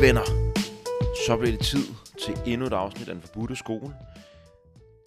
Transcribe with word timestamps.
venner, 0.00 0.24
så 1.26 1.36
bliver 1.36 1.56
det 1.56 1.66
tid 1.66 1.86
til 2.20 2.52
endnu 2.52 2.66
et 2.66 2.72
afsnit 2.72 3.08
af 3.08 3.14
Den 3.14 3.22
Forbudte 3.22 3.56
Skole. 3.56 3.94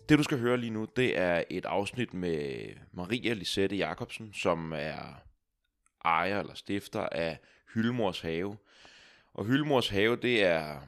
Det 0.10 0.18
du 0.18 0.24
skal 0.24 0.40
høre 0.40 0.58
lige 0.58 0.70
nu, 0.70 0.88
det 0.96 1.18
er 1.18 1.44
et 1.50 1.66
afsnit 1.66 2.14
med 2.14 2.66
Maria 2.92 3.34
Lisette 3.34 3.76
Jacobsen, 3.76 4.34
som 4.34 4.74
er 4.76 5.22
ejer 6.06 6.40
eller 6.40 6.54
stifter 6.54 7.00
af 7.12 7.40
Hyldemors 7.74 8.22
Have. 8.22 8.58
Og 9.34 9.46
Hyldemors 9.46 9.90
Have, 9.90 10.16
det 10.16 10.44
er 10.44 10.82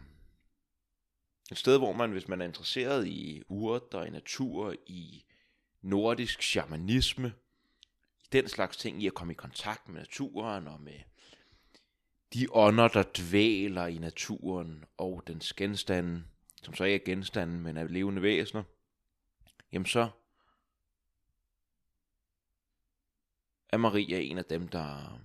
et 1.51 1.57
sted, 1.57 1.77
hvor 1.77 1.93
man, 1.93 2.11
hvis 2.11 2.27
man 2.27 2.41
er 2.41 2.45
interesseret 2.45 3.07
i 3.07 3.41
urter, 3.47 4.03
i 4.03 4.09
natur, 4.09 4.75
i 4.87 5.25
nordisk 5.81 6.41
shamanisme, 6.41 7.33
i 8.23 8.27
den 8.31 8.47
slags 8.47 8.77
ting, 8.77 9.03
i 9.03 9.07
at 9.07 9.13
komme 9.13 9.33
i 9.33 9.35
kontakt 9.35 9.89
med 9.89 9.99
naturen 9.99 10.67
og 10.67 10.81
med 10.81 10.99
de 12.35 12.47
ånder, 12.51 12.87
der 12.87 13.03
dvæler 13.17 13.85
i 13.85 13.97
naturen 13.97 14.85
og 14.97 15.23
dens 15.27 15.53
genstande, 15.53 16.23
som 16.63 16.73
så 16.73 16.83
ikke 16.83 17.03
er 17.03 17.05
genstande, 17.05 17.53
men 17.53 17.77
er 17.77 17.87
levende 17.87 18.21
væsener, 18.21 18.63
jamen 19.71 19.85
så 19.85 20.09
er 23.69 23.77
Maria 23.77 24.19
en 24.19 24.37
af 24.37 24.45
dem, 24.45 24.67
der 24.67 25.19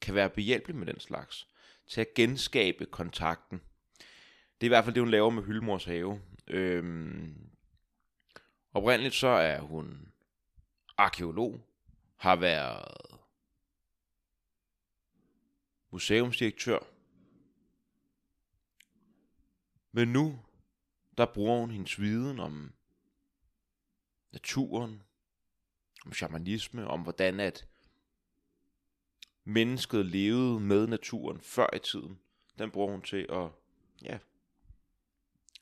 kan 0.00 0.14
være 0.14 0.30
behjælpelig 0.30 0.76
med 0.76 0.86
den 0.86 1.00
slags, 1.00 1.48
til 1.86 2.00
at 2.00 2.14
genskabe 2.14 2.86
kontakten. 2.86 3.60
Det 4.60 4.66
er 4.66 4.68
i 4.68 4.68
hvert 4.68 4.84
fald 4.84 4.94
det, 4.94 5.02
hun 5.02 5.10
laver 5.10 5.30
med 5.30 5.42
Hylmors 5.42 5.84
have. 5.84 6.20
Øhm, 6.46 7.50
oprindeligt 8.72 9.14
så 9.14 9.28
er 9.28 9.60
hun 9.60 10.12
arkeolog, 10.96 11.60
har 12.16 12.36
været 12.36 13.09
museumsdirektør. 15.90 16.78
Men 19.92 20.08
nu, 20.08 20.38
der 21.18 21.26
bruger 21.26 21.60
hun 21.60 21.70
hendes 21.70 22.00
viden 22.00 22.40
om 22.40 22.72
naturen, 24.32 25.02
om 26.06 26.12
shamanisme, 26.12 26.86
om 26.86 27.02
hvordan 27.02 27.40
at 27.40 27.66
mennesket 29.44 30.06
levede 30.06 30.60
med 30.60 30.86
naturen 30.86 31.40
før 31.40 31.76
i 31.76 31.78
tiden. 31.78 32.20
Den 32.58 32.70
bruger 32.70 32.90
hun 32.90 33.02
til 33.02 33.26
at 33.30 33.48
ja, 34.02 34.18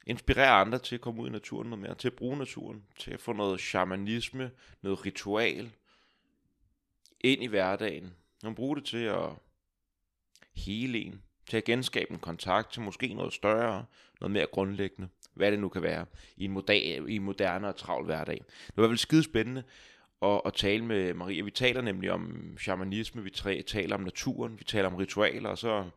inspirere 0.06 0.50
andre 0.50 0.78
til 0.78 0.94
at 0.94 1.00
komme 1.00 1.22
ud 1.22 1.28
i 1.28 1.32
naturen 1.32 1.70
noget 1.70 1.82
mere, 1.82 1.94
til 1.94 2.08
at 2.08 2.16
bruge 2.16 2.38
naturen, 2.38 2.84
til 2.98 3.10
at 3.10 3.20
få 3.20 3.32
noget 3.32 3.60
shamanisme, 3.60 4.50
noget 4.82 5.06
ritual 5.06 5.72
ind 7.20 7.42
i 7.42 7.46
hverdagen. 7.46 8.14
Hun 8.44 8.54
bruger 8.54 8.74
det 8.74 8.84
til 8.84 9.04
at 9.04 9.30
hele 10.58 10.98
en, 10.98 11.22
til 11.50 11.56
at 11.56 11.64
genskabe 11.64 12.10
en 12.10 12.18
kontakt 12.18 12.72
til 12.72 12.82
måske 12.82 13.14
noget 13.14 13.32
større, 13.32 13.84
noget 14.20 14.30
mere 14.30 14.46
grundlæggende, 14.52 15.08
hvad 15.34 15.50
det 15.50 15.58
nu 15.58 15.68
kan 15.68 15.82
være, 15.82 16.06
i 16.36 16.44
en, 16.44 16.52
moder- 16.52 17.06
i 17.06 17.16
en 17.16 17.22
moderne 17.22 17.68
og 17.68 17.76
travl 17.76 18.04
hverdag. 18.04 18.44
Det 18.66 18.76
var 18.76 18.88
vel 18.88 18.98
skide 18.98 19.22
spændende 19.22 19.62
at, 20.22 20.40
at 20.44 20.54
tale 20.54 20.84
med 20.84 21.14
Maria. 21.14 21.42
Vi 21.42 21.50
taler 21.50 21.80
nemlig 21.80 22.12
om 22.12 22.56
shamanisme, 22.58 23.22
vi 23.22 23.30
taler 23.66 23.94
om 23.94 24.00
naturen, 24.00 24.58
vi 24.58 24.64
taler 24.64 24.88
om 24.88 24.94
ritualer, 24.94 25.48
og 25.48 25.58
så 25.58 25.90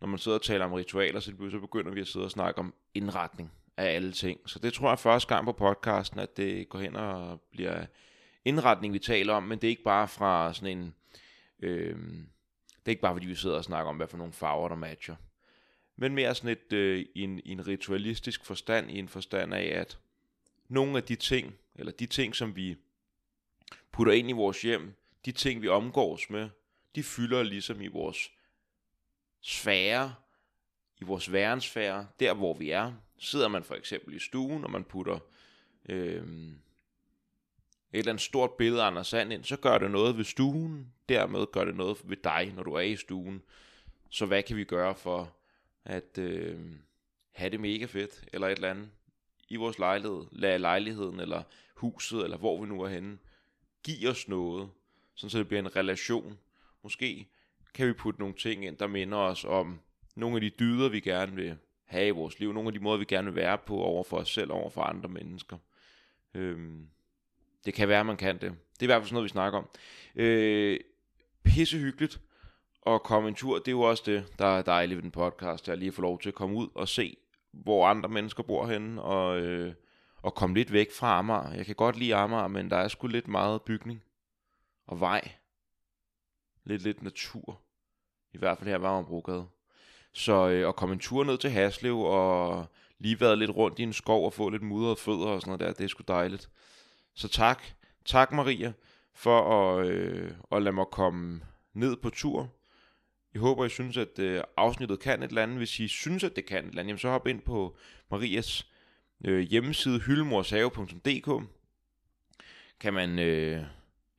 når 0.00 0.08
man 0.08 0.18
sidder 0.18 0.38
og 0.38 0.42
taler 0.42 0.64
om 0.64 0.72
ritualer, 0.72 1.20
så, 1.20 1.32
så 1.50 1.58
begynder 1.58 1.92
vi 1.92 2.00
at 2.00 2.06
sidde 2.06 2.24
og 2.24 2.30
snakke 2.30 2.58
om 2.58 2.74
indretning 2.94 3.52
af 3.76 3.94
alle 3.94 4.12
ting. 4.12 4.40
Så 4.46 4.58
det 4.58 4.72
tror 4.72 4.88
jeg 4.88 4.98
første 4.98 5.34
gang 5.34 5.44
på 5.44 5.52
podcasten, 5.52 6.20
at 6.20 6.36
det 6.36 6.68
går 6.68 6.78
hen 6.78 6.96
og 6.96 7.40
bliver 7.50 7.86
indretning, 8.44 8.94
vi 8.94 8.98
taler 8.98 9.34
om, 9.34 9.42
men 9.42 9.58
det 9.58 9.66
er 9.66 9.70
ikke 9.70 9.82
bare 9.82 10.08
fra 10.08 10.54
sådan 10.54 10.78
en... 10.78 10.94
Øh, 11.62 11.96
det 12.86 12.90
er 12.90 12.92
ikke 12.92 13.02
bare 13.02 13.14
fordi 13.14 13.26
vi 13.26 13.34
sidder 13.34 13.56
og 13.56 13.64
snakker 13.64 13.88
om, 13.88 13.96
hvad 13.96 14.08
for 14.08 14.16
nogle 14.16 14.32
farver, 14.32 14.68
der 14.68 14.76
matcher. 14.76 15.16
Men 15.96 16.14
mere 16.14 16.34
sådan 16.34 16.50
et, 16.50 16.72
øh, 16.72 17.06
i, 17.14 17.22
en, 17.22 17.40
i 17.44 17.52
en 17.52 17.66
ritualistisk 17.66 18.44
forstand, 18.44 18.90
i 18.90 18.98
en 18.98 19.08
forstand 19.08 19.54
af, 19.54 19.80
at 19.80 19.98
nogle 20.68 20.96
af 20.96 21.02
de 21.02 21.16
ting, 21.16 21.54
eller 21.74 21.92
de 21.92 22.06
ting, 22.06 22.36
som 22.36 22.56
vi 22.56 22.76
putter 23.92 24.12
ind 24.12 24.30
i 24.30 24.32
vores 24.32 24.62
hjem, 24.62 24.94
de 25.24 25.32
ting, 25.32 25.62
vi 25.62 25.68
omgås 25.68 26.30
med, 26.30 26.48
de 26.94 27.02
fylder 27.02 27.42
ligesom 27.42 27.80
i 27.80 27.86
vores 27.86 28.30
sfære, 29.40 30.14
i 31.00 31.04
vores 31.04 31.32
værensfære, 31.32 32.06
der 32.20 32.34
hvor 32.34 32.54
vi 32.54 32.70
er. 32.70 32.92
Sidder 33.18 33.48
man 33.48 33.64
for 33.64 33.74
eksempel 33.74 34.14
i 34.14 34.18
stuen, 34.18 34.64
og 34.64 34.70
man 34.70 34.84
putter 34.84 35.18
øh, 35.88 36.26
et 37.92 37.98
eller 37.98 38.12
andet 38.12 38.22
stort 38.22 38.50
billede 38.52 38.82
af 38.82 38.86
Anders 38.86 39.08
Sand 39.08 39.32
ind, 39.32 39.44
så 39.44 39.56
gør 39.56 39.78
det 39.78 39.90
noget 39.90 40.16
ved 40.16 40.24
stuen, 40.24 40.92
dermed 41.08 41.46
gør 41.52 41.64
det 41.64 41.76
noget 41.76 41.98
ved 42.04 42.16
dig, 42.16 42.52
når 42.56 42.62
du 42.62 42.72
er 42.72 42.80
i 42.80 42.96
stuen. 42.96 43.42
Så 44.10 44.26
hvad 44.26 44.42
kan 44.42 44.56
vi 44.56 44.64
gøre 44.64 44.94
for 44.94 45.36
at 45.84 46.18
øh, 46.18 46.60
have 47.32 47.50
det 47.50 47.60
mega 47.60 47.84
fedt, 47.84 48.24
eller 48.32 48.48
et 48.48 48.52
eller 48.52 48.70
andet 48.70 48.88
i 49.48 49.56
vores 49.56 49.78
lejlighed, 49.78 50.24
lad 50.32 50.58
lejligheden, 50.58 51.20
eller 51.20 51.42
huset, 51.74 52.24
eller 52.24 52.36
hvor 52.36 52.60
vi 52.60 52.66
nu 52.66 52.82
er 52.82 52.88
henne, 52.88 53.18
give 53.82 54.10
os 54.10 54.28
noget, 54.28 54.68
sådan 55.14 55.30
så 55.30 55.38
det 55.38 55.48
bliver 55.48 55.60
en 55.60 55.76
relation. 55.76 56.38
Måske 56.82 57.28
kan 57.74 57.86
vi 57.88 57.92
putte 57.92 58.20
nogle 58.20 58.34
ting 58.34 58.64
ind, 58.64 58.76
der 58.76 58.86
minder 58.86 59.18
os 59.18 59.44
om 59.44 59.80
nogle 60.14 60.36
af 60.36 60.40
de 60.40 60.50
dyder, 60.50 60.88
vi 60.88 61.00
gerne 61.00 61.34
vil 61.34 61.56
have 61.84 62.06
i 62.06 62.10
vores 62.10 62.38
liv, 62.38 62.52
nogle 62.52 62.68
af 62.68 62.72
de 62.72 62.78
måder, 62.78 62.98
vi 62.98 63.04
gerne 63.04 63.26
vil 63.26 63.34
være 63.34 63.58
på 63.58 63.76
over 63.76 64.04
for 64.04 64.16
os 64.16 64.32
selv, 64.32 64.52
over 64.52 64.70
for 64.70 64.82
andre 64.82 65.08
mennesker. 65.08 65.56
Øhm, 66.34 66.88
det 67.66 67.74
kan 67.74 67.88
være, 67.88 68.04
man 68.04 68.16
kan 68.16 68.34
det. 68.34 68.50
Det 68.50 68.80
er 68.80 68.82
i 68.82 68.86
hvert 68.86 69.00
fald 69.00 69.06
sådan 69.06 69.14
noget, 69.14 69.24
vi 69.24 69.28
snakker 69.28 69.58
om. 69.58 69.68
Øh, 70.16 70.80
pisse 71.44 71.78
hyggeligt 71.78 72.20
at 72.86 73.02
komme 73.02 73.28
en 73.28 73.34
tur. 73.34 73.58
Det 73.58 73.68
er 73.68 73.72
jo 73.72 73.80
også 73.80 74.02
det, 74.06 74.38
der 74.38 74.46
er 74.46 74.62
dejligt 74.62 74.96
ved 74.96 75.02
den 75.02 75.10
podcast, 75.10 75.68
at 75.68 75.78
lige 75.78 75.92
få 75.92 76.02
lov 76.02 76.20
til 76.20 76.28
at 76.28 76.34
komme 76.34 76.56
ud 76.56 76.68
og 76.74 76.88
se, 76.88 77.16
hvor 77.52 77.86
andre 77.86 78.08
mennesker 78.08 78.42
bor 78.42 78.66
henne, 78.66 79.02
og, 79.02 79.40
øh, 79.40 79.74
og 80.22 80.34
komme 80.34 80.56
lidt 80.56 80.72
væk 80.72 80.92
fra 80.92 81.18
Amager. 81.18 81.52
Jeg 81.52 81.66
kan 81.66 81.74
godt 81.74 81.96
lide 81.96 82.14
Amager, 82.14 82.48
men 82.48 82.70
der 82.70 82.76
er 82.76 82.88
sgu 82.88 83.06
lidt 83.06 83.28
meget 83.28 83.62
bygning 83.62 84.02
og 84.86 85.00
vej. 85.00 85.30
Lidt 86.64 86.82
lidt 86.82 87.02
natur. 87.02 87.60
I 88.32 88.38
hvert 88.38 88.58
fald 88.58 88.70
her 88.70 88.78
var 88.78 88.88
Amagerbrogade. 88.88 89.46
Så 90.12 90.48
øh, 90.48 90.68
at 90.68 90.76
komme 90.76 90.92
en 90.92 90.98
tur 90.98 91.24
ned 91.24 91.38
til 91.38 91.50
Haslev 91.50 91.98
og 91.98 92.66
lige 92.98 93.20
været 93.20 93.38
lidt 93.38 93.50
rundt 93.50 93.78
i 93.78 93.82
en 93.82 93.92
skov 93.92 94.24
og 94.24 94.32
få 94.32 94.48
lidt 94.48 94.62
mudrede 94.62 94.96
fødder 94.96 95.26
og 95.26 95.40
sådan 95.40 95.50
noget 95.50 95.60
der, 95.60 95.72
det 95.72 95.84
er 95.84 95.88
sgu 95.88 96.04
dejligt. 96.08 96.50
Så 97.16 97.28
tak, 97.28 97.62
tak 98.04 98.32
Maria, 98.32 98.72
for 99.14 99.40
at, 99.40 99.86
øh, 99.86 100.30
at 100.52 100.62
lade 100.62 100.74
mig 100.74 100.86
komme 100.92 101.40
ned 101.74 101.96
på 101.96 102.10
tur. 102.10 102.50
Jeg 103.34 103.40
håber, 103.40 103.64
I 103.64 103.68
synes, 103.68 103.96
at 103.96 104.18
øh, 104.18 104.42
afsnittet 104.56 105.00
kan 105.00 105.22
et 105.22 105.28
eller 105.28 105.42
andet. 105.42 105.56
Hvis 105.56 105.80
I 105.80 105.88
synes, 105.88 106.24
at 106.24 106.36
det 106.36 106.46
kan 106.46 106.58
et 106.58 106.68
eller 106.68 106.80
andet, 106.80 106.88
jamen, 106.88 106.98
så 106.98 107.08
hop 107.10 107.26
ind 107.26 107.40
på 107.40 107.76
Marias 108.10 108.66
øh, 109.24 109.40
hjemmeside 109.40 110.00
hyldemorsave.dk. 110.00 111.48
Kan 112.80 112.94
man 112.94 113.18
øh, 113.18 113.62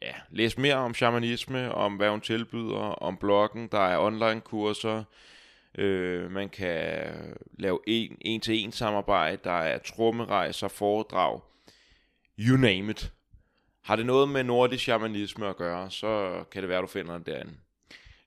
ja, 0.02 0.14
læse 0.30 0.62
mere 0.62 0.76
om 0.76 0.94
shamanisme, 0.94 1.72
om 1.72 1.96
hvad 1.96 2.10
hun 2.10 2.22
tilbyder, 2.22 2.80
om 2.80 3.18
bloggen, 3.18 3.68
der 3.68 3.80
er 3.80 4.00
online 4.00 4.42
kurser, 4.42 5.04
øh, 5.78 6.32
man 6.32 6.50
kan 6.50 7.14
lave 7.60 7.80
en, 7.88 8.18
en 8.22 8.42
til 8.42 8.64
en 8.64 8.72
samarbejde, 8.72 9.38
der 9.44 9.52
er 9.52 9.78
trommerejser, 9.78 10.68
foredrag, 10.68 11.42
you 12.40 12.58
name 12.58 12.92
it. 12.92 13.14
Har 13.82 13.96
det 13.96 14.06
noget 14.06 14.30
med 14.30 14.44
nordisk 14.44 14.84
shamanisme 14.84 15.48
at 15.48 15.58
gøre, 15.58 15.92
så 15.92 16.44
kan 16.52 16.62
det 16.62 16.70
være, 16.70 16.82
du 16.82 16.88
finder 16.88 17.18
det 17.18 17.26
derinde. 17.26 17.58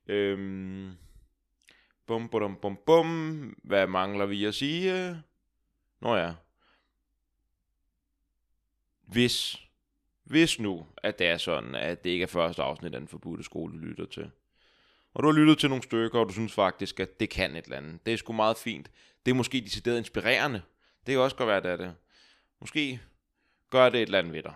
Øhm, 0.06 0.92
bum, 2.06 2.28
bum, 2.28 2.56
bum, 2.56 2.78
bum. 2.86 3.56
Hvad 3.64 3.86
mangler 3.86 4.26
vi 4.26 4.44
at 4.44 4.54
sige? 4.54 5.22
Nå 6.00 6.16
ja. 6.16 6.32
Hvis, 9.06 9.56
hvis 10.24 10.58
nu, 10.58 10.86
at 10.96 11.18
det 11.18 11.26
er 11.26 11.36
sådan, 11.36 11.74
at 11.74 12.04
det 12.04 12.10
ikke 12.10 12.22
er 12.22 12.26
første 12.26 12.62
afsnit 12.62 12.94
af 12.94 13.00
den 13.00 13.08
forbudte 13.08 13.44
skole, 13.44 13.72
du 13.72 13.78
lytter 13.78 14.06
til, 14.06 14.30
og 15.14 15.22
du 15.22 15.28
har 15.28 15.38
lyttet 15.38 15.58
til 15.58 15.68
nogle 15.68 15.82
stykker, 15.82 16.18
og 16.18 16.28
du 16.28 16.32
synes 16.32 16.52
faktisk, 16.52 17.00
at 17.00 17.20
det 17.20 17.30
kan 17.30 17.56
et 17.56 17.64
eller 17.64 17.76
andet. 17.76 18.06
Det 18.06 18.12
er 18.12 18.16
sgu 18.16 18.32
meget 18.32 18.56
fint. 18.56 18.90
Det 19.26 19.30
er 19.30 19.34
måske 19.34 19.60
decideret 19.60 19.98
inspirerende. 19.98 20.62
Det 21.06 21.12
kan 21.12 21.18
også 21.18 21.36
godt 21.36 21.46
være, 21.46 21.60
det 21.62 21.70
er 21.70 21.76
det. 21.76 21.94
Måske 22.60 23.00
gør 23.70 23.88
det 23.88 23.98
et 23.98 24.06
eller 24.06 24.18
andet 24.18 24.32
ved 24.32 24.42
dig. 24.42 24.54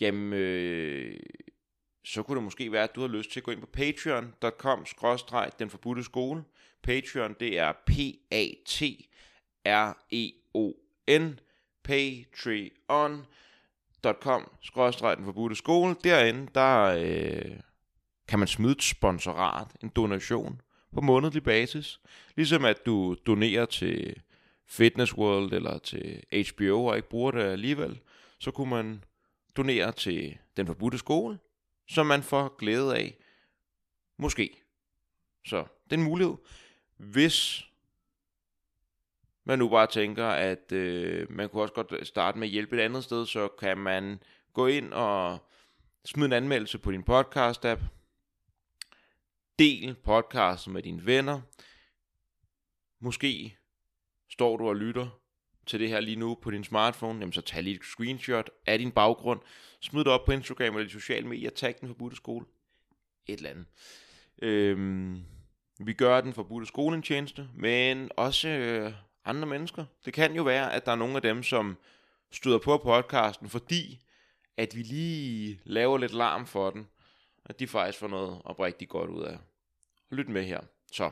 Jamen, 0.00 0.32
øh, 0.32 1.20
så 2.04 2.22
kunne 2.22 2.36
det 2.36 2.44
måske 2.44 2.72
være, 2.72 2.84
at 2.84 2.94
du 2.94 3.00
har 3.00 3.08
lyst 3.08 3.30
til 3.32 3.40
at 3.40 3.44
gå 3.44 3.50
ind 3.50 3.60
på 3.60 3.66
patreon.com 3.66 4.86
den 5.58 5.70
forbudte 5.70 6.04
skole. 6.04 6.44
Patreon, 6.82 7.36
det 7.40 7.58
er 7.58 7.72
P-A-T-R-E-O-N 7.86 8.98
patreon.com 11.82 13.26
den 15.16 15.24
forbudte 15.24 15.56
skole. 15.56 15.96
Derinde, 16.04 16.48
der 16.54 16.82
øh, 16.82 17.60
kan 18.28 18.38
man 18.38 18.48
smide 18.48 18.72
et 18.72 18.82
sponsorat, 18.82 19.66
en 19.82 19.88
donation 19.88 20.60
på 20.94 21.00
månedlig 21.00 21.42
basis. 21.42 22.00
Ligesom 22.36 22.64
at 22.64 22.86
du 22.86 23.16
donerer 23.26 23.66
til 23.66 24.22
Fitness 24.66 25.14
World 25.14 25.52
eller 25.52 25.78
til 25.78 26.24
HBO 26.50 26.84
og 26.84 26.96
ikke 26.96 27.08
bruger 27.08 27.30
det 27.30 27.42
alligevel, 27.42 28.00
så 28.38 28.50
kunne 28.50 28.70
man 28.70 29.04
donere 29.56 29.92
til 29.92 30.38
den 30.56 30.66
forbudte 30.66 30.98
skole, 30.98 31.38
som 31.88 32.06
man 32.06 32.22
får 32.22 32.56
glæde 32.56 32.96
af. 32.96 33.16
Måske. 34.16 34.62
Så 35.46 35.56
det 35.84 35.92
er 35.92 35.96
en 35.96 36.02
mulighed. 36.02 36.34
hvis 36.96 37.64
man 39.44 39.58
nu 39.58 39.68
bare 39.68 39.86
tænker, 39.86 40.26
at 40.26 40.72
øh, 40.72 41.30
man 41.30 41.48
kunne 41.48 41.62
også 41.62 41.74
godt 41.74 42.06
starte 42.06 42.38
med 42.38 42.46
at 42.46 42.52
hjælpe 42.52 42.76
et 42.76 42.80
andet 42.80 43.04
sted, 43.04 43.26
så 43.26 43.48
kan 43.48 43.78
man 43.78 44.22
gå 44.52 44.66
ind 44.66 44.92
og 44.92 45.38
smide 46.04 46.26
en 46.26 46.32
anmeldelse 46.32 46.78
på 46.78 46.92
din 46.92 47.04
podcast-app. 47.10 47.80
Del 49.58 49.94
podcasten 49.94 50.72
med 50.72 50.82
dine 50.82 51.06
venner. 51.06 51.40
Måske 53.00 53.58
står 54.32 54.56
du 54.56 54.68
og 54.68 54.76
lytter 54.76 55.08
til 55.66 55.80
det 55.80 55.88
her 55.88 56.00
lige 56.00 56.16
nu 56.16 56.34
på 56.34 56.50
din 56.50 56.64
smartphone, 56.64 57.18
jamen 57.18 57.32
så 57.32 57.40
tag 57.40 57.62
lige 57.62 57.76
et 57.76 57.84
screenshot 57.84 58.50
af 58.66 58.78
din 58.78 58.90
baggrund, 58.90 59.40
smid 59.80 60.04
det 60.04 60.12
op 60.12 60.24
på 60.24 60.32
Instagram 60.32 60.74
eller 60.74 60.88
de 60.88 60.92
sociale 60.92 61.28
medier, 61.28 61.50
tag 61.50 61.74
den 61.80 61.88
forbudte 61.88 62.16
skole, 62.16 62.46
et 63.26 63.36
eller 63.36 63.50
andet. 63.50 63.66
Øhm, 64.42 65.24
vi 65.78 65.92
gør 65.92 66.20
den 66.20 66.32
forbudte 66.32 66.66
skole 66.66 66.96
en 66.96 67.02
tjeneste, 67.02 67.48
men 67.54 68.10
også 68.16 68.48
øh, 68.48 68.92
andre 69.24 69.46
mennesker. 69.46 69.84
Det 70.04 70.12
kan 70.12 70.34
jo 70.34 70.42
være, 70.42 70.72
at 70.72 70.86
der 70.86 70.92
er 70.92 70.96
nogle 70.96 71.16
af 71.16 71.22
dem, 71.22 71.42
som 71.42 71.76
støder 72.30 72.58
på 72.58 72.78
podcasten, 72.78 73.48
fordi 73.48 74.00
at 74.56 74.76
vi 74.76 74.82
lige 74.82 75.60
laver 75.64 75.98
lidt 75.98 76.12
larm 76.12 76.46
for 76.46 76.70
den, 76.70 76.88
at 77.44 77.60
de 77.60 77.66
faktisk 77.66 77.98
får 77.98 78.08
noget 78.08 78.42
oprigtigt 78.44 78.90
godt 78.90 79.10
ud 79.10 79.22
af. 79.22 79.38
Lyt 80.10 80.28
med 80.28 80.44
her. 80.44 80.60
Så, 80.92 81.10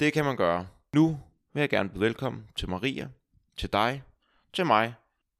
det 0.00 0.12
kan 0.12 0.24
man 0.24 0.36
gøre. 0.36 0.68
Nu 0.92 1.20
vil 1.54 1.60
jeg 1.60 1.70
gerne 1.70 1.88
byde 1.88 2.00
velkommen 2.00 2.42
til 2.56 2.68
Maria, 2.68 3.08
til 3.58 3.72
dig, 3.72 4.02
til 4.54 4.66
mig. 4.66 4.94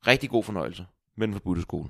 Rigtig 0.06 0.30
god 0.30 0.44
fornøjelse 0.44 0.86
med 1.16 1.26
den 1.26 1.34
forbudte 1.34 1.62
skole. 1.62 1.88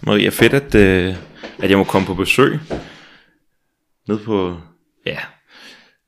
Maria, 0.00 0.28
fedt, 0.28 0.54
at, 0.54 0.74
øh, 0.74 1.16
at 1.58 1.70
jeg 1.70 1.78
må 1.78 1.84
komme 1.84 2.06
på 2.06 2.14
besøg. 2.14 2.60
Ned 4.08 4.24
på, 4.24 4.60
ja, 5.06 5.18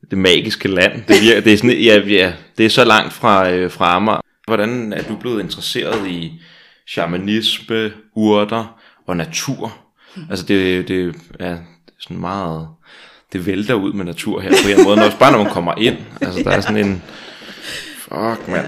det 0.09 0.17
magiske 0.17 0.67
land. 0.67 1.03
Det, 1.07 1.21
virker, 1.21 1.41
det, 1.41 1.53
er, 1.53 1.57
sådan, 1.57 1.81
ja, 1.81 1.99
ja, 1.99 2.33
det 2.57 2.65
er 2.65 2.69
så 2.69 2.85
langt 2.85 3.13
fra, 3.13 3.49
øh, 3.49 3.71
fra 3.71 3.95
Amager. 3.95 4.21
Hvordan 4.45 4.93
er 4.93 5.03
du 5.03 5.15
blevet 5.15 5.43
interesseret 5.43 6.07
i 6.07 6.41
shamanisme, 6.87 7.93
urter 8.15 8.81
og 9.07 9.17
natur? 9.17 9.77
Altså 10.29 10.45
det, 10.45 10.87
det 10.87 11.15
er 11.39 11.57
sådan 11.99 12.17
meget, 12.17 12.69
det 13.33 13.45
vælter 13.45 13.73
ud 13.73 13.93
med 13.93 14.05
natur 14.05 14.39
her 14.39 14.49
på 14.49 14.69
en 14.69 14.83
måde, 14.83 15.05
også 15.05 15.19
bare 15.19 15.31
når 15.31 15.43
man 15.43 15.53
kommer 15.53 15.73
ind. 15.77 15.97
Altså 16.21 16.43
der 16.43 16.51
er 16.51 16.61
sådan 16.61 16.85
en, 16.85 17.01
fuck 17.99 18.47
mand, 18.47 18.67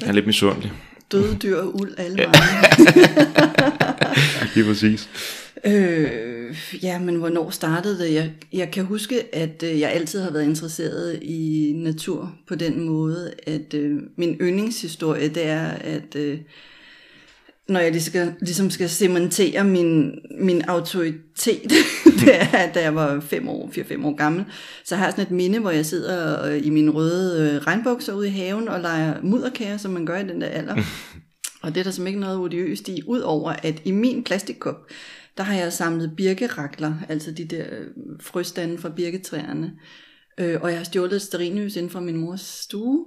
jeg 0.00 0.08
er 0.08 0.12
lidt 0.12 0.26
misundelig. 0.26 0.72
Døde 1.12 1.36
dyr 1.42 1.56
og 1.56 1.80
uld 1.80 1.94
alle 1.98 2.16
Ja. 2.18 2.30
Lige 4.54 4.64
præcis. 4.64 5.08
Øh, 5.64 6.56
ja, 6.82 6.98
men 6.98 7.16
hvornår 7.16 7.50
startede 7.50 7.98
det? 7.98 8.14
Jeg, 8.14 8.30
jeg 8.52 8.70
kan 8.70 8.84
huske, 8.84 9.34
at 9.34 9.62
øh, 9.66 9.80
jeg 9.80 9.90
altid 9.90 10.20
har 10.20 10.30
været 10.30 10.44
interesseret 10.44 11.18
i 11.22 11.72
natur 11.76 12.34
på 12.48 12.54
den 12.54 12.80
måde, 12.80 13.32
at 13.46 13.74
øh, 13.74 13.98
min 14.16 14.36
yndlingshistorie, 14.40 15.28
det 15.28 15.46
er, 15.46 15.68
at 15.68 16.16
øh, 16.16 16.38
når 17.68 17.80
jeg 17.80 18.02
skal, 18.02 18.34
ligesom 18.40 18.70
skal 18.70 18.88
cementere 18.88 19.64
min, 19.64 20.18
min 20.40 20.62
autoritet, 20.62 21.72
det 22.20 22.28
at 22.52 22.74
da 22.74 22.82
jeg 22.82 22.94
var 22.94 23.20
5 23.20 23.48
år, 23.48 23.70
4-5 23.74 24.06
år 24.06 24.16
gammel, 24.16 24.44
så 24.84 24.96
har 24.96 25.04
jeg 25.04 25.12
sådan 25.12 25.24
et 25.24 25.30
minde, 25.30 25.58
hvor 25.58 25.70
jeg 25.70 25.86
sidder 25.86 26.46
øh, 26.46 26.66
i 26.66 26.70
mine 26.70 26.90
røde 26.90 27.52
øh, 27.54 27.66
regnbukser 27.66 28.14
ude 28.14 28.28
i 28.28 28.30
haven 28.30 28.68
og 28.68 28.80
leger 28.80 29.22
mudderkage, 29.22 29.78
som 29.78 29.90
man 29.90 30.06
gør 30.06 30.18
i 30.18 30.28
den 30.28 30.40
der 30.40 30.46
alder. 30.46 30.76
Og 31.62 31.74
det 31.74 31.80
er 31.80 31.84
der 31.84 31.90
simpelthen 31.90 32.06
ikke 32.06 32.20
noget 32.20 32.38
odiøst 32.38 32.88
i, 32.88 33.02
udover 33.06 33.50
at 33.50 33.82
i 33.84 33.90
min 33.90 34.24
plastikkop, 34.24 34.86
der 35.36 35.42
har 35.42 35.54
jeg 35.54 35.72
samlet 35.72 36.12
birkerakler, 36.16 36.94
altså 37.08 37.30
de 37.30 37.44
der 37.44 37.64
øh, 37.72 37.86
frøstande 38.20 38.78
fra 38.78 38.88
birketræerne. 38.88 39.72
Øh, 40.38 40.60
og 40.62 40.70
jeg 40.70 40.78
har 40.78 40.84
stjålet 40.84 41.16
et 41.16 41.22
inden 41.76 41.90
fra 41.90 42.00
min 42.00 42.16
mors 42.16 42.40
stue, 42.40 43.06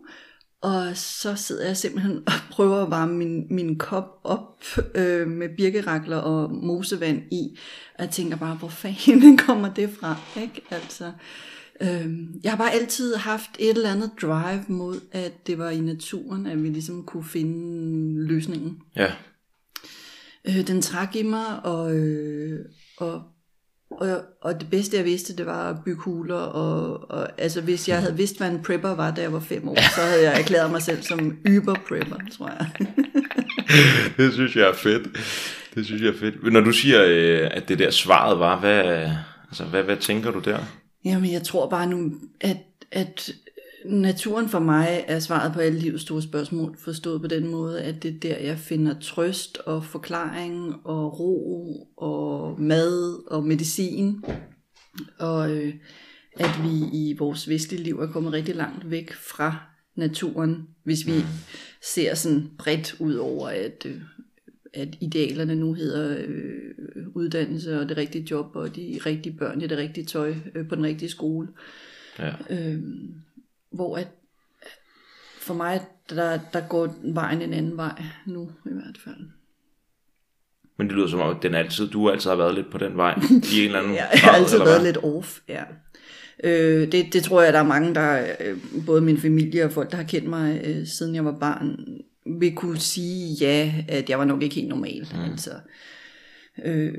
og 0.66 0.98
så 0.98 1.36
sidder 1.36 1.66
jeg 1.66 1.78
simpelthen 1.78 2.18
og 2.28 2.34
prøver 2.52 2.84
at 2.84 2.92
varme 2.92 3.14
min, 3.14 3.48
min 3.50 3.78
kop 3.78 4.20
op 4.24 4.64
øh, 4.96 5.28
med 5.28 5.50
birkerakler 5.58 6.18
og 6.18 6.52
mosevand 6.52 7.24
i. 7.32 7.58
Og 7.96 8.04
jeg 8.04 8.10
tænker 8.10 8.38
bare, 8.38 8.56
hvor 8.56 8.68
fanden 8.68 9.38
kommer 9.48 9.74
det 9.74 9.90
fra? 9.90 10.16
Ikke? 10.42 10.62
Altså, 10.72 11.12
øh, 11.82 12.14
jeg 12.44 12.52
har 12.52 12.58
bare 12.58 12.74
altid 12.74 13.16
haft 13.16 13.50
et 13.60 13.70
eller 13.70 13.92
andet 13.92 14.12
drive 14.22 14.64
mod, 14.68 15.02
at 15.12 15.48
det 15.48 15.58
var 15.58 15.70
i 15.70 15.80
naturen, 15.80 16.46
at 16.46 16.64
vi 16.64 16.70
ligesom 16.70 17.04
kunne 17.04 17.26
finde 17.26 18.28
løsningen. 18.28 18.78
Ja, 18.96 19.12
Øh, 20.48 20.68
den 20.68 20.82
trak 20.82 21.16
i 21.16 21.24
mig, 21.24 21.66
og, 21.66 21.96
øh, 21.96 22.66
og, 22.98 23.22
og, 23.92 24.22
og 24.42 24.60
det 24.60 24.70
bedste 24.70 24.98
jeg 24.98 25.06
vidste, 25.06 25.38
det 25.38 25.46
var 25.46 25.70
at 25.70 25.76
bygge 25.86 26.02
huler, 26.02 26.36
og, 26.36 27.12
og 27.12 27.42
altså 27.42 27.62
hvis 27.62 27.90
jeg 27.90 28.00
havde 28.00 28.18
vidst, 28.18 28.38
hvad 28.38 28.52
en 28.52 28.64
prepper 28.64 28.96
var, 28.96 29.12
da 29.12 29.22
jeg 29.22 29.34
var 29.34 29.40
fem 29.40 29.70
år, 29.70 29.76
så 29.96 30.02
havde 30.02 30.24
jeg 30.24 30.40
erklæret 30.40 30.72
mig 30.72 30.82
selv 30.82 31.02
som 31.02 31.38
yber 31.48 31.76
prepper, 31.88 32.16
tror 32.38 32.52
jeg. 32.60 32.88
det 34.18 34.34
synes 34.34 34.56
jeg 34.56 34.68
er 34.68 34.74
fedt. 34.74 35.08
Det 35.76 35.86
synes 35.86 36.02
jeg 36.02 36.10
er 36.10 36.18
fedt. 36.20 36.54
Når 36.54 36.62
du 36.62 36.72
siger, 36.72 37.04
øh, 37.08 37.50
at 37.52 37.70
det 37.70 37.80
der 37.80 37.92
svaret 37.92 38.40
var, 38.40 38.60
hvad, 38.60 39.10
altså, 39.48 39.64
hvad, 39.64 39.84
hvad 39.84 39.98
tænker 39.98 40.32
du 40.32 40.40
der? 40.40 40.60
Jamen 41.06 41.32
jeg 41.32 41.44
tror 41.44 41.70
bare 41.70 41.88
nu, 41.88 42.12
at, 42.42 42.58
at 42.92 43.32
naturen 43.90 44.50
for 44.50 44.60
mig 44.60 45.06
er 45.08 45.20
svaret 45.20 45.54
på 45.54 45.60
alle 45.60 45.80
livets 45.80 46.04
store 46.04 46.22
spørgsmål, 46.22 46.78
forstået 46.78 47.22
på 47.22 47.28
den 47.28 47.48
måde, 47.48 47.82
at 47.82 48.04
det 48.04 48.16
er 48.16 48.20
der, 48.20 48.38
jeg 48.38 48.60
finder 48.60 49.00
trøst 49.00 49.58
og 49.58 49.86
forklaring 49.86 50.76
og 50.84 51.20
ro 51.20 51.88
og 51.98 52.62
mad 52.62 53.24
og 53.28 53.44
medicin. 53.44 54.24
Og 55.20 55.52
øh, 55.52 55.74
at 56.40 56.60
vi 56.64 56.70
i 56.94 57.16
vores 57.20 57.50
vestlige 57.50 57.84
liv 57.84 58.00
er 58.00 58.08
kommet 58.08 58.34
rigtig 58.34 58.56
langt 58.56 58.90
væk 58.90 59.14
fra 59.14 59.58
naturen, 59.96 60.68
hvis 60.84 61.08
vi 61.08 61.24
ser 61.82 62.16
sådan 62.16 62.50
bredt 62.58 62.96
ud 63.00 63.16
over, 63.16 63.48
at, 63.48 63.86
øh, 63.86 64.02
at 64.74 64.98
idealerne 65.02 65.56
nu 65.56 65.74
hedder 65.74 66.18
øh, 66.28 67.08
uddannelse 67.14 67.80
og 67.80 67.90
det 67.90 67.98
rigtige 67.98 68.28
job 68.32 68.56
og 68.56 68.76
de 68.76 69.00
rigtige 69.06 69.38
børn 69.38 69.62
i 69.62 69.68
det 69.68 69.78
rigtige 69.78 70.06
tøj 70.06 70.36
øh, 70.56 70.68
på 70.68 70.76
den 70.76 70.84
rigtige 70.84 71.10
skole. 71.10 71.48
Ja. 72.20 72.32
Øh, 72.50 72.82
hvor 73.76 73.98
at, 73.98 74.08
for 75.40 75.54
mig, 75.54 75.82
der, 76.10 76.40
der 76.54 76.62
går 76.70 76.96
vejen 77.04 77.42
en 77.42 77.54
anden 77.54 77.78
vej 77.78 78.04
nu 78.26 78.52
i 78.66 78.74
hvert 78.74 78.98
fald. 79.04 79.30
Men 80.78 80.88
det 80.88 80.96
lyder 80.96 81.08
som 81.08 81.20
om, 81.20 81.36
at 81.36 81.44
den 81.44 81.56
altid, 81.56 81.88
du 81.88 82.10
altid 82.10 82.30
har 82.30 82.38
været 82.38 82.56
lidt 82.56 82.72
på 82.72 82.78
den 82.78 82.98
vej, 82.98 83.20
i 83.54 83.60
en 83.60 83.66
eller 83.66 83.80
anden 83.80 83.96
jeg 83.96 84.10
har 84.14 84.32
grad, 84.32 84.42
altid 84.42 84.58
været 84.58 84.82
hvad? 84.82 84.94
lidt 84.94 84.98
off, 85.04 85.40
ja. 85.50 85.64
Øh, 86.44 86.92
det, 86.92 87.14
det 87.14 87.24
tror 87.24 87.42
jeg, 87.42 87.54
der 87.54 87.60
er 87.60 87.64
mange, 87.64 87.96
der, 87.96 88.36
øh, 88.40 88.58
både 88.86 89.02
min 89.02 89.18
familie 89.18 89.66
og 89.66 89.72
folk, 89.72 89.92
der 89.92 89.98
har 89.98 90.04
kendt 90.04 90.30
mig, 90.30 90.62
øh, 90.64 90.88
siden 90.88 91.16
jeg 91.16 91.26
var 91.26 91.38
barn, 91.40 91.78
vil 92.40 92.56
kunne 92.56 92.80
sige 92.80 93.34
ja, 93.42 93.74
at 93.88 94.10
jeg 94.10 94.20
var 94.20 94.26
nok 94.26 94.44
ikke 94.44 94.56
helt 94.56 94.68
normal. 94.68 95.08
Mm. 95.14 95.32
Altså, 95.32 95.52
øh, 96.66 96.94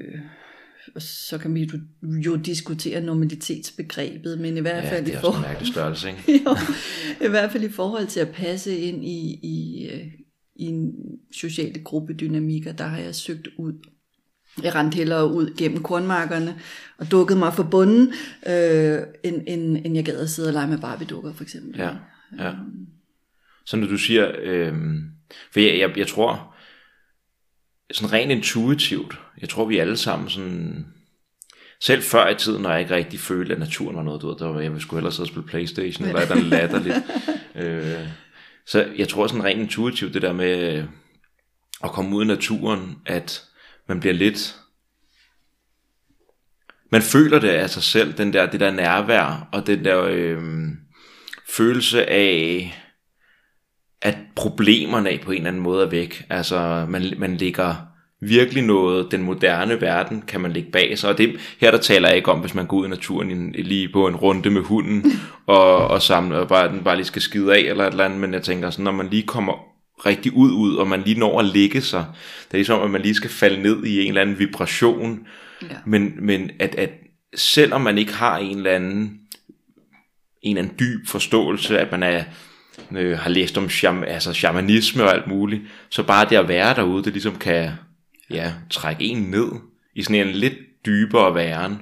og 0.94 1.02
så 1.02 1.38
kan 1.38 1.54
vi 1.54 1.70
jo, 2.02 2.36
diskutere 2.36 3.00
normalitetsbegrebet, 3.00 4.40
men 4.40 4.56
i 4.56 4.60
hvert 4.60 4.84
Ja, 4.84 4.90
fald 4.90 5.04
det 5.04 5.10
i 5.10 5.14
er 5.14 5.18
også 5.18 5.28
en 5.28 5.32
forhold 5.32 5.48
mærkelig 5.48 5.72
størrelse, 5.72 6.08
ikke? 6.08 6.44
jo, 6.44 6.56
i 7.26 7.28
hvert 7.28 7.52
fald 7.52 7.64
i 7.64 7.68
forhold 7.68 8.06
til 8.06 8.20
at 8.20 8.28
passe 8.28 8.78
ind 8.78 9.04
i, 9.04 9.38
i, 9.42 9.88
øh, 9.92 10.06
i 10.56 10.64
en 10.64 10.92
sociale 11.32 11.82
gruppedynamikker, 11.84 12.72
der 12.72 12.84
har 12.84 12.98
jeg 12.98 13.14
søgt 13.14 13.48
ud. 13.58 13.72
Jeg 14.62 14.74
rendte 14.74 14.96
hellere 14.96 15.32
ud 15.32 15.54
gennem 15.58 15.82
kornmarkerne 15.82 16.60
og 16.98 17.10
dukkede 17.10 17.38
mig 17.38 17.54
for 17.54 17.62
bunden, 17.62 18.12
øh, 18.48 18.98
end, 19.24 19.42
end, 19.46 19.76
end 19.86 19.94
jeg 19.94 20.04
gad 20.04 20.18
at 20.18 20.30
sidde 20.30 20.48
og 20.48 20.52
lege 20.52 20.68
med 20.68 20.78
Barbie-dukker 20.78 21.32
for 21.32 21.42
eksempel. 21.42 21.80
Ja, 21.80 21.90
ja. 22.38 22.52
Så 23.66 23.76
når 23.76 23.86
du 23.86 23.96
siger, 23.96 24.32
øh, 24.42 24.74
for 25.52 25.60
jeg, 25.60 25.78
jeg, 25.78 25.98
jeg 25.98 26.06
tror, 26.06 26.55
sådan 27.92 28.12
rent 28.12 28.30
intuitivt, 28.30 29.18
jeg 29.40 29.48
tror 29.48 29.64
vi 29.64 29.78
alle 29.78 29.96
sammen 29.96 30.28
sådan, 30.30 30.86
selv 31.80 32.02
før 32.02 32.28
i 32.28 32.34
tiden, 32.34 32.62
når 32.62 32.70
jeg 32.70 32.80
ikke 32.80 32.94
rigtig 32.94 33.20
følte, 33.20 33.52
at 33.52 33.58
naturen 33.58 33.96
var 33.96 34.02
noget, 34.02 34.22
du 34.22 34.28
ved, 34.28 34.36
der 34.36 34.46
var, 34.46 34.60
jeg 34.60 34.80
skulle 34.80 34.98
hellere 34.98 35.12
sidde 35.12 35.24
og 35.24 35.28
spille 35.28 35.48
Playstation, 35.48 36.08
eller 36.08 36.20
et 36.20 36.30
eller 36.30 36.36
andet 36.36 36.50
latterligt. 36.58 36.96
øh, 37.54 38.08
så 38.66 38.88
jeg 38.96 39.08
tror 39.08 39.26
sådan 39.26 39.44
rent 39.44 39.60
intuitivt, 39.60 40.14
det 40.14 40.22
der 40.22 40.32
med 40.32 40.84
at 41.84 41.90
komme 41.90 42.16
ud 42.16 42.24
i 42.24 42.26
naturen, 42.26 42.96
at 43.06 43.44
man 43.88 44.00
bliver 44.00 44.14
lidt, 44.14 44.56
man 46.92 47.02
føler 47.02 47.38
det 47.38 47.48
af 47.48 47.70
sig 47.70 47.82
selv, 47.82 48.12
den 48.12 48.32
der, 48.32 48.50
det 48.50 48.60
der 48.60 48.70
nærvær, 48.70 49.48
og 49.52 49.66
den 49.66 49.84
der 49.84 50.02
øh, 50.02 50.42
følelse 51.48 52.10
af, 52.10 52.74
problemerne 54.36 55.10
af 55.10 55.20
på 55.24 55.30
en 55.30 55.36
eller 55.36 55.48
anden 55.48 55.62
måde 55.62 55.84
er 55.84 55.90
væk. 55.90 56.24
Altså, 56.30 56.86
man, 56.88 57.02
man 57.18 57.36
ligger 57.36 57.74
virkelig 58.20 58.62
noget, 58.62 59.12
den 59.12 59.22
moderne 59.22 59.80
verden 59.80 60.22
kan 60.22 60.40
man 60.40 60.52
lægge 60.52 60.70
bag 60.70 60.98
sig, 60.98 61.10
og 61.10 61.18
det, 61.18 61.36
her 61.60 61.70
der 61.70 61.78
taler 61.78 62.08
jeg 62.08 62.16
ikke 62.16 62.32
om, 62.32 62.38
hvis 62.40 62.54
man 62.54 62.66
går 62.66 62.76
ud 62.76 62.86
i 62.86 62.88
naturen 62.88 63.30
en, 63.30 63.52
lige 63.52 63.88
på 63.92 64.06
en 64.08 64.16
runde 64.16 64.50
med 64.50 64.62
hunden, 64.62 65.12
og, 65.46 65.88
og, 65.88 66.02
samle, 66.02 66.38
og 66.38 66.48
bare, 66.48 66.68
den 66.68 66.84
bare 66.84 66.96
lige 66.96 67.06
skal 67.06 67.22
skide 67.22 67.54
af, 67.54 67.60
eller 67.60 67.84
et 67.84 67.90
eller 67.90 68.04
andet, 68.04 68.20
men 68.20 68.34
jeg 68.34 68.42
tænker 68.42 68.70
sådan, 68.70 68.84
når 68.84 68.92
man 68.92 69.08
lige 69.08 69.22
kommer 69.22 69.52
rigtig 70.06 70.32
ud, 70.32 70.50
ud, 70.52 70.76
og 70.76 70.88
man 70.88 71.02
lige 71.02 71.20
når 71.20 71.40
at 71.40 71.44
ligge 71.46 71.80
sig, 71.80 72.04
det 72.48 72.54
er 72.54 72.58
ligesom, 72.58 72.82
at 72.82 72.90
man 72.90 73.02
lige 73.02 73.14
skal 73.14 73.30
falde 73.30 73.62
ned 73.62 73.84
i 73.84 74.00
en 74.02 74.08
eller 74.08 74.20
anden 74.20 74.38
vibration, 74.38 75.26
Ja. 75.62 75.76
men, 75.86 76.12
men 76.20 76.50
at, 76.58 76.74
at 76.74 76.90
selvom 77.34 77.80
man 77.80 77.98
ikke 77.98 78.14
har 78.14 78.38
en 78.38 78.56
eller 78.56 78.70
anden 78.70 79.20
en 80.42 80.56
eller 80.56 80.62
anden 80.62 80.78
dyb 80.78 81.08
forståelse, 81.08 81.78
at 81.78 81.90
man 81.90 82.02
er, 82.02 82.24
øh, 82.92 83.18
har 83.18 83.30
læst 83.30 83.58
om 83.58 83.68
sham, 83.68 84.04
altså 84.06 84.32
shamanisme 84.32 85.02
og 85.02 85.14
alt 85.14 85.26
muligt, 85.26 85.62
så 85.90 86.02
bare 86.02 86.28
det 86.30 86.36
at 86.36 86.48
være 86.48 86.74
derude, 86.74 87.04
det 87.04 87.12
ligesom 87.12 87.36
kan 87.36 87.70
ja, 88.30 88.52
trække 88.70 89.04
en 89.04 89.22
ned 89.22 89.48
i 89.94 90.02
sådan 90.02 90.28
en 90.28 90.34
lidt 90.34 90.54
dybere 90.86 91.34
væren. 91.34 91.76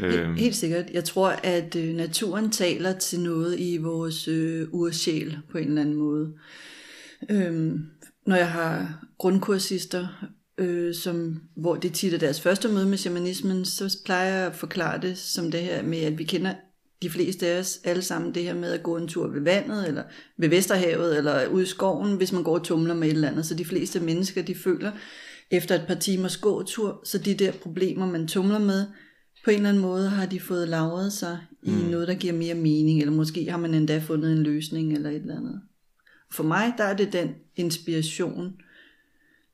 Øh. 0.00 0.36
Helt 0.36 0.56
sikkert. 0.56 0.84
Jeg 0.92 1.04
tror, 1.04 1.28
at 1.28 1.76
øh, 1.76 1.94
naturen 1.94 2.50
taler 2.50 2.98
til 2.98 3.20
noget 3.20 3.60
i 3.60 3.76
vores 3.76 4.28
øh, 4.28 4.68
ursjæl 4.70 5.38
på 5.50 5.58
en 5.58 5.68
eller 5.68 5.80
anden 5.80 5.96
måde. 5.96 6.32
Øh, 7.30 7.72
når 8.26 8.36
jeg 8.36 8.50
har 8.50 9.04
grundkursister, 9.18 10.06
øh, 10.58 10.94
som, 10.94 11.40
hvor 11.56 11.74
det 11.74 11.92
tit 11.92 12.14
er 12.14 12.18
deres 12.18 12.40
første 12.40 12.68
møde 12.68 12.86
med 12.86 12.98
shamanismen, 12.98 13.64
så 13.64 13.98
plejer 14.04 14.36
jeg 14.36 14.46
at 14.46 14.54
forklare 14.54 15.00
det 15.00 15.18
som 15.18 15.50
det 15.50 15.60
her 15.60 15.82
med, 15.82 15.98
at 15.98 16.18
vi 16.18 16.24
kender 16.24 16.54
de 17.02 17.10
fleste 17.10 17.46
af 17.46 17.58
os 17.58 17.80
alle 17.84 18.02
sammen 18.02 18.34
det 18.34 18.42
her 18.42 18.54
med 18.54 18.72
at 18.72 18.82
gå 18.82 18.96
en 18.96 19.08
tur 19.08 19.28
ved 19.28 19.40
vandet, 19.40 19.88
eller 19.88 20.02
ved 20.36 20.48
Vesterhavet, 20.48 21.18
eller 21.18 21.46
ud 21.46 21.62
i 21.62 21.66
skoven, 21.66 22.16
hvis 22.16 22.32
man 22.32 22.42
går 22.42 22.58
og 22.58 22.64
tumler 22.64 22.94
med 22.94 23.08
et 23.08 23.14
eller 23.14 23.28
andet. 23.28 23.46
Så 23.46 23.54
de 23.54 23.64
fleste 23.64 24.00
mennesker, 24.00 24.42
de 24.42 24.54
føler 24.54 24.92
efter 25.50 25.74
et 25.74 25.84
par 25.88 25.94
timers 25.94 26.36
gåtur, 26.36 27.00
så 27.04 27.18
de 27.18 27.34
der 27.34 27.52
problemer, 27.52 28.06
man 28.06 28.28
tumler 28.28 28.58
med, 28.58 28.86
på 29.44 29.50
en 29.50 29.56
eller 29.56 29.68
anden 29.68 29.82
måde 29.82 30.08
har 30.08 30.26
de 30.26 30.40
fået 30.40 30.68
lavret 30.68 31.12
sig 31.12 31.38
i 31.62 31.70
mm. 31.70 31.76
noget, 31.76 32.08
der 32.08 32.14
giver 32.14 32.32
mere 32.32 32.54
mening, 32.54 33.00
eller 33.00 33.12
måske 33.12 33.50
har 33.50 33.58
man 33.58 33.74
endda 33.74 33.98
fundet 33.98 34.32
en 34.32 34.42
løsning 34.42 34.92
eller 34.92 35.10
et 35.10 35.16
eller 35.16 35.36
andet. 35.36 35.60
For 36.30 36.44
mig, 36.44 36.72
der 36.78 36.84
er 36.84 36.96
det 36.96 37.12
den 37.12 37.28
inspiration, 37.56 38.52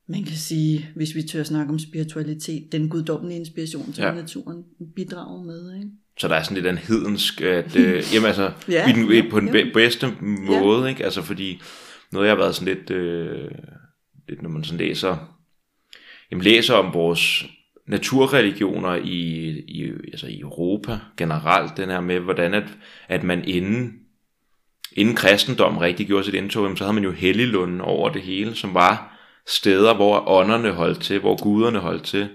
man 0.07 0.23
kan 0.23 0.37
sige, 0.37 0.89
hvis 0.95 1.15
vi 1.15 1.23
tør 1.23 1.43
snakke 1.43 1.73
om 1.73 1.79
spiritualitet, 1.79 2.71
den 2.71 2.89
guddommelige 2.89 3.39
inspiration, 3.39 3.93
som 3.93 4.03
ja. 4.03 4.13
naturen 4.13 4.63
bidrager 4.95 5.43
med. 5.43 5.75
Ikke? 5.75 5.89
Så 6.19 6.27
der 6.27 6.35
er 6.35 6.43
sådan 6.43 6.55
lidt 6.55 6.67
en 6.67 6.77
hedensk, 6.77 7.41
at, 7.41 7.75
øh, 7.75 8.03
jamen 8.13 8.27
altså, 8.27 8.51
ja, 8.67 8.89
i 8.89 8.91
den, 8.91 9.29
på 9.31 9.39
den 9.39 9.55
ja. 9.55 9.65
bedste 9.73 10.13
måde, 10.21 10.81
ja. 10.81 10.87
ikke? 10.87 11.03
Altså 11.03 11.21
fordi, 11.21 11.61
noget 12.11 12.27
jeg 12.27 12.31
har 12.31 12.37
været 12.37 12.55
sådan 12.55 12.75
lidt, 12.75 12.89
øh, 12.89 13.51
lidt 14.29 14.41
når 14.41 14.49
man 14.49 14.63
sådan 14.63 14.79
læser, 14.79 15.17
jamen 16.31 16.43
læser 16.43 16.73
om 16.73 16.93
vores 16.93 17.45
naturreligioner 17.87 18.95
i, 18.95 19.49
i, 19.67 19.91
altså 20.11 20.27
i 20.27 20.39
Europa 20.39 20.99
generelt, 21.17 21.77
den 21.77 21.89
her 21.89 21.99
med, 21.99 22.19
hvordan 22.19 22.53
at, 22.53 22.67
at 23.07 23.23
man 23.23 23.43
inden, 23.43 23.93
inden 24.93 25.15
kristendom 25.15 25.77
rigtig 25.77 26.07
gjorde 26.07 26.23
sit 26.23 26.33
indtog, 26.33 26.77
så 26.77 26.83
havde 26.83 26.93
man 26.93 27.03
jo 27.03 27.11
Helliglunden 27.11 27.81
over 27.81 28.09
det 28.09 28.21
hele, 28.21 28.55
som 28.55 28.73
var 28.73 29.19
steder, 29.47 29.93
hvor 29.95 30.29
ånderne 30.29 30.71
holdt 30.71 31.01
til, 31.01 31.19
hvor 31.19 31.43
guderne 31.43 31.79
holdt 31.79 32.03
til. 32.03 32.29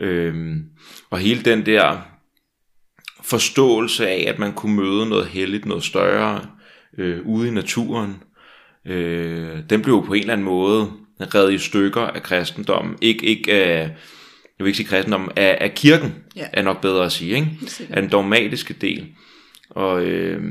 Øhm, 0.00 0.64
og 1.10 1.18
hele 1.18 1.42
den 1.42 1.66
der 1.66 2.13
forståelse 3.24 4.08
af, 4.08 4.24
at 4.28 4.38
man 4.38 4.52
kunne 4.52 4.76
møde 4.76 5.08
noget 5.08 5.26
helligt, 5.26 5.66
noget 5.66 5.84
større 5.84 6.40
øh, 6.98 7.26
ude 7.26 7.48
i 7.48 7.50
naturen, 7.50 8.22
øh, 8.86 9.58
den 9.70 9.82
blev 9.82 10.06
på 10.06 10.14
en 10.14 10.20
eller 10.20 10.32
anden 10.32 10.44
måde 10.44 10.90
reddet 11.20 11.52
i 11.52 11.58
stykker 11.58 12.00
af 12.00 12.22
kristendommen. 12.22 12.96
Ikke, 13.00 13.26
ikke 13.26 13.52
af, 13.52 13.78
jeg 14.58 14.64
vil 14.64 14.66
ikke 14.66 14.76
sige 14.76 14.88
kristendom, 14.88 15.30
af, 15.36 15.58
af 15.60 15.74
kirken, 15.74 16.14
ja. 16.36 16.46
er 16.52 16.62
nok 16.62 16.80
bedre 16.80 17.04
at 17.04 17.12
sige, 17.12 17.34
ikke? 17.34 17.50
af 17.90 18.02
den 18.02 18.10
dogmatiske 18.10 18.74
del. 18.74 19.06
Og, 19.70 20.04
øh, 20.04 20.42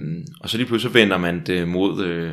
og 0.41 0.49
så 0.49 0.57
lige 0.57 0.67
pludselig 0.67 0.93
vender 0.93 1.17
man 1.17 1.41
det 1.45 1.67
mod 1.67 2.05
øh, 2.05 2.31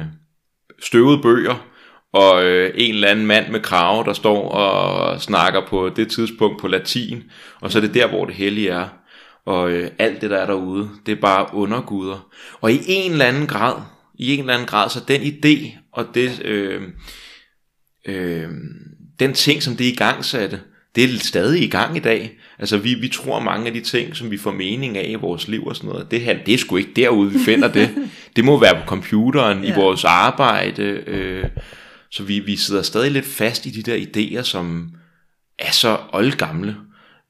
støvede 0.83 1.23
bøger, 1.23 1.67
og 2.13 2.45
øh, 2.45 2.73
en 2.75 2.95
eller 2.95 3.09
anden 3.09 3.27
mand 3.27 3.51
med 3.51 3.61
krave, 3.61 4.05
der 4.05 4.13
står 4.13 4.49
og 4.49 5.21
snakker 5.21 5.67
på 5.67 5.89
det 5.89 6.09
tidspunkt 6.09 6.61
på 6.61 6.69
latin, 6.69 7.23
og 7.61 7.73
så 7.73 7.79
er 7.79 7.83
det 7.83 7.95
der, 7.95 8.07
hvor 8.07 8.25
det 8.25 8.35
hellige 8.35 8.69
er. 8.69 8.89
Og 9.51 9.71
øh, 9.71 9.91
alt 9.99 10.21
det, 10.21 10.31
der 10.31 10.37
er 10.37 10.47
derude, 10.47 10.91
det 11.07 11.13
er 11.13 11.21
bare 11.21 11.55
underguder. 11.55 12.29
Og 12.61 12.73
i 12.73 12.81
en 12.87 13.13
eller 13.13 13.25
anden 13.25 13.47
grad, 13.47 13.83
i 14.15 14.35
en 14.35 14.41
eller 14.41 14.55
anden 14.55 14.67
grad, 14.67 14.91
så 14.91 15.01
den 15.09 15.21
idé 15.21 15.79
og 15.93 16.07
det, 16.15 16.43
øh, 16.45 16.83
øh, 18.07 18.49
den 19.21 19.33
ting, 19.33 19.63
som 19.63 19.77
det 19.77 19.85
i 19.85 19.95
gang 19.95 20.25
satte, 20.25 20.61
det 20.95 21.05
er 21.05 21.19
stadig 21.19 21.63
i 21.63 21.69
gang 21.69 21.97
i 21.97 22.01
dag. 22.01 22.39
Altså 22.59 22.79
vi, 22.79 22.95
vi 22.95 23.09
tror 23.09 23.41
mange 23.41 23.67
af 23.67 23.73
de 23.73 23.81
ting, 23.81 24.17
som 24.17 24.31
vi 24.31 24.39
får 24.39 24.53
mening 24.53 24.99
af 24.99 25.07
i 25.09 25.15
vores 25.15 25.49
liv 25.49 25.67
og 25.67 25.77
sådan 25.77 25.91
noget, 25.91 26.11
det 26.11 26.21
her, 26.21 26.45
det 26.47 26.55
er 26.55 26.59
sgu 26.59 26.77
ikke 26.77 26.93
derude, 26.97 27.33
vi 27.33 27.39
finder 27.39 27.73
det. 27.73 27.91
Det 28.37 28.45
må 28.45 28.61
være 28.61 28.75
på 28.75 28.87
computeren, 28.87 29.65
ja. 29.65 29.73
i 29.73 29.75
vores 29.75 30.05
arbejde. 30.05 30.83
Øh, 30.83 31.45
så 32.11 32.23
vi, 32.23 32.39
vi 32.39 32.57
sidder 32.57 32.83
stadig 32.83 33.11
lidt 33.11 33.27
fast 33.27 33.67
i 33.67 33.71
de 33.71 33.83
der 33.83 33.97
idéer, 33.97 34.43
som 34.43 34.91
er 35.59 35.73
så 35.73 35.99
oldgamle. 36.13 36.77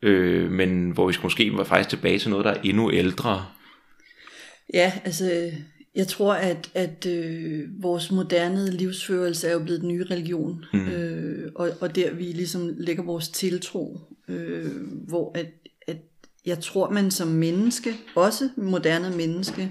Øh, 0.03 0.51
men 0.51 0.91
hvor 0.91 1.07
vi 1.07 1.13
skal 1.13 1.23
måske 1.23 1.57
være 1.57 1.67
faktisk 1.67 1.89
tilbage 1.91 2.19
til 2.19 2.31
noget, 2.31 2.45
der 2.45 2.51
er 2.51 2.61
endnu 2.61 2.93
ældre. 2.93 3.47
Ja, 4.75 4.93
altså 5.05 5.51
jeg 5.95 6.07
tror, 6.07 6.33
at, 6.33 6.71
at 6.75 7.07
øh, 7.07 7.83
vores 7.83 8.11
moderne 8.11 8.71
livsførelse 8.71 9.49
er 9.49 9.53
jo 9.53 9.59
blevet 9.59 9.81
den 9.81 9.89
nye 9.89 10.05
religion, 10.11 10.65
mm. 10.73 10.89
øh, 10.89 11.53
og, 11.55 11.71
og 11.81 11.97
der 11.97 12.15
vi 12.15 12.25
ligesom 12.25 12.75
lægger 12.79 13.03
vores 13.03 13.29
tiltro, 13.29 14.01
øh, 14.29 14.67
hvor 15.09 15.33
at, 15.35 15.47
at 15.87 15.97
jeg 16.47 16.59
tror, 16.59 16.91
man 16.91 17.11
som 17.11 17.29
menneske, 17.29 17.95
også 18.15 18.49
moderne 18.57 19.17
menneske, 19.17 19.71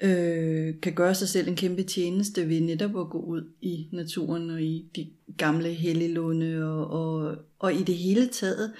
øh, 0.00 0.74
kan 0.82 0.92
gøre 0.94 1.14
sig 1.14 1.28
selv 1.28 1.48
en 1.48 1.56
kæmpe 1.56 1.82
tjeneste 1.82 2.48
ved 2.48 2.60
netop 2.60 2.96
at 3.00 3.10
gå 3.10 3.18
ud 3.18 3.42
i 3.60 3.88
naturen 3.92 4.50
og 4.50 4.62
i 4.62 4.84
de 4.96 5.10
gamle 5.36 5.68
helliglunde 5.68 6.64
og, 6.64 6.90
og, 6.90 7.36
og 7.58 7.74
i 7.74 7.82
det 7.82 7.94
hele 7.94 8.28
taget 8.28 8.72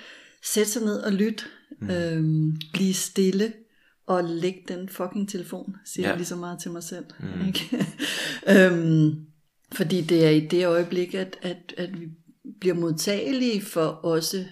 sætte 0.45 0.71
sig 0.71 0.83
ned 0.83 0.97
og 1.01 1.13
lytte, 1.13 1.45
mm. 1.81 1.91
øh, 1.91 2.55
blive 2.73 2.95
stille, 2.95 3.53
og 4.07 4.25
lægge 4.25 4.63
den 4.69 4.89
fucking 4.89 5.29
telefon, 5.29 5.77
siger 5.85 6.07
ja. 6.07 6.11
jeg 6.11 6.17
lige 6.17 6.27
så 6.27 6.37
meget 6.37 6.61
til 6.61 6.71
mig 6.71 6.83
selv. 6.83 7.05
Mm. 7.21 7.47
Ikke? 7.47 7.87
øhm, 8.67 9.27
fordi 9.73 10.01
det 10.01 10.25
er 10.25 10.31
i 10.31 10.47
det 10.47 10.67
øjeblik, 10.67 11.15
at, 11.15 11.37
at, 11.43 11.75
at 11.77 12.01
vi 12.01 12.09
bliver 12.61 12.75
modtagelige 12.75 13.61
for 13.61 13.87
også 13.87 14.45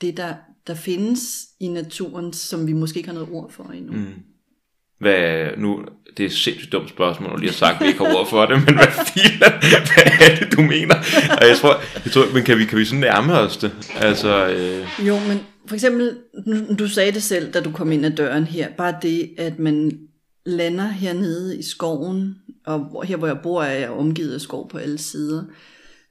det, 0.00 0.16
der, 0.16 0.36
der 0.66 0.74
findes 0.74 1.46
i 1.60 1.68
naturen, 1.68 2.32
som 2.32 2.66
vi 2.66 2.72
måske 2.72 2.96
ikke 2.96 3.08
har 3.08 3.14
noget 3.14 3.28
ord 3.32 3.52
for 3.52 3.64
endnu. 3.64 3.92
Mm. 3.92 4.14
Hvad, 4.98 5.48
nu, 5.58 5.84
det 6.16 6.22
er 6.22 6.26
et 6.26 6.32
sindssygt 6.32 6.72
dumt 6.72 6.88
spørgsmål, 6.88 7.32
og 7.32 7.38
lige 7.38 7.50
har 7.50 7.54
sagt, 7.54 7.74
at 7.74 7.80
vi 7.80 7.86
ikke 7.86 8.04
har 8.04 8.16
ord 8.16 8.30
for 8.30 8.46
det, 8.46 8.56
men 8.66 8.74
hvad, 8.74 8.86
filen, 9.14 9.52
hvad 9.68 10.28
er 10.28 10.36
det, 10.38 10.56
du 10.56 10.62
mener? 10.62 10.94
Og 11.40 11.48
jeg 11.48 11.56
tror, 11.60 11.80
jeg 12.04 12.12
tror 12.12 12.34
men 12.34 12.42
kan 12.42 12.58
vi, 12.58 12.64
kan 12.64 12.78
vi 12.78 12.84
sådan 12.84 13.00
nærme 13.00 13.32
os 13.32 13.56
det? 13.56 13.72
Altså, 13.96 14.48
øh... 14.48 15.06
Jo, 15.08 15.18
men 15.28 15.40
for 15.66 15.74
eksempel, 15.74 16.16
du 16.78 16.88
sagde 16.88 17.12
det 17.12 17.22
selv, 17.22 17.52
da 17.52 17.60
du 17.60 17.70
kom 17.70 17.92
ind 17.92 18.06
ad 18.06 18.10
døren 18.10 18.44
her, 18.44 18.68
bare 18.78 18.94
det, 19.02 19.30
at 19.38 19.58
man 19.58 19.98
lander 20.46 20.88
hernede 20.88 21.58
i 21.58 21.62
skoven, 21.62 22.36
og 22.66 23.04
her 23.04 23.16
hvor 23.16 23.26
jeg 23.26 23.38
bor, 23.42 23.62
er 23.62 23.78
jeg 23.78 23.90
omgivet 23.90 24.34
af 24.34 24.40
skov 24.40 24.68
på 24.68 24.78
alle 24.78 24.98
sider, 24.98 25.42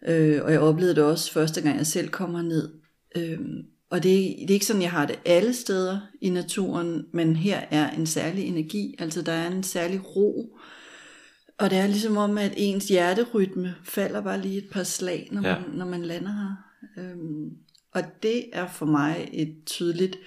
øh, 0.07 0.41
og 0.43 0.51
jeg 0.51 0.59
oplevede 0.59 0.95
det 0.95 1.03
også 1.03 1.33
første 1.33 1.61
gang, 1.61 1.77
jeg 1.77 1.87
selv 1.87 2.09
kommer 2.09 2.41
ned. 2.41 2.69
Øh, 3.17 3.39
og 3.93 4.03
det, 4.03 4.35
det 4.39 4.49
er 4.49 4.53
ikke 4.53 4.65
sådan, 4.65 4.81
jeg 4.81 4.91
har 4.91 5.05
det 5.05 5.19
alle 5.25 5.53
steder 5.53 5.99
i 6.21 6.29
naturen, 6.29 7.05
men 7.11 7.35
her 7.35 7.59
er 7.71 7.91
en 7.91 8.05
særlig 8.05 8.47
energi, 8.47 8.95
altså 8.99 9.21
der 9.21 9.31
er 9.31 9.51
en 9.51 9.63
særlig 9.63 10.15
ro, 10.15 10.57
og 11.59 11.69
det 11.69 11.77
er 11.77 11.87
ligesom 11.87 12.17
om, 12.17 12.37
at 12.37 12.53
ens 12.57 12.87
hjerterytme 12.87 13.75
falder 13.83 14.21
bare 14.21 14.41
lige 14.41 14.57
et 14.57 14.69
par 14.71 14.83
slag, 14.83 15.27
når, 15.31 15.47
ja. 15.47 15.59
man, 15.59 15.69
når 15.69 15.85
man 15.85 16.01
lander 16.01 16.31
her. 16.31 16.55
Øhm, 17.03 17.49
og 17.91 18.01
det 18.23 18.45
er 18.53 18.67
for 18.67 18.85
mig 18.85 19.29
et 19.33 19.55
tydeligt, 19.65 20.17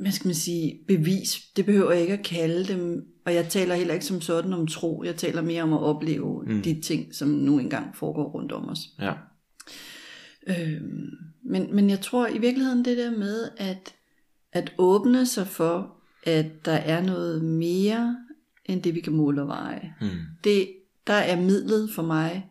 hvad 0.00 0.12
skal 0.12 0.28
man 0.28 0.34
sige, 0.34 0.80
bevis. 0.88 1.38
Det 1.56 1.66
behøver 1.66 1.92
jeg 1.92 2.00
ikke 2.00 2.18
at 2.18 2.24
kalde 2.24 2.72
dem, 2.72 3.06
og 3.26 3.34
jeg 3.34 3.48
taler 3.48 3.74
heller 3.74 3.94
ikke 3.94 4.06
som 4.06 4.20
sådan 4.20 4.52
om 4.52 4.66
tro. 4.66 5.02
Jeg 5.04 5.16
taler 5.16 5.42
mere 5.42 5.62
om 5.62 5.72
at 5.72 5.80
opleve 5.82 6.44
mm. 6.46 6.62
de 6.62 6.80
ting, 6.80 7.14
som 7.14 7.28
nu 7.28 7.58
engang 7.58 7.96
foregår 7.96 8.30
rundt 8.30 8.52
om 8.52 8.68
os. 8.68 8.80
Ja. 9.00 9.12
Øhm, 10.46 11.10
men, 11.48 11.74
men 11.74 11.90
jeg 11.90 12.00
tror 12.00 12.26
i 12.26 12.38
virkeligheden 12.38 12.84
det 12.84 12.96
der 12.96 13.10
med, 13.10 13.48
at, 13.56 13.94
at 14.52 14.72
åbne 14.78 15.26
sig 15.26 15.46
for, 15.46 15.96
at 16.24 16.64
der 16.64 16.72
er 16.72 17.02
noget 17.02 17.44
mere, 17.44 18.16
end 18.64 18.82
det 18.82 18.94
vi 18.94 19.00
kan 19.00 19.12
måle 19.12 19.42
og 19.42 19.48
veje. 19.48 19.94
Mm. 20.00 20.08
Det, 20.44 20.68
der 21.06 21.12
er 21.12 21.40
midlet 21.40 21.90
for 21.94 22.02
mig, 22.02 22.50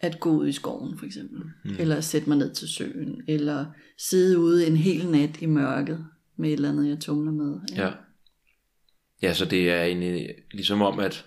at 0.00 0.20
gå 0.20 0.30
ud 0.30 0.48
i 0.48 0.52
skoven 0.52 0.98
for 0.98 1.06
eksempel, 1.06 1.42
mm. 1.64 1.76
eller 1.78 2.00
sætte 2.00 2.28
mig 2.28 2.38
ned 2.38 2.54
til 2.54 2.68
søen, 2.68 3.22
eller 3.28 3.66
sidde 3.98 4.38
ude 4.38 4.66
en 4.66 4.76
hel 4.76 5.06
nat 5.06 5.42
i 5.42 5.46
mørket 5.46 6.06
med 6.36 6.48
et 6.48 6.52
eller 6.52 6.68
andet, 6.68 6.88
jeg 6.88 7.00
tumler 7.00 7.32
med. 7.32 7.60
Ja. 7.76 7.84
ja. 7.84 7.92
Ja, 9.22 9.34
så 9.34 9.44
det 9.44 9.70
er 9.70 9.82
egentlig 9.82 10.28
ligesom 10.52 10.82
om, 10.82 10.98
at 10.98 11.26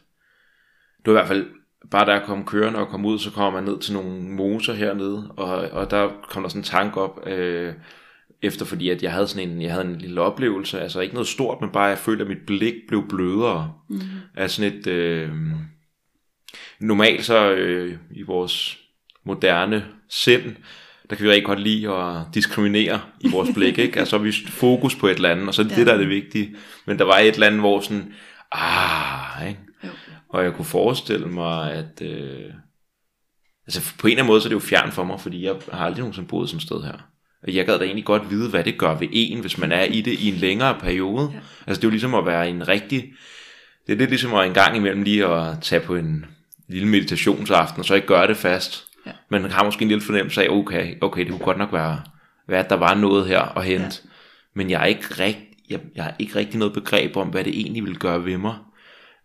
du 1.05 1.11
i 1.11 1.13
hvert 1.13 1.27
fald, 1.27 1.45
bare 1.91 2.05
der 2.05 2.25
kom 2.25 2.45
kørende 2.45 2.79
og 2.79 2.87
kom 2.87 3.05
ud, 3.05 3.19
så 3.19 3.31
kommer 3.31 3.61
man 3.61 3.69
ned 3.69 3.79
til 3.79 3.93
nogle 3.93 4.21
moser 4.21 4.73
hernede, 4.73 5.31
og, 5.37 5.69
og 5.69 5.91
der 5.91 6.09
kom 6.29 6.43
der 6.43 6.49
sådan 6.49 6.59
en 6.59 6.63
tanke 6.63 7.01
op, 7.01 7.27
øh, 7.27 7.73
efter 8.41 8.65
fordi 8.65 8.89
at 8.89 9.03
jeg 9.03 9.11
havde 9.11 9.27
sådan 9.27 9.49
en, 9.49 9.61
jeg 9.61 9.71
havde 9.71 9.85
en 9.85 9.95
lille 9.95 10.21
oplevelse, 10.21 10.81
altså 10.81 10.99
ikke 10.99 11.13
noget 11.13 11.27
stort, 11.27 11.61
men 11.61 11.69
bare 11.69 11.83
jeg 11.83 11.97
følte, 11.97 12.21
at 12.21 12.29
mit 12.29 12.45
blik 12.47 12.73
blev 12.87 13.07
blødere. 13.09 13.73
Mm. 13.89 14.01
Af 14.35 14.49
sådan 14.49 14.73
et, 14.73 14.87
øh, 14.87 15.29
normalt 16.79 17.25
så 17.25 17.51
øh, 17.51 17.97
i 18.11 18.21
vores 18.21 18.77
moderne 19.25 19.85
sind, 20.09 20.55
der 21.09 21.15
kan 21.15 21.25
vi 21.25 21.29
rigtig 21.29 21.45
godt 21.45 21.59
lide 21.59 21.93
at 21.93 22.23
diskriminere 22.33 23.01
i 23.21 23.29
vores 23.31 23.49
blik, 23.53 23.77
ikke? 23.85 23.99
Altså 23.99 24.17
vi 24.17 24.33
fokus 24.47 24.95
på 24.95 25.07
et 25.07 25.15
eller 25.15 25.29
andet, 25.29 25.47
og 25.47 25.53
så 25.53 25.61
er 25.61 25.63
det 25.63 25.71
ja. 25.71 25.77
det, 25.77 25.87
der 25.87 25.93
er 25.93 25.97
det 25.97 26.09
vigtige. 26.09 26.55
Men 26.85 26.99
der 26.99 27.05
var 27.05 27.17
et 27.17 27.33
eller 27.33 27.47
andet, 27.47 27.59
hvor 27.59 27.79
sådan, 27.79 28.13
ah, 28.51 29.47
ikke? 29.47 29.59
Og 30.37 30.43
jeg 30.43 30.53
kunne 30.53 30.65
forestille 30.65 31.27
mig, 31.27 31.73
at... 31.73 32.01
Øh, 32.01 32.53
altså 33.67 33.93
på 33.99 34.07
en 34.07 34.11
eller 34.11 34.23
anden 34.23 34.31
måde, 34.31 34.41
så 34.41 34.47
er 34.47 34.49
det 34.49 34.55
jo 34.55 34.59
fjern 34.59 34.91
for 34.91 35.03
mig, 35.03 35.19
fordi 35.19 35.45
jeg 35.45 35.55
har 35.71 35.85
aldrig 35.85 35.99
nogensinde 35.99 36.27
boet 36.27 36.49
sådan 36.49 36.57
et 36.57 36.63
sted 36.63 36.83
her. 36.83 37.09
Og 37.43 37.53
jeg 37.53 37.65
gad 37.65 37.79
da 37.79 37.83
egentlig 37.83 38.05
godt 38.05 38.29
vide, 38.29 38.49
hvad 38.49 38.63
det 38.63 38.77
gør 38.77 38.97
ved 38.97 39.07
en, 39.11 39.39
hvis 39.39 39.57
man 39.57 39.71
er 39.71 39.83
i 39.83 40.01
det 40.01 40.11
i 40.11 40.27
en 40.27 40.33
længere 40.33 40.79
periode. 40.79 41.29
Ja. 41.33 41.39
Altså 41.67 41.81
det 41.81 41.83
er 41.83 41.87
jo 41.87 41.91
ligesom 41.91 42.15
at 42.15 42.25
være 42.25 42.49
en 42.49 42.67
rigtig... 42.67 43.13
Det 43.87 43.93
er 43.93 43.97
lidt 43.97 44.09
ligesom 44.09 44.33
at 44.33 44.47
en 44.47 44.53
gang 44.53 44.77
imellem 44.77 45.03
lige 45.03 45.25
at 45.25 45.61
tage 45.61 45.81
på 45.81 45.95
en 45.95 46.25
lille 46.67 46.87
meditationsaften, 46.87 47.79
og 47.79 47.85
så 47.85 47.95
ikke 47.95 48.07
gøre 48.07 48.27
det 48.27 48.37
fast. 48.37 48.85
Ja. 49.05 49.11
Men 49.29 49.41
man 49.41 49.51
har 49.51 49.63
måske 49.63 49.81
en 49.81 49.87
lille 49.87 50.03
fornemmelse 50.03 50.43
af, 50.43 50.49
okay, 50.49 50.95
okay 51.01 51.21
det 51.21 51.29
kunne 51.29 51.45
godt 51.45 51.57
nok 51.57 51.73
være, 51.73 52.01
være 52.47 52.59
at 52.63 52.69
der 52.69 52.75
var 52.75 52.95
noget 52.95 53.27
her 53.27 53.57
at 53.57 53.65
hente. 53.65 54.01
Ja. 54.03 54.09
Men 54.55 54.69
jeg 54.69 54.81
er 54.81 54.85
ikke 54.85 55.23
rigt, 55.23 55.39
jeg, 55.69 55.79
jeg 55.95 56.03
har 56.03 56.15
ikke 56.19 56.35
rigtig 56.35 56.59
noget 56.59 56.73
begreb 56.73 57.17
om, 57.17 57.27
hvad 57.27 57.43
det 57.43 57.59
egentlig 57.59 57.83
vil 57.83 57.99
gøre 57.99 58.25
ved 58.25 58.37
mig. 58.37 58.55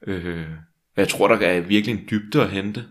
Øh, 0.06 0.46
jeg 0.96 1.08
tror, 1.08 1.28
der 1.28 1.46
er 1.46 1.60
virkelig 1.60 1.92
en 1.98 2.04
dybde 2.10 2.42
at 2.42 2.50
hente. 2.50 2.84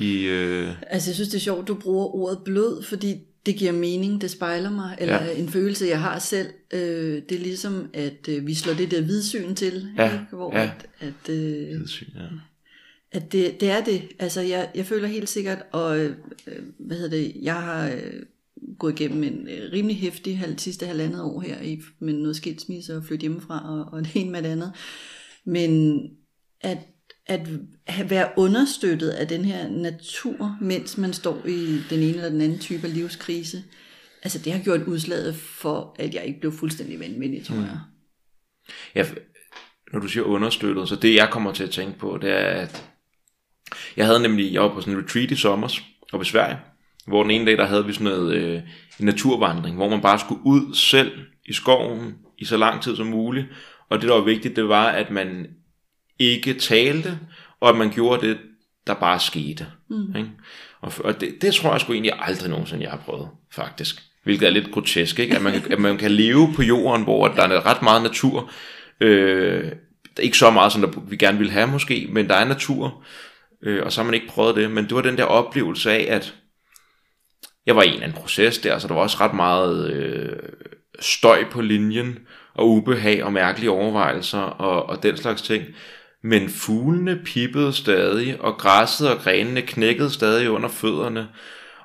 I, 0.00 0.24
øh... 0.24 0.68
Altså 0.86 1.10
jeg 1.10 1.14
synes 1.14 1.28
det 1.28 1.36
er 1.36 1.40
sjovt, 1.40 1.68
du 1.68 1.74
bruger 1.74 2.14
ordet 2.14 2.38
blød, 2.44 2.82
fordi 2.82 3.16
det 3.46 3.56
giver 3.56 3.72
mening, 3.72 4.20
det 4.20 4.30
spejler 4.30 4.70
mig, 4.70 4.96
eller 5.00 5.24
ja. 5.24 5.32
en 5.32 5.48
følelse, 5.48 5.86
jeg 5.86 6.00
har 6.00 6.18
selv. 6.18 6.48
Øh, 6.72 7.22
det 7.28 7.32
er 7.32 7.38
ligesom, 7.38 7.90
at 7.94 8.28
øh, 8.28 8.46
vi 8.46 8.54
slår 8.54 8.74
det 8.74 8.90
der 8.90 9.00
vidsyn 9.00 9.54
til, 9.54 9.88
Ja, 9.98 10.12
ikke? 10.12 10.24
hvor 10.30 10.56
ja. 10.56 10.62
at, 10.62 10.86
at, 11.00 11.34
øh, 11.34 11.80
Vidsyn, 11.80 12.06
ja. 12.14 12.26
at 13.12 13.32
det, 13.32 13.60
det 13.60 13.70
er 13.70 13.84
det. 13.84 14.02
Altså 14.18 14.40
jeg, 14.40 14.70
jeg 14.74 14.86
føler 14.86 15.08
helt 15.08 15.28
sikkert, 15.28 15.58
og 15.72 15.98
øh, 15.98 16.16
hvad 16.78 16.96
hedder 16.96 17.16
det, 17.16 17.32
jeg 17.42 17.54
har 17.62 17.88
øh, 17.88 18.22
gået 18.78 19.00
igennem 19.00 19.24
en 19.24 19.48
øh, 19.48 19.72
rimelig 19.72 19.96
hæftig 19.96 20.38
halv, 20.38 20.58
sidste 20.58 20.86
halvandet 20.86 21.22
år 21.22 21.40
her, 21.40 21.62
i, 21.62 21.80
med 21.98 22.12
noget 22.12 22.36
skilsmisse 22.36 22.96
og 22.96 23.04
flytte 23.04 23.20
hjemmefra, 23.20 23.78
og, 23.78 23.92
og 23.92 24.04
det 24.04 24.10
ene 24.14 24.30
med 24.30 24.42
det 24.42 24.48
andet. 24.48 24.72
Men 25.44 26.02
at 26.60 26.78
at 27.86 28.10
være 28.10 28.28
understøttet 28.36 29.10
af 29.10 29.28
den 29.28 29.44
her 29.44 29.68
natur, 29.68 30.56
mens 30.60 30.98
man 30.98 31.12
står 31.12 31.46
i 31.46 31.80
den 31.90 31.98
ene 31.98 32.14
eller 32.14 32.28
den 32.28 32.40
anden 32.40 32.58
type 32.58 32.86
af 32.86 32.94
livskrise, 32.94 33.62
altså 34.22 34.38
det 34.38 34.52
har 34.52 34.60
gjort 34.64 34.82
udslaget 34.82 35.36
for, 35.36 35.96
at 35.98 36.14
jeg 36.14 36.24
ikke 36.24 36.40
blev 36.40 36.52
fuldstændig 36.52 37.00
vanvittig, 37.00 37.46
tror 37.46 37.56
jeg. 37.56 37.78
Ja, 38.94 39.06
når 39.92 40.00
du 40.00 40.08
siger 40.08 40.24
understøttet, 40.24 40.88
så 40.88 40.96
det 40.96 41.14
jeg 41.14 41.28
kommer 41.30 41.52
til 41.52 41.64
at 41.64 41.70
tænke 41.70 41.98
på, 41.98 42.18
det 42.22 42.30
er, 42.30 42.46
at 42.46 42.90
jeg 43.96 44.06
havde 44.06 44.22
nemlig, 44.22 44.52
jeg 44.52 44.62
var 44.62 44.74
på 44.74 44.80
sådan 44.80 44.94
en 44.94 45.04
retreat 45.04 45.30
i 45.30 45.36
sommer, 45.36 45.80
oppe 46.12 46.24
i 46.24 46.28
Sverige, 46.28 46.58
hvor 47.06 47.22
den 47.22 47.30
ene 47.30 47.46
dag, 47.46 47.58
der 47.58 47.66
havde 47.66 47.86
vi 47.86 47.92
sådan 47.92 48.04
noget 48.04 48.34
øh, 48.34 48.62
en 49.00 49.06
naturvandring, 49.06 49.76
hvor 49.76 49.88
man 49.88 50.00
bare 50.00 50.18
skulle 50.18 50.40
ud 50.44 50.74
selv 50.74 51.12
i 51.46 51.52
skoven 51.52 52.14
i 52.38 52.44
så 52.44 52.56
lang 52.56 52.82
tid 52.82 52.96
som 52.96 53.06
muligt, 53.06 53.46
og 53.88 54.00
det 54.00 54.08
der 54.08 54.14
var 54.14 54.24
vigtigt, 54.24 54.56
det 54.56 54.68
var, 54.68 54.86
at 54.86 55.10
man 55.10 55.46
ikke 56.20 56.54
talte, 56.54 57.18
og 57.60 57.68
at 57.68 57.76
man 57.76 57.90
gjorde 57.90 58.28
det, 58.28 58.38
der 58.86 58.94
bare 58.94 59.20
skete. 59.20 59.66
Mm. 59.88 60.16
Ikke? 60.16 60.30
Og, 60.80 60.92
og 61.04 61.20
det, 61.20 61.42
det 61.42 61.54
tror 61.54 61.72
jeg 61.72 61.80
sgu 61.80 61.92
egentlig 61.92 62.12
aldrig 62.18 62.50
nogensinde, 62.50 62.82
jeg 62.82 62.90
har 62.90 62.98
prøvet, 62.98 63.28
faktisk. 63.52 64.02
Hvilket 64.24 64.46
er 64.46 64.50
lidt 64.50 64.70
grotesk, 64.72 65.18
ikke? 65.18 65.36
At, 65.36 65.42
man, 65.42 65.54
at 65.70 65.78
man 65.78 65.98
kan 65.98 66.10
leve 66.10 66.52
på 66.56 66.62
jorden, 66.62 67.02
hvor 67.02 67.28
der 67.28 67.42
er 67.42 67.66
ret 67.66 67.82
meget 67.82 68.02
natur. 68.02 68.50
Øh, 69.00 69.72
ikke 70.20 70.38
så 70.38 70.50
meget, 70.50 70.72
som 70.72 70.80
der, 70.80 71.00
vi 71.08 71.16
gerne 71.16 71.38
vil 71.38 71.50
have 71.50 71.66
måske, 71.66 72.08
men 72.10 72.28
der 72.28 72.34
er 72.34 72.44
natur, 72.44 73.04
øh, 73.62 73.82
og 73.84 73.92
så 73.92 74.00
har 74.00 74.04
man 74.04 74.14
ikke 74.14 74.28
prøvet 74.28 74.56
det. 74.56 74.70
Men 74.70 74.84
det 74.84 74.94
var 74.94 75.02
den 75.02 75.18
der 75.18 75.24
oplevelse 75.24 75.92
af, 75.92 76.14
at 76.16 76.34
jeg 77.66 77.76
var 77.76 77.82
i 77.82 77.86
en 77.86 77.92
eller 77.92 78.06
anden 78.06 78.20
proces 78.20 78.58
der, 78.58 78.78
så 78.78 78.88
der 78.88 78.94
var 78.94 79.00
også 79.00 79.16
ret 79.20 79.34
meget 79.34 79.90
øh, 79.92 80.36
støj 81.00 81.44
på 81.50 81.60
linjen, 81.60 82.18
og 82.54 82.68
ubehag 82.68 83.24
og 83.24 83.32
mærkelige 83.32 83.70
overvejelser 83.70 84.38
og, 84.38 84.88
og 84.88 85.02
den 85.02 85.16
slags 85.16 85.42
ting. 85.42 85.64
Men 86.22 86.48
fuglene 86.48 87.16
pippede 87.24 87.72
stadig, 87.72 88.40
og 88.40 88.58
græsset 88.58 89.10
og 89.10 89.18
grenene 89.18 89.62
knækkede 89.62 90.10
stadig 90.10 90.50
under 90.50 90.68
fødderne. 90.68 91.28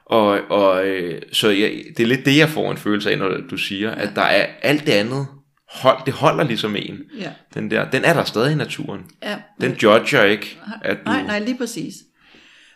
Og, 0.06 0.39
og 0.50 0.88
øh, 0.88 1.21
så 1.34 1.50
jeg, 1.50 1.84
det 1.98 2.04
er 2.04 2.08
lidt 2.08 2.26
det, 2.26 2.38
jeg 2.38 2.50
får 2.50 2.71
en 2.71 2.78
følelse 2.78 3.12
af, 3.12 3.17
når 3.17 3.30
du 3.50 3.58
siger, 3.58 3.91
at 3.91 4.10
der 4.15 4.21
er 4.21 4.48
alt 4.62 4.86
det 4.86 4.91
andet, 4.91 5.28
hold, 5.69 5.98
det 6.06 6.13
holder 6.13 6.43
ligesom 6.43 6.76
en. 6.76 7.00
Ja. 7.19 7.32
Den 7.54 7.71
der, 7.71 7.89
den 7.89 8.06
er 8.06 8.13
der 8.13 8.24
stadig 8.24 8.52
i 8.52 8.56
naturen. 8.56 9.02
Ja, 9.24 9.38
Den 9.62 9.71
judger 9.71 10.24
ikke, 10.24 10.60
at 10.82 10.98
du... 11.06 11.12
Nej, 11.12 11.24
nej, 11.24 11.39
lige 11.39 11.58
præcis. 11.58 11.93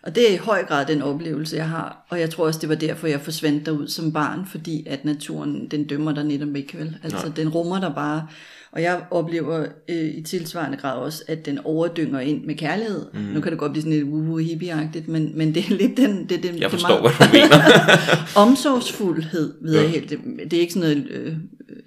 Og 0.04 0.16
det 0.16 0.30
er 0.30 0.34
i 0.34 0.38
høj 0.38 0.66
grad 0.66 0.86
den 0.86 1.02
oplevelse, 1.02 1.56
jeg 1.56 1.70
har. 1.70 2.06
Og 2.10 2.20
jeg 2.20 2.30
tror 2.30 2.46
også, 2.46 2.60
det 2.60 2.70
var 2.70 2.76
derfor, 2.76 3.08
jeg 3.08 3.22
forsvandt 3.22 3.66
derud 3.66 3.88
som 3.88 4.14
barn, 4.14 4.46
fordi 4.46 4.86
at 4.88 5.06
naturen, 5.06 5.68
den 5.72 5.88
dømmer 5.88 6.12
dig 6.12 6.24
netop 6.24 6.56
ikke, 6.56 6.78
vel? 6.78 6.98
Altså, 7.04 7.26
Nej. 7.26 7.36
den 7.36 7.50
rummer 7.50 7.80
dig 7.80 7.92
bare. 7.96 8.28
Og 8.72 8.82
jeg 8.82 9.06
oplever 9.12 9.66
øh, 9.90 10.06
i 10.16 10.22
tilsvarende 10.24 10.78
grad 10.78 10.98
også, 10.98 11.24
at 11.28 11.46
den 11.46 11.60
overdynger 11.64 12.20
ind 12.20 12.46
med 12.46 12.56
kærlighed. 12.56 13.06
Mm. 13.14 13.20
Nu 13.20 13.42
kan 13.42 13.52
det 13.52 13.60
godt 13.60 13.72
blive 13.72 13.82
sådan 13.84 13.98
lidt 14.00 14.08
woo 14.10 14.38
hippie 14.38 14.92
men, 15.08 15.32
men 15.38 15.56
det 15.56 15.66
er 15.72 15.76
lidt 15.76 15.98
den... 15.98 16.30
Det, 16.30 16.44
den 16.44 16.54
Jeg 16.54 16.62
det 16.62 16.72
forstår, 16.72 17.02
meget- 17.02 17.18
hvad 17.18 17.28
du 17.28 17.34
mener. 17.34 17.64
omsorgsfuldhed, 18.48 19.54
ved 19.62 19.74
jeg 19.74 19.84
Ja. 19.84 19.90
helt. 19.90 20.10
Det, 20.10 20.20
det 20.52 20.54
er 20.54 20.62
ikke 20.62 20.74
sådan 20.74 20.90
noget 20.98 21.08
øh, 21.12 21.34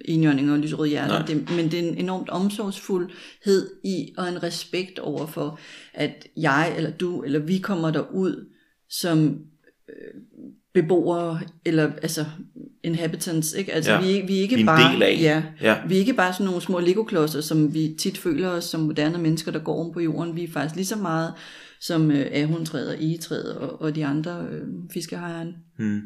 enhjørning 0.05 0.51
og 0.51 0.59
lyserød 0.59 0.87
hjerte, 0.87 1.09
Nej. 1.13 1.25
det, 1.25 1.49
men 1.55 1.71
det 1.71 1.73
er 1.79 1.83
en 1.89 1.97
enormt 1.97 2.29
omsorgsfuldhed 2.29 3.69
i, 3.83 4.13
og 4.17 4.29
en 4.29 4.43
respekt 4.43 4.99
over 4.99 5.25
for, 5.27 5.59
at 5.93 6.27
jeg, 6.37 6.73
eller 6.77 6.91
du, 6.91 7.21
eller 7.21 7.39
vi 7.39 7.57
kommer 7.57 7.91
derud 7.91 8.45
som 8.89 9.37
øh, 9.89 10.21
beboere, 10.73 11.39
eller 11.65 11.91
altså 12.01 12.25
inhabitants, 12.83 13.53
ikke? 13.53 13.73
Altså 13.73 13.91
Ja. 13.91 14.01
vi, 14.01 14.07
ikke- 14.07 14.27
vi 14.27 14.37
er 14.37 14.41
ikke 14.41 14.55
Vi 14.55 14.61
er 14.61 14.63
en 14.63 14.65
bare, 14.65 14.93
del 14.93 15.03
af. 15.03 15.17
Ja, 15.21 15.43
Ja. 15.61 15.77
vi 15.87 15.95
er 15.95 15.99
ikke 15.99 16.13
bare 16.13 16.33
sådan 16.33 16.45
nogle 16.45 16.61
små 16.61 16.79
legoklodser, 16.79 17.41
som 17.41 17.73
vi 17.73 17.95
tit 17.99 18.17
føler 18.17 18.49
os 18.49 18.63
som 18.63 18.79
moderne 18.81 19.17
mennesker, 19.17 19.51
der 19.51 19.59
går 19.59 19.85
om 19.85 19.93
på 19.93 19.99
jorden. 19.99 20.35
Vi 20.35 20.43
er 20.43 20.51
faktisk 20.51 20.75
lige 20.75 20.85
så 20.85 20.95
meget 20.95 21.33
som 21.81 22.11
øh, 22.11 22.25
ahorntræet 22.33 22.87
og 22.89 23.03
egetræet 23.03 23.55
og, 23.55 23.81
og 23.81 23.95
de 23.95 24.05
andre 24.05 24.47
øh, 24.51 24.61
fiskehejerne 24.93 25.53
Hmm. 25.77 26.01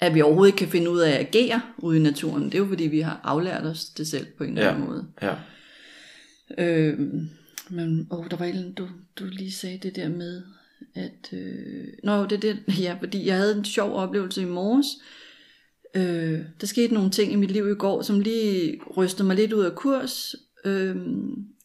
at 0.00 0.14
vi 0.14 0.20
overhovedet 0.22 0.48
ikke 0.48 0.58
kan 0.58 0.68
finde 0.68 0.90
ud 0.90 0.98
af 0.98 1.10
at 1.10 1.18
agere 1.26 1.60
ude 1.78 1.96
i 1.98 2.02
naturen, 2.02 2.44
det 2.44 2.54
er 2.54 2.58
jo 2.58 2.66
fordi, 2.66 2.84
vi 2.86 3.00
har 3.00 3.20
aflært 3.24 3.64
os 3.66 3.84
det 3.84 4.06
selv 4.08 4.26
på 4.38 4.44
en 4.44 4.50
eller 4.50 4.62
Ja. 4.64 4.70
anden 4.74 4.86
måde. 4.88 5.04
Ja. 5.22 5.34
Øh, 6.58 6.98
men 7.70 8.06
åh, 8.10 8.26
der 8.30 8.36
var 8.36 8.44
andet, 8.44 8.78
du, 8.78 8.88
du 9.18 9.24
lige 9.30 9.52
sagde 9.52 9.78
det 9.82 9.96
der 9.96 10.08
med, 10.08 10.42
at... 10.94 11.32
Øh, 11.32 11.88
nå, 12.04 12.26
det 12.26 12.32
er 12.32 12.40
det, 12.40 12.58
ja, 12.84 12.96
fordi 13.00 13.26
jeg 13.26 13.36
havde 13.36 13.56
en 13.58 13.64
sjov 13.64 13.92
oplevelse 13.92 14.42
i 14.42 14.44
morges. 14.44 14.86
Øh, 15.94 16.40
der 16.60 16.66
skete 16.66 16.94
nogle 16.94 17.10
ting 17.10 17.32
i 17.32 17.36
mit 17.36 17.50
liv 17.50 17.70
i 17.70 17.74
går, 17.74 18.02
som 18.02 18.20
lige 18.20 18.80
rystede 18.96 19.26
mig 19.26 19.36
lidt 19.36 19.52
ud 19.52 19.64
af 19.64 19.74
kurs. 19.74 20.34
Øh, 20.64 20.96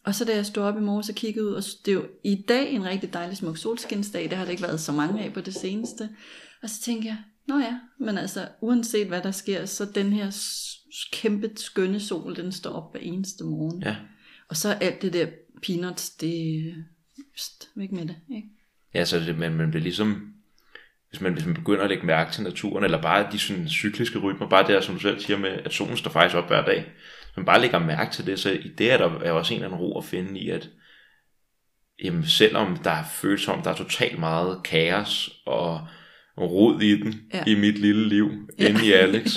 og 0.05 0.15
så 0.15 0.25
da 0.25 0.35
jeg 0.35 0.45
stod 0.45 0.63
op 0.63 0.77
i 0.77 0.81
morges 0.81 1.09
og 1.09 1.15
kiggede 1.15 1.45
ud, 1.45 1.53
og 1.53 1.63
det 1.85 1.91
er 1.91 1.95
jo 1.95 2.05
i 2.23 2.45
dag 2.47 2.71
en 2.71 2.85
rigtig 2.85 3.13
dejlig 3.13 3.38
smuk 3.38 3.57
solskinsdag, 3.57 4.23
det 4.23 4.38
har 4.38 4.45
der 4.45 4.51
ikke 4.51 4.63
været 4.63 4.79
så 4.79 4.91
mange 4.91 5.23
af 5.23 5.33
på 5.33 5.41
det 5.41 5.53
seneste. 5.53 6.09
Og 6.61 6.69
så 6.69 6.81
tænkte 6.81 7.07
jeg, 7.07 7.17
nå 7.47 7.59
ja, 7.59 7.79
men 7.99 8.17
altså 8.17 8.47
uanset 8.61 9.07
hvad 9.07 9.21
der 9.21 9.31
sker, 9.31 9.65
så 9.65 9.85
den 9.85 10.13
her 10.13 10.31
kæmpe 11.11 11.51
skønne 11.55 11.99
sol, 11.99 12.35
den 12.35 12.51
står 12.51 12.69
op 12.69 12.91
hver 12.91 13.01
eneste 13.01 13.43
morgen. 13.43 13.83
ja. 13.83 13.95
Og 14.49 14.57
så 14.57 14.69
alt 14.69 15.01
det 15.01 15.13
der 15.13 15.27
peanuts, 15.63 16.09
det 16.09 16.73
pst, 17.35 17.69
væk 17.75 17.91
med 17.91 18.05
det, 18.05 18.15
ikke? 18.35 18.49
Ja, 18.95 19.05
så 19.05 19.19
det, 19.19 19.38
man, 19.38 19.53
man 19.55 19.69
bliver 19.71 19.84
ligesom, 19.84 20.34
hvis 21.10 21.21
man, 21.21 21.34
hvis 21.34 21.45
man 21.45 21.53
begynder 21.55 21.84
at 21.84 21.89
lægge 21.89 22.05
mærke 22.05 22.31
til 22.31 22.43
naturen, 22.43 22.84
eller 22.84 23.01
bare 23.01 23.27
de 23.31 23.39
sådan 23.39 23.69
cykliske 23.69 24.19
rytmer, 24.19 24.49
bare 24.49 24.67
det, 24.67 24.84
som 24.84 24.95
du 24.95 25.01
selv 25.01 25.19
siger 25.19 25.38
med, 25.38 25.49
at 25.49 25.73
solen 25.73 25.97
står 25.97 26.12
faktisk 26.12 26.36
op 26.38 26.47
hver 26.47 26.65
dag, 26.65 26.81
hvis 26.81 27.38
man 27.38 27.45
bare 27.45 27.62
lægger 27.62 27.79
mærke 27.79 28.12
til 28.13 28.25
det, 28.25 28.39
så 28.39 28.51
i 28.51 28.67
det 28.77 28.91
er 28.91 28.97
der 28.97 29.19
er 29.19 29.31
også 29.31 29.53
en 29.53 29.60
eller 29.60 29.67
anden 29.75 29.81
ro 29.88 29.97
at 29.97 30.05
finde 30.05 30.39
i, 30.39 30.49
at 30.49 30.69
jamen, 32.03 32.25
selvom 32.25 32.77
der 32.77 32.95
føles 33.13 33.41
som, 33.41 33.62
der 33.62 33.69
er 33.71 33.75
totalt 33.75 34.19
meget 34.19 34.63
kaos 34.63 35.29
og 35.45 35.88
rod 36.38 36.81
i 36.81 37.01
den, 37.01 37.21
Ja. 37.34 37.43
i 37.47 37.55
mit 37.55 37.77
lille 37.77 38.08
liv, 38.10 38.31
ja. 38.60 38.67
inde 38.69 38.86
i 38.86 38.91
Alex, 38.91 39.29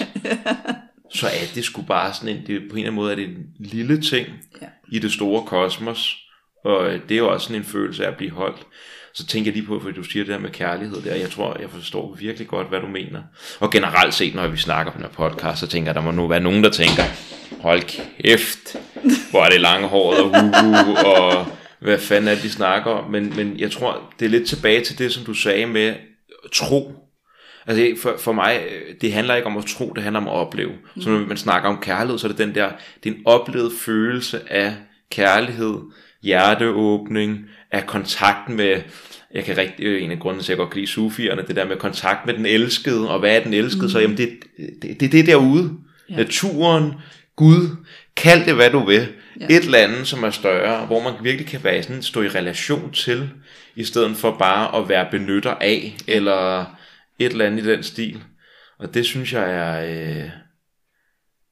så 1.19 1.27
er 1.27 1.47
det 1.55 1.65
sgu 1.65 1.83
bare 1.83 2.15
sådan 2.15 2.37
en, 2.37 2.47
det, 2.47 2.61
på 2.71 2.77
en 2.77 2.79
eller 2.79 2.79
anden 2.79 2.95
måde 2.95 3.13
er 3.13 3.17
det 3.17 3.29
en 3.29 3.47
lille 3.59 4.01
ting 4.03 4.27
Ja. 4.63 4.67
i 4.93 4.99
det 4.99 5.13
store 5.13 5.47
kosmos, 5.47 6.17
og 6.65 6.91
det 7.09 7.11
er 7.15 7.19
jo 7.19 7.33
også 7.33 7.47
sådan 7.47 7.61
en 7.61 7.65
følelse 7.65 8.05
af 8.07 8.11
at 8.11 8.17
blive 8.17 8.31
holdt. 8.31 8.67
Så 9.19 9.27
tænker 9.27 9.51
jeg 9.51 9.57
lige 9.57 9.67
på, 9.67 9.81
for 9.81 9.91
du 9.91 10.03
siger 10.03 10.25
det 10.25 10.33
der 10.33 10.39
med 10.39 10.51
kærlighed 10.51 11.03
der, 11.03 11.15
jeg 11.15 11.31
tror, 11.31 11.57
jeg 11.61 11.71
forstår 11.71 12.17
virkelig 12.19 12.49
godt, 12.49 12.69
hvad 12.69 12.81
du 12.81 12.87
mener. 12.87 13.23
Og 13.61 13.71
generelt 13.71 14.15
set, 14.15 14.35
når 14.35 14.49
vi 14.49 14.57
snakker 14.57 14.93
på 14.93 14.99
den 14.99 15.07
her 15.07 15.13
podcast, 15.13 15.61
så 15.61 15.67
tænker 15.67 15.89
jeg, 15.89 15.95
der 15.95 16.01
må 16.01 16.11
nu 16.11 16.27
være 16.27 16.41
nogen, 16.41 16.65
der 16.65 16.71
tænker, 16.71 17.03
hold 17.61 17.83
kæft, 17.83 18.77
hvor 19.31 19.45
er 19.45 19.49
det 19.49 19.61
langhåret 19.61 20.21
og 20.21 20.31
huhu, 20.31 20.97
og 20.97 21.47
hvad 21.81 21.99
fanden 21.99 22.29
er 22.29 22.35
det, 22.35 22.43
de 22.43 22.51
snakker 22.51 22.91
om. 22.91 23.11
Men, 23.11 23.37
men 23.37 23.59
jeg 23.59 23.71
tror, 23.71 24.13
det 24.19 24.27
er 24.27 24.31
lidt 24.31 24.49
tilbage 24.49 24.85
til 24.85 24.99
det, 24.99 25.13
som 25.13 25.25
du 25.25 25.35
sagde 25.35 25.67
med 25.67 25.95
tro. 26.53 26.93
Altså 27.67 28.03
for, 28.03 28.15
for 28.19 28.33
mig, 28.33 28.61
det 29.01 29.13
handler 29.13 29.35
ikke 29.35 29.47
om 29.47 29.57
at 29.57 29.65
tro, 29.65 29.93
det 29.95 30.03
handler 30.03 30.21
om 30.21 30.29
at 30.29 30.35
opleve. 30.35 30.73
Så 31.01 31.11
når 31.11 31.19
man 31.19 31.37
snakker 31.37 31.69
om 31.69 31.79
kærlighed, 31.83 32.19
så 32.19 32.27
er 32.27 32.33
det 32.33 32.39
den 32.39 32.55
der, 32.55 32.71
det 33.05 33.13
er 33.13 33.15
en 33.15 33.23
oplevet 33.25 33.73
følelse 33.73 34.53
af 34.53 34.75
kærlighed, 35.11 35.75
hjerteåbning, 36.23 37.39
af 37.71 37.87
kontakt 37.87 38.49
med, 38.49 38.83
jeg 39.35 39.45
kan 39.45 39.57
rigtig, 39.57 39.79
det 39.79 39.95
er 39.95 39.99
en 39.99 40.11
af 40.11 40.19
grundene 40.19 40.43
til, 40.43 40.53
at 40.53 40.57
jeg 40.57 40.59
godt 40.59 40.71
kan 40.71 40.81
lide 40.81 40.91
sufierne, 40.91 41.43
det 41.49 41.57
der 41.57 41.67
med 41.67 41.77
kontakt 41.77 42.27
med 42.27 42.35
den 42.35 42.47
elskede, 42.47 43.11
og 43.11 43.19
hvad 43.19 43.37
er 43.37 43.43
den 43.45 43.55
elskede, 43.55 43.85
mm. 43.85 43.89
så 43.89 43.99
jamen 44.01 44.17
det, 44.17 44.39
det, 44.83 45.01
det, 45.01 45.13
det 45.13 45.21
er 45.21 45.25
derude. 45.25 45.71
Ja. 46.11 46.17
Naturen, 46.17 46.93
Gud, 47.37 47.77
Kald 48.17 48.45
det, 48.47 48.55
hvad 48.55 48.71
du 48.71 48.87
vil. 48.87 49.09
Ja. 49.41 49.47
Et 49.47 49.65
eller 49.65 49.79
andet, 49.79 50.07
som 50.07 50.25
er 50.25 50.31
større, 50.31 50.87
hvor 50.87 51.03
man 51.03 51.13
virkelig 51.23 51.47
kan 51.47 51.65
være 51.65 51.83
sådan, 51.83 52.03
stå 52.03 52.23
i 52.23 52.29
relation 52.29 52.93
til, 52.93 53.31
i 53.77 53.85
stedet 53.85 54.17
for 54.17 54.37
bare 54.39 54.83
at 54.83 54.89
være 54.89 55.09
benytter 55.11 55.55
af, 55.55 55.97
eller 56.07 56.61
et 57.19 57.33
eller 57.33 57.47
andet 57.47 57.65
i 57.65 57.71
den 57.71 57.83
stil. 57.83 58.23
Og 58.79 58.95
det 58.95 59.07
synes 59.07 59.33
jeg 59.33 59.51
er, 59.51 59.81
øh, 60.23 60.31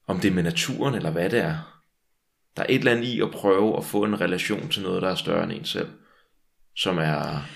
om 0.07 0.21
det 0.21 0.29
er 0.29 0.35
med 0.35 0.43
naturen, 0.43 0.95
eller 0.95 1.11
hvad 1.11 1.31
det 1.31 1.39
er. 1.39 1.83
Der 2.57 2.63
er 2.63 2.67
et 2.69 2.79
eller 2.79 2.93
andet 2.93 3.05
i 3.05 3.21
at 3.21 3.31
prøve 3.31 3.77
at 3.77 3.85
få 3.85 4.05
en 4.05 4.21
relation 4.21 4.69
til 4.69 4.83
noget, 4.83 5.03
der 5.03 5.09
er 5.09 5.15
større 5.15 5.45
end 5.45 5.53
en 5.53 5.65
selv. 5.65 5.89
Som 6.77 6.99
er... 6.99 7.47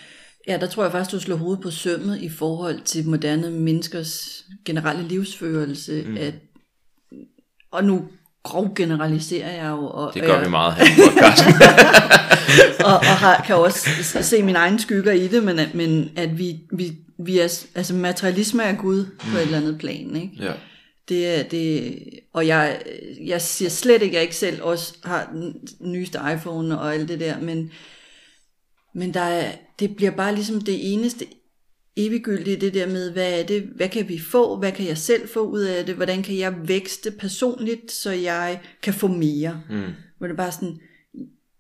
Ja, 0.49 0.57
der 0.57 0.67
tror 0.67 0.83
jeg 0.83 0.93
faktisk, 0.93 1.11
du 1.13 1.21
slår 1.21 1.37
hovedet 1.37 1.63
på 1.63 1.71
sømmet 1.71 2.19
i 2.23 2.29
forhold 2.29 2.81
til 2.81 3.07
moderne 3.09 3.51
menneskers 3.51 4.45
generelle 4.65 5.09
livsførelse. 5.09 6.05
Mm. 6.07 6.17
At, 6.17 6.35
og 7.71 7.85
nu 7.85 8.09
grov 8.43 8.75
generaliserer 8.75 9.63
jeg 9.65 9.71
jo. 9.71 9.87
Og, 9.87 10.15
Det 10.15 10.23
gør 10.23 10.35
og, 10.39 10.45
vi 10.45 10.51
meget 10.51 10.75
her 10.75 10.85
i 10.85 10.89
podcasten. 11.09 11.53
og, 12.87 12.95
og 12.95 13.05
har, 13.07 13.43
kan 13.47 13.57
også 13.57 13.89
se 14.23 14.43
mine 14.43 14.59
egne 14.59 14.81
skygger 14.81 15.13
i 15.13 15.29
det, 15.29 15.45
men, 15.45 15.59
at- 15.59 15.75
men 15.75 16.11
at 16.17 16.39
vi, 16.39 16.61
vi, 16.73 16.93
vi 17.19 17.39
er, 17.39 17.65
altså 17.75 17.95
materialisme 17.95 18.63
er 18.63 18.75
Gud 18.77 19.05
på 19.33 19.37
et 19.37 19.43
eller 19.43 19.59
andet 19.59 19.79
plan, 19.79 20.17
ikke? 20.17 20.31
ja. 20.41 20.53
Det 21.09 21.39
er 21.39 21.43
det, 21.43 21.99
og 22.33 22.47
jeg, 22.47 22.83
jeg 23.27 23.43
siger 23.43 23.69
slet 23.69 24.03
ikke, 24.03 24.07
at 24.07 24.15
jeg 24.15 24.23
ikke 24.23 24.37
selv 24.37 24.63
også 24.63 24.95
har 25.05 25.29
den 25.33 25.55
nyeste 25.81 26.19
iPhone 26.35 26.81
og 26.81 26.95
alt 26.95 27.09
det 27.09 27.21
der, 27.21 27.41
men, 27.41 27.71
men 28.95 29.15
der 29.15 29.21
er, 29.21 29.53
det 29.79 29.97
bliver 29.97 30.11
bare 30.11 30.35
ligesom 30.35 30.61
det 30.61 30.93
eneste 30.93 31.27
eviggyldige, 31.97 32.57
det 32.57 32.75
der 32.75 32.87
med, 32.87 33.11
hvad 33.11 33.41
er 33.41 33.47
det, 33.47 33.63
hvad 33.63 33.89
kan 33.89 34.09
vi 34.09 34.19
få, 34.19 34.57
hvad 34.57 34.73
kan 34.73 34.87
jeg 34.87 34.99
selv 34.99 35.29
få 35.29 35.41
ud 35.41 35.61
af 35.61 35.87
det, 35.87 35.95
hvordan 35.95 36.23
kan 36.23 36.39
jeg 36.39 36.69
vækste 36.69 37.11
personligt, 37.11 37.93
så 37.93 38.11
jeg 38.11 38.61
kan 38.83 38.95
få 38.95 39.07
mere. 39.07 39.63
Mm. 39.71 39.83
Hvor 40.19 40.27
det 40.27 40.35
er 40.35 40.37
bare 40.37 40.53
sådan, 40.53 40.81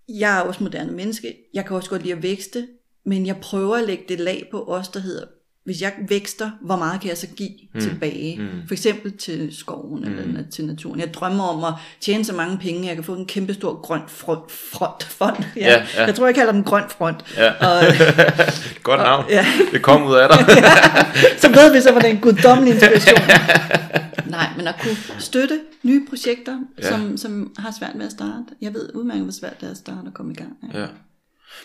jeg 0.08 0.38
er 0.38 0.42
også 0.42 0.62
moderne 0.62 0.92
menneske, 0.92 1.36
jeg 1.54 1.66
kan 1.66 1.76
også 1.76 1.90
godt 1.90 2.02
lide 2.02 2.14
at 2.14 2.22
vækste, 2.22 2.68
men 3.04 3.26
jeg 3.26 3.36
prøver 3.42 3.76
at 3.76 3.86
lægge 3.86 4.04
det 4.08 4.20
lag 4.20 4.48
på 4.50 4.64
os, 4.64 4.88
der 4.88 5.00
hedder, 5.00 5.26
hvis 5.64 5.82
jeg 5.82 5.92
vækster, 6.08 6.50
hvor 6.60 6.76
meget 6.76 7.00
kan 7.00 7.08
jeg 7.10 7.18
så 7.18 7.26
give 7.36 7.50
mm. 7.74 7.80
tilbage? 7.80 8.38
Mm. 8.40 8.48
For 8.66 8.74
eksempel 8.74 9.16
til 9.16 9.56
skoven 9.56 10.04
mm. 10.04 10.18
eller 10.18 10.42
til 10.50 10.66
naturen. 10.66 11.00
Jeg 11.00 11.14
drømmer 11.14 11.44
om 11.44 11.64
at 11.64 11.72
tjene 12.00 12.24
så 12.24 12.34
mange 12.34 12.58
penge, 12.58 12.80
at 12.80 12.86
jeg 12.86 12.94
kan 12.94 13.04
få 13.04 13.14
en 13.14 13.26
kæmpe 13.26 13.54
stor 13.54 13.80
grøn 13.80 14.00
front, 14.08 14.52
front, 14.52 15.02
fond. 15.02 15.36
Ja, 15.56 15.60
Ja, 15.66 15.82
ja. 15.96 16.04
Jeg 16.04 16.14
tror, 16.14 16.26
jeg 16.26 16.34
kalder 16.34 16.52
den 16.52 16.64
grøn 16.64 16.82
front. 16.88 17.24
Ja. 17.36 17.50
Og, 17.52 17.82
Godt 18.82 19.00
navn. 19.00 19.24
ja. 19.30 19.46
Det 19.72 19.82
kom 19.82 20.06
ud 20.06 20.14
af 20.14 20.28
dig. 20.28 20.38
så 21.42 21.48
ved 21.48 21.72
vi 21.72 21.80
så, 21.80 21.90
hvordan 21.92 22.14
en 22.16 22.20
guddommelig 22.20 22.74
inspiration. 22.74 23.18
Nej, 24.30 24.46
men 24.56 24.66
at 24.66 24.74
kunne 24.82 24.96
støtte 25.18 25.60
nye 25.82 26.06
projekter, 26.08 26.58
Ja. 26.78 26.86
ja. 26.86 26.90
som, 26.92 27.16
som 27.16 27.52
har 27.58 27.74
svært 27.78 27.94
med 27.94 28.06
at 28.06 28.12
starte. 28.12 28.44
Jeg 28.60 28.74
ved 28.74 28.88
udmærket, 28.94 29.22
hvor 29.22 29.32
svært 29.32 29.60
det 29.60 29.66
er 29.66 29.70
at 29.70 29.76
starte 29.76 30.06
og 30.06 30.14
komme 30.14 30.32
i 30.32 30.36
gang. 30.36 30.52
Ja. 30.74 30.80
Ja. 30.80 30.86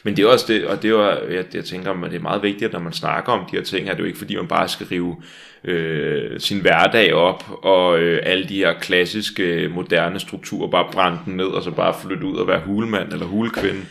Men 0.03 0.17
det 0.17 0.23
er 0.23 0.27
også 0.27 0.45
det, 0.47 0.65
og 0.65 0.81
det 0.81 0.91
er 0.91 1.17
jeg, 1.31 1.45
jeg 1.53 1.65
tænker, 1.65 1.91
at 2.03 2.11
det 2.11 2.17
er 2.17 2.21
meget 2.21 2.43
vigtigt, 2.43 2.63
at 2.63 2.73
når 2.73 2.79
man 2.79 2.93
snakker 2.93 3.31
om 3.31 3.45
de 3.51 3.57
her 3.57 3.63
ting, 3.63 3.89
at 3.89 3.97
det 3.97 3.99
er 3.99 4.03
jo 4.03 4.07
ikke 4.07 4.17
fordi, 4.19 4.35
man 4.35 4.47
bare 4.47 4.67
skal 4.69 4.87
rive 4.87 5.15
øh, 5.63 6.39
sin 6.39 6.59
hverdag 6.61 7.13
op, 7.13 7.43
og 7.63 7.99
øh, 7.99 8.19
alle 8.23 8.45
de 8.49 8.55
her 8.57 8.73
klassiske, 8.79 9.69
moderne 9.73 10.19
strukturer, 10.19 10.67
bare 10.71 10.87
brænde 10.91 11.17
den 11.25 11.33
ned, 11.37 11.45
og 11.45 11.63
så 11.63 11.71
bare 11.71 11.95
flytte 12.03 12.25
ud 12.25 12.37
og 12.37 12.47
være 12.47 12.61
hulemand 12.65 13.13
eller 13.13 13.25
hulkvinde. 13.25 13.81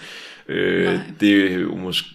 Øh, 0.49 0.85
Nej. 0.85 0.99
det 1.21 1.53
er 1.53 1.57
jo 1.59 1.75
måske... 1.77 2.09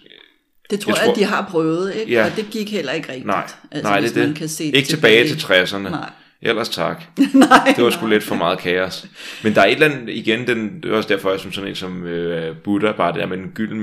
Det 0.70 0.80
tror 0.80 0.90
Jeg 0.92 0.96
jeg, 0.98 1.04
tror- 1.04 1.12
at 1.12 1.18
de 1.18 1.24
har 1.24 1.46
prøvet, 1.50 1.94
ikke? 1.94 2.12
Ja. 2.12 2.24
Og 2.24 2.30
det 2.36 2.46
gik 2.50 2.72
heller 2.72 2.92
ikke 2.92 3.08
rigtigt. 3.08 3.26
Nej, 3.26 3.46
altså, 3.72 3.90
nej 3.90 4.00
hvis 4.00 4.12
det 4.12 4.18
er 4.20 4.24
man 4.26 4.28
det. 4.30 4.38
Kan 4.38 4.48
se 4.48 4.64
ikke 4.64 4.88
tilbage 4.88 5.28
til 5.28 5.34
60'erne. 5.34 5.78
Nej. 5.78 6.10
Ellers 6.42 6.68
tak. 6.68 7.02
nej, 7.34 7.72
Det 7.76 7.84
var 7.84 7.90
sgu 7.90 8.06
nej. 8.06 8.10
lidt 8.10 8.24
for 8.24 8.34
meget 8.34 8.58
kaos. 8.58 9.06
Men 9.44 9.54
der 9.54 9.60
er 9.60 9.66
et 9.66 9.72
eller 9.72 9.88
andet, 9.88 10.08
igen, 10.08 10.46
den, 10.46 10.82
det 10.82 10.92
er 10.92 10.96
også 10.96 11.08
derfor, 11.08 11.30
jeg 11.30 11.40
synes 11.40 11.54
sådan 11.54 11.70
en 11.70 11.76
som 11.76 12.04
øh, 12.06 12.56
Buddha, 12.56 12.92
bare 12.92 13.12
det 13.12 13.20
der 13.20 13.26
med 13.26 13.36
den 13.36 13.50
gyldne 13.54 13.80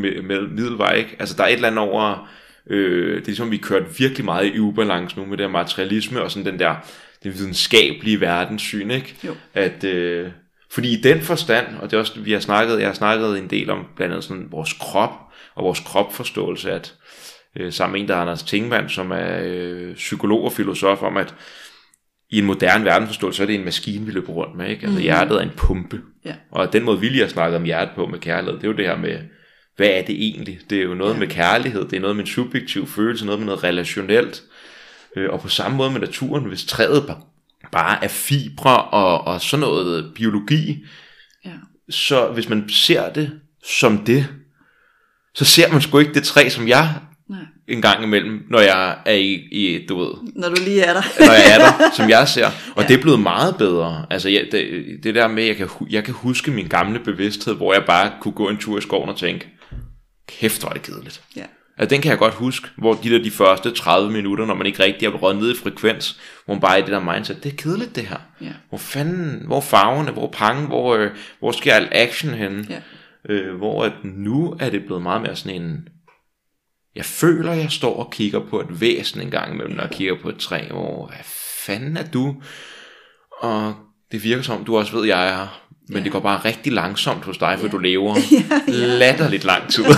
middelvej, 0.55 0.93
ikke? 0.93 1.15
Altså 1.19 1.35
der 1.37 1.43
er 1.43 1.47
et 1.47 1.53
eller 1.53 1.67
andet 1.67 1.79
over, 1.79 2.29
øh, 2.69 3.15
det 3.15 3.21
er 3.21 3.25
ligesom, 3.25 3.51
vi 3.51 3.57
kørt 3.57 3.99
virkelig 3.99 4.25
meget 4.25 4.55
i 4.55 4.59
ubalance 4.59 5.19
nu 5.19 5.25
med 5.25 5.37
det 5.37 5.45
her 5.45 5.51
materialisme, 5.51 6.21
og 6.21 6.31
sådan 6.31 6.45
den 6.45 6.59
der, 6.59 6.75
den 7.23 7.33
videnskabelige 7.33 8.21
verdenssyn, 8.21 8.91
ikke? 8.91 9.15
Jo. 9.23 9.35
At, 9.53 9.83
øh, 9.83 10.27
fordi 10.71 10.93
i 10.97 11.01
den 11.01 11.21
forstand, 11.21 11.65
og 11.81 11.91
det 11.91 11.97
er 11.97 12.01
også, 12.01 12.19
vi 12.19 12.31
har 12.31 12.39
snakket, 12.39 12.79
jeg 12.79 12.87
har 12.87 12.93
snakket 12.93 13.37
en 13.39 13.49
del 13.49 13.69
om 13.69 13.85
blandt 13.95 14.13
andet 14.13 14.23
sådan 14.23 14.47
vores 14.51 14.73
krop, 14.73 15.11
og 15.55 15.63
vores 15.63 15.79
kropforståelse, 15.79 16.71
at 16.71 16.93
øh, 17.55 17.73
sammen 17.73 17.93
med 17.93 18.01
en, 18.01 18.07
der 18.07 18.15
er 18.15 18.21
Anders 18.21 18.43
Tingmann, 18.43 18.89
som 18.89 19.11
er 19.11 19.39
øh, 19.43 19.95
psykolog 19.95 20.43
og 20.43 20.51
filosof, 20.51 21.01
om 21.03 21.17
at 21.17 21.33
i 22.29 22.37
en 22.37 22.45
moderne 22.45 22.85
verdensforståelse, 22.85 23.37
så 23.37 23.43
er 23.43 23.47
det 23.47 23.55
en 23.55 23.65
maskine, 23.65 24.05
vi 24.05 24.11
løber 24.11 24.33
rundt 24.33 24.57
med. 24.57 24.69
Ikke? 24.69 24.81
Altså 24.81 24.97
mm. 24.97 25.03
hjertet 25.03 25.37
er 25.37 25.41
en 25.41 25.51
pumpe. 25.57 26.01
Ja. 26.25 26.33
Og 26.51 26.73
den 26.73 26.83
måde, 26.83 26.99
vi 26.99 27.09
lige 27.09 27.21
har 27.21 27.27
snakket 27.29 27.55
om 27.57 27.63
hjertet 27.63 27.95
på 27.95 28.05
med 28.05 28.19
kærlighed, 28.19 28.55
det 28.59 28.63
er 28.63 28.71
jo 28.71 28.77
det 28.77 28.85
her 28.85 28.97
med, 28.97 29.19
hvad 29.75 29.87
er 29.87 30.01
det 30.01 30.15
egentlig? 30.15 30.59
Det 30.69 30.77
er 30.77 30.83
jo 30.83 30.93
noget 30.93 31.13
ja. 31.13 31.19
med 31.19 31.27
kærlighed, 31.27 31.85
det 31.85 31.93
er 31.93 31.99
noget 31.99 32.15
med 32.15 32.23
en 32.23 32.29
subjektiv 32.29 32.87
følelse, 32.87 33.25
noget 33.25 33.39
med 33.39 33.45
noget 33.45 33.63
relationelt. 33.63 34.43
Øh, 35.15 35.29
og 35.29 35.41
på 35.41 35.49
samme 35.49 35.77
måde 35.77 35.91
med 35.91 35.99
naturen, 35.99 36.43
hvis 36.45 36.65
træet 36.65 37.01
ba- 37.01 37.67
bare 37.71 38.03
er 38.03 38.07
fibre 38.07 38.81
og, 38.83 39.27
og 39.27 39.41
sådan 39.41 39.61
noget 39.61 40.11
biologi, 40.15 40.85
Ja. 41.45 41.51
så 41.89 42.27
hvis 42.27 42.49
man 42.49 42.69
ser 42.69 43.09
det 43.13 43.31
som 43.63 43.97
det, 44.05 44.27
så 45.35 45.45
ser 45.45 45.71
man 45.71 45.81
sgu 45.81 45.99
ikke 45.99 46.13
det 46.13 46.23
træ, 46.23 46.49
som 46.49 46.67
jeg. 46.67 46.95
En 47.67 47.81
gang 47.81 48.03
imellem, 48.03 48.45
når 48.49 48.59
jeg 48.59 48.97
er 49.05 49.13
i, 49.13 49.33
i 49.33 49.85
du 49.89 49.97
ved, 49.99 50.11
Når 50.35 50.49
du 50.49 50.55
lige 50.63 50.81
er 50.81 50.93
der. 50.93 51.01
når 51.25 51.33
jeg 51.33 51.53
er 51.53 51.57
der, 51.57 51.91
som 51.95 52.09
jeg 52.09 52.27
ser. 52.27 52.45
Og 52.75 52.83
ja. 52.83 52.87
det 52.87 52.97
er 52.97 53.01
blevet 53.01 53.19
meget 53.19 53.55
bedre. 53.57 54.05
Altså 54.09 54.29
ja, 54.29 54.41
det, 54.51 54.83
det 55.03 55.15
der 55.15 55.27
med, 55.27 55.43
at 55.43 55.47
jeg 55.49 55.55
kan, 55.57 55.87
jeg 55.89 56.03
kan 56.03 56.13
huske 56.13 56.51
min 56.51 56.67
gamle 56.67 56.99
bevidsthed, 56.99 57.55
hvor 57.55 57.73
jeg 57.73 57.83
bare 57.85 58.11
kunne 58.21 58.31
gå 58.33 58.49
en 58.49 58.57
tur 58.57 58.77
i 58.77 58.81
skoven 58.81 59.09
og 59.09 59.17
tænke, 59.17 59.47
kæft, 60.27 60.59
hvor 60.61 60.69
er 60.69 60.73
det 60.73 60.81
kedeligt. 60.81 61.21
ja. 61.35 61.43
Altså, 61.79 61.95
den 61.95 62.01
kan 62.01 62.09
jeg 62.09 62.17
godt 62.19 62.33
huske, 62.33 62.67
hvor 62.77 62.93
de 62.93 63.09
der 63.09 63.23
de 63.23 63.31
første 63.31 63.71
30 63.71 64.11
minutter, 64.11 64.45
når 64.45 64.53
man 64.53 64.65
ikke 64.67 64.83
rigtig 64.83 65.05
er 65.05 65.09
røget 65.11 65.37
ned 65.39 65.51
i 65.51 65.57
frekvens, 65.57 66.19
hvor 66.45 66.53
man 66.53 66.61
bare 66.61 66.73
er 66.73 66.77
i 66.77 66.81
det 66.81 66.91
der 66.91 67.13
mindset, 67.13 67.43
det 67.43 67.51
er 67.51 67.55
kedeligt 67.57 67.95
det 67.95 68.03
her. 68.03 68.17
Ja. 68.41 68.51
Hvor 68.69 68.77
fanden, 68.77 69.41
hvor 69.45 69.57
er 69.57 69.61
farverne, 69.61 70.11
hvor 70.11 70.29
pangen, 70.33 70.67
hvor, 70.67 70.95
øh, 70.95 71.09
hvor 71.39 71.51
skal 71.51 71.71
al 71.71 71.87
action 71.91 72.33
henne? 72.33 72.65
Ja. 72.69 72.79
Øh, 73.33 73.55
hvor 73.57 73.83
at 73.83 73.91
nu 74.03 74.55
er 74.59 74.69
det 74.69 74.85
blevet 74.85 75.03
meget 75.03 75.21
mere 75.21 75.35
sådan 75.35 75.61
en, 75.61 75.87
jeg 76.97 77.05
føler, 77.05 77.53
jeg 77.53 77.71
står 77.71 77.95
og 78.03 78.11
kigger 78.11 78.39
på 78.49 78.59
et 78.61 78.81
væsen 78.81 79.21
en 79.21 79.31
gang 79.31 79.53
imellem, 79.53 79.75
når 79.75 79.83
jeg 79.83 79.91
kigger 79.91 80.15
på 80.21 80.29
et 80.29 80.37
træ, 80.37 80.67
hvor, 80.71 81.07
hvad 81.07 81.25
fanden 81.65 81.97
er 81.97 82.05
du? 82.13 82.35
Og 83.39 83.73
det 84.11 84.23
virker 84.23 84.43
som, 84.43 84.63
du 84.65 84.77
også 84.77 84.97
ved, 84.97 85.05
jeg 85.07 85.27
er. 85.29 85.61
Men 85.89 85.97
Ja. 85.97 86.03
det 86.03 86.11
går 86.11 86.19
bare 86.19 86.41
rigtig 86.45 86.73
langsomt 86.73 87.25
hos 87.25 87.37
dig, 87.37 87.57
for 87.59 87.67
du 87.67 87.77
lever 87.77 88.15
latterligt 88.99 89.43
lang 89.43 89.69
tid. 89.71 89.83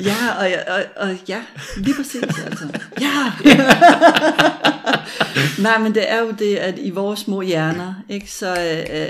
Ja, 0.00 0.14
og, 0.38 0.48
og, 0.74 0.82
og 1.08 1.16
ja, 1.28 1.42
lige 1.76 1.94
præcis 1.94 2.22
altså. 2.44 2.68
Ja! 3.00 3.32
Nej, 5.62 5.78
men 5.78 5.94
det 5.94 6.10
er 6.12 6.20
jo 6.20 6.30
det, 6.38 6.56
at 6.56 6.74
i 6.78 6.90
vores 6.90 7.20
små 7.20 7.40
hjerner, 7.40 7.94
ikke, 8.08 8.32
så, 8.32 8.50
øh, 8.50 9.02
øh, 9.02 9.08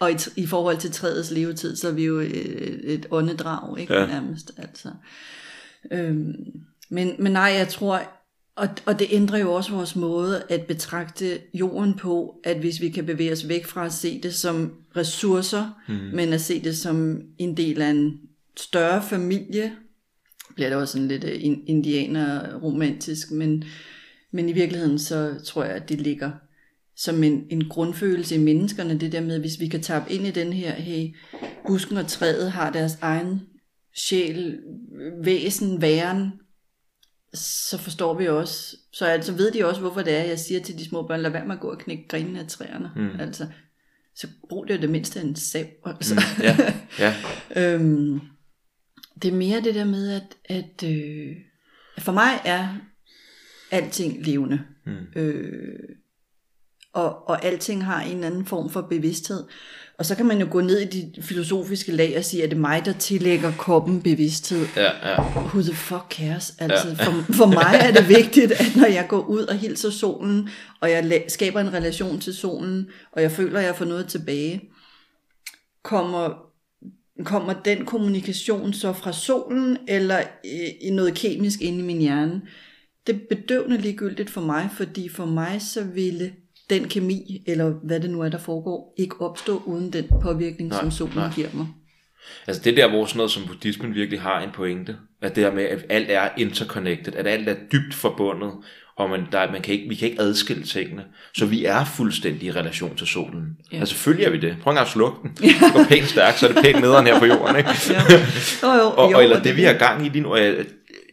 og 0.00 0.12
i, 0.12 0.16
i 0.36 0.46
forhold 0.46 0.76
til 0.76 0.92
træets 0.92 1.30
levetid, 1.30 1.76
så 1.76 1.88
er 1.88 1.92
vi 1.92 2.04
jo 2.04 2.18
et, 2.18 2.80
et 2.84 3.06
åndedrag, 3.10 3.80
ikke, 3.80 3.94
Ja. 3.94 4.00
ja. 4.00 4.06
nærmest. 4.06 4.50
Altså. 4.58 4.88
Øhm, 5.90 6.34
men, 6.88 7.14
men 7.18 7.32
nej, 7.32 7.54
jeg 7.58 7.68
tror, 7.68 8.02
og, 8.56 8.68
og 8.86 8.98
det 8.98 9.06
ændrer 9.10 9.38
jo 9.38 9.52
også 9.52 9.72
vores 9.72 9.96
måde 9.96 10.42
at 10.48 10.66
betragte 10.66 11.38
jorden 11.54 11.94
på, 11.94 12.40
at 12.44 12.58
hvis 12.58 12.80
vi 12.80 12.88
kan 12.88 13.06
bevæge 13.06 13.32
os 13.32 13.48
væk 13.48 13.66
fra 13.66 13.86
at 13.86 13.92
se 13.92 14.20
det 14.22 14.34
som 14.34 14.72
ressourcer, 14.96 15.82
mm. 15.88 15.94
men 15.94 16.32
at 16.32 16.40
se 16.40 16.64
det 16.64 16.76
som 16.76 17.22
en 17.38 17.56
del 17.56 17.82
af 17.82 17.90
en 17.90 18.20
større 18.56 19.02
familie, 19.02 19.72
bliver 20.54 20.68
det 20.68 20.78
også 20.78 20.92
sådan 20.92 21.08
lidt 21.08 21.24
øh, 21.24 21.44
in- 21.44 21.64
indianer 21.66 22.58
romantisk, 22.58 23.30
men, 23.30 23.64
men 24.30 24.48
i 24.48 24.52
virkeligheden 24.52 24.98
så 24.98 25.34
tror 25.44 25.64
jeg, 25.64 25.74
at 25.74 25.88
det 25.88 26.00
ligger 26.00 26.30
som 26.96 27.22
en, 27.22 27.46
en 27.50 27.68
grundfølelse 27.68 28.34
i 28.34 28.38
menneskerne, 28.38 28.98
det 28.98 29.12
der 29.12 29.20
med, 29.20 29.38
hvis 29.38 29.60
vi 29.60 29.68
kan 29.68 29.82
tappe 29.82 30.12
ind 30.12 30.26
i 30.26 30.30
den 30.30 30.52
her, 30.52 30.72
hey, 30.72 31.16
busken 31.66 31.96
og 31.96 32.06
træet 32.06 32.52
har 32.52 32.72
deres 32.72 32.98
egen 33.00 33.40
sjæl, 33.94 34.58
væsen, 35.22 35.82
væren, 35.82 36.32
så 37.34 37.78
forstår 37.78 38.14
vi 38.14 38.28
også, 38.28 38.76
så 38.92 39.06
altså 39.06 39.32
ved 39.32 39.52
de 39.52 39.64
også, 39.64 39.80
hvorfor 39.80 40.02
det 40.02 40.16
er, 40.16 40.22
jeg 40.22 40.38
siger 40.38 40.60
til 40.60 40.78
de 40.78 40.84
små 40.84 41.06
børn, 41.06 41.20
lad 41.20 41.30
være 41.30 41.46
med 41.46 41.54
at 41.54 41.60
gå 41.60 41.70
og 41.70 41.78
knække 41.78 42.08
grenene 42.08 42.40
af 42.40 42.46
træerne. 42.46 42.90
Mm. 42.96 43.20
Altså, 43.20 43.46
så 44.14 44.28
brug 44.48 44.68
det 44.68 44.76
jo 44.76 44.80
det 44.80 44.90
mindste 44.90 45.20
en 45.20 45.36
sav. 45.36 45.66
Altså. 45.86 46.14
Mm, 46.14 46.42
ja, 46.42 46.74
ja. 46.98 47.14
øhm, 47.74 48.20
det 49.22 49.28
er 49.28 49.36
mere 49.36 49.60
det 49.60 49.74
der 49.74 49.84
med, 49.84 50.12
at, 50.12 50.36
at 50.44 50.88
øh, 50.88 51.36
for 51.98 52.12
mig 52.12 52.40
er 52.44 52.76
alting 53.70 54.26
levende. 54.26 54.62
Mm. 54.86 55.20
Øh, 55.20 55.78
og, 56.92 57.28
og 57.28 57.44
alting 57.44 57.84
har 57.84 58.02
en 58.02 58.24
anden 58.24 58.46
form 58.46 58.70
for 58.70 58.80
bevidsthed. 58.80 59.44
Og 60.02 60.06
så 60.06 60.14
kan 60.14 60.26
man 60.26 60.40
jo 60.40 60.46
gå 60.50 60.60
ned 60.60 60.80
i 60.80 60.84
de 60.84 61.22
filosofiske 61.22 61.92
lag 61.92 62.14
og 62.18 62.24
sige, 62.24 62.42
at 62.42 62.50
det 62.50 62.56
er 62.56 62.60
mig, 62.60 62.82
der 62.84 62.92
tillægger 62.92 63.52
kroppen 63.52 64.02
bevidsthed. 64.02 64.66
Ja, 64.76 65.10
ja. 65.10 65.20
Who 65.20 65.62
the 65.62 65.74
fuck 65.74 66.04
cares? 66.10 66.54
Altså, 66.58 66.88
ja. 66.88 66.94
for, 66.94 67.32
for 67.32 67.46
mig 67.46 67.80
er 67.82 67.92
det 67.92 68.08
vigtigt, 68.08 68.52
at 68.52 68.76
når 68.76 68.86
jeg 68.86 69.06
går 69.08 69.20
ud 69.20 69.42
og 69.42 69.54
hilser 69.54 69.90
solen, 69.90 70.48
og 70.80 70.90
jeg 70.90 71.24
skaber 71.28 71.60
en 71.60 71.72
relation 71.72 72.20
til 72.20 72.34
solen, 72.34 72.86
og 73.12 73.22
jeg 73.22 73.32
føler, 73.32 73.58
at 73.58 73.66
jeg 73.66 73.76
får 73.76 73.84
noget 73.84 74.06
tilbage, 74.06 74.60
kommer, 75.82 76.30
kommer 77.24 77.52
den 77.52 77.84
kommunikation 77.84 78.72
så 78.72 78.92
fra 78.92 79.12
solen, 79.12 79.78
eller 79.88 80.18
øh, 80.18 80.68
i 80.80 80.90
noget 80.90 81.14
kemisk 81.14 81.60
inde 81.60 81.78
i 81.78 81.82
min 81.82 81.98
hjerne? 81.98 82.42
Det 83.06 83.14
er 83.14 83.36
bedøvende 83.36 83.78
ligegyldigt 83.78 84.30
for 84.30 84.40
mig, 84.40 84.70
fordi 84.76 85.08
for 85.08 85.26
mig 85.26 85.62
så 85.62 85.84
ville 85.84 86.32
den 86.70 86.88
kemi, 86.88 87.42
eller 87.46 87.72
hvad 87.82 88.00
det 88.00 88.10
nu 88.10 88.20
er, 88.20 88.28
der 88.28 88.38
foregår, 88.38 88.94
ikke 88.98 89.20
opstå 89.20 89.62
uden 89.66 89.92
den 89.92 90.04
påvirkning, 90.22 90.70
nej, 90.70 90.80
som 90.80 90.90
solen 90.90 91.16
nej. 91.16 91.30
giver 91.34 91.48
mig. 91.54 91.66
Altså 92.46 92.62
det 92.62 92.76
der, 92.76 92.88
hvor 92.88 93.06
sådan 93.06 93.16
noget 93.16 93.30
som 93.30 93.42
buddhismen 93.46 93.94
virkelig 93.94 94.20
har 94.20 94.40
en 94.40 94.50
pointe, 94.54 94.96
at 95.22 95.36
det 95.36 95.44
her 95.44 95.52
med, 95.52 95.64
at 95.64 95.84
alt 95.88 96.10
er 96.10 96.28
interconnected, 96.36 97.14
at 97.14 97.26
alt 97.26 97.48
er 97.48 97.54
dybt 97.72 97.94
forbundet, 97.94 98.52
og 98.96 99.10
man, 99.10 99.26
der, 99.32 99.52
man 99.52 99.62
kan 99.62 99.74
ikke, 99.74 99.88
vi 99.88 99.94
kan 99.94 100.08
ikke 100.08 100.22
adskille 100.22 100.62
tingene. 100.62 101.04
Så 101.34 101.46
vi 101.46 101.64
er 101.64 101.84
fuldstændig 101.84 102.42
i 102.42 102.50
relation 102.50 102.96
til 102.96 103.06
solen. 103.06 103.56
Ja. 103.72 103.78
Altså 103.78 103.94
selvfølgelig 103.94 104.26
er 104.26 104.30
vi 104.30 104.40
det. 104.40 104.56
Prøv 104.62 104.70
engang 104.70 104.86
at 104.86 104.92
slukke 104.92 105.18
den. 105.22 105.30
Det 105.36 105.72
går 105.74 105.84
pænt 105.88 106.08
stærkt, 106.08 106.38
så 106.38 106.48
er 106.48 106.52
det 106.52 106.62
pænt 106.62 106.80
nederen 106.80 107.06
her 107.06 107.18
på 107.18 107.26
jorden. 107.26 107.56
Ikke? 107.56 107.70
Ja. 107.90 108.02
Jo, 108.62 108.68
jo, 108.68 108.90
og, 108.90 109.12
jo, 109.12 109.16
og, 109.16 109.22
eller 109.22 109.36
det, 109.36 109.44
det, 109.44 109.56
vi 109.56 109.62
har 109.62 109.72
gang 109.72 110.06
i 110.06 110.08
lige 110.08 110.22
nu, 110.22 110.36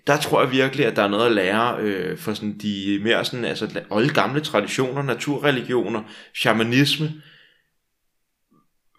der 0.10 0.18
tror 0.18 0.42
jeg 0.42 0.52
virkelig, 0.52 0.86
at 0.86 0.96
der 0.96 1.04
er 1.04 1.08
noget 1.08 1.26
at 1.26 1.32
lære 1.32 1.78
øh, 1.80 2.18
for 2.18 2.34
sådan 2.34 2.58
de 2.58 3.00
mere 3.04 3.26
sådan, 3.26 3.46
altså 3.46 3.84
alle 3.92 4.14
gamle 4.14 4.42
traditioner, 4.42 5.02
naturreligioner, 5.02 6.04
shamanisme, 6.36 7.14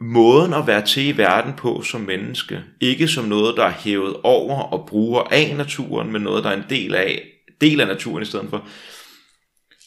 måden 0.01 0.55
at 0.55 0.67
være 0.67 0.87
til 0.87 1.07
i 1.07 1.17
verden 1.17 1.53
på 1.57 1.83
som 1.83 2.01
menneske. 2.01 2.63
Ikke 2.81 3.09
som 3.09 3.25
noget, 3.25 3.57
der 3.57 3.65
er 3.65 3.73
hævet 3.73 4.17
over 4.23 4.63
og 4.63 4.87
bruger 4.89 5.23
af 5.23 5.57
naturen, 5.57 6.13
men 6.13 6.23
noget, 6.23 6.45
der 6.45 6.51
er 6.51 6.57
en 6.57 6.71
del 6.71 6.95
af, 6.95 7.23
del 7.61 7.81
af 7.81 7.87
naturen 7.87 8.23
i 8.23 8.27
stedet 8.27 8.51
for. 8.51 8.69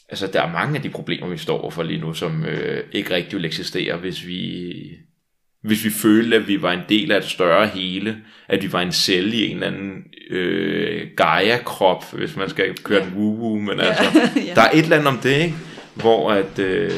Altså, 0.09 0.27
der 0.27 0.41
er 0.41 0.51
mange 0.51 0.75
af 0.75 0.81
de 0.81 0.89
problemer, 0.89 1.27
vi 1.27 1.38
står 1.38 1.62
overfor 1.62 1.83
lige 1.83 2.01
nu, 2.01 2.13
som 2.13 2.45
øh, 2.45 2.83
ikke 2.91 3.15
rigtig 3.15 3.38
vil 3.38 3.45
eksistere, 3.45 3.97
hvis 3.97 4.27
vi, 4.27 4.73
hvis 5.62 5.86
vi 5.86 5.89
følte, 5.89 6.36
at 6.36 6.47
vi 6.47 6.62
var 6.62 6.71
en 6.71 6.83
del 6.89 7.12
af 7.12 7.17
et 7.17 7.25
større 7.25 7.67
hele, 7.67 8.17
at 8.47 8.63
vi 8.63 8.73
var 8.73 8.81
en 8.81 8.91
celle 8.91 9.36
i 9.36 9.45
en 9.45 9.53
eller 9.53 9.67
anden 9.67 10.03
øh, 10.29 11.07
Gaia-krop, 11.17 12.13
hvis 12.13 12.36
man 12.36 12.49
skal 12.49 12.77
køre 12.83 13.03
ja. 13.03 13.05
den 13.05 13.17
woo 13.17 13.59
men 13.59 13.79
ja. 13.79 13.86
altså, 13.86 14.03
ja. 14.47 14.53
der 14.55 14.62
er 14.62 14.71
et 14.71 14.83
eller 14.83 14.95
andet 14.95 15.07
om 15.07 15.17
det, 15.17 15.41
ikke? 15.41 15.55
hvor 15.95 16.31
at, 16.31 16.59
øh, 16.59 16.91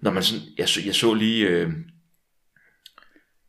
når 0.00 0.10
man 0.10 0.22
sådan, 0.22 0.44
jeg, 0.58 0.68
så, 0.68 0.80
jeg 0.86 0.94
så 0.94 1.14
lige, 1.14 1.46
øh, 1.46 1.68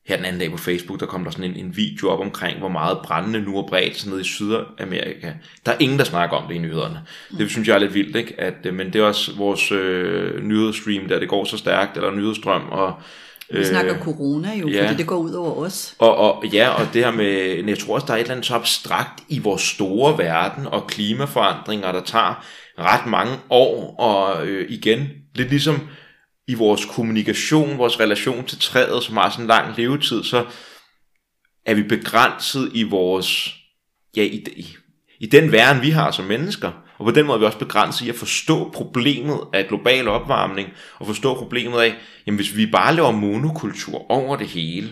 her 0.08 0.16
den 0.16 0.26
anden 0.26 0.40
dag 0.40 0.52
på 0.52 0.58
Facebook, 0.58 1.00
der 1.00 1.06
kom 1.06 1.24
der 1.24 1.32
sådan 1.32 1.52
en, 1.52 1.66
en 1.66 1.78
video 1.78 2.10
op 2.10 2.20
omkring, 2.20 2.60
hvor 2.60 2.70
meget 2.70 2.98
brændende 3.04 3.42
nu 3.42 3.58
er 3.58 3.68
bredt 3.68 3.98
sådan 3.98 4.14
ned 4.14 4.22
i 4.22 4.28
Sydamerika. 4.28 5.34
Der 5.66 5.72
er 5.72 5.78
ingen, 5.80 6.00
der 6.00 6.06
snakker 6.06 6.38
om 6.38 6.48
det 6.48 6.56
i 6.56 6.58
nyhederne. 6.58 7.02
Mm. 7.32 7.38
Det 7.38 7.50
synes 7.50 7.68
jeg 7.68 7.76
er 7.76 7.80
lidt 7.80 7.94
vildt, 7.94 8.16
ikke? 8.16 8.42
At, 8.42 8.56
øh, 8.66 8.74
men 8.74 8.94
det 8.94 9.02
er 9.02 9.06
også 9.06 9.36
vores 9.38 9.72
øh, 9.72 10.44
nyhedsstream, 10.44 11.08
der 11.08 11.20
det 11.20 11.30
går 11.30 11.46
så 11.46 11.58
stærkt, 11.58 11.98
eller 11.98 12.12
nyhedsstrøm, 12.12 12.70
og 12.70 13.02
vi 13.52 13.58
øh, 13.58 13.66
snakker 13.66 14.00
corona 14.00 14.56
jo, 14.56 14.68
ja. 14.68 14.84
fordi 14.84 14.98
det 14.98 15.08
går 15.08 15.18
ud 15.18 15.34
over 15.34 15.66
os. 15.66 15.96
Og, 16.00 16.16
og, 16.16 16.46
ja, 16.46 16.70
og 16.70 16.88
det 16.94 17.04
her 17.04 17.12
med, 17.12 17.64
jeg 17.68 17.80
tror 17.80 17.96
også, 17.96 18.08
der 18.08 18.14
er 18.14 18.18
et 18.18 18.22
eller 18.22 18.34
andet 18.34 18.46
så 18.46 18.56
abstrakt 18.56 19.24
i 19.30 19.40
vores 19.40 19.62
store 19.62 20.18
verden, 20.18 20.68
og 20.68 20.88
klimaforandringer, 20.88 21.92
der 21.92 22.02
tager 22.02 22.46
ret 22.80 23.06
mange 23.06 23.34
år, 23.50 23.96
og 24.00 24.48
øh, 24.48 24.72
igen, 24.72 25.08
lidt 25.36 25.50
ligesom 25.50 25.88
i 26.48 26.54
vores 26.54 26.86
kommunikation, 26.86 27.78
vores 27.78 28.00
relation 28.00 28.46
til 28.46 28.60
træet, 28.60 29.04
som 29.04 29.18
har 29.18 29.30
sådan 29.30 29.46
en 29.46 29.48
lang 29.48 29.78
levetid, 29.78 30.24
så 30.24 30.46
er 31.66 31.74
vi 31.74 31.84
begrænset 31.84 32.72
i 32.74 32.84
vores, 32.84 33.56
ja, 34.18 34.22
i, 34.22 34.44
i, 34.56 34.76
i 35.20 35.26
den 35.26 35.52
verden, 35.52 35.82
vi 35.82 35.90
har 35.90 36.12
som 36.12 36.26
mennesker. 36.26 36.72
Og 36.98 37.06
på 37.06 37.12
den 37.12 37.26
måde 37.26 37.36
er 37.36 37.40
vi 37.40 37.46
også 37.46 37.58
begrænset 37.58 38.06
i 38.06 38.10
at 38.10 38.16
forstå 38.16 38.72
problemet 38.72 39.40
af 39.54 39.68
global 39.68 40.08
opvarmning, 40.08 40.70
og 41.00 41.08
forstå 41.08 41.36
problemet 41.36 41.80
af, 41.80 41.96
jamen 42.28 42.36
hvis 42.36 42.58
vi 42.58 42.66
bare 42.66 42.96
laver 42.96 43.12
monokultur 43.12 44.12
over 44.12 44.36
det 44.36 44.48
hele, 44.48 44.90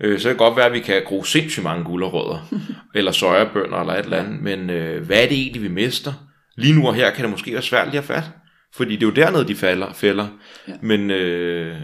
øh, 0.00 0.18
så 0.18 0.28
kan 0.28 0.30
det 0.30 0.38
godt 0.38 0.56
være, 0.56 0.66
at 0.66 0.72
vi 0.72 0.80
kan 0.80 1.02
gro 1.06 1.24
sindssygt 1.24 1.64
mange 1.64 1.84
gulerødder, 1.84 2.48
eller 2.98 3.12
sojabønder, 3.12 3.80
eller 3.80 3.94
et 3.94 4.04
eller 4.04 4.18
andet, 4.18 4.42
men 4.42 4.70
øh, 4.70 5.06
hvad 5.06 5.22
er 5.22 5.28
det 5.28 5.38
egentlig, 5.38 5.62
vi 5.62 5.68
mister? 5.68 6.12
Lige 6.56 6.74
nu 6.74 6.86
og 6.86 6.94
her 6.94 7.10
kan 7.10 7.22
det 7.22 7.30
måske 7.30 7.52
være 7.52 7.62
svært 7.62 7.88
lige 7.88 7.98
at 7.98 8.04
fatte. 8.04 8.28
Fordi 8.74 8.96
det 8.96 9.02
er 9.02 9.06
jo 9.06 9.14
dernede, 9.14 9.48
de 9.48 9.54
falder, 9.54 9.92
fælder. 9.92 10.28
Ja. 10.68 10.72
Men 10.82 11.10
øh, 11.10 11.76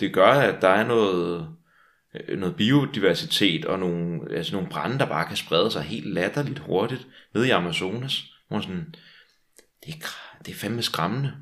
det 0.00 0.12
gør, 0.12 0.26
at 0.26 0.62
der 0.62 0.68
er 0.68 0.86
noget, 0.86 1.46
øh, 2.28 2.38
noget 2.38 2.56
biodiversitet 2.56 3.64
og 3.64 3.78
nogle, 3.78 4.20
altså 4.36 4.52
nogle 4.52 4.68
brænde, 4.68 4.98
der 4.98 5.06
bare 5.06 5.26
kan 5.26 5.36
sprede 5.36 5.70
sig 5.70 5.82
helt 5.82 6.14
latterligt 6.14 6.58
hurtigt 6.58 7.06
ned 7.34 7.44
i 7.44 7.50
Amazonas. 7.50 8.24
Hvor 8.52 8.60
sådan, 8.60 8.94
det, 9.86 9.94
er, 9.94 10.06
det 10.46 10.52
er 10.52 10.56
fandme 10.56 10.82
skræmmende, 10.82 11.32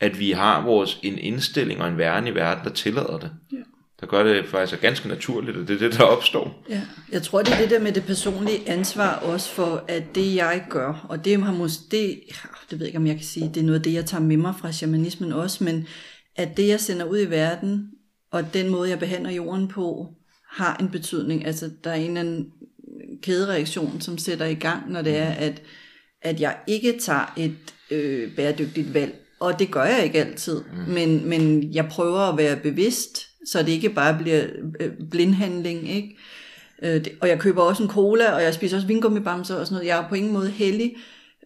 at 0.00 0.18
vi 0.18 0.30
har 0.30 0.64
vores 0.64 0.98
en 1.02 1.18
indstilling 1.18 1.82
og 1.82 1.88
en 1.88 1.98
verden 1.98 2.28
i 2.28 2.34
verden, 2.34 2.64
der 2.64 2.70
tillader 2.70 3.18
det. 3.18 3.30
Ja. 3.52 3.56
Der 4.00 4.06
gør 4.06 4.22
det 4.22 4.46
faktisk 4.46 4.82
ganske 4.82 5.08
naturligt, 5.08 5.56
og 5.56 5.68
det 5.68 5.74
er 5.74 5.88
det, 5.88 5.98
der 5.98 6.04
opstår. 6.04 6.64
Ja, 6.68 6.82
jeg 7.12 7.22
tror, 7.22 7.42
det 7.42 7.54
er 7.54 7.58
det 7.58 7.70
der 7.70 7.80
med 7.80 7.92
det 7.92 8.04
personlige 8.04 8.68
ansvar 8.68 9.16
også 9.16 9.50
for, 9.50 9.84
at 9.88 10.14
det 10.14 10.34
jeg 10.34 10.66
gør, 10.70 11.06
og 11.08 11.24
det 11.24 11.42
har 11.42 11.52
måske, 11.52 11.84
det, 11.90 12.18
det 12.70 12.78
ved 12.78 12.86
jeg 12.86 12.86
ikke, 12.86 12.98
om 12.98 13.06
jeg 13.06 13.16
kan 13.16 13.24
sige, 13.24 13.48
det 13.48 13.56
er 13.56 13.64
noget 13.64 13.78
af 13.78 13.82
det, 13.82 13.92
jeg 13.92 14.06
tager 14.06 14.22
med 14.22 14.36
mig 14.36 14.54
fra 14.60 14.72
shamanismen 14.72 15.32
også, 15.32 15.64
men 15.64 15.86
at 16.36 16.56
det, 16.56 16.68
jeg 16.68 16.80
sender 16.80 17.04
ud 17.04 17.20
i 17.20 17.30
verden, 17.30 17.90
og 18.30 18.54
den 18.54 18.68
måde, 18.68 18.90
jeg 18.90 18.98
behandler 18.98 19.30
jorden 19.30 19.68
på, 19.68 20.14
har 20.50 20.76
en 20.76 20.88
betydning. 20.88 21.46
Altså, 21.46 21.70
der 21.84 21.90
er 21.90 21.94
en 21.94 22.06
eller 22.06 22.20
anden 22.20 22.52
kædereaktion, 23.22 24.00
som 24.00 24.18
sætter 24.18 24.46
i 24.46 24.54
gang, 24.54 24.92
når 24.92 25.02
det 25.02 25.16
er, 25.16 25.28
mm. 25.28 25.36
at, 25.38 25.62
at 26.24 26.40
jeg 26.40 26.56
ikke 26.66 26.98
tager 26.98 27.32
et 27.36 27.56
øh, 27.90 28.36
bæredygtigt 28.36 28.94
valg. 28.94 29.14
Og 29.40 29.58
det 29.58 29.70
gør 29.70 29.84
jeg 29.84 30.04
ikke 30.04 30.24
altid, 30.24 30.62
mm. 30.72 30.92
men, 30.92 31.28
men 31.28 31.74
jeg 31.74 31.88
prøver 31.88 32.20
at 32.20 32.38
være 32.38 32.56
bevidst, 32.56 33.26
så 33.46 33.62
det 33.62 33.68
ikke 33.68 33.90
bare 33.90 34.18
bliver 34.18 34.44
øh, 34.80 34.92
blindhandling, 35.10 35.90
ikke? 35.90 36.16
Øh, 36.82 37.04
det, 37.04 37.12
og 37.20 37.28
jeg 37.28 37.40
køber 37.40 37.62
også 37.62 37.82
en 37.82 37.88
cola, 37.88 38.34
og 38.34 38.42
jeg 38.42 38.54
spiser 38.54 38.76
også 38.76 38.86
vingummibamser 38.86 39.54
og 39.54 39.66
sådan 39.66 39.74
noget. 39.74 39.88
Jeg 39.88 40.04
er 40.04 40.08
på 40.08 40.14
ingen 40.14 40.32
måde 40.32 40.50
heldig, 40.50 40.96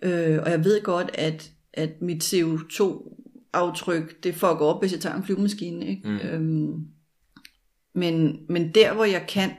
øh, 0.02 0.38
og 0.42 0.50
jeg 0.50 0.64
ved 0.64 0.82
godt, 0.82 1.10
at, 1.14 1.50
at 1.72 1.90
mit 2.02 2.34
CO2-aftryk, 2.34 4.22
det 4.22 4.34
fucker 4.34 4.64
op, 4.64 4.82
hvis 4.82 4.92
jeg 4.92 5.00
tager 5.00 5.16
en 5.16 5.24
flyvemaskine, 5.24 5.86
ikke? 5.86 6.08
Mm. 6.08 6.16
Øhm, 6.16 6.84
men, 7.94 8.38
men 8.48 8.70
der, 8.74 8.94
hvor 8.94 9.04
jeg 9.04 9.24
kan, 9.28 9.50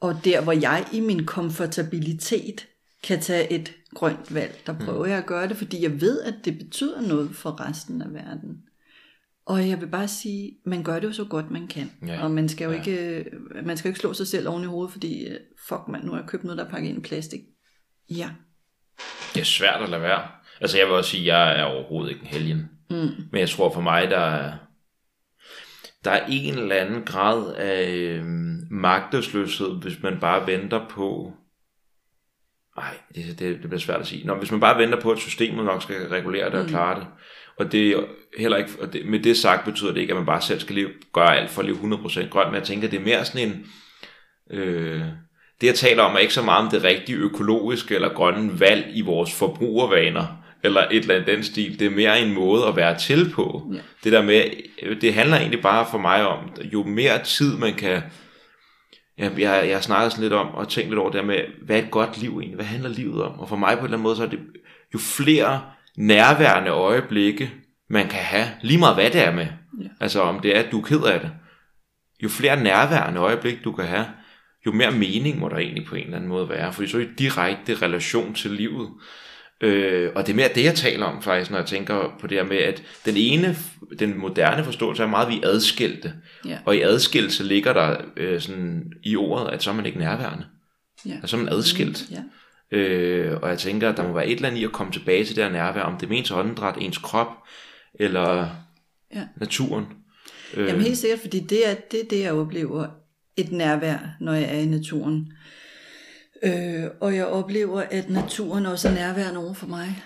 og 0.00 0.16
der, 0.24 0.40
hvor 0.40 0.52
jeg 0.52 0.84
i 0.92 1.00
min 1.00 1.26
komfortabilitet 1.26 2.66
kan 3.02 3.20
tage 3.20 3.52
et 3.52 3.72
grønt 3.98 4.34
valg, 4.34 4.62
der 4.66 4.72
mm. 4.72 4.78
prøver 4.84 5.04
mm. 5.04 5.10
jeg 5.10 5.18
at 5.18 5.26
gøre 5.26 5.48
det, 5.48 5.56
fordi 5.56 5.82
jeg 5.82 6.00
ved, 6.00 6.22
at 6.22 6.34
det 6.44 6.58
betyder 6.58 7.00
noget 7.00 7.30
for 7.30 7.68
resten 7.68 8.02
af 8.02 8.14
verden. 8.14 8.56
Og 9.46 9.68
jeg 9.68 9.80
vil 9.80 9.86
bare 9.86 10.08
sige, 10.08 10.52
man 10.66 10.82
gør 10.82 10.98
det 10.98 11.06
jo 11.06 11.12
så 11.12 11.24
godt 11.24 11.50
man 11.50 11.66
kan. 11.66 11.90
Ja. 12.06 12.22
Og 12.22 12.30
man 12.30 12.48
skal 12.48 12.64
jo 12.64 12.70
ja. 12.70 12.78
ikke, 12.78 13.24
man 13.64 13.76
skal 13.76 13.88
jo 13.88 13.90
ikke 13.90 14.00
slå 14.00 14.12
sig 14.12 14.26
selv 14.26 14.48
oven 14.48 14.62
i 14.62 14.66
hovedet, 14.66 14.92
fordi 14.92 15.26
øh, 15.26 15.36
fuck 15.68 15.80
man, 15.88 16.00
nu 16.04 16.12
har 16.12 16.18
jeg 16.18 16.28
købt 16.28 16.44
noget, 16.44 16.58
der 16.58 16.64
er 16.64 16.70
pakket 16.70 16.88
ind 16.88 16.98
i 16.98 17.08
plastik. 17.08 17.40
Ja. 18.10 18.30
Det 19.34 19.40
er 19.40 19.44
svært 19.44 19.82
at 19.82 19.88
lade 19.88 20.02
være. 20.02 20.28
Altså 20.60 20.78
jeg 20.78 20.86
vil 20.86 20.94
også 20.94 21.10
sige, 21.10 21.20
at 21.20 21.26
jeg 21.26 21.60
er 21.60 21.64
overhovedet 21.64 22.10
ikke 22.10 22.22
en 22.22 22.26
helgen. 22.26 22.70
Mm. 22.90 23.10
Men 23.32 23.40
jeg 23.40 23.48
tror 23.48 23.72
for 23.72 23.80
mig, 23.80 24.10
der 24.10 24.18
er, 24.18 24.52
der 26.04 26.10
er 26.10 26.26
en 26.28 26.54
eller 26.58 26.76
anden 26.76 27.02
grad 27.02 27.54
af 27.54 27.90
øh, 27.90 28.24
magtesløshed, 28.70 29.80
hvis 29.82 30.02
man 30.02 30.20
bare 30.20 30.46
venter 30.46 30.88
på... 30.90 31.32
Nej, 32.78 32.94
det, 33.14 33.38
det, 33.38 33.38
det 33.38 33.60
bliver 33.60 33.78
svært 33.78 34.00
at 34.00 34.06
sige. 34.06 34.26
Nå, 34.26 34.34
hvis 34.34 34.50
man 34.50 34.60
bare 34.60 34.78
venter 34.78 35.00
på, 35.00 35.10
at 35.10 35.18
systemet 35.18 35.64
nok 35.64 35.82
skal 35.82 35.96
regulere 35.96 36.46
det 36.46 36.54
og 36.54 36.62
mm. 36.62 36.68
klare 36.68 37.00
det. 37.00 37.06
Og 37.58 37.72
det 37.72 37.90
er 37.90 38.02
heller 38.38 38.56
ikke, 38.56 38.70
og 38.80 38.92
det, 38.92 39.06
med 39.06 39.20
det 39.20 39.36
sagt 39.36 39.64
betyder 39.64 39.92
det 39.92 40.00
ikke, 40.00 40.10
at 40.10 40.16
man 40.16 40.26
bare 40.26 40.42
selv 40.42 40.60
skal 40.60 40.74
leve, 40.74 40.88
gøre 41.12 41.36
alt 41.36 41.50
for 41.50 41.62
at 41.62 41.66
leve 41.66 41.76
100% 41.76 42.28
grønt, 42.28 42.48
men 42.48 42.54
jeg 42.54 42.62
tænker, 42.62 42.88
det 42.88 43.00
er 43.00 43.04
mere 43.04 43.24
sådan 43.24 43.48
en, 43.48 43.66
øh, 44.58 45.02
det 45.60 45.66
jeg 45.66 45.74
taler 45.74 46.02
om 46.02 46.14
er 46.14 46.18
ikke 46.18 46.34
så 46.34 46.42
meget 46.42 46.64
om 46.64 46.70
det 46.70 46.84
rigtige 46.84 47.18
økologiske 47.18 47.94
eller 47.94 48.14
grønne 48.14 48.60
valg 48.60 48.86
i 48.92 49.00
vores 49.00 49.34
forbrugervaner, 49.34 50.26
eller 50.64 50.80
et 50.90 50.96
eller 50.96 51.14
andet 51.14 51.28
den 51.28 51.44
stil. 51.44 51.78
Det 51.78 51.86
er 51.86 51.90
mere 51.90 52.20
en 52.20 52.34
måde 52.34 52.66
at 52.66 52.76
være 52.76 52.98
til 52.98 53.30
på. 53.34 53.70
Ja. 53.72 53.78
Det 54.04 54.12
der 54.12 54.22
med, 54.22 54.42
det 55.00 55.14
handler 55.14 55.36
egentlig 55.36 55.62
bare 55.62 55.86
for 55.90 55.98
mig 55.98 56.26
om, 56.26 56.38
jo 56.72 56.82
mere 56.82 57.24
tid 57.24 57.56
man 57.56 57.74
kan, 57.74 58.02
jeg, 59.18 59.32
jeg, 59.38 59.64
jeg 59.68 59.76
har 59.76 59.80
snakket 59.80 60.12
sådan 60.12 60.22
lidt 60.22 60.32
om, 60.32 60.54
og 60.54 60.68
tænkt 60.68 60.90
lidt 60.90 60.98
over 60.98 61.10
det 61.10 61.24
med, 61.24 61.40
hvad 61.62 61.76
er 61.76 61.82
et 61.82 61.90
godt 61.90 62.18
liv 62.18 62.30
egentlig? 62.30 62.54
Hvad 62.54 62.64
handler 62.64 62.88
livet 62.88 63.22
om? 63.22 63.40
Og 63.40 63.48
for 63.48 63.56
mig 63.56 63.74
på 63.74 63.78
en 63.78 63.84
eller 63.84 63.96
anden 63.96 64.02
måde, 64.02 64.16
så 64.16 64.22
er 64.22 64.28
det, 64.28 64.38
jo 64.94 64.98
flere 64.98 65.62
nærværende 65.96 66.70
øjeblikke, 66.70 67.52
man 67.90 68.08
kan 68.08 68.20
have, 68.20 68.48
lige 68.62 68.78
meget 68.78 68.94
hvad 68.94 69.10
det 69.10 69.24
er 69.24 69.32
med. 69.32 69.46
Ja. 69.80 69.88
Altså 70.00 70.20
om 70.20 70.40
det 70.40 70.56
er, 70.56 70.62
at 70.62 70.72
du 70.72 70.80
er 70.80 70.84
ked 70.84 71.02
af 71.02 71.20
det. 71.20 71.30
Jo 72.22 72.28
flere 72.28 72.62
nærværende 72.62 73.20
øjeblik 73.20 73.64
du 73.64 73.72
kan 73.72 73.84
have, 73.84 74.06
jo 74.66 74.72
mere 74.72 74.90
mening 74.90 75.38
må 75.38 75.48
der 75.48 75.56
egentlig 75.56 75.86
på 75.86 75.94
en 75.94 76.04
eller 76.04 76.16
anden 76.16 76.28
måde 76.28 76.48
være, 76.48 76.72
fordi 76.72 76.88
så 76.88 76.96
er 76.96 77.00
det 77.00 77.18
direkte 77.18 77.74
relation 77.74 78.34
til 78.34 78.50
livet. 78.50 78.88
Øh, 79.60 80.10
og 80.14 80.26
det 80.26 80.32
er 80.32 80.36
mere 80.36 80.50
det, 80.54 80.64
jeg 80.64 80.74
taler 80.74 81.06
om 81.06 81.22
faktisk, 81.22 81.50
når 81.50 81.58
jeg 81.58 81.66
tænker 81.66 82.16
på 82.20 82.26
det 82.26 82.38
her 82.38 82.44
med, 82.44 82.56
at 82.56 82.82
den 83.04 83.16
ene, 83.16 83.56
den 83.98 84.18
moderne 84.18 84.64
forståelse 84.64 85.02
er 85.02 85.06
meget, 85.06 85.28
vi 85.28 85.40
adskilte. 85.42 86.12
Ja. 86.44 86.58
Og 86.64 86.76
i 86.76 86.80
adskillelse 86.80 87.44
ligger 87.44 87.72
der 87.72 87.96
øh, 88.16 88.40
sådan 88.40 88.92
i 89.02 89.16
ordet, 89.16 89.52
at 89.52 89.62
så 89.62 89.70
er 89.70 89.74
man 89.74 89.86
ikke 89.86 89.98
nærværende. 89.98 90.44
Ja. 91.06 91.12
Altså 91.12 91.26
så 91.26 91.36
er 91.36 91.40
man 91.40 91.52
adskilt. 91.52 92.06
Mm, 92.10 92.16
ja. 92.16 92.22
Øh, 92.78 93.40
og 93.42 93.48
jeg 93.48 93.58
tænker, 93.58 93.88
at 93.88 93.96
der 93.96 94.08
må 94.08 94.12
være 94.12 94.26
et 94.26 94.36
eller 94.36 94.48
andet 94.48 94.60
i 94.60 94.64
at 94.64 94.72
komme 94.72 94.92
tilbage 94.92 95.24
til 95.24 95.36
det 95.36 95.44
her 95.44 95.50
nærvær, 95.50 95.82
om 95.82 95.98
det 95.98 96.10
er 96.10 96.12
ens 96.12 96.30
åndedræt, 96.30 96.74
ens 96.80 96.98
krop, 96.98 97.28
eller 97.94 98.48
ja. 99.14 99.22
naturen. 99.36 99.86
Øh. 100.54 100.68
Jamen 100.68 100.82
helt 100.82 100.98
sikkert, 100.98 101.20
fordi 101.20 101.40
det 101.40 101.70
er 101.70 101.74
det, 101.74 102.00
er 102.00 102.04
det, 102.10 102.20
jeg 102.20 102.32
oplever 102.32 102.86
et 103.36 103.52
nærvær, 103.52 103.98
når 104.20 104.32
jeg 104.32 104.54
er 104.54 104.58
i 104.58 104.66
naturen. 104.66 105.32
Øh, 106.42 106.84
og 107.00 107.14
jeg 107.14 107.26
oplever, 107.26 107.82
at 107.90 108.10
naturen 108.10 108.66
også 108.66 108.88
er 108.88 108.92
nærværende 108.92 109.40
over 109.40 109.54
for 109.54 109.66
mig. 109.66 110.02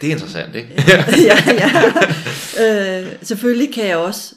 Det 0.00 0.06
er 0.06 0.10
interessant, 0.12 0.54
ikke? 0.54 0.82
ja, 1.28 1.36
ja. 1.62 3.00
Øh, 3.00 3.12
selvfølgelig 3.22 3.74
kan 3.74 3.86
jeg 3.86 3.96
også 3.96 4.34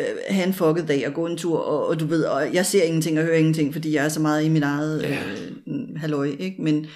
øh, 0.00 0.06
have 0.30 0.46
en 0.46 0.54
fucket 0.54 0.88
dag 0.88 1.06
og 1.06 1.14
gå 1.14 1.26
en 1.26 1.36
tur, 1.36 1.58
og, 1.58 1.86
og 1.86 2.00
du 2.00 2.06
ved, 2.06 2.24
og 2.24 2.54
jeg 2.54 2.66
ser 2.66 2.82
ingenting 2.82 3.18
og 3.18 3.24
hører 3.24 3.36
ingenting, 3.36 3.72
fordi 3.72 3.94
jeg 3.94 4.04
er 4.04 4.08
så 4.08 4.20
meget 4.20 4.44
i 4.44 4.48
mit 4.48 4.62
eget 4.62 5.02
ja. 5.02 5.18
øh, 5.66 5.96
halløj, 5.96 6.36
ikke? 6.38 6.62
Men, 6.62 6.86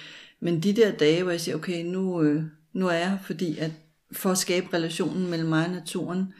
men 0.41 0.59
de 0.59 0.73
der 0.73 0.91
dage, 0.91 1.23
hvor 1.23 1.31
jeg 1.31 1.41
siger, 1.41 1.55
okay, 1.55 1.83
nu, 1.83 2.23
øh, 2.23 2.43
nu 2.73 2.87
er 2.87 2.95
jeg 2.95 3.17
fordi 3.25 3.57
at 3.59 3.71
for 4.11 4.29
at 4.29 4.37
skabe 4.37 4.67
relationen 4.73 5.29
mellem 5.29 5.49
mig 5.49 5.65
og 5.65 5.71
naturen, 5.71 6.33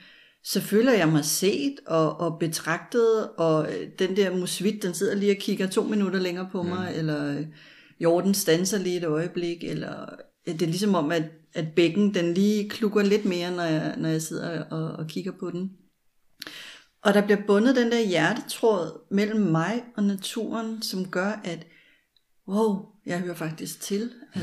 så 0.47 0.62
føler 0.62 0.93
jeg 0.93 1.07
mig 1.07 1.25
set 1.25 1.75
og, 1.86 2.19
og 2.19 2.39
betragtet, 2.39 3.29
og 3.38 3.73
øh, 3.73 3.88
den 3.99 4.15
der 4.15 4.38
musvit, 4.38 4.83
den 4.83 4.93
sidder 4.93 5.15
lige 5.15 5.31
og 5.31 5.38
kigger 5.38 5.67
to 5.67 5.83
minutter 5.83 6.19
længere 6.19 6.49
på 6.51 6.63
mig, 6.63 6.91
mm. 6.91 6.99
eller 6.99 7.38
øh, 7.38 7.45
jorden 7.99 8.33
stanser 8.33 8.77
lige 8.77 8.97
et 8.97 9.03
øjeblik, 9.03 9.63
eller 9.63 10.10
det 10.45 10.62
er 10.62 10.67
ligesom 10.67 10.95
om, 10.95 11.12
at, 11.12 11.23
at 11.53 11.65
bækken 11.75 12.13
den 12.13 12.33
lige 12.33 12.69
klukker 12.69 13.03
lidt 13.03 13.25
mere, 13.25 13.51
når 13.51 13.63
jeg, 13.63 13.95
når 13.97 14.10
jeg 14.10 14.21
sidder 14.21 14.63
og, 14.63 14.91
og 14.91 15.07
kigger 15.07 15.31
på 15.39 15.51
den. 15.51 15.71
Og 17.01 17.13
der 17.13 17.25
bliver 17.25 17.41
bundet 17.47 17.75
den 17.75 17.91
der 17.91 18.07
hjertetråd 18.07 19.01
mellem 19.12 19.39
mig 19.39 19.83
og 19.97 20.03
naturen, 20.03 20.81
som 20.81 21.07
gør, 21.07 21.41
at 21.43 21.67
wow, 22.47 22.86
jeg 23.05 23.19
hører 23.19 23.36
faktisk 23.36 23.81
til. 23.81 24.12
Mm. 24.36 24.41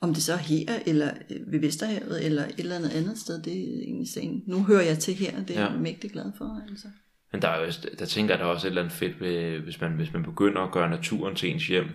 Om 0.00 0.14
det 0.14 0.22
så 0.22 0.32
er 0.32 0.36
her, 0.36 0.78
eller 0.86 1.10
øh, 1.30 1.52
ved 1.52 1.60
Vesterhavet, 1.60 2.26
eller 2.26 2.44
et 2.44 2.54
eller 2.58 2.76
andet 2.76 2.90
andet 2.90 3.18
sted, 3.18 3.42
det 3.42 3.52
er 3.52 3.82
egentlig 3.82 4.08
sagen. 4.08 4.42
Nu 4.46 4.64
hører 4.64 4.82
jeg 4.82 4.98
til 4.98 5.14
her, 5.14 5.44
det 5.44 5.56
er 5.56 5.60
ja. 5.60 5.70
jeg 5.70 5.80
mægtig 5.80 6.10
glad 6.10 6.32
for. 6.38 6.62
Altså. 6.70 6.88
Men 7.32 7.42
der, 7.42 7.48
er 7.48 7.60
jo, 7.60 7.72
der 7.98 8.06
tænker 8.06 8.34
jeg, 8.34 8.38
der 8.38 8.44
er 8.44 8.48
også 8.50 8.66
et 8.66 8.70
eller 8.70 8.82
andet 8.82 8.96
fedt, 8.96 9.20
ved, 9.20 9.58
hvis, 9.58 9.80
man, 9.80 9.92
hvis 9.92 10.12
man 10.12 10.22
begynder 10.22 10.62
at 10.62 10.72
gøre 10.72 10.90
naturen 10.90 11.34
til 11.34 11.50
ens 11.50 11.66
hjem. 11.66 11.86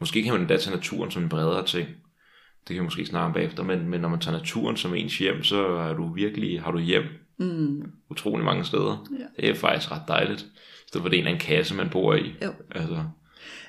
Måske 0.00 0.22
kan 0.22 0.32
man 0.32 0.46
da 0.46 0.56
tage 0.56 0.76
naturen 0.76 1.10
som 1.10 1.22
en 1.22 1.28
bredere 1.28 1.66
ting. 1.66 1.88
Det 2.68 2.74
kan 2.74 2.76
vi 2.76 2.82
måske 2.82 3.06
snakke 3.06 3.26
om 3.26 3.32
bagefter, 3.32 3.62
men, 3.62 3.88
men 3.88 4.00
når 4.00 4.08
man 4.08 4.20
tager 4.20 4.38
naturen 4.38 4.76
som 4.76 4.94
ens 4.94 5.18
hjem, 5.18 5.42
så 5.42 5.66
er 5.66 5.94
du 5.94 6.12
virkelig, 6.12 6.62
har 6.62 6.70
du 6.70 6.78
hjem 6.78 7.04
mm. 7.38 7.92
utrolig 8.10 8.44
mange 8.44 8.64
steder. 8.64 9.06
Ja. 9.18 9.42
Det 9.42 9.50
er 9.50 9.54
faktisk 9.54 9.92
ret 9.92 10.02
dejligt. 10.08 10.42
I 10.42 10.88
stedet 10.88 11.02
for 11.02 11.08
det 11.08 11.16
er 11.16 11.18
en 11.18 11.26
eller 11.26 11.30
anden 11.30 11.46
kasse, 11.46 11.74
man 11.74 11.90
bor 11.90 12.14
i. 12.14 12.34
Jo. 12.44 12.52
Altså, 12.70 13.04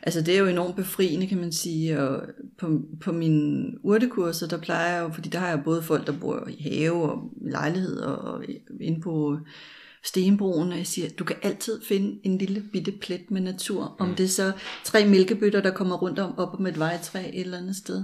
Altså 0.04 0.22
det 0.22 0.36
er 0.36 0.40
jo 0.40 0.48
enormt 0.48 0.76
befriende, 0.76 1.28
kan 1.28 1.38
man 1.38 1.52
sige, 1.52 2.02
og 2.02 2.24
på, 2.60 2.82
på 3.02 3.12
mine 3.12 3.74
urtekurser, 3.84 4.48
der 4.48 4.58
plejer 4.58 4.96
jeg 4.96 5.04
jo, 5.04 5.14
fordi 5.14 5.30
der 5.30 5.40
har 5.40 5.48
jeg 5.48 5.64
både 5.64 5.82
folk, 5.82 6.08
der 6.08 6.20
bor 6.20 6.48
i 6.50 6.64
have 6.64 7.12
og 7.12 7.32
lejlighed 7.42 7.98
og 7.98 8.44
inde 8.82 9.02
på 9.02 9.38
stenbroen, 10.04 10.72
og 10.72 10.78
jeg 10.78 10.88
siger, 10.88 11.10
du 11.10 11.24
kan 11.24 11.36
altid 11.42 11.82
finde 11.88 12.20
en 12.24 12.38
lille 12.38 12.64
bitte 12.74 12.92
plet 12.92 13.32
med 13.32 13.42
natur, 13.42 13.96
om 14.00 14.08
mm. 14.08 14.16
det 14.16 14.24
er 14.24 14.28
så 14.28 14.52
tre 14.84 15.08
mælkebøtter, 15.08 15.62
der 15.62 15.72
kommer 15.72 15.96
rundt 15.96 16.20
om 16.20 16.38
op 16.38 16.60
om 16.60 16.66
et 16.66 16.80
vejtræ 16.80 17.30
et 17.30 17.40
eller 17.40 17.58
andet 17.58 17.76
sted. 17.76 18.04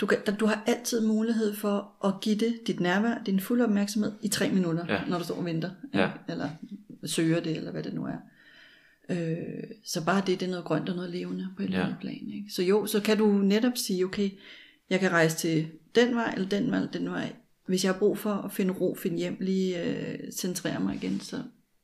Du, 0.00 0.06
kan, 0.06 0.18
du 0.40 0.46
har 0.46 0.62
altid 0.66 1.06
mulighed 1.06 1.54
for 1.54 2.06
at 2.06 2.14
give 2.20 2.36
det 2.36 2.54
dit 2.66 2.80
nærvær, 2.80 3.22
din 3.26 3.40
fulde 3.40 3.64
opmærksomhed 3.64 4.12
i 4.22 4.28
tre 4.28 4.50
minutter, 4.50 4.84
ja. 4.88 5.00
når 5.08 5.18
du 5.18 5.24
står 5.24 5.34
og 5.34 5.44
venter, 5.44 5.70
ja. 5.94 6.10
eller 6.28 6.48
søger 7.04 7.40
det, 7.40 7.56
eller 7.56 7.72
hvad 7.72 7.82
det 7.82 7.94
nu 7.94 8.04
er. 8.04 8.16
Øh, 9.08 9.36
så 9.84 10.04
bare 10.04 10.22
det, 10.26 10.40
det 10.40 10.46
er 10.46 10.50
noget 10.50 10.64
grønt 10.64 10.88
og 10.88 10.96
noget 10.96 11.10
levende 11.10 11.48
på 11.56 11.62
et 11.62 11.66
eller 11.66 11.82
andet 11.84 11.96
plan. 12.00 12.30
Ikke? 12.34 12.46
Så 12.50 12.62
jo, 12.62 12.86
så 12.86 13.00
kan 13.00 13.18
du 13.18 13.26
netop 13.26 13.72
sige, 13.76 14.04
okay, 14.04 14.30
jeg 14.90 15.00
kan 15.00 15.12
rejse 15.12 15.36
til 15.36 15.66
den 15.94 16.16
vej, 16.16 16.32
eller 16.34 16.48
den 16.48 16.70
vej, 16.70 16.78
eller 16.78 16.90
den 16.92 17.10
vej. 17.10 17.32
Hvis 17.66 17.84
jeg 17.84 17.92
har 17.92 17.98
brug 17.98 18.18
for 18.18 18.32
at 18.34 18.52
finde 18.52 18.72
ro, 18.74 18.96
finde 19.02 19.16
hjem, 19.18 19.36
lige 19.40 19.82
øh, 19.82 20.18
centrere 20.32 20.80
mig 20.80 20.94
igen, 20.94 21.20
så, 21.20 21.36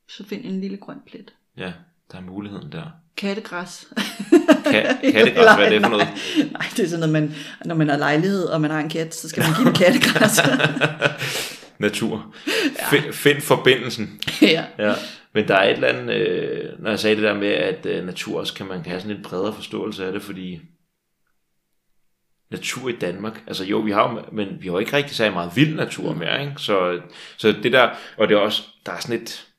så 0.09 0.23
find 0.25 0.45
en 0.45 0.61
lille 0.61 0.77
grøn 0.77 0.97
plet. 1.07 1.33
Ja, 1.57 1.71
der 2.11 2.17
er 2.17 2.21
muligheden 2.21 2.71
der. 2.71 2.83
Kattegræs. 3.17 3.87
Ka- 3.91 5.01
kattegræs, 5.11 5.55
hvad 5.55 5.65
er 5.65 5.69
det 5.69 5.81
for 5.81 5.89
noget? 5.89 6.07
Nej, 6.51 6.65
det 6.77 6.83
er 6.83 6.87
sådan 6.89 7.09
noget, 7.09 7.13
man, 7.13 7.33
når 7.65 7.75
man 7.75 7.89
har 7.89 7.97
lejlighed, 7.97 8.43
og 8.43 8.61
man 8.61 8.71
har 8.71 8.79
en 8.79 8.89
kat, 8.89 9.15
så 9.15 9.29
skal 9.29 9.43
man 9.43 9.53
give 9.57 9.67
en 9.67 9.73
kattegræs. 9.73 10.39
Natur. 11.79 12.35
Ja. 12.79 12.89
Find, 12.89 13.13
find 13.13 13.41
forbindelsen. 13.41 14.21
ja. 14.41 14.65
ja. 14.79 14.93
Men 15.33 15.47
der 15.47 15.55
er 15.55 15.63
et 15.63 15.73
eller 15.73 15.87
andet, 15.87 16.15
øh, 16.15 16.79
når 16.79 16.89
jeg 16.89 16.99
sagde 16.99 17.15
det 17.15 17.23
der 17.23 17.33
med, 17.33 17.47
at 17.47 17.85
øh, 17.85 18.05
natur 18.05 18.39
også 18.39 18.53
kan 18.53 18.65
man 18.65 18.83
kan 18.83 18.89
have 18.91 19.01
sådan 19.01 19.17
en 19.17 19.23
bredere 19.23 19.53
forståelse 19.53 20.05
af 20.05 20.11
det, 20.11 20.21
fordi 20.21 20.61
natur 22.51 22.89
i 22.89 22.95
Danmark, 22.95 23.43
altså 23.47 23.63
jo, 23.63 23.77
vi 23.77 23.91
har 23.91 24.29
men 24.31 24.57
vi 24.61 24.67
har 24.67 24.73
jo 24.73 24.79
ikke 24.79 24.93
rigtig 24.93 25.15
særlig 25.15 25.33
meget 25.33 25.51
vild 25.55 25.75
natur 25.75 26.13
mere, 26.13 26.41
ikke? 26.41 26.53
Så, 26.57 27.01
så 27.37 27.51
det 27.51 27.71
der, 27.71 27.89
og 28.17 28.27
det 28.27 28.35
er 28.35 28.39
også, 28.39 28.63
der 28.85 28.91
er 28.91 28.99
sådan 28.99 29.21
et, 29.21 29.50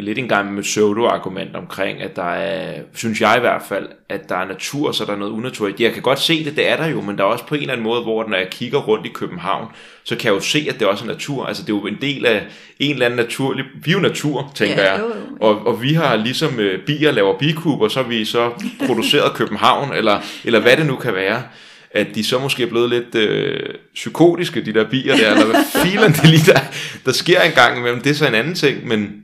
lidt 0.00 0.18
en 0.18 0.28
gang 0.28 0.54
med 0.54 0.62
pseudo-argument 0.62 1.56
omkring, 1.56 2.02
at 2.02 2.16
der 2.16 2.30
er, 2.30 2.80
synes 2.94 3.20
jeg 3.20 3.34
i 3.36 3.40
hvert 3.40 3.62
fald, 3.68 3.88
at 4.08 4.28
der 4.28 4.36
er 4.36 4.46
natur, 4.46 4.92
så 4.92 5.04
der 5.04 5.12
er 5.12 5.16
noget 5.16 5.32
unaturligt. 5.32 5.80
Jeg 5.80 5.92
kan 5.92 6.02
godt 6.02 6.20
se 6.20 6.44
det, 6.44 6.56
det 6.56 6.70
er 6.70 6.76
der 6.76 6.86
jo, 6.86 7.00
men 7.00 7.18
der 7.18 7.24
er 7.24 7.28
også 7.28 7.46
på 7.46 7.54
en 7.54 7.60
eller 7.60 7.72
anden 7.72 7.84
måde, 7.84 8.02
hvor 8.02 8.28
når 8.28 8.36
jeg 8.36 8.50
kigger 8.50 8.78
rundt 8.78 9.06
i 9.06 9.08
København, 9.08 9.68
så 10.04 10.16
kan 10.16 10.26
jeg 10.26 10.34
jo 10.34 10.40
se, 10.40 10.66
at 10.68 10.80
det 10.80 10.88
også 10.88 11.04
er 11.04 11.08
natur. 11.08 11.46
Altså 11.46 11.62
det 11.62 11.72
er 11.72 11.76
jo 11.76 11.86
en 11.86 11.98
del 12.00 12.26
af 12.26 12.46
en 12.78 12.92
eller 12.92 13.06
anden 13.06 13.16
naturlig, 13.16 13.64
vi 13.84 13.90
er 13.90 13.94
jo 13.94 14.00
natur, 14.00 14.52
tænker 14.54 14.82
ja, 14.82 14.92
jeg. 14.92 15.00
Jo, 15.00 15.06
jo, 15.06 15.12
ja. 15.12 15.46
Og, 15.46 15.66
og 15.66 15.82
vi 15.82 15.92
har 15.92 16.16
ligesom 16.16 16.58
uh, 16.58 16.84
bier 16.86 17.10
laver 17.10 17.38
bikuber, 17.38 17.88
så 17.88 18.02
vi 18.02 18.24
så 18.24 18.50
produceret 18.86 19.34
København, 19.38 19.92
eller, 19.92 20.20
eller 20.44 20.60
hvad 20.60 20.76
det 20.76 20.86
nu 20.86 20.96
kan 20.96 21.14
være 21.14 21.42
at 21.90 22.06
de 22.14 22.24
så 22.24 22.38
måske 22.38 22.62
er 22.62 22.66
blevet 22.66 22.90
lidt 22.90 23.14
øh, 23.14 23.60
psykotiske, 23.94 24.64
de 24.64 24.74
der 24.74 24.84
bier 24.90 25.16
der, 25.16 25.30
eller 25.30 25.46
hvad 25.46 25.84
filen 25.84 26.12
det 26.12 26.24
lige 26.24 26.52
der, 26.52 26.60
der 27.06 27.12
sker 27.12 27.40
engang 27.40 27.78
imellem, 27.78 28.00
det 28.00 28.10
er 28.10 28.14
så 28.14 28.26
en 28.26 28.34
anden 28.34 28.54
ting, 28.54 28.86
men, 28.88 29.23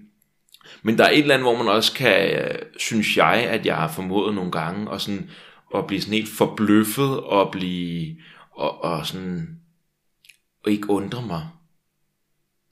men 0.83 0.99
der 0.99 1.05
er 1.05 1.11
et 1.11 1.19
eller 1.19 1.35
andet, 1.35 1.49
hvor 1.49 1.65
man 1.65 1.75
også 1.75 1.93
kan, 1.93 2.31
øh, 2.31 2.59
synes 2.79 3.17
jeg, 3.17 3.35
at 3.35 3.67
jeg 3.67 3.77
har 3.77 3.89
formået 3.89 4.35
nogle 4.35 4.51
gange, 4.51 4.91
og 4.91 5.01
sådan, 5.01 5.31
at 5.75 5.87
blive 5.87 6.01
sådan 6.01 6.15
helt 6.15 6.29
forbløffet, 6.29 7.21
og 7.21 7.51
blive, 7.53 8.17
og, 8.57 8.85
og 8.85 9.07
sådan, 9.07 9.49
og 10.65 10.73
ikke 10.73 10.91
undre 10.91 11.23
mig. 11.23 11.49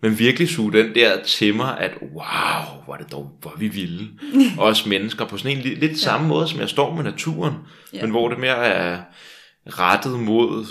Men 0.03 0.19
virkelig 0.19 0.49
suge 0.49 0.73
den 0.73 0.95
der 0.95 1.25
til 1.25 1.55
mig, 1.55 1.79
at 1.79 1.93
wow, 2.03 2.85
hvor 2.85 2.95
er 2.95 2.99
det 2.99 3.13
dog, 3.13 3.39
hvor 3.41 3.55
vi 3.59 3.69
vilde. 3.69 4.09
Også 4.59 4.89
mennesker 4.89 5.25
på 5.25 5.37
sådan 5.37 5.57
en 5.57 5.63
lidt, 5.63 5.79
lidt 5.81 5.99
samme 5.99 6.27
ja. 6.27 6.29
måde, 6.29 6.49
som 6.49 6.61
jeg 6.61 6.69
står 6.69 6.95
med 6.95 7.05
naturen, 7.05 7.55
ja. 7.93 8.01
men 8.03 8.11
hvor 8.11 8.29
det 8.29 8.39
mere 8.39 8.67
er 8.67 9.03
rettet 9.67 10.21
mod, 10.21 10.67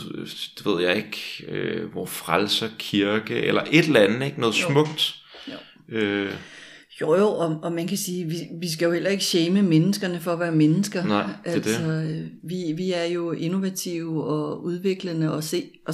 det 0.57 0.65
ved 0.65 0.81
jeg 0.81 0.95
ikke, 0.95 1.45
øh, 1.47 1.91
hvor 1.91 2.05
frelser 2.05 2.69
kirke, 2.79 3.35
eller 3.35 3.63
et 3.71 3.85
eller 3.85 3.99
andet, 3.99 4.25
ikke? 4.25 4.39
noget 4.39 4.61
jo. 4.61 4.69
smukt. 4.69 5.15
Jo. 5.47 5.97
Øh, 5.97 6.33
jo, 7.01 7.15
jo, 7.15 7.27
og, 7.27 7.59
og 7.63 7.71
man 7.71 7.87
kan 7.87 7.97
sige, 7.97 8.25
vi, 8.25 8.35
vi 8.59 8.69
skal 8.69 8.85
jo 8.85 8.91
heller 8.91 9.09
ikke 9.09 9.23
shame 9.23 9.61
menneskerne 9.61 10.19
for 10.19 10.31
at 10.31 10.39
være 10.39 10.51
mennesker. 10.51 11.05
Nej, 11.05 11.29
det 11.45 11.51
altså, 11.51 11.83
det. 11.83 12.31
Vi, 12.43 12.73
vi 12.77 12.91
er 12.91 13.03
jo 13.03 13.31
innovative 13.31 14.23
og 14.23 14.63
udviklende, 14.63 15.33
og, 15.33 15.43
se, 15.43 15.63
og, 15.87 15.93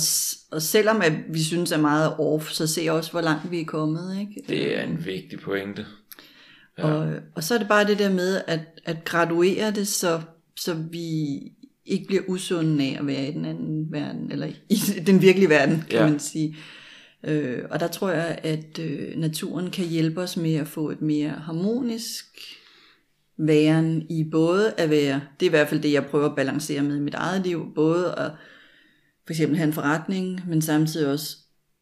og 0.52 0.62
selvom 0.62 1.02
at 1.02 1.13
vi 1.30 1.44
synes 1.44 1.72
er 1.72 1.78
meget 1.78 2.13
off, 2.20 2.52
så 2.52 2.68
ser 2.68 2.92
også, 2.92 3.12
hvor 3.12 3.22
langt 3.22 3.52
vi 3.52 3.62
er 3.62 3.66
kommet. 3.66 4.20
Ikke? 4.20 4.44
Det 4.50 4.80
er 4.80 4.84
en 4.84 5.06
vigtig 5.06 5.39
pointe. 5.39 5.86
Ja. 6.78 6.84
Og, 6.84 7.13
og 7.36 7.44
så 7.44 7.54
er 7.54 7.58
det 7.58 7.68
bare 7.68 7.88
det 7.88 8.00
der 8.00 8.13
med 8.13 8.42
at, 8.48 8.60
at 8.86 9.04
graduere 9.06 9.72
det, 9.72 9.88
så, 9.88 10.22
så 10.56 10.74
vi 10.74 11.38
ikke 11.86 12.08
bliver 12.08 12.24
usunde 12.28 12.84
af 12.84 12.98
at 13.00 13.08
være 13.08 13.28
i 13.28 13.32
den 13.32 13.46
anden 13.46 13.92
verden, 13.92 14.32
eller 14.32 14.48
i 14.70 14.76
den 15.06 15.22
virkelige 15.22 15.50
verden, 15.50 15.84
kan 15.89 16.00
ja. 16.00 16.10
man 16.10 16.20
sige. 16.20 16.56
Øh, 17.24 17.64
og 17.70 17.80
der 17.80 17.88
tror 17.88 18.10
jeg, 18.10 18.40
at 18.44 18.80
øh, 18.80 19.18
naturen 19.18 19.71
kan 19.71 19.86
hjælpe 19.86 20.21
os 20.21 20.38
med 20.38 20.56
at 20.56 20.67
få 20.67 20.90
et 20.90 21.02
mere 21.02 21.30
harmonisk 21.30 22.26
væren 23.38 24.06
i 24.10 24.24
både 24.32 24.74
at 24.78 24.90
være, 24.90 25.21
det 25.40 25.46
er 25.46 25.50
i 25.50 25.56
hvert 25.56 25.69
fald 25.69 25.82
det, 25.82 25.94
jeg 25.94 26.06
prøver 26.06 26.30
at 26.30 26.36
balancere 26.36 26.84
med 26.84 26.98
i 26.98 27.00
mit 27.00 27.13
eget 27.13 27.44
liv, 27.46 27.71
både 27.76 28.15
at 28.17 28.32
for 29.26 29.34
eksempel 29.34 29.58
have 29.58 29.67
en 29.67 29.74
forretning, 29.74 30.42
men 30.48 30.62
samtidig 30.62 31.08
også 31.08 31.38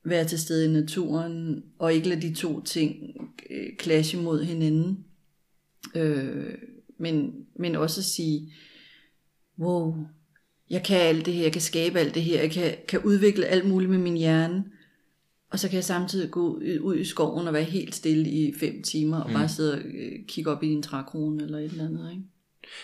være 0.06 0.26
til 0.26 0.40
stede 0.40 0.66
i 0.66 0.74
naturen, 0.74 1.64
og 1.80 1.94
ikke 1.94 2.10
lade 2.10 2.22
de 2.22 2.34
to 2.34 2.62
ting 2.62 2.96
øh, 3.50 3.68
clashe 3.82 4.18
mod 4.18 4.44
hinanden. 4.44 5.06
Øh, 5.96 6.54
men, 7.00 7.34
men 7.60 7.76
også 7.76 8.04
sige, 8.04 8.54
wow, 9.60 9.96
jeg 10.70 10.84
kan 10.84 11.02
alt 11.02 11.26
det 11.26 11.34
her, 11.34 11.44
jeg 11.44 11.52
kan 11.52 11.62
skabe 11.62 12.00
alt 12.00 12.16
det 12.16 12.24
her, 12.24 12.42
jeg 12.42 12.52
kan, 12.52 12.76
kan 12.88 13.00
udvikle 13.00 13.46
alt 13.46 13.68
muligt 13.68 13.92
med 13.92 14.00
min 14.00 14.18
hjerne, 14.18 14.64
og 15.52 15.60
så 15.60 15.68
kan 15.68 15.76
jeg 15.76 15.84
samtidig 15.84 16.32
gå 16.32 16.62
ud 16.82 16.96
i 16.98 17.06
skoven 17.06 17.48
og 17.48 17.54
være 17.54 17.64
helt 17.64 17.96
stille 17.96 18.30
i 18.30 18.54
fem 18.60 18.84
timer, 18.84 19.22
og 19.22 19.30
mm. 19.30 19.36
bare 19.36 19.50
sidde 19.50 19.74
og 19.74 19.80
øh, 19.80 20.12
kigge 20.28 20.52
op 20.52 20.64
i 20.64 20.68
din 20.68 20.84
trækrone 20.84 21.44
eller 21.44 21.58
et 21.58 21.72
eller 21.72 21.86
andet, 21.86 22.12
ikke? 22.12 22.24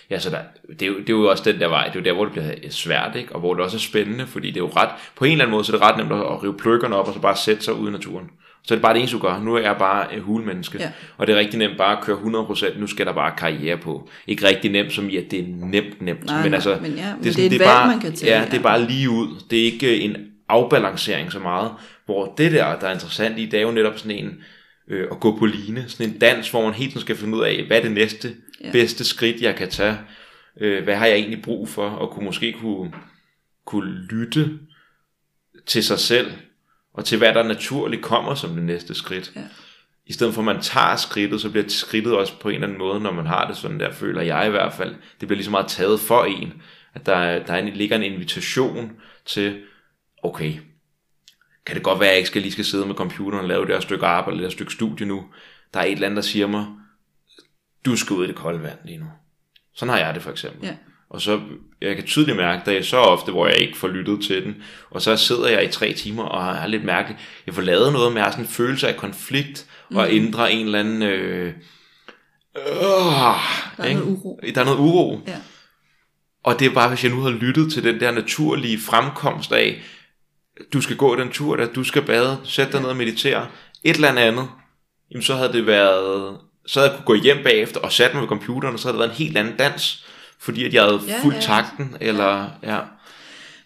Ja, 0.10 0.20
så 0.20 0.30
der, 0.30 0.40
det, 0.70 0.82
er 0.82 0.88
jo, 0.88 1.00
det 1.00 1.10
er 1.10 1.14
jo 1.14 1.30
også 1.30 1.44
den 1.52 1.60
der 1.60 1.68
vej, 1.68 1.86
det 1.86 1.96
er 1.96 2.00
jo 2.00 2.04
der, 2.04 2.14
hvor 2.14 2.26
det 2.26 2.32
bliver 2.32 2.70
svært, 2.70 3.16
ikke? 3.16 3.34
og 3.34 3.40
hvor 3.40 3.54
det 3.54 3.64
også 3.64 3.78
er 3.78 3.82
spændende, 3.82 4.28
fordi 4.28 4.48
det 4.48 4.58
er 4.58 4.66
jo 4.66 4.72
ret, 4.76 4.90
på 5.16 5.26
en 5.26 5.32
eller 5.32 5.46
anden 5.46 5.52
måde, 5.52 5.64
så 5.64 5.72
er 5.72 5.78
det 5.78 5.86
ret 5.86 5.98
nemt 5.98 6.12
at 6.12 6.44
rive 6.44 6.58
pløkkerne 6.58 6.96
op, 6.96 7.08
og 7.08 7.14
så 7.14 7.20
bare 7.20 7.38
sætte 7.38 7.64
sig 7.64 7.74
ud 7.74 7.90
i 7.90 7.92
naturen. 7.92 8.30
Så 8.64 8.74
er 8.74 8.76
det 8.76 8.82
bare 8.82 8.94
det 8.94 9.00
eneste, 9.00 9.18
du 9.18 9.22
gør. 9.22 9.40
Nu 9.40 9.56
er 9.56 9.60
jeg 9.60 9.76
bare 9.80 10.16
et 10.16 10.22
hulmenneske. 10.22 10.78
Ja. 10.80 10.92
Og 11.18 11.28
det 11.28 11.36
er 11.36 11.40
rigtig 11.40 11.60
nemt 11.60 11.78
bare 11.78 11.98
at 11.98 12.04
køre 12.04 12.18
100%. 12.18 12.80
Nu 12.80 12.88
skal 12.88 13.06
der 13.06 13.14
bare 13.14 13.34
karriere 13.38 13.78
på. 13.78 14.10
Ikke 14.28 14.48
rigtig 14.48 14.72
nemt 14.72 14.94
som 14.94 15.10
ja, 15.10 15.22
det 15.32 15.40
er 15.40 15.44
nemt 15.48 16.02
nemt. 16.02 16.26
Nej, 16.26 16.44
men 16.44 16.54
altså, 16.54 16.78
men 16.82 16.92
ja, 16.92 17.16
men 17.16 17.24
det, 17.24 17.30
er, 17.30 17.34
sådan, 17.34 17.52
det 17.52 17.52
er 17.52 17.56
et 17.56 17.60
valg, 17.60 17.70
bare, 17.70 17.88
man 17.88 18.00
kan 18.00 18.14
tage. 18.14 18.40
Ja, 18.40 18.46
det 18.46 18.54
er 18.54 18.62
bare 18.62 18.82
lige 18.82 19.10
ud. 19.10 19.28
Det 19.50 19.60
er 19.60 19.64
ikke 19.64 20.00
en 20.00 20.16
afbalancering 20.50 21.32
så 21.32 21.40
meget. 21.40 21.72
Hvor 22.08 22.34
det 22.38 22.52
der, 22.52 22.80
der 22.80 22.88
er 22.88 22.94
interessant 22.94 23.40
i, 23.40 23.46
det 23.46 23.58
er 23.58 23.62
jo 23.64 23.72
netop 23.72 23.98
sådan 23.98 24.26
en, 24.26 24.44
øh, 24.88 25.08
at 25.12 25.20
gå 25.20 25.38
på 25.38 25.46
line. 25.46 25.90
Sådan 25.90 26.10
en 26.14 26.20
dans, 26.20 26.50
hvor 26.50 26.64
man 26.66 26.74
helt 26.74 26.92
tiden 26.92 27.02
skal 27.02 27.16
finde 27.16 27.38
ud 27.38 27.44
af, 27.44 27.64
hvad 27.68 27.78
er 27.78 27.82
det 27.82 27.92
næste 27.92 28.36
Ja. 28.64 28.72
bedste 28.72 29.04
skridt, 29.06 29.42
jeg 29.42 29.56
kan 29.56 29.70
tage. 29.70 29.98
Øh, 30.62 30.84
hvad 30.84 30.96
har 30.96 31.06
jeg 31.06 31.16
egentlig 31.16 31.42
brug 31.42 31.70
for? 31.70 31.90
Og 31.90 32.12
kunne 32.12 32.26
måske 32.26 32.52
kunne, 32.62 32.94
kunne 33.66 33.92
lytte 34.12 34.60
til 35.66 35.84
sig 35.84 36.00
selv, 36.00 36.32
og 36.94 37.06
til 37.06 37.18
hvad 37.18 37.34
der 37.34 37.44
naturligt 37.44 38.02
kommer 38.02 38.36
som 38.36 38.54
det 38.54 38.64
næste 38.64 38.94
skridt. 38.96 39.32
Ja. 39.36 39.42
I 40.06 40.14
stedet 40.14 40.34
for 40.34 40.42
at 40.42 40.46
man 40.46 40.62
tager 40.62 40.96
skridtet, 40.96 41.42
så 41.42 41.50
bliver 41.50 41.66
skridtet 41.68 42.14
også 42.14 42.40
på 42.40 42.50
en 42.50 42.56
eller 42.56 42.68
anden 42.68 42.80
måde, 42.80 43.00
når 43.00 43.12
man 43.12 43.26
har 43.26 43.48
det 43.48 43.58
sådan 43.58 43.80
der, 43.80 43.92
føler 43.92 44.22
jeg 44.22 44.48
i 44.48 44.50
hvert 44.50 44.74
fald. 44.74 44.96
Det 45.20 45.28
bliver 45.28 45.36
lige 45.36 45.46
så 45.46 45.52
meget 45.52 45.68
taget 45.68 46.00
for 46.00 46.24
en, 46.24 46.54
at 46.94 47.06
der, 47.06 47.16
er- 47.16 47.46
der 47.46 47.54
er 47.54 47.62
ligger 47.62 47.96
en 47.96 48.04
invitation 48.14 48.92
til, 49.26 49.62
okay, 50.24 50.54
kan 51.68 51.76
det 51.76 51.84
godt 51.84 52.00
være, 52.00 52.10
at 52.10 52.12
jeg 52.14 52.18
ikke 52.18 52.28
skal 52.30 52.42
lige 52.42 52.52
skal 52.52 52.66
sidde 52.66 52.86
med 52.86 52.96
computeren 52.96 53.40
og 53.44 53.48
lave 53.48 53.66
det 53.66 53.74
her 53.74 53.80
stykke 53.80 54.06
arbejde, 54.06 54.32
eller 54.36 54.48
det 54.48 54.52
her 54.54 54.56
stykke 54.58 54.74
studie 54.74 55.06
nu. 55.06 55.26
Der 55.74 55.80
er 55.80 55.84
et 55.84 55.92
eller 55.92 56.06
andet, 56.08 56.16
der 56.16 56.22
siger 56.30 56.48
mig, 56.48 56.66
du 57.86 57.96
skal 57.96 58.14
ud 58.16 58.24
i 58.26 58.28
det 58.28 58.36
kolde 58.36 58.64
vand 58.64 58.78
lige 58.86 58.98
nu. 58.98 59.06
Sådan 59.76 59.94
har 59.94 60.00
jeg 60.00 60.14
det 60.16 60.24
for 60.24 60.32
eksempel. 60.32 60.66
Ja. 60.68 60.74
Og 61.10 61.22
så, 61.22 61.42
jeg 61.82 61.96
kan 61.96 62.06
tydeligt 62.06 62.38
mærke, 62.38 62.62
det 62.72 62.78
er 62.78 62.82
så 62.84 62.98
ofte, 62.98 63.32
hvor 63.32 63.48
jeg 63.48 63.58
ikke 63.58 63.78
får 63.78 63.88
lyttet 63.88 64.24
til 64.24 64.44
den, 64.46 64.56
og 64.90 65.02
så 65.02 65.16
sidder 65.18 65.48
jeg 65.48 65.64
i 65.64 65.68
tre 65.68 65.94
timer 65.94 66.24
og 66.24 66.56
er 66.56 66.68
lidt 66.68 66.84
mærkeligt. 66.84 67.20
Jeg 67.46 67.54
får 67.54 67.62
lavet 67.62 67.94
noget, 67.94 68.16
jeg 68.16 68.24
har 68.24 68.32
sådan 68.32 68.44
en 68.46 68.50
følelse 68.50 68.88
af 68.88 68.96
konflikt, 68.98 69.66
og 69.96 70.08
Mm. 70.10 70.16
ændre 70.16 70.52
en 70.52 70.66
eller 70.66 70.80
anden... 70.80 71.02
Øh, 71.02 71.48
øh, 71.48 72.64
Der 72.64 73.34
er 73.78 73.86
ikke? 73.86 74.00
noget 74.00 74.18
uro. 74.18 74.40
Der 74.56 74.62
er 74.62 74.66
noget 74.66 74.80
uro. 74.80 75.22
Ja. 75.28 75.36
Og 76.44 76.60
det 76.60 76.68
er 76.68 76.74
bare, 76.74 76.90
hvis 76.90 77.04
jeg 77.04 77.12
nu 77.12 77.22
har 77.22 77.30
lyttet 77.30 77.72
til 77.74 77.84
den 77.84 78.00
der 78.00 78.12
naturlige 78.12 78.80
fremkomst 78.80 79.52
af, 79.52 79.82
du 80.74 80.82
skal 80.82 80.96
gå 80.96 81.16
den 81.16 81.30
tur, 81.32 81.56
der, 81.56 81.66
du 81.74 81.84
skal 81.84 82.02
bade, 82.06 82.38
sæt 82.44 82.72
dig 82.72 82.82
ned 82.82 82.90
og 82.90 82.96
meditere, 82.98 83.48
et 83.84 83.96
eller 83.96 84.08
andet, 84.08 84.48
jamen 85.12 85.24
så 85.24 85.36
havde 85.36 85.54
det 85.54 85.68
været, 85.68 86.38
så 86.66 86.80
havde 86.80 86.92
jeg 86.92 86.98
kunne 87.06 87.18
gå 87.18 87.24
hjem 87.24 87.38
bagefter 87.44 87.80
og 87.80 87.92
sat 87.92 88.14
mig 88.14 88.22
ved 88.22 88.28
computeren, 88.30 88.74
og 88.74 88.80
så 88.80 88.88
havde 88.88 88.94
det 88.94 89.00
været 89.00 89.10
en 89.20 89.26
helt 89.26 89.38
anden 89.38 89.58
dans, 89.58 90.06
fordi 90.40 90.66
at 90.66 90.74
jeg 90.74 90.84
havde 90.84 91.00
Ja, 91.08 91.20
fuldt 91.24 91.36
ja. 91.36 91.42
takten, 91.42 91.96
eller 92.02 92.50
ja. 92.64 92.80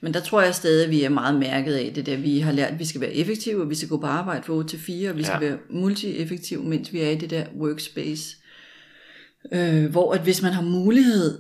Men 0.04 0.14
der 0.14 0.20
tror 0.20 0.42
jeg 0.42 0.56
stadig, 0.56 0.86
at 0.86 0.92
vi 0.92 1.04
er 1.04 1.10
meget 1.10 1.36
mærket 1.40 1.74
af 1.74 1.92
det 1.96 2.06
der. 2.06 2.18
Vi 2.18 2.40
har 2.40 2.52
lært, 2.52 2.72
at 2.72 2.80
vi 2.80 2.86
skal 2.86 3.02
være 3.02 3.14
effektive, 3.14 3.62
og 3.62 3.70
vi 3.70 3.76
skal 3.76 3.90
gå 3.90 3.98
på 3.98 4.06
arbejde 4.08 4.44
fra 4.44 4.54
8 4.54 4.70
til 4.70 4.80
4, 4.80 5.10
og 5.10 5.18
vi 5.18 5.24
skal 5.24 5.38
Ja. 5.42 5.48
være 5.50 5.58
multi-effektive, 5.70 6.64
mens 6.64 6.94
vi 6.94 7.02
er 7.02 7.10
i 7.10 7.16
det 7.16 7.30
der 7.30 7.46
workspace. 7.60 8.36
Øh, 9.54 9.86
hvor 9.92 10.14
at 10.14 10.22
hvis 10.22 10.42
man 10.42 10.54
har 10.54 10.62
mulighed, 10.62 11.40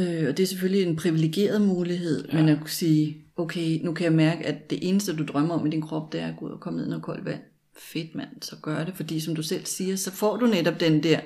øh, 0.00 0.28
og 0.28 0.36
det 0.36 0.40
er 0.40 0.46
selvfølgelig 0.46 0.82
en 0.82 0.96
privilegeret 0.96 1.60
mulighed, 1.60 2.28
ja. 2.32 2.36
men 2.36 2.48
at 2.48 2.58
kunne 2.60 2.70
sige, 2.70 3.16
okay, 3.36 3.80
nu 3.82 3.92
kan 3.92 4.04
jeg 4.04 4.12
mærke, 4.12 4.46
at 4.46 4.70
det 4.70 4.88
eneste, 4.88 5.16
du 5.16 5.24
drømmer 5.24 5.54
om 5.54 5.66
i 5.66 5.70
din 5.70 5.82
krop, 5.82 6.12
det 6.12 6.20
er 6.20 6.26
at 6.26 6.36
gå 6.38 6.46
ud 6.46 6.50
og 6.50 6.60
komme 6.60 6.76
ned 6.76 6.86
i 6.86 6.88
noget 6.88 7.04
koldt 7.04 7.24
vand. 7.24 7.40
Fedt 7.78 8.14
mand, 8.14 8.28
så 8.42 8.56
gør 8.62 8.84
det, 8.84 8.94
fordi 8.94 9.20
som 9.20 9.34
du 9.34 9.42
selv 9.42 9.66
siger, 9.66 9.96
så 9.96 10.10
får 10.10 10.36
du 10.36 10.46
netop 10.46 10.80
den 10.80 11.02
der, 11.02 11.20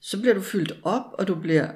så 0.00 0.20
bliver 0.20 0.34
du 0.34 0.40
fyldt 0.40 0.72
op, 0.82 1.04
og 1.18 1.28
du 1.28 1.34
bliver 1.34 1.68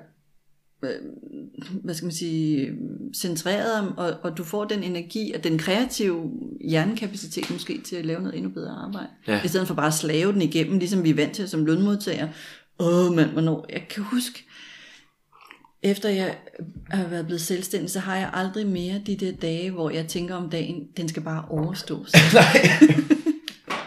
hvad 1.83 1.95
skal 1.95 2.07
man 2.07 2.13
sige, 2.13 2.73
centreret, 3.15 3.95
og, 3.97 4.15
og 4.23 4.39
du 4.39 4.45
får 4.45 4.65
den 4.65 4.83
energi 4.83 5.33
og 5.33 5.45
den 5.45 5.59
kreative 5.59 6.31
hjernekapacitet 6.61 7.51
måske 7.51 7.81
til 7.85 7.97
at 7.97 8.07
lave 8.07 8.21
noget 8.21 8.37
endnu 8.37 8.51
bedre 8.51 8.71
arbejde. 8.71 9.09
Ja. 9.27 9.41
I 9.45 9.49
stedet 9.49 9.67
for 9.67 9.75
bare 9.75 9.87
at 9.87 9.95
slave 9.95 10.33
den 10.33 10.43
igennem, 10.43 10.79
ligesom 10.79 11.05
vi 11.05 11.11
er 11.11 11.15
vant 11.15 11.33
til 11.33 11.49
som 11.49 11.65
lønmodtager. 11.65 12.29
Åh 12.79 13.13
mand, 13.13 13.31
hvornår? 13.31 13.67
Jeg 13.73 13.87
kan 13.91 14.03
huske, 14.03 14.46
efter 15.87 16.09
jeg 16.09 16.35
har 16.91 17.07
været 17.07 17.27
blevet 17.27 17.41
selvstændig, 17.41 17.91
så 17.91 18.01
har 18.01 18.17
jeg 18.17 18.31
aldrig 18.35 18.67
mere 18.67 19.01
de 19.07 19.17
der 19.17 19.33
dage, 19.33 19.71
hvor 19.71 19.91
jeg 19.91 20.07
tænker 20.07 20.35
om 20.35 20.51
dagen, 20.51 20.85
den 20.97 21.09
skal 21.09 21.23
bare 21.23 21.45
overstås. 21.51 22.13
Nej. 22.35 22.71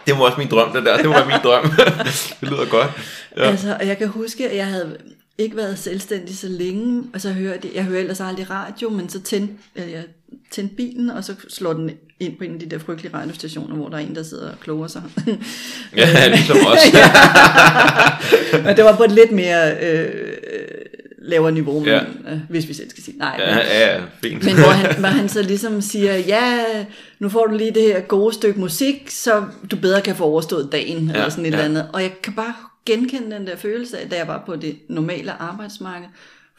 det 0.06 0.14
var 0.14 0.20
også 0.20 0.38
min 0.38 0.48
drøm, 0.48 0.72
det 0.72 0.84
der. 0.84 0.96
Det 0.96 1.08
var 1.08 1.24
min 1.24 1.36
drøm. 1.44 1.70
det 2.40 2.48
lyder 2.48 2.70
godt. 2.70 2.90
Ja. 3.36 3.42
Altså, 3.42 3.76
og 3.80 3.86
jeg 3.86 3.98
kan 3.98 4.08
huske, 4.08 4.50
at 4.50 4.56
jeg 4.56 4.66
havde 4.66 4.96
ikke 5.38 5.56
været 5.56 5.78
selvstændig 5.78 6.38
så 6.38 6.48
længe, 6.48 7.04
og 7.14 7.20
så 7.20 7.32
hører 7.32 7.52
jeg, 7.52 7.70
jeg 7.74 7.84
hører 7.84 8.00
ellers 8.00 8.20
aldrig 8.20 8.50
radio, 8.50 8.90
men 8.90 9.08
så 9.08 9.20
tændte 9.20 9.54
øh, 9.76 9.92
jeg 9.92 10.04
tændte 10.50 10.74
bilen, 10.74 11.10
og 11.10 11.24
så 11.24 11.34
slår 11.48 11.72
den 11.72 11.90
ind 12.20 12.38
på 12.38 12.44
en 12.44 12.54
af 12.54 12.60
de 12.60 12.66
der 12.66 12.78
frygtelige 12.78 13.14
radiostationer, 13.14 13.76
hvor 13.76 13.88
der 13.88 13.96
er 13.96 14.00
en, 14.00 14.14
der 14.14 14.22
sidder 14.22 14.50
og 14.50 14.60
kloger 14.60 14.86
sig. 14.86 15.02
Ja, 15.96 16.28
ligesom 16.28 16.56
os. 16.66 16.78
Men 18.64 18.76
det 18.76 18.84
var 18.84 18.96
på 18.96 19.04
et 19.04 19.12
lidt 19.12 19.32
mere 19.32 19.76
øh, 19.76 20.36
lavere 21.20 21.52
niveau, 21.52 21.78
men, 21.78 21.88
Ja. 21.88 22.00
øh, 22.32 22.40
hvis 22.48 22.68
vi 22.68 22.74
selv 22.74 22.90
skal 22.90 23.02
sige. 23.04 23.18
Nej, 23.18 23.36
ja, 23.38 23.46
men, 23.54 23.64
ja, 23.64 23.94
ja, 23.94 24.02
fint. 24.22 24.44
men 24.44 24.54
hvor 24.54 24.70
han, 24.70 24.98
hvor 25.00 25.08
han 25.08 25.28
så 25.28 25.42
ligesom 25.42 25.80
siger, 25.80 26.16
ja, 26.16 26.64
nu 27.18 27.28
får 27.28 27.46
du 27.46 27.56
lige 27.56 27.70
det 27.70 27.82
her 27.82 28.00
gode 28.00 28.34
stykke 28.34 28.60
musik, 28.60 29.10
så 29.10 29.44
du 29.70 29.76
bedre 29.76 30.00
kan 30.00 30.16
få 30.16 30.24
overstået 30.24 30.68
dagen, 30.72 31.06
ja, 31.06 31.12
eller 31.12 31.28
sådan 31.28 31.46
et 31.46 31.50
ja. 31.50 31.54
eller 31.56 31.64
andet. 31.64 31.90
Og 31.92 32.02
jeg 32.02 32.12
kan 32.22 32.32
bare 32.34 32.54
genkende 32.86 33.36
den 33.36 33.46
der 33.46 33.56
følelse 33.56 33.98
af, 33.98 34.08
da 34.10 34.16
jeg 34.16 34.28
var 34.28 34.42
på 34.46 34.56
det 34.56 34.78
normale 34.88 35.32
arbejdsmarked. 35.32 36.08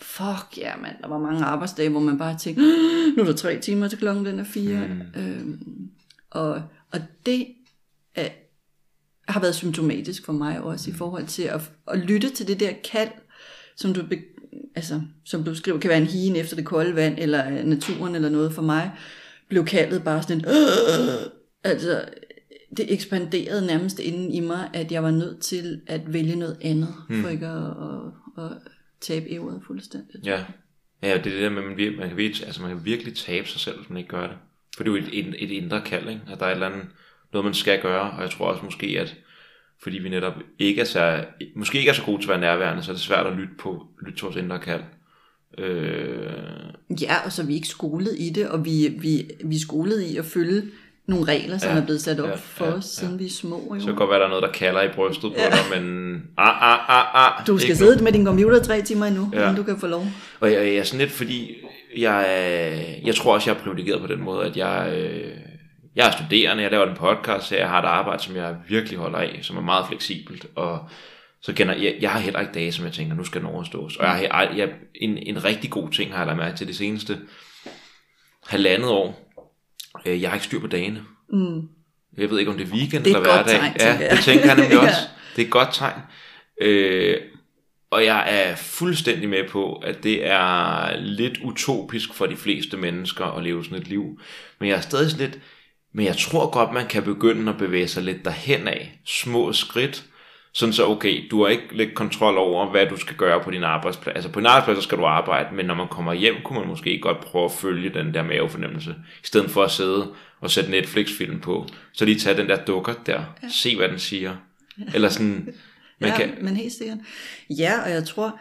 Fuck 0.02 0.58
ja, 0.58 0.72
mand, 0.82 0.96
der 1.02 1.08
var 1.08 1.18
mange 1.20 1.44
arbejdsdage, 1.46 1.90
hvor 1.90 2.00
man 2.00 2.18
bare 2.18 2.38
tænkte, 2.38 2.64
"Ah, 2.64 3.16
nu 3.18 3.22
er 3.24 3.26
der 3.28 3.34
tre 3.34 3.60
timer 3.60 3.88
til 3.88 3.98
klokken 3.98 4.26
den 4.26 4.40
er 4.40 4.44
fire. 4.44 4.80
Mm. 5.16 5.22
Øhm, 5.22 5.60
og, 6.32 6.62
og 6.92 7.00
det 7.26 7.48
er, 8.16 8.28
har 9.28 9.40
været 9.40 9.56
symptomatisk 9.56 10.26
for 10.26 10.34
mig 10.34 10.62
også 10.62 10.90
i 10.90 10.94
forhold 10.94 11.26
til 11.28 11.44
at, 11.44 11.62
at 11.92 12.00
lytte 12.00 12.30
til 12.30 12.48
det 12.48 12.60
der 12.60 12.72
kald, 12.92 13.10
som 13.78 13.94
du, 13.94 14.02
altså, 14.76 15.02
som 15.26 15.44
du 15.44 15.56
skriver, 15.56 15.80
kan 15.80 15.90
være 15.90 16.02
en 16.02 16.08
hien 16.08 16.36
efter 16.36 16.56
det 16.56 16.66
kolde 16.66 16.96
vand, 16.96 17.16
eller 17.18 17.64
naturen 17.64 18.16
eller 18.16 18.30
noget 18.30 18.54
for 18.54 18.62
mig, 18.62 18.92
blev 19.48 19.66
kaldet 19.66 20.04
bare 20.04 20.24
sådan 20.24 20.38
en, 20.38 20.46
altså, 21.64 22.06
det 22.78 22.94
ekspanderede 22.94 23.66
nærmest 23.66 24.00
inden 24.00 24.32
i 24.32 24.40
mig, 24.40 24.70
at 24.74 24.92
jeg 24.92 25.04
var 25.04 25.12
nødt 25.12 25.40
til 25.40 25.82
at 25.88 26.14
vælge 26.14 26.36
noget 26.36 26.58
andet, 26.62 26.94
hmm. 27.10 27.22
for 27.22 27.30
ikke 27.30 27.48
at, 27.48 27.68
at, 27.68 28.44
at 28.46 28.58
tabe 29.02 29.30
ævret 29.30 29.62
fuldstændig. 29.68 30.26
Ja. 30.26 30.44
Ja, 31.04 31.08
det 31.08 31.18
er 31.18 31.22
det 31.22 31.42
der 31.42 31.50
med, 31.50 31.64
at 31.64 31.70
man, 31.70 31.80
vir- 31.80 31.98
man, 31.98 32.08
kan 32.08 32.18
virkelig, 32.18 32.46
altså 32.46 32.62
man 32.62 32.70
kan 32.72 32.86
virkelig 32.86 33.16
tabe 33.16 33.48
sig 33.48 33.60
selv, 33.60 33.78
hvis 33.78 33.90
man 33.90 33.98
ikke 33.98 34.10
gør 34.10 34.28
det. 34.28 34.38
For 34.78 34.84
det 34.84 34.92
er 34.92 34.96
jo 34.96 35.04
et, 35.06 35.28
et, 35.28 35.36
et 35.44 35.52
indre 35.52 35.82
kald, 35.86 36.10
ikke? 36.10 36.22
at 36.32 36.40
der 36.40 36.46
er 36.46 36.50
et 36.50 36.54
eller 36.54 36.70
andet, 36.70 36.86
noget, 37.34 37.46
man 37.46 37.54
skal 37.54 37.82
gøre, 37.82 38.12
og 38.12 38.22
jeg 38.22 38.30
tror 38.30 38.46
også 38.46 38.66
måske, 38.66 38.86
at 39.00 39.16
fordi 39.84 39.98
vi 39.98 40.10
netop 40.10 40.34
ikke 40.60 40.82
er 40.82 40.86
så, 40.86 41.24
måske 41.56 41.78
ikke 41.80 41.90
er 41.90 41.94
så 41.94 42.04
gode 42.04 42.22
til 42.22 42.26
at 42.26 42.30
være 42.30 42.40
nærværende, 42.40 42.84
så 42.84 42.92
er 42.92 42.96
det 42.96 43.04
svært 43.04 43.26
at 43.28 43.34
lytte, 43.34 43.54
på, 43.60 43.84
lytte 44.06 44.20
til 44.20 44.24
vores 44.26 44.38
indre 44.38 44.60
kald. 44.60 44.82
Øh, 45.58 46.32
Ja, 47.02 47.16
og 47.26 47.32
så 47.32 47.42
er 47.42 47.46
vi 47.46 47.56
ikke 47.56 47.68
skolet 47.68 48.16
i 48.20 48.30
det, 48.30 48.50
og 48.50 48.66
vi, 48.66 48.88
vi, 49.00 49.30
vi 49.44 49.56
er 49.56 49.60
skolet 49.60 50.02
i 50.02 50.18
at 50.18 50.26
følge 50.26 50.62
nogle 51.08 51.26
regler, 51.26 51.58
som 51.58 51.72
Ja, 51.72 51.78
er 51.78 51.86
blevet 51.86 52.02
sat 52.02 52.20
op 52.20 52.30
ja, 52.30 52.36
for 52.36 52.66
ja, 52.66 52.72
os, 52.72 52.86
siden 52.86 53.20
vi 53.20 53.26
er 53.26 53.30
små. 53.30 53.72
Jo. 53.76 53.80
så 53.80 53.86
kan 53.86 53.96
godt 53.96 54.10
være, 54.10 54.20
der 54.20 54.26
er 54.26 54.30
noget, 54.30 54.44
der 54.44 54.52
kalder 54.52 54.82
i 54.82 54.88
brystet 54.96 55.32
på 55.32 55.38
dig, 55.52 55.82
men 55.82 56.14
ah, 56.38 56.72
ah, 56.74 56.80
ah, 56.90 57.40
ah. 57.40 57.48
Du 57.48 57.58
skal 57.58 57.78
sidde 57.78 58.04
med 58.04 58.12
din 58.12 58.26
computer 58.26 58.64
tre 58.64 58.82
timer 58.82 59.06
endnu, 59.06 59.30
Ja. 59.34 59.40
ja. 59.42 59.50
inden 59.50 59.58
du 59.58 59.64
kan 59.64 59.80
få 59.80 59.88
lov. 59.88 60.06
Og 60.40 60.52
jeg, 60.52 60.66
jeg 60.66 60.76
er 60.76 60.84
sådan 60.84 61.00
lidt, 61.00 61.12
fordi 61.12 61.56
jeg, 61.98 63.02
jeg 63.06 63.16
tror 63.16 63.34
også, 63.34 63.50
jeg 63.50 63.58
er 63.58 63.64
privilegeret 63.64 64.02
på 64.02 64.08
den 64.08 64.22
måde, 64.22 64.46
at 64.46 64.58
jeg, 64.58 64.94
øh, 64.98 65.32
jeg 65.96 66.08
er 66.08 66.12
studerende, 66.12 66.64
jeg 66.64 66.72
laver 66.72 66.88
en 66.90 66.96
podcast, 66.96 67.48
så 67.48 67.56
jeg 67.56 67.70
har 67.70 67.82
et 67.82 67.86
arbejde, 67.86 68.24
som 68.24 68.36
jeg 68.36 68.56
virkelig 68.68 69.00
holder 69.00 69.18
af, 69.20 69.40
som 69.42 69.58
er 69.58 69.62
meget 69.62 69.88
fleksibelt, 69.88 70.46
og 70.56 70.90
så 71.42 71.54
kender 71.54 71.76
jeg, 71.76 71.96
jeg 72.02 72.12
har 72.12 72.20
heller 72.20 72.40
ikke 72.40 72.54
dage, 72.54 72.72
som 72.72 72.86
jeg 72.86 72.94
tænker, 72.94 73.16
nu 73.16 73.24
skal 73.24 73.42
den 73.42 73.50
overstås. 73.50 73.98
Og 73.98 74.06
jeg, 74.06 74.30
har- 74.32 74.54
jeg, 74.56 74.70
en, 74.96 75.18
en 75.18 75.44
rigtig 75.46 75.70
god 75.70 75.90
ting 75.90 76.12
har 76.12 76.18
jeg 76.18 76.28
lagt 76.28 76.38
mærke 76.38 76.58
til 76.58 76.68
det 76.68 76.76
seneste 76.76 77.18
halvandet 78.48 78.90
år. 78.90 79.32
Øh, 80.06 80.22
Jeg 80.22 80.30
har 80.30 80.36
ikke 80.36 80.46
styr 80.46 80.60
på 80.60 80.68
dagene. 80.68 81.02
Mm. 81.34 81.62
Jeg 82.18 82.30
ved 82.30 82.40
ikke, 82.40 82.52
om 82.52 82.58
det 82.58 82.68
er 82.68 82.72
weekend 82.74 83.04
Det 83.04 83.12
er 83.14 83.18
eller 83.18 83.34
hverdag. 83.34 83.60
tegn, 83.60 83.74
ja, 83.80 83.98
jeg. 84.00 84.12
det 84.12 84.20
tænker 84.20 84.46
jeg 84.46 84.56
nemlig 84.56 84.74
Ja. 84.82 84.88
også. 84.88 85.02
Det 85.36 85.42
er 85.42 85.46
et 85.46 85.52
godt 85.52 85.70
tegn. 85.74 86.00
Øh, 86.62 87.18
og 87.92 88.06
jeg 88.06 88.26
er 88.30 88.56
fuldstændig 88.56 89.30
med 89.30 89.50
på, 89.50 89.74
at 89.76 90.04
det 90.04 90.28
er 90.28 90.96
lidt 90.98 91.38
utopisk 91.44 92.14
for 92.14 92.26
de 92.26 92.36
fleste 92.36 92.78
mennesker 92.78 93.26
at 93.26 93.44
leve 93.44 93.64
sådan 93.66 93.78
et 93.78 93.88
liv. 93.88 94.20
Men 94.60 94.70
jeg 94.70 94.78
er 94.78 94.82
stadig 94.82 95.12
sådan 95.12 95.30
lidt, 95.30 95.40
men 95.94 96.06
jeg 96.06 96.18
tror 96.18 96.52
godt, 96.52 96.74
man 96.74 96.88
kan 96.88 97.04
begynde 97.04 97.52
at 97.52 97.58
bevæge 97.58 97.88
sig 97.88 98.04
lidt 98.04 98.26
derhen 98.26 98.68
af. 98.68 99.00
Små 99.06 99.54
skridt. 99.54 100.06
Sådan 100.54 100.74
så, 100.74 100.86
okay, 100.88 101.28
du 101.32 101.44
har 101.44 101.50
ikke 101.50 101.68
lidt 101.72 101.96
kontrol 101.96 102.38
over, 102.38 102.72
hvad 102.72 102.86
du 102.86 102.98
skal 102.98 103.16
gøre 103.16 103.44
på 103.44 103.52
din 103.52 103.64
arbejdsplads. 103.64 104.16
Altså 104.16 104.32
på 104.32 104.40
din 104.40 104.46
arbejdsplads, 104.46 104.78
så 104.78 104.84
skal 104.84 104.98
du 104.98 105.06
arbejde, 105.06 105.56
men 105.56 105.66
når 105.66 105.76
man 105.76 105.88
kommer 105.88 106.14
hjem, 106.14 106.36
kunne 106.44 106.60
man 106.60 106.68
måske 106.68 107.00
godt 107.00 107.20
prøve 107.22 107.46
at 107.46 107.52
følge 107.52 107.90
den 107.90 108.14
der 108.14 108.24
mavefornemmelse. 108.24 108.96
I 109.24 109.26
stedet 109.28 109.52
for 109.52 109.64
at 109.64 109.72
sidde 109.72 110.14
og 110.40 110.52
sætte 110.52 110.72
Netflix-film 110.72 111.40
på. 111.40 111.68
Så 111.94 112.06
lige 112.06 112.20
tage 112.20 112.38
den 112.38 112.50
der 112.50 112.66
dukker 112.66 112.94
der. 113.06 113.24
Ja. 113.44 113.50
Se, 113.50 113.78
hvad 113.78 113.90
den 113.90 114.00
siger. 114.00 114.36
Eller 114.94 115.10
sådan, 115.10 115.54
man 116.00 116.10
ja, 116.10 116.18
kan... 116.18 116.34
men 116.42 116.56
helt 116.56 116.74
sikkert. 116.74 116.98
Ja, 117.50 117.82
og 117.84 117.92
jeg 117.92 118.04
tror, 118.06 118.40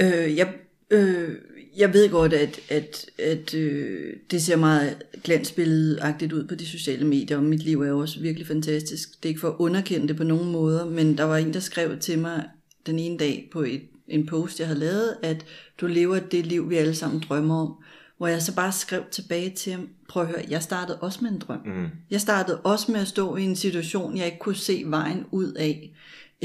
øh, 0.00 0.36
jeg, 0.36 0.52
øh, 0.90 1.28
jeg 1.76 1.92
ved 1.92 2.10
godt, 2.10 2.32
at, 2.32 2.60
at, 2.68 3.06
at 3.18 3.54
øh, 3.54 4.12
det 4.30 4.42
ser 4.42 4.56
meget 4.56 5.02
glansbilledagtigt 5.24 6.32
ud 6.32 6.44
på 6.44 6.54
de 6.54 6.66
sociale 6.66 7.06
medier, 7.06 7.36
og 7.36 7.42
mit 7.42 7.62
liv 7.62 7.82
er 7.82 7.88
jo 7.88 7.98
også 7.98 8.20
virkelig 8.20 8.46
fantastisk. 8.46 9.08
Det 9.22 9.24
er 9.24 9.28
ikke 9.28 9.40
for 9.40 9.48
at 9.48 9.56
underkende 9.58 10.08
det 10.08 10.16
på 10.16 10.24
nogen 10.24 10.52
måder, 10.52 10.86
men 10.86 11.18
der 11.18 11.24
var 11.24 11.36
en, 11.36 11.54
der 11.54 11.60
skrev 11.60 11.98
til 11.98 12.18
mig 12.18 12.44
den 12.86 12.98
ene 12.98 13.18
dag 13.18 13.48
på 13.52 13.62
et, 13.62 13.82
en 14.08 14.26
post, 14.26 14.60
jeg 14.60 14.68
havde 14.68 14.80
lavet, 14.80 15.16
at 15.22 15.44
du 15.80 15.86
lever 15.86 16.18
det 16.18 16.46
liv, 16.46 16.70
vi 16.70 16.76
alle 16.76 16.94
sammen 16.94 17.22
drømmer 17.28 17.60
om. 17.60 17.74
hvor 18.18 18.26
jeg 18.26 18.42
så 18.42 18.54
bare 18.54 18.72
skrev 18.72 19.02
tilbage 19.10 19.50
til 19.50 19.72
ham, 19.72 19.88
prøv 20.08 20.22
at 20.22 20.28
høre, 20.28 20.44
jeg 20.48 20.62
startede 20.62 20.98
også 21.00 21.18
med 21.22 21.30
en 21.30 21.38
drøm. 21.38 21.60
Mm. 21.64 21.86
Jeg 22.10 22.20
startede 22.20 22.60
også 22.60 22.92
med 22.92 23.00
at 23.00 23.08
stå 23.08 23.36
i 23.36 23.42
en 23.42 23.56
situation, 23.56 24.16
jeg 24.16 24.26
ikke 24.26 24.38
kunne 24.38 24.56
se 24.56 24.82
vejen 24.86 25.24
ud 25.30 25.52
af, 25.52 25.94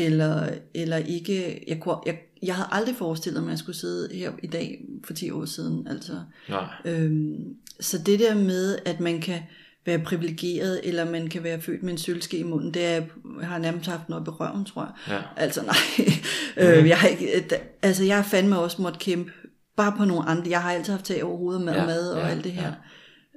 eller, 0.06 0.50
eller 0.74 0.97
ikke, 0.97 1.64
jeg, 1.68 1.80
kunne, 1.80 1.95
jeg, 2.06 2.20
jeg 2.43 2.56
havde 2.56 2.70
aldrig 2.72 2.95
forestillet 2.95 3.43
mig, 3.43 3.50
at 3.50 3.52
jeg 3.52 3.60
skulle 3.60 3.78
sidde 3.78 4.16
her 4.16 4.32
i 4.43 4.47
dag 4.47 4.86
for 5.04 5.14
10 5.14 5.32
år 5.32 5.45
siden. 5.45 5.88
Altså. 5.88 6.14
Nej. 6.50 6.66
Øhm, 6.86 7.56
så 7.80 7.97
det 7.97 8.20
der 8.20 8.36
med, 8.36 8.78
at 8.86 9.00
man 9.00 9.22
kan 9.22 9.41
være 9.86 10.00
privilegeret, 10.00 10.82
eller 10.84 11.12
man 11.12 11.28
kan 11.28 11.43
være 11.43 11.62
født 11.62 11.84
med 11.84 11.91
en 11.91 11.97
sølvske 11.97 12.38
i 12.38 12.43
munden, 12.43 12.74
det 12.74 12.86
er, 12.86 13.02
jeg 13.39 13.47
har 13.47 13.58
nærmest 13.58 13.89
haft 13.89 14.10
noget 14.10 14.28
i 14.28 14.30
røven, 14.30 14.66
tror 14.66 14.82
jeg. 14.82 15.16
Ja. 15.16 15.22
Altså 15.43 15.62
nej, 15.64 16.08
øh, 16.80 16.88
jeg 16.88 16.97
har 16.97 17.08
ikke, 17.08 17.45
altså 17.82 18.04
jeg 18.04 18.16
har 18.16 18.24
fandme 18.24 18.60
også 18.60 18.82
måttet 18.82 19.02
kæmpe, 19.02 19.32
bare 19.78 19.93
på 19.97 20.06
nogle 20.06 20.24
andre, 20.24 20.50
jeg 20.50 20.62
har 20.62 20.72
altid 20.72 20.93
haft 20.93 21.06
tag 21.06 21.24
over 21.24 21.38
hovedet 21.38 21.62
med 21.62 21.74
Ja, 21.74 21.80
ja, 21.80 21.86
mad 21.86 22.12
og 22.12 22.20
ja, 22.20 22.28
alt 22.28 22.43
det 22.43 22.52
her. 22.52 22.74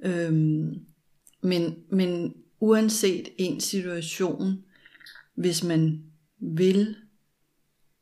Øhm, 0.05 0.75
men, 1.43 1.75
men 1.91 2.35
uanset 2.61 3.29
en 3.39 3.61
situation, 3.61 4.59
hvis 5.35 5.65
man 5.65 6.03
vil, 6.43 6.97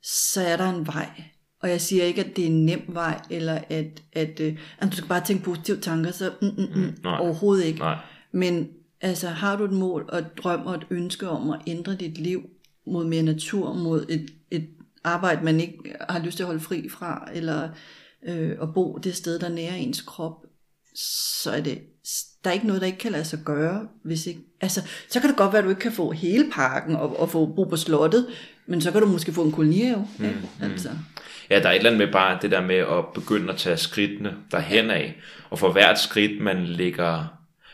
så 0.03 0.41
er 0.41 0.57
der 0.57 0.71
en 0.71 0.87
vej. 0.87 1.23
Og 1.61 1.71
jeg 1.71 1.81
siger 1.81 2.05
ikke, 2.05 2.25
at 2.25 2.37
det 2.37 2.43
er 2.43 2.49
en 2.49 2.65
nem 2.65 2.83
vej, 2.89 3.21
eller 3.31 3.59
at, 3.71 4.03
at, 4.13 4.41
øh, 4.41 4.59
at 4.79 4.91
du 4.91 4.97
skal 4.97 5.09
bare 5.09 5.25
tænke 5.25 5.45
positive 5.45 5.77
tanker, 5.77 6.11
så 6.11 6.33
mm, 6.43 6.49
mm, 6.49 6.81
mm, 6.81 6.95
nej. 7.03 7.19
overhovedet 7.19 7.65
ikke. 7.65 7.79
Nej. 7.79 7.99
Men 8.33 8.69
altså, 9.01 9.29
har 9.29 9.57
du 9.57 9.65
et 9.65 9.73
mål 9.73 10.09
og 10.13 10.19
et 10.19 10.39
drøm 10.43 10.67
og 10.67 10.75
et 10.75 10.87
ønske 10.91 11.29
om 11.29 11.51
at 11.51 11.61
ændre 11.67 11.95
dit 11.95 12.19
liv 12.19 12.51
mod 12.87 13.05
mere 13.05 13.23
natur, 13.23 13.73
mod 13.73 14.07
et, 14.09 14.31
et 14.51 14.69
arbejde, 15.05 15.45
man 15.45 15.61
ikke 15.61 15.97
har 16.11 16.19
lyst 16.19 16.37
til 16.37 16.43
at 16.43 16.47
holde 16.47 16.61
fri 16.61 16.89
fra, 16.89 17.29
eller 17.35 17.69
øh, 18.23 18.57
at 18.63 18.75
bo 18.75 18.99
det 18.99 19.17
sted, 19.17 19.39
der 19.39 19.49
nærer 19.49 19.75
ens 19.75 20.01
krop, 20.01 20.47
så 20.95 21.51
er 21.51 21.61
det, 21.61 21.79
der 22.45 22.51
er 22.51 22.55
ikke 22.55 22.67
noget, 22.67 22.81
der 22.81 22.87
ikke 22.87 22.99
kan 22.99 23.13
lade 23.13 23.25
sig 23.25 23.39
gøre. 23.45 23.89
Hvis 24.03 24.27
ikke, 24.27 24.41
altså, 24.61 24.83
så 25.09 25.21
kan 25.21 25.29
det 25.29 25.37
godt 25.37 25.53
være, 25.53 25.59
at 25.59 25.65
du 25.65 25.71
ikke 25.71 25.81
kan 25.81 25.93
få 25.93 26.11
hele 26.11 26.51
parken 26.53 26.97
og, 26.97 27.21
og 27.21 27.31
få 27.31 27.47
bo 27.47 27.65
på 27.65 27.77
slottet, 27.77 28.27
men 28.67 28.81
så 28.81 28.91
kan 28.93 29.01
du 29.01 29.07
måske 29.07 29.33
få 29.33 29.43
en 29.43 29.53
kolonihave. 29.53 30.09
Mm, 30.19 30.27
altså. 30.63 30.89
Ja, 31.51 31.59
der 31.59 31.69
er 31.69 31.73
et 31.73 31.77
eller 31.77 31.91
andet 31.91 32.07
med 32.07 32.13
bare 32.13 32.39
det 32.43 32.51
der 32.51 32.61
med 32.61 32.77
at 32.77 33.05
begynde 33.15 33.53
at 33.53 33.59
tage 33.59 33.77
skridtene 33.77 34.37
derhen 34.53 34.91
af. 34.91 35.17
Og 35.51 35.59
for 35.59 35.73
hvert 35.73 36.01
skridt, 36.01 36.43
man 36.43 36.65
lægger... 36.65 37.25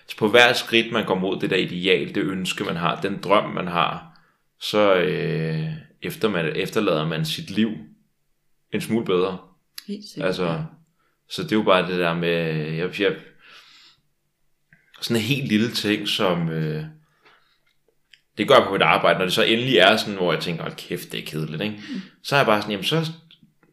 Så 0.09 0.17
på 0.17 0.29
hvert 0.29 0.57
skridt, 0.57 0.93
man 0.93 1.07
går 1.07 1.15
mod 1.15 1.41
det 1.41 1.51
der 1.51 1.57
ideal, 1.57 2.15
det 2.15 2.23
ønske, 2.23 2.65
man 2.65 2.77
har, 2.77 3.01
den 3.01 3.19
drøm, 3.23 3.51
man 3.51 3.67
har, 3.67 4.21
så 4.61 4.95
øh, 4.95 5.65
efter 6.03 6.29
man, 6.29 6.57
efterlader 6.57 7.07
man 7.07 7.25
sit 7.25 7.51
liv 7.51 7.71
en 8.73 8.81
smule 8.81 9.05
bedre. 9.05 9.39
Helt 9.89 10.09
sikkert. 10.09 10.27
Altså, 10.27 10.63
så 11.29 11.43
det 11.43 11.53
er 11.53 11.57
jo 11.57 11.63
bare 11.63 11.89
det 11.89 11.99
der 11.99 12.15
med, 12.15 12.55
jeg, 12.73 13.01
jeg, 13.01 13.13
sådan 15.07 15.23
en 15.23 15.29
helt 15.29 15.49
lille 15.49 15.71
ting, 15.71 16.09
som, 16.09 16.49
øh, 16.49 16.85
det 18.39 18.49
gør 18.49 18.55
jeg 18.55 18.65
på 18.67 18.73
mit 18.73 18.83
arbejde, 18.83 19.19
når 19.19 19.25
det 19.25 19.35
så 19.35 19.43
endelig 19.43 19.77
er 19.77 19.97
sådan, 19.97 20.15
hvor 20.15 20.33
jeg 20.33 20.43
tænker, 20.43 20.63
hold 20.63 20.75
kæft, 20.77 21.13
det 21.13 21.21
er 21.21 21.27
kedeligt, 21.27 21.63
ikke? 21.63 21.81
Så 22.23 22.35
er 22.35 22.39
jeg 22.39 22.47
bare 22.47 22.61
sådan, 22.61 22.71
jamen 22.71 22.85
så, 22.85 23.11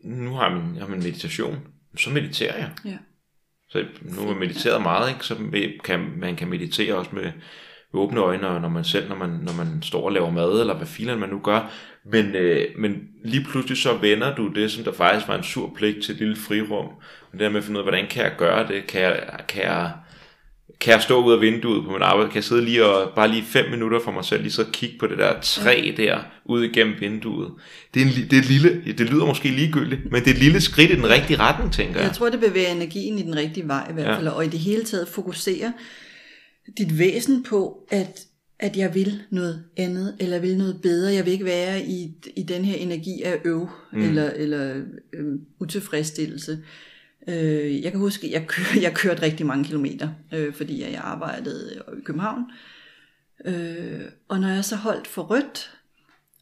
nu 0.04 0.34
har 0.34 0.50
jeg 0.50 0.58
min, 0.58 0.78
har 0.78 0.88
min 0.88 1.04
meditation, 1.04 1.60
så 1.98 2.10
mediterer 2.10 2.58
jeg. 2.58 2.70
Ja. 2.86 2.98
Så 3.70 3.86
nu 4.02 4.22
har 4.22 4.28
jeg 4.28 4.38
mediteret 4.38 4.82
meget, 4.82 5.10
ikke? 5.10 5.26
så 5.26 5.36
kan, 5.84 6.00
man 6.18 6.36
kan 6.36 6.48
meditere 6.48 6.96
også 6.96 7.12
med, 7.14 7.32
med 7.94 8.02
åbne 8.02 8.20
øjne, 8.20 8.48
og 8.48 8.62
når 8.62 8.70
man 8.70 8.84
selv, 8.84 9.10
når 9.10 9.16
man, 9.16 9.30
når 9.30 9.54
man 9.54 9.82
står 9.82 10.06
og 10.06 10.12
laver 10.12 10.30
mad, 10.30 10.60
eller 10.60 10.78
hvad 10.78 10.88
filen 10.88 11.20
man 11.20 11.30
nu 11.30 11.40
gør. 11.40 11.72
Men, 12.06 12.36
øh, 12.36 12.66
men 12.78 13.08
lige 13.26 13.44
pludselig 13.44 13.78
så 13.78 13.98
vender 13.98 14.36
du 14.36 14.48
det, 14.48 14.72
som 14.72 14.84
der 14.84 14.94
faktisk 14.94 15.28
var 15.28 15.38
en 15.38 15.44
sur 15.44 15.74
pligt 15.76 16.04
til 16.04 16.14
et 16.14 16.20
lille 16.20 16.36
frirum. 16.36 16.86
Og 16.86 17.32
det 17.32 17.40
der 17.40 17.50
med 17.50 17.58
at 17.58 17.64
finde 17.64 17.80
ud 17.80 17.86
af, 17.86 17.92
hvordan 17.92 18.08
kan 18.08 18.24
jeg 18.24 18.34
gøre 18.38 18.68
det? 18.68 18.88
Kan 18.88 19.02
jeg, 19.02 19.40
kan 19.48 19.64
jeg, 19.64 19.92
kan 20.84 20.94
jeg 20.94 21.02
stå 21.02 21.26
ud 21.26 21.34
af 21.34 21.42
vinduet 21.42 21.86
på 21.86 21.92
min 21.92 22.02
arbejde? 22.02 22.30
Kan 22.30 22.36
jeg 22.36 22.44
sidde 22.44 22.66
lige 22.66 22.86
og 22.86 23.12
bare 23.16 23.28
lige 23.28 23.44
fem 23.44 23.72
minutter 23.72 24.00
for 24.04 24.12
mig 24.12 24.26
selv, 24.26 24.42
lige 24.42 24.52
så 24.52 24.66
kigge 24.74 24.96
på 25.00 25.08
det 25.08 25.18
der 25.18 25.42
træ 25.42 25.94
der, 25.98 26.20
ud 26.46 26.64
igennem 26.64 26.94
vinduet? 27.00 27.52
Det 27.94 28.02
er, 28.02 28.06
en, 28.06 28.12
det 28.12 28.34
er 28.34 28.38
et 28.42 28.50
lille, 28.50 28.84
det 28.98 29.10
lyder 29.10 29.26
måske 29.26 29.50
ligegyldigt, 29.50 30.12
men 30.12 30.22
det 30.24 30.30
er 30.30 30.34
et 30.34 30.40
lille 30.40 30.62
skridt 30.62 30.92
i 30.92 30.96
den 30.96 31.10
rigtige 31.10 31.40
retning, 31.40 31.74
tænker 31.74 31.96
jeg. 32.00 32.08
Jeg 32.08 32.16
tror, 32.16 32.30
det 32.30 32.40
bevæger 32.40 32.70
energien 32.72 33.20
i 33.20 33.22
den 33.22 33.36
rigtige 33.36 33.68
vej 33.68 33.88
i 33.90 33.94
hvert 33.94 34.06
Ja. 34.08 34.18
fald, 34.18 34.28
og 34.28 34.46
i 34.46 34.50
det 34.50 34.60
hele 34.60 34.84
taget 34.84 35.08
fokusere 35.08 35.74
dit 36.78 37.00
væsen 37.00 37.44
på, 37.44 37.78
at, 37.92 38.20
at 38.60 38.78
jeg 38.78 38.96
vil 38.96 39.22
noget 39.32 39.64
andet, 39.78 40.16
eller 40.20 40.40
vil 40.40 40.58
noget 40.58 40.80
bedre. 40.82 41.14
Jeg 41.14 41.26
vil 41.26 41.34
ikke 41.34 41.46
være 41.46 41.82
i, 41.82 42.12
i 42.36 42.44
den 42.44 42.66
her 42.66 42.76
energi 42.76 43.22
af 43.24 43.38
øv, 43.46 43.70
mm. 43.94 44.02
eller, 44.02 44.30
eller 44.30 44.76
øh, 45.14 45.26
utilfredsstillelse. 45.60 46.58
Øh, 47.28 47.84
jeg 47.84 47.92
kan 47.92 48.00
huske, 48.00 48.32
jeg, 48.32 48.48
kør, 48.48 48.64
jeg 48.82 48.94
kørte 48.94 49.22
rigtig 49.22 49.46
mange 49.46 49.64
kilometer, 49.66 50.10
øh, 50.34 50.54
fordi 50.54 50.82
jeg 50.82 51.02
arbejdede 51.04 51.82
i 51.98 52.02
København. 52.06 52.44
Øh, 53.46 54.02
og 54.28 54.40
når 54.40 54.48
jeg 54.50 54.66
så 54.66 54.76
holdt 54.76 55.08
for 55.08 55.22
rødt, 55.22 55.72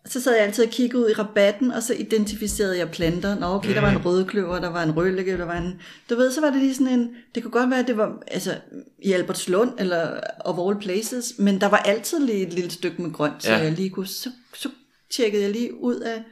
så 0.05 0.21
sad 0.21 0.34
jeg 0.36 0.43
altid 0.43 0.63
og 0.65 0.69
kiggede 0.71 1.03
ud 1.03 1.09
i 1.09 1.13
rabatten, 1.13 1.71
og 1.71 1.84
så 1.84 1.93
identificerede 1.93 2.77
jeg 2.77 2.91
planter. 2.91 3.39
Nå, 3.39 3.45
okay, 3.45 3.73
der 3.75 3.82
var 3.82 3.89
en 3.89 4.05
rødkløver, 4.05 4.59
der 4.59 4.69
var 4.69 4.84
en 4.84 4.91
rødlægge, 4.97 5.38
der 5.38 5.45
var 5.45 5.57
en... 5.57 5.82
Du 6.09 6.15
ved, 6.15 6.32
så 6.32 6.41
var 6.41 6.49
det 6.49 6.59
lige 6.59 6.75
sådan 6.75 6.99
en... 6.99 7.09
Det 7.36 7.43
kunne 7.43 7.51
godt 7.51 7.69
være, 7.69 7.79
at 7.79 7.88
det 7.88 7.97
var 7.97 8.23
altså, 8.27 8.55
i 8.99 9.11
Albertslund, 9.11 9.71
eller 9.79 10.19
of 10.45 10.69
all 10.69 10.79
places, 10.82 11.34
men 11.39 11.61
der 11.61 11.67
var 11.67 11.77
altid 11.77 12.19
lige 12.25 12.47
et 12.47 12.53
lille 12.53 12.71
stykke 12.71 13.01
med 13.01 13.11
grønt, 13.11 13.43
så 13.43 13.51
Ja. 13.51 13.57
jeg 13.57 13.71
lige 13.71 13.89
kunne... 13.89 14.07
Så, 14.07 14.29
så 14.53 14.69
tjekkede 15.11 15.43
jeg 15.43 15.51
lige 15.51 15.73
ud 15.82 15.95
af 15.95 16.23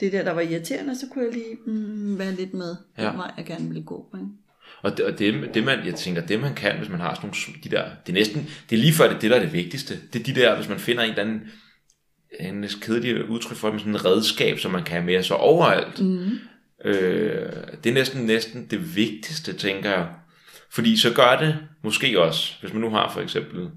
det 0.00 0.12
der, 0.12 0.22
der 0.24 0.32
var 0.32 0.40
irriterende, 0.40 0.98
så 0.98 1.06
kunne 1.12 1.24
jeg 1.24 1.32
lige 1.32 1.56
mm, 1.66 2.18
være 2.18 2.32
lidt 2.34 2.54
med 2.54 2.76
Ja. 2.98 3.08
den 3.08 3.18
vej, 3.18 3.30
jeg 3.36 3.46
gerne 3.46 3.68
ville 3.68 3.82
gå. 3.82 4.14
Ikke? 4.14 4.26
Og 4.82 4.96
det, 4.96 5.04
og 5.04 5.18
det, 5.18 5.54
det 5.54 5.64
man, 5.64 5.86
jeg 5.86 5.94
tænker, 5.94 6.26
det 6.26 6.40
man 6.40 6.54
kan, 6.54 6.78
hvis 6.78 6.88
man 6.88 7.00
har 7.00 7.14
sådan 7.14 7.30
nogle, 7.30 7.60
de 7.64 7.68
der, 7.68 7.84
det 8.06 8.12
er 8.12 8.14
næsten, 8.18 8.50
det 8.70 8.76
er 8.76 8.80
lige 8.80 8.92
før 8.92 9.04
det, 9.08 9.14
er 9.16 9.18
det 9.20 9.30
der 9.30 9.36
er 9.36 9.40
det 9.40 9.52
vigtigste. 9.52 9.98
Det 10.12 10.20
er 10.20 10.24
de 10.24 10.40
der, 10.40 10.56
hvis 10.56 10.68
man 10.68 10.78
finder 10.78 11.02
en 11.02 11.10
eller 11.10 11.22
anden, 11.22 11.42
en 12.40 12.64
kedelig 12.80 13.28
udtryk 13.30 13.56
for 13.56 13.70
med 13.70 13.78
sådan 13.78 13.92
en 13.94 14.04
redskab, 14.04 14.58
som 14.58 14.70
man 14.70 14.84
kan 14.84 14.92
have 14.92 15.04
med 15.04 15.22
sig 15.22 15.36
overalt. 15.36 16.00
Mm. 16.00 16.30
Øh, 16.84 17.52
det 17.84 17.90
er 17.90 17.94
næsten, 17.94 18.26
næsten 18.26 18.66
det 18.70 18.96
vigtigste, 18.96 19.52
tænker 19.52 19.90
jeg. 19.90 20.08
Fordi 20.70 20.96
så 20.96 21.12
gør 21.14 21.38
det 21.40 21.58
måske 21.84 22.20
også, 22.20 22.52
hvis 22.60 22.72
man 22.72 22.80
nu 22.80 22.90
har 22.90 23.12
for 23.12 23.20
eksempel 23.20 23.68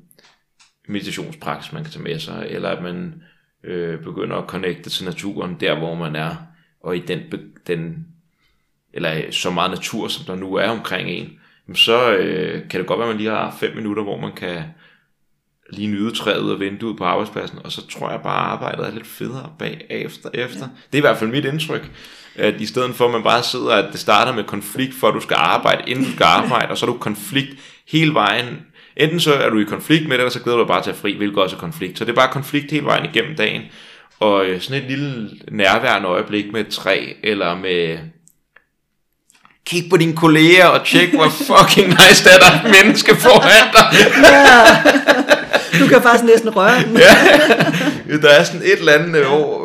meditationspraksis, 0.87 1.73
man 1.73 1.83
kan 1.83 1.91
tage 1.91 2.03
med 2.03 2.19
sig, 2.19 2.47
eller 2.49 2.69
at 2.69 2.83
man 2.83 3.23
øh, 3.63 3.99
begynder 3.99 4.35
at 4.37 4.47
connecte 4.47 4.89
til 4.89 5.05
naturen, 5.05 5.57
der 5.59 5.77
hvor 5.77 5.95
man 5.95 6.15
er, 6.15 6.35
og 6.83 6.97
i 6.97 6.99
den, 6.99 7.19
den 7.67 8.07
eller 8.93 9.31
så 9.31 9.49
meget 9.49 9.71
natur, 9.71 10.07
som 10.07 10.25
der 10.25 10.35
nu 10.35 10.55
er 10.55 10.69
omkring 10.69 11.09
en, 11.09 11.39
så 11.75 12.11
øh, 12.11 12.69
kan 12.69 12.79
det 12.79 12.87
godt 12.87 12.99
være, 12.99 13.07
at 13.07 13.15
man 13.15 13.17
lige 13.17 13.29
har 13.29 13.55
fem 13.59 13.75
minutter, 13.75 14.03
hvor 14.03 14.17
man 14.17 14.31
kan 14.33 14.63
lige 15.69 15.87
nyde 15.87 16.15
træet 16.15 16.51
af 16.51 16.59
vinduet 16.59 16.97
på 16.97 17.03
arbejdspladsen, 17.03 17.59
og 17.63 17.71
så 17.71 17.87
tror 17.87 18.11
jeg 18.11 18.21
bare, 18.21 18.45
at 18.45 18.51
arbejdet 18.51 18.87
er 18.87 18.91
lidt 18.91 19.07
federe 19.07 19.49
bagefter. 19.59 20.29
Efter. 20.33 20.59
Ja. 20.59 20.71
Det 20.91 20.93
er 20.93 20.97
i 20.97 20.99
hvert 20.99 21.17
fald 21.17 21.29
mit 21.29 21.45
indtryk, 21.45 21.91
at 22.35 22.61
i 22.61 22.65
stedet 22.65 22.95
for, 22.95 23.05
at 23.05 23.11
man 23.11 23.23
bare 23.23 23.43
sidder, 23.43 23.71
at 23.75 23.91
det 23.91 23.99
starter 23.99 24.33
med 24.33 24.43
konflikt, 24.43 24.93
for 24.93 25.07
at 25.07 25.13
du 25.13 25.19
skal 25.19 25.35
arbejde, 25.39 25.83
inden 25.87 26.05
du 26.05 26.11
skal 26.11 26.23
arbejde, 26.23 26.67
og 26.71 26.77
så 26.77 26.85
er 26.85 26.89
du 26.89 26.97
konflikt 26.97 27.55
hele 27.87 28.13
vejen. 28.13 28.65
Enten 29.01 29.19
så 29.19 29.33
er 29.33 29.49
du 29.49 29.59
i 29.59 29.63
konflikt 29.63 30.03
med 30.03 30.11
det, 30.11 30.19
eller 30.19 30.31
så 30.31 30.39
glæder 30.39 30.57
du 30.57 30.63
dig 30.63 30.67
bare 30.67 30.83
til 30.83 30.89
at 30.89 30.95
fri, 30.95 31.17
hvilket 31.17 31.37
også 31.37 31.55
er 31.55 31.59
konflikt. 31.59 31.97
Så 31.97 32.05
det 32.05 32.11
er 32.11 32.15
bare 32.15 32.31
konflikt 32.31 32.71
hele 32.71 32.85
vejen 32.85 33.05
igennem 33.05 33.35
dagen. 33.35 33.61
Og 34.19 34.45
øh, 34.45 34.61
sådan 34.61 34.83
et 34.83 34.89
lille 34.89 35.29
nærværende 35.51 36.07
øjeblik 36.07 36.51
med 36.53 36.61
et 36.61 36.67
træ, 36.67 37.05
eller 37.23 37.55
med 37.55 37.97
kig 39.65 39.83
på 39.89 39.97
dine 39.97 40.15
kolleger 40.15 40.65
og 40.65 40.85
tjek, 40.85 41.13
hvor 41.13 41.29
fucking 41.49 41.87
nice 41.87 42.23
det 42.23 42.33
er, 42.33 42.39
der 42.39 42.51
er 42.51 42.65
et 42.65 42.75
menneske 42.83 43.15
foran 43.15 43.67
dig. 43.73 43.85
Du 45.79 45.87
kan 45.87 46.01
faktisk 46.01 46.23
næsten 46.23 46.49
røre 46.49 46.83
den. 46.83 46.97
ja, 46.97 48.17
der 48.27 48.29
er 48.29 48.43
sådan 48.43 48.61
et 48.61 48.79
eller 48.79 48.93
andet, 48.93 49.25
hvor 49.25 49.60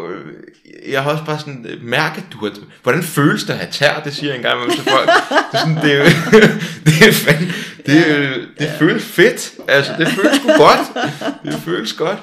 jeg 0.88 1.02
har 1.02 1.10
også 1.10 1.24
bare 1.24 1.38
sådan 1.38 1.66
øh, 1.68 1.82
mærket, 1.82 2.24
du 2.32 2.38
har, 2.38 2.52
hvordan 2.82 3.02
føles 3.02 3.44
det 3.44 3.52
at 3.52 3.58
have 3.58 3.70
tær, 3.72 4.00
det 4.00 4.14
siger 4.14 4.30
jeg 4.30 4.36
engang 4.36 4.60
med 4.60 4.70
folk. 4.76 5.08
Det 5.52 5.52
er, 5.52 5.58
sådan, 5.58 5.76
det 5.76 5.92
er, 5.92 6.04
det 6.86 7.08
er, 7.08 7.12
fandme, 7.12 7.52
det, 7.86 8.10
er, 8.10 8.28
jo- 8.30 8.42
det 8.58 8.70
føles 8.78 9.04
fedt, 9.04 9.52
altså 9.68 9.92
det 9.98 10.08
føles 10.08 10.36
sgu 10.36 10.48
godt, 10.48 11.06
det 11.44 11.54
føles 11.64 11.92
godt. 11.92 12.18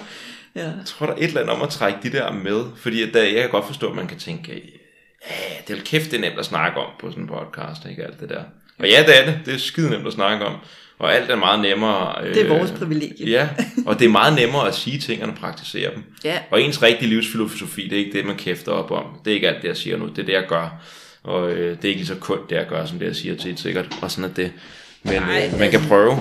Ja. 0.55 0.61
Jeg 0.63 0.73
tror, 0.85 1.05
der 1.05 1.13
er 1.13 1.17
et 1.17 1.23
eller 1.23 1.41
andet 1.41 1.55
om 1.55 1.61
at 1.61 1.69
trække 1.69 1.99
de 2.03 2.11
der 2.11 2.31
med, 2.31 2.63
fordi 2.77 3.03
at 3.03 3.13
der, 3.13 3.23
jeg 3.23 3.41
kan 3.41 3.49
godt 3.49 3.67
forstå, 3.67 3.89
at 3.89 3.95
man 3.95 4.07
kan 4.07 4.19
tænke, 4.19 4.51
ja, 4.51 5.35
det 5.67 5.77
er 5.77 5.81
kæft, 5.85 6.11
det 6.11 6.17
er 6.17 6.21
nemt 6.21 6.39
at 6.39 6.45
snakke 6.45 6.77
om 6.79 6.87
på 6.99 7.09
sådan 7.09 7.23
en 7.23 7.29
podcast, 7.29 7.85
ikke 7.89 8.03
alt 8.03 8.19
det 8.19 8.29
der. 8.29 8.43
Og 8.79 8.87
ja, 8.89 9.03
det 9.07 9.19
er 9.21 9.25
det, 9.25 9.39
det 9.45 9.53
er 9.53 9.57
skide 9.57 9.89
nemt 9.89 10.07
at 10.07 10.13
snakke 10.13 10.45
om, 10.45 10.55
og 11.03 11.15
alt 11.15 11.31
er 11.31 11.35
meget 11.35 11.59
nemmere. 11.59 12.25
Det 12.33 12.41
er 12.41 12.57
vores 12.57 12.71
privilegie. 12.71 13.29
Ja, 13.29 13.49
og 13.85 13.99
det 13.99 14.05
er 14.05 14.09
meget 14.09 14.35
nemmere 14.35 14.67
at 14.67 14.75
sige 14.75 14.99
ting, 14.99 15.23
end 15.23 15.31
at 15.31 15.37
praktisere 15.37 15.91
dem. 15.95 16.03
Ja. 16.23 16.39
Og 16.51 16.61
ens 16.61 16.81
rigtige 16.81 17.09
livsfilosofi, 17.09 17.87
det 17.87 17.93
er 17.93 18.05
ikke 18.05 18.17
det, 18.17 18.25
man 18.25 18.35
kæfter 18.35 18.71
op 18.71 18.91
om. 18.91 19.05
Det 19.25 19.31
er 19.31 19.35
ikke 19.35 19.49
alt 19.49 19.61
det, 19.61 19.67
jeg 19.67 19.77
siger 19.77 19.97
nu, 19.97 20.07
det 20.07 20.19
er 20.19 20.25
det, 20.25 20.33
jeg 20.33 20.45
gør. 20.47 20.81
Og 21.23 21.51
øh, 21.51 21.77
det 21.77 21.85
er 21.85 21.89
ikke 21.89 21.99
lige 21.99 22.07
så 22.07 22.15
kun 22.15 22.37
det, 22.49 22.55
jeg 22.55 22.65
gør, 22.69 22.85
som 22.85 22.99
det, 22.99 23.05
jeg 23.05 23.15
siger 23.15 23.35
til 23.35 23.57
sikkert. 23.57 23.97
Og 24.01 24.11
sådan 24.11 24.29
er 24.29 24.33
det. 24.33 24.51
Men 25.03 25.13
Nej, 25.13 25.49
øh, 25.53 25.59
man 25.59 25.71
kan 25.71 25.81
prøve. 25.87 26.17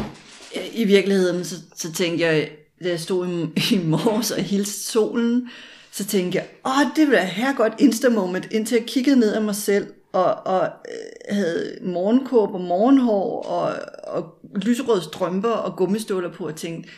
I 0.72 0.84
virkeligheden, 0.84 1.44
så, 1.44 1.56
så 1.76 1.92
tænkte 1.92 2.26
jeg, 2.26 2.48
da 2.84 2.88
jeg 2.88 3.00
stod 3.00 3.28
i, 3.28 3.74
i 3.74 3.78
morges 3.84 4.30
og 4.30 4.42
hilste 4.42 4.92
solen, 4.92 5.48
så 5.92 6.04
tænkte 6.04 6.38
jeg, 6.38 6.46
åh, 6.66 6.86
det 6.96 6.98
ville 6.98 7.12
være 7.12 7.26
her 7.26 7.54
godt 7.54 7.72
insta-moment, 7.78 8.48
indtil 8.50 8.76
jeg 8.76 8.86
kiggede 8.86 9.20
ned 9.20 9.34
af 9.34 9.42
mig 9.42 9.54
selv, 9.54 9.86
og, 10.12 10.46
og 10.46 10.62
øh, 10.64 11.36
havde 11.36 11.78
morgenkåb 11.82 12.54
og 12.54 12.60
morgenhår 12.60 13.42
og, 13.42 13.74
og 14.04 14.38
lyserøde 14.56 15.02
strømper 15.02 15.50
og 15.50 15.76
gummistøvler 15.76 16.32
på 16.32 16.46
og 16.46 16.56
tænkte, 16.56 16.90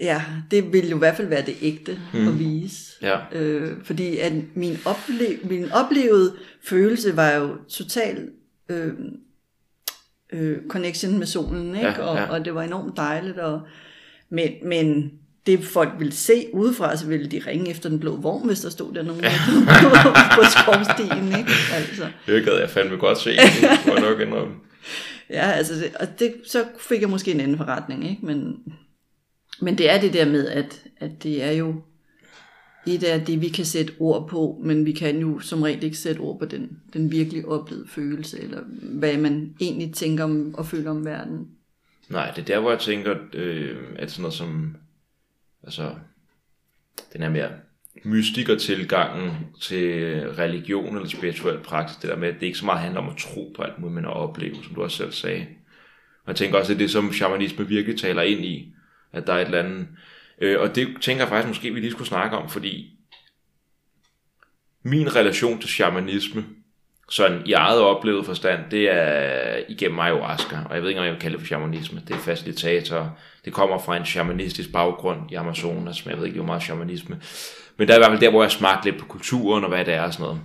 ja, 0.00 0.22
det 0.50 0.72
ville 0.72 0.90
jo 0.90 0.96
i 0.96 0.98
hvert 0.98 1.16
fald 1.16 1.28
være 1.28 1.46
det 1.46 1.56
ægte 1.62 1.98
mm. 2.14 2.28
at 2.28 2.38
vise. 2.38 2.92
Ja. 3.02 3.18
Øh, 3.32 3.84
fordi 3.84 4.18
at 4.18 4.32
min, 4.54 4.74
ople- 4.74 5.48
min 5.48 5.72
oplevede 5.72 6.36
følelse 6.64 7.16
var 7.16 7.30
jo 7.30 7.56
total 7.68 8.28
øh, 8.68 8.92
øh, 10.32 10.58
connection 10.68 11.18
med 11.18 11.26
solen, 11.26 11.74
ikke? 11.74 11.88
Ja, 11.88 12.02
og, 12.02 12.16
ja. 12.16 12.30
og 12.30 12.44
det 12.44 12.54
var 12.54 12.62
enormt 12.62 12.96
dejligt. 12.96 13.38
Og, 13.38 13.60
men, 14.28 14.52
men 14.62 15.12
det 15.46 15.64
folk 15.64 15.90
ville 15.98 16.12
se 16.12 16.46
udefra, 16.52 16.96
så 16.96 17.06
ville 17.06 17.26
de 17.26 17.42
ringe 17.46 17.70
efter 17.70 17.88
den 17.88 18.00
blå 18.00 18.16
vogn, 18.16 18.46
hvis 18.46 18.60
der 18.60 18.70
stod 18.70 18.94
der 18.94 19.02
nogen 19.02 19.22
på 20.34 20.42
skovstien, 20.44 21.26
ikke? 21.26 21.52
Altså. 21.74 22.08
Det 22.26 22.44
gad 22.44 22.58
jeg 22.58 22.70
fandme 22.70 22.96
godt 22.96 23.18
se, 23.18 23.30
det 23.30 23.62
jeg 23.86 24.00
nok 24.00 24.20
indrømme. 24.20 24.54
Ja, 25.30 25.50
altså, 25.50 25.74
det, 25.74 25.96
og 26.00 26.18
det, 26.18 26.34
så 26.46 26.64
fik 26.78 27.00
jeg 27.00 27.10
måske 27.10 27.30
en 27.30 27.40
anden 27.40 27.56
forretning, 27.56 28.10
ikke? 28.10 28.26
Men, 28.26 28.56
men 29.60 29.78
det 29.78 29.90
er 29.90 30.00
det 30.00 30.12
der 30.12 30.24
med, 30.24 30.48
at, 30.48 30.82
at 30.96 31.22
det 31.22 31.44
er 31.44 31.50
jo 31.50 31.74
et 32.86 33.04
af 33.04 33.24
det, 33.24 33.40
vi 33.40 33.48
kan 33.48 33.64
sætte 33.64 33.92
ord 33.98 34.28
på, 34.28 34.60
men 34.64 34.86
vi 34.86 34.92
kan 34.92 35.18
jo 35.18 35.38
som 35.38 35.62
regel 35.62 35.84
ikke 35.84 35.96
sætte 35.96 36.18
ord 36.18 36.38
på 36.38 36.44
den, 36.44 36.78
den 36.92 37.12
virkelig 37.12 37.46
oplevede 37.46 37.88
følelse, 37.88 38.42
eller 38.42 38.60
hvad 38.82 39.16
man 39.16 39.54
egentlig 39.60 39.94
tænker 39.94 40.24
om 40.24 40.54
og 40.54 40.66
føler 40.66 40.90
om 40.90 41.04
verden. 41.04 41.48
Nej, 42.08 42.30
det 42.30 42.42
er 42.42 42.46
der, 42.46 42.60
hvor 42.60 42.70
jeg 42.70 42.80
tænker, 42.80 43.14
øh, 43.32 43.76
at 43.96 44.10
sådan 44.10 44.22
noget 44.22 44.34
som, 44.34 44.76
altså, 45.64 45.94
den 47.12 47.22
her 47.22 47.28
mere 47.28 47.50
mystikertilgangen 48.04 49.32
til 49.60 50.14
religion 50.28 50.96
eller 50.96 51.08
spirituel 51.08 51.58
praksis, 51.58 51.96
det 51.96 52.10
der 52.10 52.16
med, 52.16 52.28
at 52.28 52.34
det 52.34 52.46
ikke 52.46 52.58
så 52.58 52.64
meget 52.64 52.80
handler 52.80 53.00
om 53.00 53.08
at 53.08 53.16
tro 53.16 53.52
på 53.56 53.62
alt 53.62 53.78
muligt, 53.78 53.94
men 53.94 54.04
at 54.04 54.12
opleve, 54.12 54.54
som 54.64 54.74
du 54.74 54.82
også 54.82 54.96
selv 54.96 55.12
sagde. 55.12 55.46
Og 56.24 56.28
jeg 56.28 56.36
tænker 56.36 56.58
også, 56.58 56.72
at 56.72 56.78
det 56.78 56.84
er 56.84 56.86
det, 56.86 56.92
som 56.92 57.12
shamanisme 57.12 57.68
virkelig 57.68 58.00
taler 58.00 58.22
ind 58.22 58.44
i, 58.44 58.74
at 59.12 59.26
der 59.26 59.32
er 59.32 59.38
et 59.38 59.44
eller 59.44 59.58
andet, 59.58 59.88
øh, 60.40 60.60
og 60.60 60.74
det 60.74 60.88
tænker 61.00 61.22
jeg 61.22 61.28
faktisk 61.28 61.48
måske, 61.48 61.74
vi 61.74 61.80
lige 61.80 61.90
skulle 61.90 62.08
snakke 62.08 62.36
om, 62.36 62.48
fordi 62.48 62.96
min 64.82 65.16
relation 65.16 65.60
til 65.60 65.68
shamanisme, 65.68 66.44
sådan 67.10 67.42
i 67.46 67.52
eget 67.52 67.80
oplevet 67.80 68.26
forstand, 68.26 68.60
det 68.70 68.90
er 68.90 69.60
igennem 69.68 69.98
ayahuasca, 69.98 70.58
og 70.68 70.74
jeg 70.74 70.82
ved 70.82 70.88
ikke, 70.88 71.00
om 71.00 71.06
jeg 71.06 71.12
vil 71.12 71.20
kalde 71.20 71.32
det 71.32 71.40
for 71.40 71.46
shamanisme, 71.46 72.02
det 72.08 72.14
er 72.14 72.20
facilitator, 72.20 73.16
det 73.44 73.52
kommer 73.52 73.78
fra 73.78 73.96
en 73.96 74.04
shamanistisk 74.04 74.72
baggrund 74.72 75.20
i 75.30 75.34
Amazonas, 75.34 76.06
men 76.06 76.10
jeg 76.10 76.18
ved 76.18 76.26
ikke, 76.26 76.38
hvor 76.38 76.46
meget 76.46 76.62
shamanisme, 76.62 77.20
men 77.76 77.88
der 77.88 77.94
er 77.94 77.98
i 77.98 78.00
hvert 78.00 78.10
fald 78.10 78.20
der, 78.20 78.30
hvor 78.30 78.42
jeg 78.42 78.50
smagte 78.50 78.90
lidt 78.90 79.00
på 79.00 79.06
kulturen 79.06 79.64
og 79.64 79.70
hvad 79.70 79.84
det 79.84 79.94
er 79.94 80.02
og 80.02 80.12
sådan 80.12 80.24
noget. 80.24 80.40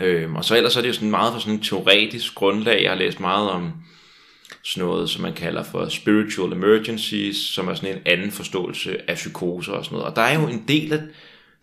Øhm, 0.00 0.36
og 0.36 0.44
så 0.44 0.56
ellers 0.56 0.76
er 0.76 0.80
det 0.80 0.88
jo 0.88 0.92
sådan 0.92 1.10
meget 1.10 1.32
for 1.32 1.40
sådan 1.40 1.54
en 1.54 1.62
teoretisk 1.62 2.34
grundlag, 2.34 2.82
jeg 2.82 2.90
har 2.90 2.98
læst 2.98 3.20
meget 3.20 3.50
om 3.50 3.72
sådan 4.64 4.88
noget, 4.88 5.10
som 5.10 5.22
man 5.22 5.32
kalder 5.32 5.62
for 5.62 5.88
spiritual 5.88 6.52
emergencies, 6.52 7.36
som 7.36 7.68
er 7.68 7.74
sådan 7.74 7.96
en 7.96 8.02
anden 8.06 8.30
forståelse 8.30 9.10
af 9.10 9.14
psykoser 9.14 9.72
og 9.72 9.84
sådan 9.84 9.96
noget. 9.96 10.10
Og 10.10 10.16
der 10.16 10.22
er 10.22 10.40
jo 10.40 10.48
en 10.48 10.64
del 10.68 10.92
af, 10.92 11.00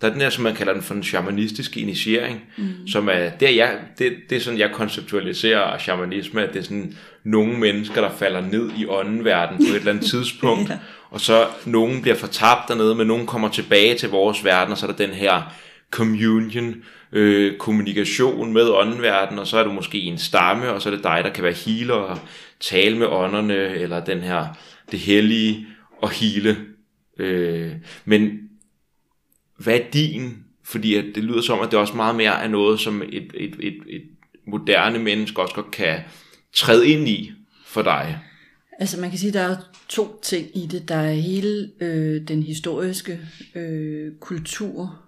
der 0.01 0.07
er 0.07 0.11
den 0.11 0.21
der, 0.21 0.29
som 0.29 0.43
man 0.43 0.55
kalder 0.55 0.73
den 0.73 0.81
for 0.81 0.93
den 0.93 1.03
shamanistiske 1.03 1.79
initiering, 1.79 2.41
mm. 2.57 2.87
som 2.87 3.09
er, 3.09 3.29
det 3.29 3.47
er, 3.47 3.53
jeg, 3.53 3.77
det, 3.99 4.13
det 4.29 4.35
er 4.35 4.39
sådan, 4.39 4.59
jeg 4.59 4.71
konceptualiserer 4.73 5.77
shamanisme, 5.77 6.43
at 6.43 6.53
det 6.53 6.59
er 6.59 6.63
sådan 6.63 6.97
nogle 7.23 7.59
mennesker, 7.59 8.01
der 8.01 8.11
falder 8.11 8.41
ned 8.41 8.69
i 8.77 8.85
åndenverden 8.85 9.57
på 9.57 9.73
et 9.73 9.75
eller 9.75 9.91
andet 9.91 10.09
tidspunkt, 10.11 10.69
ja. 10.69 10.77
og 11.09 11.21
så 11.21 11.47
nogen 11.65 12.01
bliver 12.01 12.15
fortabt 12.15 12.67
dernede, 12.67 12.95
men 12.95 13.07
nogen 13.07 13.27
kommer 13.27 13.49
tilbage 13.49 13.95
til 13.95 14.09
vores 14.09 14.45
verden, 14.45 14.71
og 14.71 14.77
så 14.77 14.87
er 14.87 14.91
der 14.91 15.05
den 15.05 15.15
her 15.15 15.53
communion, 15.91 16.75
øh, 17.11 17.57
kommunikation 17.57 18.53
med 18.53 18.69
åndenverden, 18.69 19.39
og 19.39 19.47
så 19.47 19.57
er 19.57 19.63
du 19.63 19.71
måske 19.71 19.97
i 19.97 20.05
en 20.05 20.17
stamme, 20.17 20.69
og 20.69 20.81
så 20.81 20.89
er 20.89 20.93
det 20.93 21.03
dig, 21.03 21.21
der 21.23 21.29
kan 21.29 21.43
være 21.43 21.53
healer 21.53 21.93
og 21.93 22.19
tale 22.59 22.97
med 22.97 23.07
ånderne, 23.07 23.55
eller 23.55 24.03
den 24.03 24.19
her, 24.19 24.45
det 24.91 24.99
hellige 24.99 25.67
og 26.01 26.09
hele. 26.09 26.57
Øh, 27.19 27.71
men 28.05 28.39
værdien. 29.65 30.45
Fordi 30.63 30.95
at 30.95 31.05
det 31.15 31.23
lyder 31.23 31.41
som, 31.41 31.59
at 31.59 31.71
det 31.71 31.79
også 31.79 31.93
meget 31.95 32.15
mere 32.15 32.43
er 32.43 32.47
noget, 32.47 32.79
som 32.79 33.01
et, 33.01 33.31
et, 33.33 33.55
et, 33.59 33.77
et 33.89 34.03
moderne 34.47 34.99
menneske 34.99 35.41
også 35.41 35.55
godt 35.55 35.71
kan 35.71 35.99
træde 36.53 36.87
ind 36.87 37.07
i 37.07 37.31
for 37.65 37.81
dig. 37.81 38.19
Altså 38.79 38.99
man 38.99 39.09
kan 39.09 39.19
sige, 39.19 39.27
at 39.27 39.33
der 39.33 39.41
er 39.41 39.55
to 39.89 40.19
ting 40.23 40.47
i 40.57 40.65
det. 40.65 40.89
Der 40.89 40.95
er 40.95 41.13
hele 41.13 41.69
øh, 41.81 42.27
den 42.27 42.43
historiske 42.43 43.19
øh, 43.55 44.11
kultur, 44.19 44.99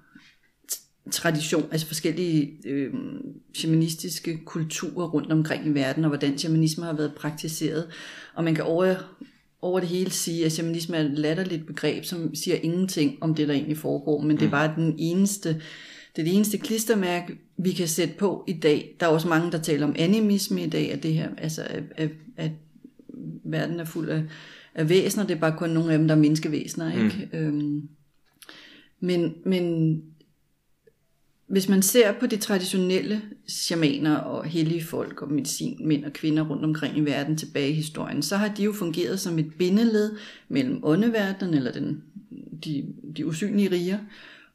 tradition, 1.12 1.68
altså 1.72 1.88
forskellige 1.88 2.52
øh, 2.66 2.94
shamanistiske 3.54 4.40
kulturer 4.46 5.08
rundt 5.08 5.32
omkring 5.32 5.68
i 5.68 5.70
verden, 5.70 6.04
og 6.04 6.10
hvordan 6.10 6.38
shamanisme 6.38 6.86
har 6.86 6.94
været 6.94 7.14
praktiseret. 7.16 7.88
Og 8.34 8.44
man 8.44 8.56
kan 8.56 8.64
over, 8.64 8.96
over 9.64 9.80
det 9.80 9.90
hele 9.90 10.12
sige, 10.12 10.46
at 10.46 10.52
shamanisme 10.52 10.98
er 10.98 11.02
et 11.02 11.20
latterligt 11.20 11.68
begreb, 11.68 12.06
som 12.06 12.36
siger 12.36 12.56
ingenting 12.56 13.18
om 13.22 13.36
det, 13.36 13.48
der 13.48 13.54
egentlig 13.54 13.78
foregår, 13.78 14.22
men 14.22 14.38
det 14.38 14.46
er 14.46 14.50
bare 14.50 14.74
den 14.76 14.96
eneste, 14.98 15.50
det 16.16 16.22
er 16.22 16.24
det 16.24 16.36
eneste 16.36 16.58
klistermærke, 16.58 17.38
vi 17.58 17.72
kan 17.72 17.88
sætte 17.88 18.14
på 18.18 18.44
i 18.48 18.54
dag. 18.54 18.96
Der 19.00 19.06
er 19.06 19.10
også 19.10 19.28
mange, 19.28 19.52
der 19.52 19.58
taler 19.58 19.88
om 19.88 19.96
animisme 20.00 20.64
i 20.64 20.70
dag, 20.70 20.92
at 20.92 21.04
det 21.04 21.14
her, 21.14 21.30
altså 21.38 21.62
at, 21.70 21.84
at, 21.96 22.10
at 22.38 22.52
verden 23.44 23.80
er 23.80 23.86
fuld 23.86 24.10
af, 24.10 24.24
af 24.76 24.90
væsener, 24.90 25.28
det 25.28 25.36
er 25.36 25.40
bare 25.40 25.58
kun 25.58 25.70
nogle 25.70 25.92
af 25.92 25.98
dem, 25.98 26.08
der 26.08 26.16
er 26.16 26.20
menneskevæsener, 26.20 27.04
ikke? 27.04 27.30
Mm. 27.34 27.40
Øhm, 27.40 27.90
men, 29.00 29.34
men 29.46 29.96
hvis 31.54 31.70
man 31.70 31.82
ser 31.82 32.12
på 32.20 32.26
de 32.28 32.38
traditionelle 32.38 33.22
shamaner 33.48 34.16
og 34.16 34.46
hellige 34.46 34.86
folk 34.86 35.22
og 35.22 35.32
medicinmænd 35.32 36.06
og 36.06 36.14
kvinder 36.14 36.44
rundt 36.50 36.66
omkring 36.66 36.98
i 36.98 37.02
verden 37.02 37.38
tilbage 37.38 37.70
i 37.70 37.74
historien, 37.74 38.22
så 38.22 38.38
har 38.38 38.48
de 38.48 38.64
jo 38.64 38.74
fungeret 38.74 39.20
som 39.20 39.40
et 39.40 39.54
bindeled 39.58 40.12
mellem 40.50 40.80
åndeverdenen, 40.84 41.54
eller 41.54 41.72
den, 41.72 42.04
de, 42.66 42.86
de 43.18 43.26
usynlige 43.26 43.72
riger, 43.72 43.98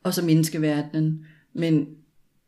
og 0.03 0.14
så 0.14 0.24
menneskeverdenen. 0.24 1.26
Men 1.55 1.86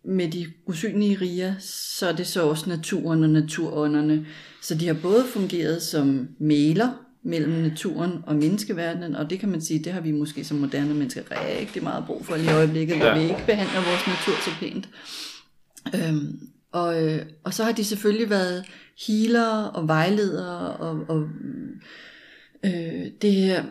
med 0.05 0.30
de 0.30 0.46
usynlige 0.66 1.18
riger, 1.20 1.55
så 1.61 2.07
er 2.07 2.16
det 2.16 2.26
så 2.26 2.42
også 2.42 2.68
naturen 2.68 3.22
og 3.22 3.30
naturånderne. 3.30 4.26
Så 4.62 4.74
de 4.74 4.86
har 4.86 4.96
både 5.03 5.24
fungeret 5.32 5.82
som 5.82 6.28
maler 6.38 6.88
mellem 7.23 7.53
naturen 7.53 8.12
og 8.27 8.37
menneskeverdenen, 8.37 9.16
og 9.16 9.31
det 9.31 9.41
kan 9.41 9.49
man 9.49 9.61
sige, 9.61 9.85
det 9.85 9.93
har 9.93 10.01
vi 10.01 10.12
måske 10.12 10.45
som 10.45 10.57
moderne 10.57 10.95
mennesker 10.95 11.23
rigtig 11.31 11.83
meget 11.83 12.05
brug 12.07 12.27
for 12.27 12.37
i 12.37 12.49
øjeblikket, 12.49 12.97
hvor 12.97 13.07
ja. 13.07 13.18
vi 13.18 13.23
ikke 13.23 13.47
behandler 13.47 13.75
vores 13.75 14.07
natur 14.07 14.35
så 14.45 14.51
pænt. 14.61 14.89
Øhm, 15.95 16.49
og, 16.73 17.07
øh, 17.07 17.27
og 17.45 17.55
så 17.55 17.64
har 17.64 17.73
de 17.73 17.85
selvfølgelig 17.85 18.31
været 18.31 18.64
healer 19.07 19.64
og 19.64 19.89
vejledere 19.89 20.77
og, 20.77 21.05
og 21.09 21.29
øh, 22.64 23.07
det, 23.23 23.33
her, 23.33 23.64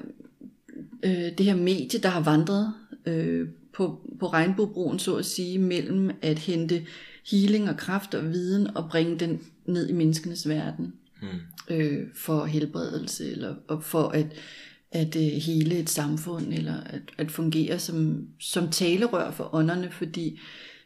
øh, 1.03 1.37
det 1.37 1.45
her 1.45 1.55
medie, 1.55 1.99
der 1.99 2.09
har 2.09 2.21
vandret 2.21 2.73
øh, 3.05 3.47
på, 3.73 3.99
på 4.19 4.27
regnbuebroen, 4.27 4.99
så 4.99 5.15
at 5.15 5.25
sige, 5.25 5.59
mellem 5.59 6.11
at 6.21 6.39
hente 6.39 6.85
healing 7.31 7.69
og 7.69 7.77
kraft 7.77 8.15
og 8.15 8.31
viden 8.31 8.77
og 8.77 8.89
bringe 8.89 9.19
den 9.19 9.41
ned 9.65 9.89
i 9.89 9.93
menneskenes 9.93 10.49
verden 10.49 10.93
mm. 11.21 11.75
øh, 11.75 12.07
for 12.15 12.45
helbredelse 12.45 13.31
eller 13.31 13.55
og 13.67 13.83
for 13.83 14.03
at, 14.07 14.25
at 14.91 15.15
uh, 15.15 15.21
hele 15.21 15.79
et 15.79 15.89
samfund 15.89 16.53
eller 16.53 16.83
at, 16.83 17.01
at 17.17 17.31
fungere 17.31 17.79
som, 17.79 18.27
som 18.39 18.69
talerør 18.69 19.31
for 19.31 19.55
ånderne, 19.55 19.91
fordi 19.91 20.39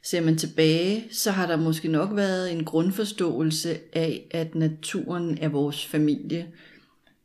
ser 0.04 0.22
man 0.22 0.38
tilbage, 0.38 1.04
så 1.12 1.32
har 1.32 1.48
der 1.48 1.58
måske 1.58 1.88
nok 1.88 2.16
været 2.16 2.52
en 2.52 2.66
grundforståelse 2.66 3.78
af, 3.94 4.28
at 4.32 4.56
naturen 4.56 5.38
er 5.42 5.50
vores 5.50 5.86
familie, 5.86 6.48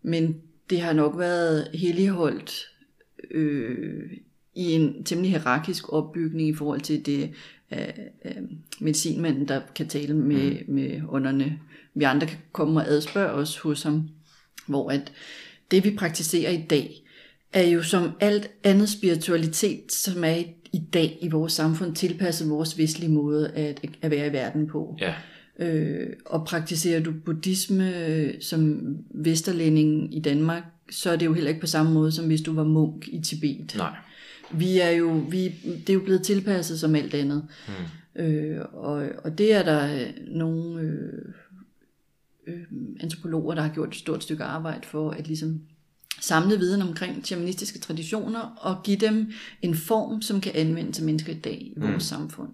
men 0.02 0.40
det 0.70 0.80
har 0.80 0.92
nok 0.92 1.18
været 1.18 1.68
helligholdt 1.74 2.68
øh, 3.30 4.10
i 4.54 4.72
en 4.72 5.04
temmelig 5.04 5.30
hierarkisk 5.30 5.92
opbygning 5.92 6.48
i 6.48 6.54
forhold 6.54 6.80
til 6.80 7.06
det 7.06 7.30
af, 7.70 8.10
af 8.22 8.42
medicinmanden, 8.80 9.48
der 9.48 9.60
kan 9.74 9.88
tale 9.88 10.14
med, 10.14 10.56
mm. 10.68 10.74
med 10.74 11.00
ånderne. 11.08 11.58
Vi 11.94 12.04
andre 12.04 12.26
kan 12.26 12.38
komme 12.52 12.80
og 12.80 12.88
adspørge 12.88 13.30
os 13.30 13.58
hos 13.58 13.82
ham, 13.82 14.08
hvor 14.66 14.90
at 14.90 15.12
det 15.70 15.84
vi 15.84 15.96
praktiserer 15.96 16.50
i 16.50 16.66
dag, 16.70 17.02
er 17.52 17.62
jo 17.62 17.82
som 17.82 18.10
alt 18.20 18.50
andet 18.64 18.88
spiritualitet, 18.88 19.92
som 19.92 20.24
er 20.24 20.42
i, 20.72 20.78
dag 20.92 21.18
i 21.22 21.28
vores 21.28 21.52
samfund, 21.52 21.94
tilpasset 21.94 22.50
vores 22.50 22.78
vestlige 22.78 23.10
måde 23.10 23.50
at, 23.50 23.80
at 24.02 24.10
være 24.10 24.26
i 24.26 24.32
verden 24.32 24.66
på. 24.66 24.98
Ja. 25.00 25.14
Øh, 25.58 26.06
og 26.26 26.46
praktiserer 26.46 27.00
du 27.00 27.12
buddhisme 27.24 28.06
øh, 28.06 28.34
som 28.40 28.80
vesterlænding 29.10 30.16
i 30.16 30.20
Danmark, 30.20 30.62
så 30.90 31.10
er 31.10 31.16
det 31.16 31.26
jo 31.26 31.32
heller 31.32 31.48
ikke 31.48 31.60
på 31.60 31.66
samme 31.66 31.92
måde, 31.92 32.12
som 32.12 32.26
hvis 32.26 32.40
du 32.40 32.54
var 32.54 32.64
munk 32.64 33.08
i 33.08 33.20
Tibet. 33.20 33.74
Nej. 33.76 33.96
Vi 34.52 34.78
er 34.78 34.90
jo, 34.90 35.22
vi, 35.30 35.54
det 35.64 35.90
er 35.90 35.94
jo 35.94 36.00
blevet 36.00 36.22
tilpasset 36.22 36.80
som 36.80 36.94
alt 36.94 37.14
andet. 37.14 37.46
Mm. 37.68 38.22
Øh, 38.22 38.64
og, 38.72 39.08
og 39.24 39.38
det 39.38 39.54
er 39.54 39.62
der 39.62 40.06
nogle 40.30 40.80
øh, 40.80 41.32
øh, 42.48 42.62
antropologer, 43.00 43.54
der 43.54 43.62
har 43.62 43.74
gjort 43.74 43.88
et 43.88 43.94
stort 43.94 44.22
stykke 44.22 44.44
arbejde 44.44 44.86
for 44.86 45.10
at 45.10 45.26
ligesom 45.26 45.60
samle 46.20 46.58
viden 46.58 46.82
omkring 46.82 47.26
shamanistiske 47.26 47.78
traditioner 47.78 48.40
og 48.40 48.82
give 48.84 48.96
dem 48.96 49.32
en 49.62 49.74
form, 49.74 50.22
som 50.22 50.40
kan 50.40 50.52
anvendes 50.54 50.98
af 50.98 51.04
mennesker 51.04 51.32
i 51.32 51.38
dag 51.38 51.62
i 51.62 51.74
vores 51.76 51.92
mm. 51.92 52.00
samfund. 52.00 52.48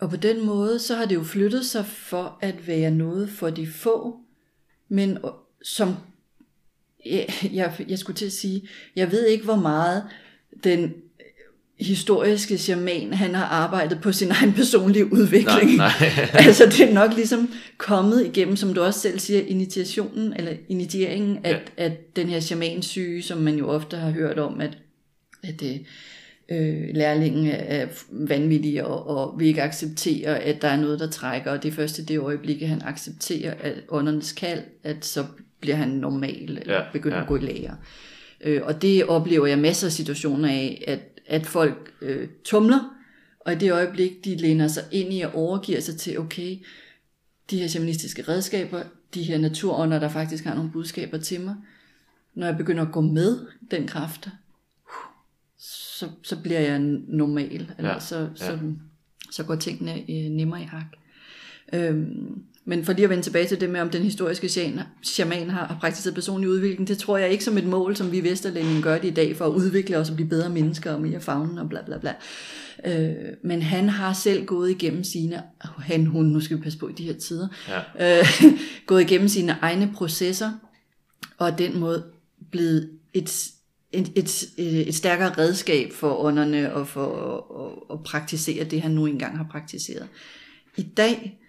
Og 0.00 0.10
på 0.10 0.16
den 0.16 0.46
måde, 0.46 0.78
så 0.78 0.94
har 0.94 1.06
det 1.06 1.14
jo 1.14 1.22
flyttet 1.22 1.66
sig 1.66 1.86
for 1.86 2.38
at 2.40 2.66
være 2.66 2.90
noget 2.90 3.30
for 3.30 3.50
de 3.50 3.66
få, 3.66 4.20
men 4.88 5.18
som, 5.62 5.94
jeg, 7.06 7.28
jeg, 7.52 7.84
jeg 7.88 7.98
skulle 7.98 8.16
til 8.16 8.26
at 8.26 8.32
sige, 8.32 8.68
jeg 8.96 9.12
ved 9.12 9.26
ikke, 9.26 9.44
hvor 9.44 9.56
meget 9.56 10.04
den 10.64 10.94
historiske 11.78 12.58
shaman, 12.58 13.12
han 13.12 13.34
har 13.34 13.44
arbejdet 13.44 13.98
på 14.02 14.12
sin 14.12 14.30
egen 14.30 14.52
personlige 14.52 15.12
udvikling. 15.12 15.76
Nej, 15.76 15.92
nej. 16.00 16.28
altså 16.46 16.66
det 16.66 16.80
er 16.80 16.94
nok 16.94 17.14
ligesom 17.14 17.50
kommet 17.78 18.26
igennem, 18.26 18.56
som 18.56 18.74
du 18.74 18.82
også 18.82 19.00
selv 19.00 19.18
siger, 19.18 19.42
initiationen, 19.46 20.32
eller 20.36 20.52
initieringen 20.68 21.38
af, 21.44 21.50
ja. 21.50 21.84
af 21.84 21.96
den 22.16 22.28
her 22.28 22.40
shamansyge, 22.40 23.22
som 23.22 23.38
man 23.38 23.58
jo 23.58 23.68
ofte 23.68 23.96
har 23.96 24.10
hørt 24.10 24.38
om, 24.38 24.60
at, 24.60 24.78
at 25.42 25.60
det, 25.60 25.86
øh, 26.48 26.94
lærlingen 26.94 27.46
er 27.46 27.86
vanvittig 28.10 28.84
og, 28.84 29.06
og 29.06 29.38
vil 29.38 29.46
ikke 29.46 29.62
acceptere, 29.62 30.38
at 30.38 30.62
der 30.62 30.68
er 30.68 30.76
noget, 30.76 31.00
der 31.00 31.10
trækker, 31.10 31.50
og 31.50 31.62
det 31.62 31.68
er 31.68 31.72
først 31.72 31.98
i 31.98 32.04
det 32.04 32.18
øjeblik, 32.18 32.62
at 32.62 32.68
han 32.68 32.82
accepterer 32.84 33.54
at 33.60 33.74
åndernes 33.88 34.32
kald, 34.32 34.62
at 34.84 35.04
så 35.04 35.24
bliver 35.60 35.76
han 35.76 35.88
normal, 35.88 36.58
eller 36.60 36.74
ja, 36.74 36.80
begynder 36.92 37.16
ja. 37.16 37.22
at 37.22 37.28
gå 37.28 37.36
i 37.36 37.40
lære. 37.40 37.76
Øh, 38.44 38.60
og 38.64 38.82
det 38.82 39.04
oplever 39.04 39.46
jeg 39.46 39.58
masser 39.58 39.86
af 39.86 39.92
situationer 39.92 40.48
af, 40.48 40.84
at, 40.86 41.00
at 41.26 41.46
folk 41.46 41.92
øh, 42.00 42.28
tumler, 42.44 42.96
og 43.40 43.52
i 43.52 43.56
det 43.56 43.72
øjeblik, 43.72 44.24
de 44.24 44.36
læner 44.36 44.68
sig 44.68 44.84
ind 44.92 45.12
i 45.12 45.20
og 45.20 45.34
overgiver 45.34 45.80
sig 45.80 45.96
til, 45.96 46.18
okay, 46.18 46.58
de 47.50 47.58
her 47.58 47.68
shamanistiske 47.68 48.22
redskaber, 48.22 48.82
de 49.14 49.22
her 49.22 49.38
naturånder, 49.38 49.98
der 49.98 50.08
faktisk 50.08 50.44
har 50.44 50.54
nogle 50.54 50.70
budskaber 50.70 51.18
til 51.18 51.40
mig, 51.40 51.56
når 52.34 52.46
jeg 52.46 52.56
begynder 52.56 52.86
at 52.86 52.92
gå 52.92 53.00
med 53.00 53.46
den 53.70 53.86
kraft, 53.86 54.28
så, 55.58 56.08
så 56.22 56.40
bliver 56.42 56.60
jeg 56.60 56.78
normal, 57.08 57.72
eller 57.78 57.92
ja, 57.92 58.00
så, 58.00 58.28
så, 58.34 58.52
ja. 58.52 58.58
så 59.30 59.44
går 59.44 59.54
tingene 59.54 60.00
øh, 60.00 60.30
nemmere 60.30 60.62
i 60.62 60.64
hak. 60.64 60.86
Øhm, 61.72 62.42
men 62.68 62.84
for 62.84 62.92
lige 62.92 63.04
at 63.04 63.10
vende 63.10 63.22
tilbage 63.22 63.46
til 63.48 63.60
det 63.60 63.70
med, 63.70 63.80
om 63.80 63.90
den 63.90 64.02
historiske 64.02 64.48
shaman 65.02 65.50
har, 65.50 65.76
praktiseret 65.80 66.14
personlig 66.14 66.50
udvikling, 66.50 66.88
det 66.88 66.98
tror 66.98 67.16
jeg 67.16 67.30
ikke 67.30 67.44
som 67.44 67.58
et 67.58 67.66
mål, 67.66 67.96
som 67.96 68.12
vi 68.12 68.24
Vesterlændinge 68.24 68.82
gør 68.82 68.98
det 68.98 69.08
i 69.08 69.14
dag, 69.14 69.36
for 69.36 69.44
at 69.44 69.50
udvikle 69.50 69.98
os 69.98 70.10
og 70.10 70.16
blive 70.16 70.28
bedre 70.28 70.50
mennesker 70.50 70.92
og 70.92 71.00
mere 71.00 71.20
fagnen 71.20 71.58
og 71.58 71.68
bla 71.68 71.82
bla 71.82 71.98
bla. 71.98 72.14
Øh, 72.84 73.14
men 73.44 73.62
han 73.62 73.88
har 73.88 74.12
selv 74.12 74.44
gået 74.44 74.70
igennem 74.70 75.04
sine, 75.04 75.42
han, 75.78 76.06
hun, 76.06 76.26
nu 76.26 76.40
skal 76.40 76.56
vi 76.56 76.62
passe 76.62 76.78
på 76.78 76.88
i 76.88 76.92
de 76.92 77.04
her 77.04 77.14
tider, 77.14 77.48
ja. 77.98 78.18
øh, 78.20 78.26
gået 78.86 79.02
igennem 79.02 79.28
sine 79.28 79.56
egne 79.62 79.92
processer, 79.94 80.50
og 81.38 81.58
den 81.58 81.78
måde 81.78 82.04
blevet 82.50 82.90
et, 83.14 83.50
et, 83.92 84.12
et, 84.14 84.48
et 84.88 84.94
stærkere 84.94 85.32
redskab 85.38 85.92
for 85.92 86.24
ånderne 86.24 86.74
og 86.74 86.88
for 86.88 87.36
at, 87.90 87.98
at 87.98 88.04
praktisere 88.04 88.64
det, 88.64 88.82
han 88.82 88.90
nu 88.90 89.06
engang 89.06 89.36
har 89.36 89.46
praktiseret. 89.50 90.08
I 90.76 90.82
dag, 90.82 91.40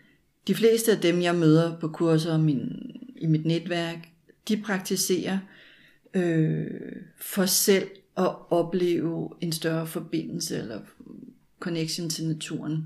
de 0.47 0.55
fleste 0.55 0.91
af 0.91 1.01
dem, 1.01 1.21
jeg 1.21 1.35
møder 1.35 1.79
på 1.79 1.87
kurser 1.87 2.37
min, 2.37 2.91
i 3.15 3.25
mit 3.25 3.45
netværk, 3.45 4.09
de 4.47 4.61
praktiserer 4.61 5.39
øh, 6.13 6.67
for 7.21 7.45
selv 7.45 7.87
at 8.17 8.35
opleve 8.49 9.29
en 9.41 9.51
større 9.51 9.87
forbindelse 9.87 10.57
eller 10.57 10.79
connection 11.59 12.09
til 12.09 12.27
naturen. 12.27 12.85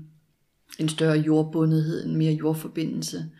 En 0.78 0.88
større 0.88 1.18
jordbundethed, 1.18 2.06
en 2.06 2.16
mere 2.16 2.32
jordforbindelse. 2.32 3.30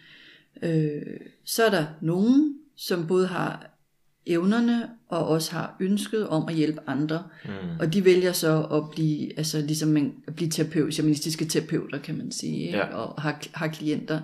Øh, 0.63 1.21
så 1.45 1.65
er 1.65 1.71
der 1.71 1.87
nogen, 2.01 2.59
som 2.77 3.07
både 3.07 3.27
har 3.27 3.79
evnerne 4.27 4.91
og 5.13 5.29
også 5.29 5.53
har 5.53 5.77
ønsket 5.81 6.29
om 6.29 6.49
at 6.49 6.55
hjælpe 6.55 6.81
andre. 6.87 7.23
Mm. 7.45 7.51
Og 7.81 7.95
de 7.95 8.05
vælger 8.05 8.33
så 8.33 8.63
at 8.63 8.91
blive, 8.91 9.39
altså 9.39 9.61
ligesom 9.61 9.97
en, 9.97 10.13
at 10.27 10.35
blive 10.35 10.51
terapeut, 10.51 10.95
shamanistiske 10.95 11.45
terapeuter, 11.45 11.99
kan 11.99 12.19
man 12.19 12.33
sige, 12.33 12.71
ja. 12.71 12.85
og 12.85 13.23
har, 13.23 13.43
har 13.53 13.69
klienter. 13.69 14.21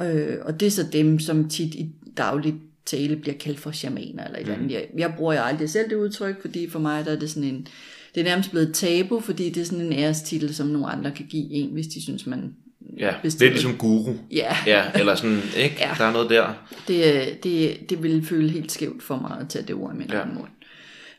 Øh, 0.00 0.36
og 0.42 0.60
det 0.60 0.66
er 0.66 0.70
så 0.70 0.86
dem, 0.92 1.18
som 1.18 1.48
tit 1.48 1.74
i 1.74 1.92
dagligt 2.16 2.56
tale 2.86 3.16
bliver 3.16 3.36
kaldt 3.36 3.58
for 3.58 3.70
shamaner 3.70 4.24
eller 4.24 4.38
et 4.38 4.46
mm. 4.46 4.52
andet. 4.52 4.70
Jeg, 4.70 4.86
jeg 4.98 5.14
bruger 5.16 5.32
jeg 5.32 5.44
aldrig 5.44 5.70
selv 5.70 5.90
det 5.90 5.96
udtryk, 5.96 6.40
fordi 6.40 6.70
for 6.70 6.78
mig 6.78 7.04
der 7.04 7.12
er 7.12 7.18
det 7.18 7.30
sådan 7.30 7.48
en, 7.48 7.66
det 8.14 8.20
er 8.20 8.24
nærmest 8.24 8.50
blevet 8.50 8.74
tabu, 8.74 9.20
fordi 9.20 9.50
det 9.50 9.60
er 9.60 9.64
sådan 9.64 9.86
en 9.86 9.92
ærestitel, 9.92 10.54
som 10.54 10.66
nogle 10.66 10.86
andre 10.86 11.10
kan 11.10 11.26
give 11.26 11.50
en, 11.50 11.70
hvis 11.72 11.86
de 11.86 12.02
synes, 12.02 12.26
man 12.26 12.54
Ja, 12.98 13.14
det 13.22 13.42
er 13.42 13.50
ligesom 13.50 13.76
guru. 13.76 14.14
Ja. 14.30 14.56
ja 14.66 14.84
eller 14.94 15.14
sådan, 15.14 15.40
ikke? 15.56 15.76
Ja. 15.78 15.90
Der 15.98 16.04
er 16.04 16.12
noget 16.12 16.30
der. 16.30 16.66
Det, 16.88 17.44
det, 17.44 17.90
det 17.90 18.02
vil 18.02 18.26
føle 18.26 18.50
helt 18.50 18.72
skævt 18.72 19.02
for 19.02 19.16
mig 19.16 19.38
at 19.40 19.48
tage 19.48 19.64
det 19.66 19.74
ord 19.74 19.94
i 19.94 19.98
min 19.98 20.10
ja. 20.10 20.24
mund. 20.24 20.48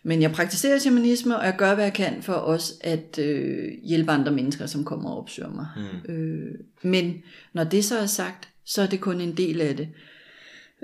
Men 0.04 0.22
jeg 0.22 0.32
praktiserer 0.32 0.80
shamanisme, 0.80 1.38
og 1.38 1.46
jeg 1.46 1.56
gør, 1.58 1.76
hvad 1.76 1.84
jeg 1.84 1.94
kan 1.94 2.22
for 2.22 2.34
os 2.34 2.74
at 2.82 3.20
øh, 3.20 3.72
hjælpe 3.84 4.12
andre 4.12 4.32
mennesker, 4.32 4.66
som 4.66 4.84
kommer 4.84 5.10
og 5.10 5.18
opsøger 5.18 5.50
mig. 5.50 5.68
Mm. 5.76 6.14
Øh, 6.14 6.52
men 6.82 7.24
når 7.54 7.64
det 7.64 7.86
så 7.86 8.00
er 8.00 8.06
sagt, 8.06 8.50
så 8.66 8.82
er 8.82 8.88
det 8.88 9.00
kun 9.00 9.22
en 9.22 9.38
del 9.38 9.62
af 9.62 9.76
det. 9.76 9.88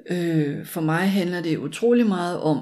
Øh, 0.10 0.66
for 0.66 0.82
mig 0.82 1.12
handler 1.12 1.42
det 1.42 1.58
utrolig 1.58 2.06
meget 2.08 2.40
om 2.40 2.58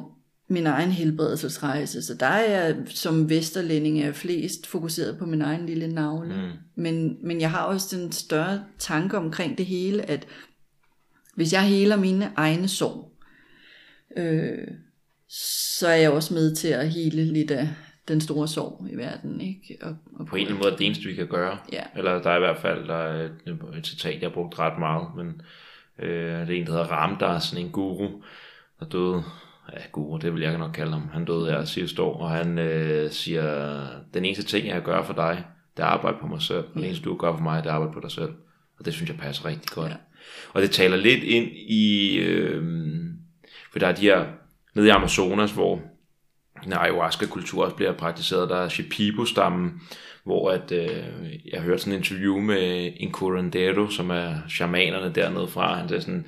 min 0.50 0.68
egen 0.68 0.92
helbredelsesrejse. 0.92 2.02
Så 2.02 2.14
der 2.14 2.26
er 2.26 2.52
jeg 2.52 2.76
som 2.86 3.30
vesterlænding 3.30 4.02
er 4.02 4.12
flest 4.12 4.68
fokuseret 4.68 5.18
på 5.18 5.26
min 5.26 5.42
egen 5.42 5.66
lille 5.66 5.88
navle. 5.88 6.36
Mm. 6.36 6.52
Men, 6.76 7.18
men 7.24 7.42
jeg 7.42 7.52
har 7.52 7.64
også 7.64 7.98
den 7.98 8.12
større 8.12 8.64
tanke 8.80 9.18
omkring 9.18 9.58
det 9.58 9.66
hele, 9.66 10.10
at 10.10 10.28
hvis 11.36 11.54
jeg 11.54 11.64
heler 11.64 11.96
mine 11.96 12.32
egne 12.36 12.68
sår, 12.68 13.18
øh, 14.18 14.68
så 15.78 15.88
er 15.88 15.96
jeg 15.96 16.12
også 16.12 16.34
med 16.34 16.56
til 16.56 16.68
at 16.68 16.90
hele 16.90 17.24
lidt 17.24 17.52
af 17.52 17.70
den 18.08 18.22
store 18.22 18.48
sorg 18.48 18.88
i 18.92 18.96
verden. 18.96 19.42
Ikke? 19.42 19.78
Og, 19.82 19.98
og 20.20 20.26
på 20.26 20.36
en 20.36 20.42
eller 20.42 20.52
anden 20.52 20.64
måde 20.64 20.74
er 20.74 20.78
det 20.78 20.86
eneste, 20.86 21.06
vi 21.06 21.16
kan 21.16 21.28
gøre. 21.28 21.58
Ja. 21.72 21.84
Eller 21.96 22.22
der 22.22 22.30
er 22.30 22.36
i 22.36 22.40
hvert 22.40 22.62
fald 22.62 22.88
der 22.88 22.96
er 22.96 23.26
et, 23.26 23.78
et 23.78 23.88
citat, 23.88 24.22
jeg 24.22 24.30
har 24.30 24.34
brugt 24.34 24.60
ret 24.60 24.80
meget, 24.80 25.08
men 25.16 25.42
øh, 26.00 26.48
det 26.48 26.56
er 26.56 26.60
en, 26.60 26.66
der 26.66 26.72
hedder 26.72 26.92
Ramdas, 26.92 27.44
sådan 27.44 27.66
en 27.66 27.72
guru, 27.72 28.10
der 28.80 28.86
døde 28.86 29.24
ja, 29.74 29.82
guru, 29.92 30.18
det 30.18 30.34
vil 30.34 30.42
jeg 30.42 30.58
nok 30.58 30.72
kalde 30.72 30.92
ham. 30.92 31.10
Han 31.14 31.26
døde 31.26 31.52
her 31.52 31.66
sidste 31.66 32.02
år, 32.02 32.22
og 32.22 32.30
han 32.30 32.60
øh, 32.60 33.12
siger, 33.12 33.88
den 34.14 34.26
eneste 34.26 34.44
ting, 34.44 34.68
jeg 34.68 34.82
gøre 34.82 35.06
for 35.06 35.14
dig, 35.14 35.44
det 35.78 35.84
er 35.84 35.88
at 35.88 35.94
arbejde 35.94 36.18
på 36.22 36.28
mig 36.28 36.42
selv. 36.42 36.64
Den 36.74 36.84
eneste, 36.84 37.06
du 37.06 37.18
gøre 37.18 37.38
for 37.38 37.44
mig, 37.44 37.64
det 37.64 37.70
er 37.70 37.74
at 37.74 37.76
arbejde 37.76 37.94
på 37.94 38.00
dig 38.00 38.12
selv. 38.12 38.34
Og 38.80 38.86
det 38.86 38.94
synes 38.94 39.10
jeg 39.10 39.18
passer 39.18 39.46
rigtig 39.46 39.72
godt. 39.72 39.92
Ja. 39.92 39.96
Og 40.54 40.62
det 40.62 40.72
taler 40.72 40.98
lidt 40.98 41.24
ind 41.24 41.48
i, 41.56 42.16
øh, 42.18 42.64
for 43.72 43.80
der 43.80 43.88
er 43.88 43.96
de 43.96 44.02
her, 44.02 44.26
nede 44.76 44.88
i 44.88 44.90
Amazonas, 44.90 45.52
hvor 45.52 45.82
når 46.66 46.78
ayahuasca-kultur 46.78 47.64
også 47.64 47.76
bliver 47.76 47.94
praktiseret, 47.94 48.50
der 48.50 48.56
er 48.56 48.70
Shipibo-stammen, 48.70 49.82
hvor 50.24 50.52
at, 50.52 50.72
øh, 50.72 51.48
jeg 51.54 51.62
hørte 51.62 51.82
sådan 51.82 51.94
en 51.94 52.00
interview 52.00 52.40
med 52.40 52.94
en 52.98 53.12
curandero, 53.12 53.90
som 53.90 54.10
er 54.10 54.36
shamanerne 54.50 55.14
dernede 55.16 55.48
fra, 55.48 55.76
han 55.76 55.90
sagde 55.90 56.02
sådan, 56.02 56.28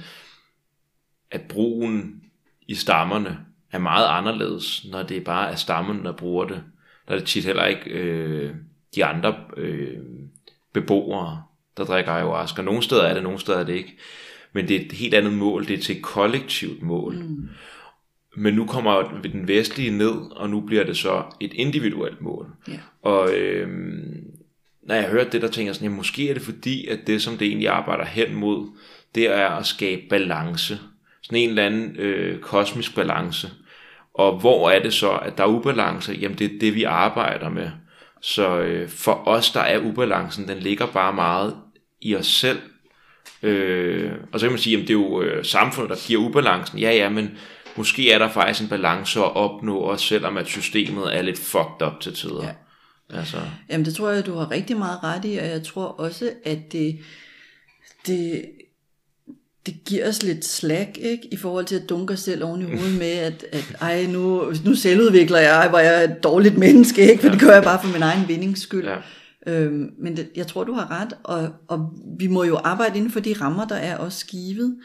at 1.31 1.41
brugen 1.41 2.20
i 2.71 2.75
stammerne 2.75 3.37
er 3.71 3.79
meget 3.79 4.07
anderledes, 4.07 4.85
når 4.91 5.03
det 5.03 5.23
bare 5.23 5.51
er 5.51 5.55
stammen, 5.55 6.05
der 6.05 6.11
bruger 6.11 6.45
det. 6.45 6.63
Der 7.07 7.13
er 7.13 7.17
det 7.17 7.27
tit 7.27 7.45
heller 7.45 7.65
ikke 7.65 7.89
øh, 7.89 8.51
de 8.95 9.05
andre 9.05 9.35
øh, 9.57 9.97
beboere, 10.73 11.43
der 11.77 11.83
drikker 11.83 12.11
ayahuasca. 12.11 12.61
Nogle 12.61 12.83
steder 12.83 13.03
er 13.03 13.13
det, 13.13 13.23
nogle 13.23 13.39
steder 13.39 13.59
er 13.59 13.63
det 13.63 13.73
ikke. 13.73 13.97
Men 14.53 14.67
det 14.67 14.75
er 14.75 14.85
et 14.85 14.91
helt 14.91 15.13
andet 15.13 15.33
mål. 15.33 15.67
Det 15.67 15.73
er 15.73 15.81
til 15.81 15.97
et 15.97 16.03
kollektivt 16.03 16.81
mål. 16.81 17.15
Mm. 17.15 17.49
Men 18.37 18.53
nu 18.53 18.65
kommer 18.65 19.21
den 19.23 19.47
vestlige 19.47 19.97
ned, 19.97 20.31
og 20.31 20.49
nu 20.49 20.61
bliver 20.61 20.83
det 20.83 20.97
så 20.97 21.23
et 21.39 21.53
individuelt 21.53 22.21
mål. 22.21 22.47
Yeah. 22.69 22.79
Og 23.01 23.33
øh, 23.33 23.69
når 24.83 24.95
jeg 24.95 25.09
hører 25.09 25.29
det, 25.29 25.41
der 25.41 25.47
tænker 25.47 25.69
jeg 25.69 25.75
sådan, 25.75 25.89
ja, 25.89 25.95
måske 25.95 26.29
er 26.29 26.33
det 26.33 26.43
fordi, 26.43 26.87
at 26.87 26.99
det, 27.07 27.21
som 27.21 27.37
det 27.37 27.47
egentlig 27.47 27.69
arbejder 27.69 28.05
hen 28.05 28.35
mod, 28.35 28.67
det 29.15 29.27
er 29.27 29.47
at 29.47 29.65
skabe 29.65 30.01
balance 30.09 30.79
sådan 31.23 31.37
en 31.37 31.49
eller 31.49 31.65
anden 31.65 31.95
øh, 31.95 32.39
kosmisk 32.39 32.95
balance. 32.95 33.49
Og 34.13 34.39
hvor 34.39 34.69
er 34.69 34.81
det 34.81 34.93
så, 34.93 35.11
at 35.11 35.37
der 35.37 35.43
er 35.43 35.47
ubalance? 35.47 36.17
Jamen 36.21 36.37
det 36.37 36.45
er 36.45 36.59
det, 36.61 36.75
vi 36.75 36.83
arbejder 36.83 37.49
med. 37.49 37.69
Så 38.21 38.59
øh, 38.59 38.89
for 38.89 39.27
os, 39.27 39.51
der 39.51 39.61
er 39.61 39.79
ubalancen, 39.79 40.47
den 40.47 40.57
ligger 40.57 40.85
bare 40.85 41.13
meget 41.13 41.55
i 42.01 42.15
os 42.15 42.27
selv. 42.27 42.59
Øh, 43.43 44.11
og 44.31 44.39
så 44.39 44.45
kan 44.45 44.51
man 44.51 44.59
sige, 44.59 44.77
at 44.77 44.81
det 44.81 44.89
er 44.89 44.93
jo 44.93 45.21
øh, 45.21 45.45
samfundet, 45.45 45.89
der 45.89 46.07
giver 46.07 46.21
ubalancen. 46.21 46.79
Ja, 46.79 46.91
ja, 46.91 47.09
men 47.09 47.37
måske 47.75 48.11
er 48.11 48.17
der 48.17 48.29
faktisk 48.29 48.61
en 48.61 48.69
balance 48.69 49.19
at 49.19 49.35
opnå, 49.35 49.77
også 49.77 50.05
selvom 50.05 50.37
at 50.37 50.47
systemet 50.47 51.17
er 51.17 51.21
lidt 51.21 51.39
fucked 51.39 51.87
up 51.87 51.99
til 52.01 52.15
tider. 52.15 52.43
Ja. 52.43 52.53
Altså. 53.17 53.37
Jamen 53.69 53.85
det 53.85 53.95
tror 53.95 54.09
jeg, 54.09 54.25
du 54.25 54.33
har 54.33 54.51
rigtig 54.51 54.77
meget 54.77 55.03
ret 55.03 55.25
i, 55.25 55.37
og 55.37 55.45
jeg 55.45 55.63
tror 55.63 55.87
også, 55.87 56.31
at 56.45 56.71
det, 56.71 56.99
det 58.07 58.45
det 59.65 59.83
giver 59.85 60.07
os 60.07 60.23
lidt 60.23 60.45
slag, 60.45 60.95
ikke? 61.01 61.27
I 61.31 61.37
forhold 61.37 61.65
til 61.65 61.75
at 61.75 61.89
dunke 61.89 62.13
os 62.13 62.19
selv 62.19 62.43
oven 62.43 62.61
i 62.61 62.65
hovedet 62.65 62.99
med, 62.99 63.11
at, 63.11 63.45
at 63.51 63.75
ej, 63.81 64.05
nu, 64.05 64.53
nu 64.65 64.75
selvudvikler 64.75 65.39
jeg, 65.39 65.67
hvor 65.69 65.79
jeg 65.79 66.03
er 66.03 66.09
et 66.09 66.23
dårligt 66.23 66.57
menneske, 66.57 67.11
ikke? 67.11 67.21
For 67.21 67.27
ja. 67.27 67.33
det 67.33 67.41
gør 67.41 67.53
jeg 67.53 67.63
bare 67.63 67.81
for 67.83 67.93
min 67.93 68.01
egen 68.01 68.27
vindings 68.27 68.61
skyld. 68.61 68.87
Ja. 68.87 68.97
Øhm, 69.47 69.89
men 69.99 70.17
det, 70.17 70.29
jeg 70.35 70.47
tror, 70.47 70.63
du 70.63 70.73
har 70.73 71.01
ret, 71.01 71.13
og, 71.23 71.49
og 71.67 71.93
vi 72.19 72.27
må 72.27 72.43
jo 72.43 72.55
arbejde 72.63 72.97
inden 72.97 73.11
for 73.11 73.19
de 73.19 73.35
rammer, 73.41 73.67
der 73.67 73.75
er 73.75 73.97
også 73.97 74.19
skivet. 74.19 74.77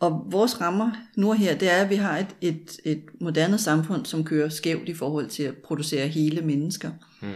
Og 0.00 0.26
vores 0.30 0.60
rammer 0.60 0.90
nu 1.16 1.28
og 1.28 1.36
her, 1.36 1.54
det 1.54 1.72
er, 1.72 1.76
at 1.76 1.90
vi 1.90 1.94
har 1.94 2.18
et, 2.18 2.26
et, 2.40 2.76
et 2.84 3.02
moderne 3.20 3.58
samfund, 3.58 4.06
som 4.06 4.24
kører 4.24 4.48
skævt 4.48 4.88
i 4.88 4.94
forhold 4.94 5.28
til 5.28 5.42
at 5.42 5.54
producere 5.56 6.08
hele 6.08 6.40
mennesker. 6.40 6.90
Mm. 7.22 7.28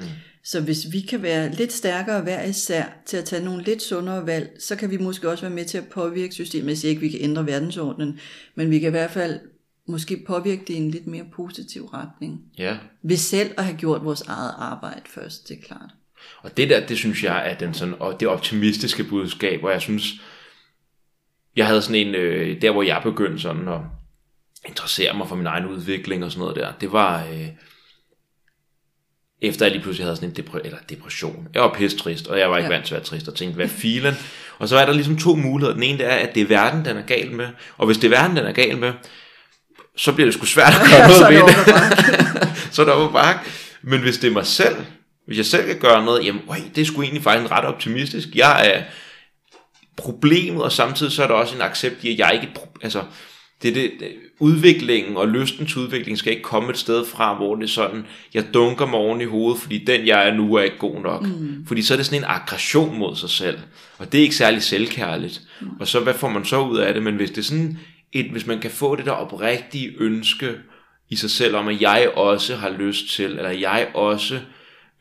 Så 0.45 0.61
hvis 0.61 0.93
vi 0.93 1.01
kan 1.01 1.23
være 1.23 1.51
lidt 1.51 1.73
stærkere 1.73 2.23
hver 2.23 2.43
især 2.43 2.85
til 3.07 3.17
at 3.17 3.25
tage 3.25 3.45
nogle 3.45 3.63
lidt 3.63 3.83
sundere 3.83 4.27
valg, 4.27 4.57
så 4.59 4.77
kan 4.77 4.91
vi 4.91 4.97
måske 4.97 5.31
også 5.31 5.45
være 5.45 5.55
med 5.55 5.65
til 5.65 5.79
at 5.79 5.89
påvirke 5.89 6.35
systemet. 6.35 6.69
Jeg 6.69 6.79
siger 6.79 6.91
ikke, 6.91 6.99
at 6.99 7.03
vi 7.03 7.09
kan 7.09 7.21
ændre 7.21 7.47
verdensordenen, 7.47 8.21
men 8.55 8.71
vi 8.71 8.79
kan 8.79 8.89
i 8.89 8.91
hvert 8.91 9.11
fald 9.11 9.41
måske 9.87 10.25
påvirke 10.27 10.61
det 10.61 10.75
i 10.75 10.77
en 10.77 10.91
lidt 10.91 11.07
mere 11.07 11.25
positiv 11.33 11.85
retning. 11.85 12.41
Ja. 12.59 12.79
Ved 13.03 13.17
selv 13.17 13.55
at 13.59 13.65
have 13.65 13.77
gjort 13.77 14.05
vores 14.05 14.21
eget 14.23 14.55
arbejde 14.59 15.03
først, 15.07 15.49
det 15.49 15.59
er 15.59 15.63
klart. 15.67 15.91
Og 16.43 16.57
det 16.57 16.71
der, 16.71 16.87
det 16.87 16.97
synes 16.97 17.25
jeg 17.25 17.51
er 17.51 17.59
den 17.59 17.75
sådan, 17.75 17.95
og 18.01 18.21
det 18.21 18.29
optimistiske 18.29 19.05
budskab, 19.05 19.61
hvor 19.61 19.71
jeg 19.71 19.81
synes, 19.81 20.13
jeg 21.57 21.67
havde 21.67 21.83
sådan 21.83 22.07
en, 22.07 22.15
øh, 22.15 22.63
der 22.63 22.71
hvor 22.71 22.83
jeg 22.83 23.01
begyndte 23.03 23.39
sådan 23.39 23.69
at 23.69 23.81
interessere 24.69 25.17
mig 25.17 25.29
for 25.29 25.37
min 25.37 25.47
egen 25.47 25.67
udvikling 25.67 26.25
og 26.25 26.33
sådan 26.33 26.41
noget 26.41 26.57
der, 26.57 26.73
det 26.81 26.93
var, 26.93 27.27
øh, 27.27 27.49
efter 29.43 29.67
jeg 29.67 29.73
lige 29.73 29.83
pludselig 29.83 30.07
havde 30.07 30.17
sådan 30.17 30.29
en 30.29 30.45
depre- 30.45 30.61
eller 30.65 30.79
depression. 30.89 31.49
Jeg 31.55 31.63
var 31.63 31.75
pisse 31.79 31.99
trist, 31.99 32.27
og 32.27 32.39
jeg 32.39 32.51
var 32.51 32.57
ikke 32.57 32.71
ja. 32.71 32.75
vant 32.77 32.87
til 32.87 32.95
at 32.95 32.99
være 32.99 33.07
trist, 33.07 33.29
og 33.29 33.35
tænkte, 33.35 33.57
hvad 33.57 33.69
filen? 33.69 34.15
Og 34.59 34.69
så 34.69 34.79
er 34.79 34.87
der 34.87 34.93
ligesom 34.93 35.17
to 35.17 35.35
muligheder. 35.35 35.75
Den 35.75 35.83
ene 35.83 35.99
det 35.99 36.07
er, 36.07 36.17
at 36.17 36.35
det 36.35 36.41
er 36.43 36.47
verden, 36.47 36.85
den 36.85 36.97
er 36.97 37.03
gal 37.03 37.33
med, 37.33 37.49
og 37.77 37.87
hvis 37.87 37.99
det 37.99 38.13
er 38.13 38.17
verden, 38.19 38.37
den 38.37 38.47
er 38.47 38.53
gal 38.53 38.79
med, 38.79 38.93
så 39.97 40.13
bliver 40.13 40.27
det 40.27 40.35
sgu 40.35 40.47
svært 40.47 40.73
at 40.75 40.91
gøre 40.91 41.09
noget 41.09 41.35
ved 41.35 41.49
det 41.49 42.75
så 42.75 42.83
er 42.83 42.87
det 42.87 42.95
over 42.95 43.13
bakke. 43.13 43.41
Men 43.83 44.01
hvis 44.01 44.19
det 44.19 44.29
er 44.29 44.33
mig 44.33 44.47
selv, 44.47 44.77
hvis 45.27 45.37
jeg 45.37 45.47
selv 45.47 45.67
kan 45.67 45.79
gøre 45.79 46.05
noget, 46.05 46.25
jamen, 46.25 46.43
øj, 46.49 46.61
det 46.75 46.83
er 46.83 46.87
sgu 46.87 47.03
egentlig 47.03 47.23
faktisk 47.23 47.53
ret 47.53 47.65
optimistisk. 47.65 48.29
Jeg 48.35 48.69
er 48.69 48.83
problemet, 49.97 50.63
og 50.63 50.73
samtidig 50.73 51.13
så 51.13 51.23
er 51.23 51.27
der 51.27 51.35
også 51.35 51.55
en 51.55 51.63
accept 51.63 52.05
i, 52.05 52.13
at 52.13 52.19
jeg 52.19 52.31
ikke, 52.35 52.49
altså, 52.83 53.03
det, 53.65 53.93
det, 54.01 54.09
udviklingen 54.39 55.17
og 55.17 55.29
lysten 55.29 55.67
til 55.67 55.79
udvikling 55.79 56.19
skal 56.19 56.33
ikke 56.33 56.43
komme 56.43 56.71
et 56.71 56.79
sted 56.79 57.07
fra, 57.07 57.35
hvor 57.35 57.55
det 57.55 57.65
er 57.65 57.69
sådan, 57.69 58.07
jeg 58.35 58.55
dunker 58.55 58.87
mig 58.87 58.99
oven 58.99 59.21
i 59.21 59.25
hovedet, 59.25 59.61
fordi 59.61 59.85
den 59.85 60.07
jeg 60.07 60.29
er 60.29 60.35
nu 60.35 60.55
er 60.55 60.63
ikke 60.63 60.79
god 60.79 61.01
nok. 61.01 61.23
Mm. 61.23 61.67
Fordi 61.67 61.83
så 61.83 61.95
er 61.95 61.97
det 61.97 62.07
sådan 62.07 62.21
en 62.21 62.29
aggression 62.29 62.99
mod 62.99 63.17
sig 63.17 63.31
selv, 63.31 63.59
og 63.99 64.13
det 64.13 64.19
er 64.19 64.23
ikke 64.23 64.35
særlig 64.37 64.63
selvkærligt. 64.63 65.43
Mm. 65.61 65.69
Og 65.81 65.89
så 65.89 66.01
hvad 66.01 66.15
får 66.15 66.29
man 66.29 66.45
så 66.45 66.61
ud 66.61 66.79
af 66.79 66.95
det? 66.95 67.03
Men 67.03 67.17
hvis 67.17 67.31
det 67.31 67.39
er 67.39 67.43
sådan 67.43 67.79
et, 68.13 68.31
hvis 68.31 68.47
man 68.47 68.61
kan 68.61 68.71
få 68.71 68.97
det 68.97 69.05
der 69.05 69.13
oprigtige 69.13 69.93
ønske 69.99 70.53
i 71.11 71.17
sig 71.17 71.31
selv 71.31 71.57
om, 71.57 71.69
at 71.69 71.81
jeg 71.81 72.13
også 72.17 72.57
har 72.57 72.71
lyst 72.71 73.15
til, 73.15 73.31
eller 73.31 73.51
jeg 73.51 73.89
også 73.95 74.39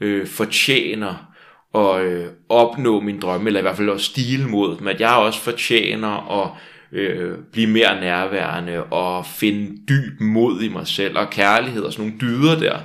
øh, 0.02 0.28
fortjener 0.28 1.34
at 1.76 2.02
øh, 2.02 2.26
opnå 2.50 3.00
min 3.00 3.20
drømme, 3.20 3.48
eller 3.48 3.60
i 3.60 3.62
hvert 3.62 3.78
fald 3.78 3.90
at 3.90 4.02
stile 4.02 4.48
mod 4.48 4.78
dem, 4.78 4.88
at 4.88 5.00
jeg 5.00 5.14
også 5.14 5.40
fortjener 5.40 6.42
at 6.44 6.50
øh, 6.94 7.38
blive 7.52 7.68
mere 7.68 8.02
nærværende 8.02 8.84
og 8.84 9.26
finde 9.26 9.78
dyb 9.90 10.22
mod 10.22 10.62
i 10.62 10.68
mig 10.68 10.88
selv 10.88 11.18
og 11.18 11.30
kærlighed 11.30 11.84
og 11.84 11.94
sådan 11.94 12.06
nogle 12.06 12.20
dyder 12.22 12.60
der. 12.60 12.80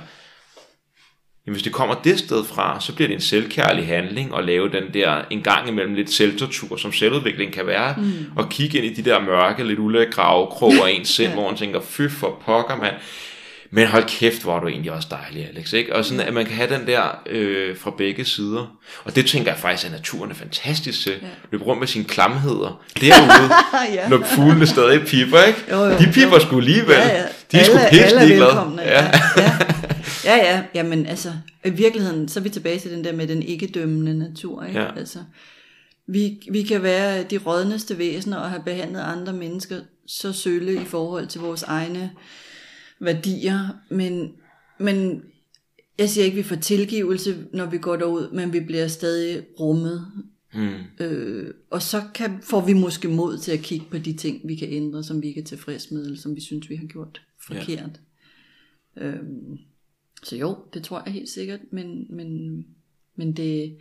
Jamen, 1.45 1.55
hvis 1.55 1.63
det 1.63 1.73
kommer 1.73 1.95
det 1.95 2.19
sted 2.19 2.45
fra, 2.45 2.81
så 2.81 2.95
bliver 2.95 3.07
det 3.07 3.15
en 3.15 3.21
selvkærlig 3.21 3.87
handling 3.87 4.35
at 4.37 4.45
lave 4.45 4.69
den 4.69 4.83
der 4.93 5.21
en 5.29 5.41
gang 5.41 5.69
imellem 5.69 5.93
lidt 5.93 6.11
selvtortur, 6.11 6.77
som 6.77 6.91
selvudvikling 6.91 7.53
kan 7.53 7.67
være, 7.67 7.95
mm. 7.97 8.13
og 8.35 8.49
kigge 8.49 8.77
ind 8.77 8.85
i 8.85 9.01
de 9.01 9.09
der 9.09 9.19
mørke, 9.19 9.63
lidt 9.63 9.79
ulækre 9.79 10.21
afkroger 10.21 10.85
af 10.85 10.91
ens 10.91 11.09
sind, 11.15 11.33
hvor 11.33 11.47
man 11.47 11.57
tænker, 11.57 11.81
fy 11.81 12.01
for 12.09 12.41
pokker, 12.45 12.75
mand. 12.75 12.95
Men 13.71 13.87
hold 13.87 14.03
kæft, 14.07 14.43
hvor 14.43 14.55
er 14.55 14.59
du 14.59 14.67
egentlig 14.67 14.91
også 14.91 15.07
dejlig, 15.11 15.47
Alex. 15.49 15.73
Ikke? 15.73 15.95
Og 15.95 16.05
sådan, 16.05 16.19
at 16.27 16.33
man 16.33 16.45
kan 16.45 16.55
have 16.55 16.69
den 16.79 16.87
der 16.87 17.21
øh, 17.29 17.77
fra 17.77 17.91
begge 17.97 18.25
sider. 18.25 18.77
Og 19.03 19.15
det 19.15 19.25
tænker 19.25 19.51
jeg 19.51 19.59
faktisk, 19.59 19.85
at 19.85 19.91
naturen 19.91 20.31
er 20.31 20.35
fantastisk 20.35 21.03
til. 21.03 21.11
Ja. 21.11 21.27
Løbe 21.51 21.63
rundt 21.63 21.79
med 21.79 21.87
sine 21.87 22.05
klamheder 22.05 22.81
derude, 23.01 23.53
Ja. 23.97 24.09
når 24.09 24.23
fuglene 24.25 24.67
stadig 24.67 25.01
piper, 25.07 25.43
ikke? 25.43 25.59
Jo, 25.71 25.77
jo, 25.83 25.91
De 25.91 26.05
piper 26.13 26.33
jo. 26.33 26.39
sgu 26.39 26.57
alligevel. 26.57 26.95
Ja, 26.95 27.07
ja. 27.17 27.23
De 27.51 27.57
er 27.57 27.63
sgu 27.63 27.77
Alle- 27.77 27.89
pisse 27.89 28.05
alle 28.05 28.19
er 28.21 28.25
ligeglade. 28.25 28.81
Ja. 28.81 29.03
Ja. 29.03 29.11
ja. 29.37 29.51
Ja, 30.25 30.35
ja. 30.35 30.61
Jamen 30.75 31.05
altså, 31.05 31.31
i 31.65 31.69
virkeligheden, 31.69 32.29
så 32.29 32.39
er 32.39 32.43
vi 32.43 32.49
tilbage 32.49 32.79
til 32.79 32.91
den 32.91 33.03
der 33.03 33.13
med 33.13 33.27
den 33.27 33.43
ikke-dømmende 33.43 34.17
natur. 34.19 34.63
Ikke? 34.63 34.79
Ja. 34.79 34.87
Altså, 34.97 35.19
vi, 36.07 36.37
vi 36.51 36.63
kan 36.63 36.83
være 36.83 37.23
de 37.23 37.37
rådneste 37.37 37.97
væsener 37.97 38.37
og 38.37 38.49
have 38.49 38.61
behandlet 38.65 39.01
andre 39.01 39.33
mennesker 39.33 39.75
så 40.07 40.33
sølle 40.33 40.73
i 40.73 40.85
forhold 40.85 41.27
til 41.27 41.41
vores 41.41 41.63
egne 41.63 42.11
værdier, 42.99 43.67
men, 43.89 44.33
men 44.79 45.23
jeg 45.97 46.09
siger 46.09 46.25
ikke, 46.25 46.37
vi 46.37 46.43
får 46.43 46.55
tilgivelse, 46.55 47.47
når 47.53 47.65
vi 47.65 47.77
går 47.77 47.95
derud, 47.95 48.31
men 48.31 48.53
vi 48.53 48.59
bliver 48.59 48.87
stadig 48.87 49.45
rummet. 49.59 50.11
Mm. 50.53 51.05
Øh, 51.05 51.53
og 51.69 51.81
så 51.81 52.01
kan, 52.15 52.41
får 52.41 52.65
vi 52.65 52.73
måske 52.73 53.07
mod 53.07 53.37
til 53.37 53.51
at 53.51 53.59
kigge 53.59 53.85
på 53.91 53.97
de 53.97 54.13
ting, 54.13 54.47
vi 54.47 54.55
kan 54.55 54.69
ændre, 54.69 55.03
som 55.03 55.21
vi 55.21 55.27
ikke 55.27 55.41
er 55.41 55.45
tilfreds 55.45 55.91
med, 55.91 56.05
eller 56.05 56.17
som 56.17 56.35
vi 56.35 56.41
synes, 56.41 56.69
vi 56.69 56.75
har 56.75 56.87
gjort 56.87 57.21
forkert. 57.47 58.01
Ja. 58.95 59.05
Øhm, 59.05 59.57
så 60.23 60.35
jo, 60.35 60.57
det 60.73 60.83
tror 60.83 61.03
jeg 61.05 61.13
helt 61.13 61.29
sikkert, 61.29 61.59
men, 61.71 62.07
men, 62.09 62.65
men 63.15 63.33
det, 63.33 63.77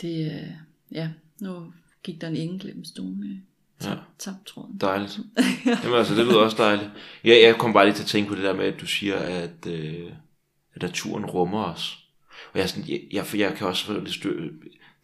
det, 0.00 0.32
øh, 0.32 0.50
ja, 0.92 1.10
nu 1.40 1.72
gik 2.02 2.20
der 2.20 2.28
en 2.28 2.36
engel 2.36 2.60
gennem 2.60 2.84
stuen. 2.84 3.46
Ja. 3.84 3.90
Ja. 3.90 3.96
Tabt 4.18 4.46
tråden. 4.46 4.78
Dejligt. 4.80 5.18
Jamen 5.84 5.98
altså, 5.98 6.14
det 6.14 6.26
lyder 6.26 6.38
også 6.38 6.56
dejligt. 6.62 6.90
Jeg, 7.24 7.42
jeg 7.42 7.56
kom 7.56 7.72
bare 7.72 7.84
lige 7.84 7.94
til 7.94 8.02
at 8.02 8.08
tænke 8.08 8.28
på 8.28 8.34
det 8.34 8.44
der 8.44 8.52
med, 8.52 8.64
at 8.64 8.80
du 8.80 8.86
siger, 8.86 9.16
at, 9.16 9.66
øh, 9.66 10.10
at 10.74 10.82
naturen 10.82 11.24
rummer 11.24 11.64
os. 11.64 11.98
Og 12.52 12.58
jeg, 12.58 12.68
sådan, 12.68 12.84
jeg, 12.88 13.00
jeg, 13.12 13.26
jeg 13.34 13.54
kan 13.54 13.66
også 13.66 14.00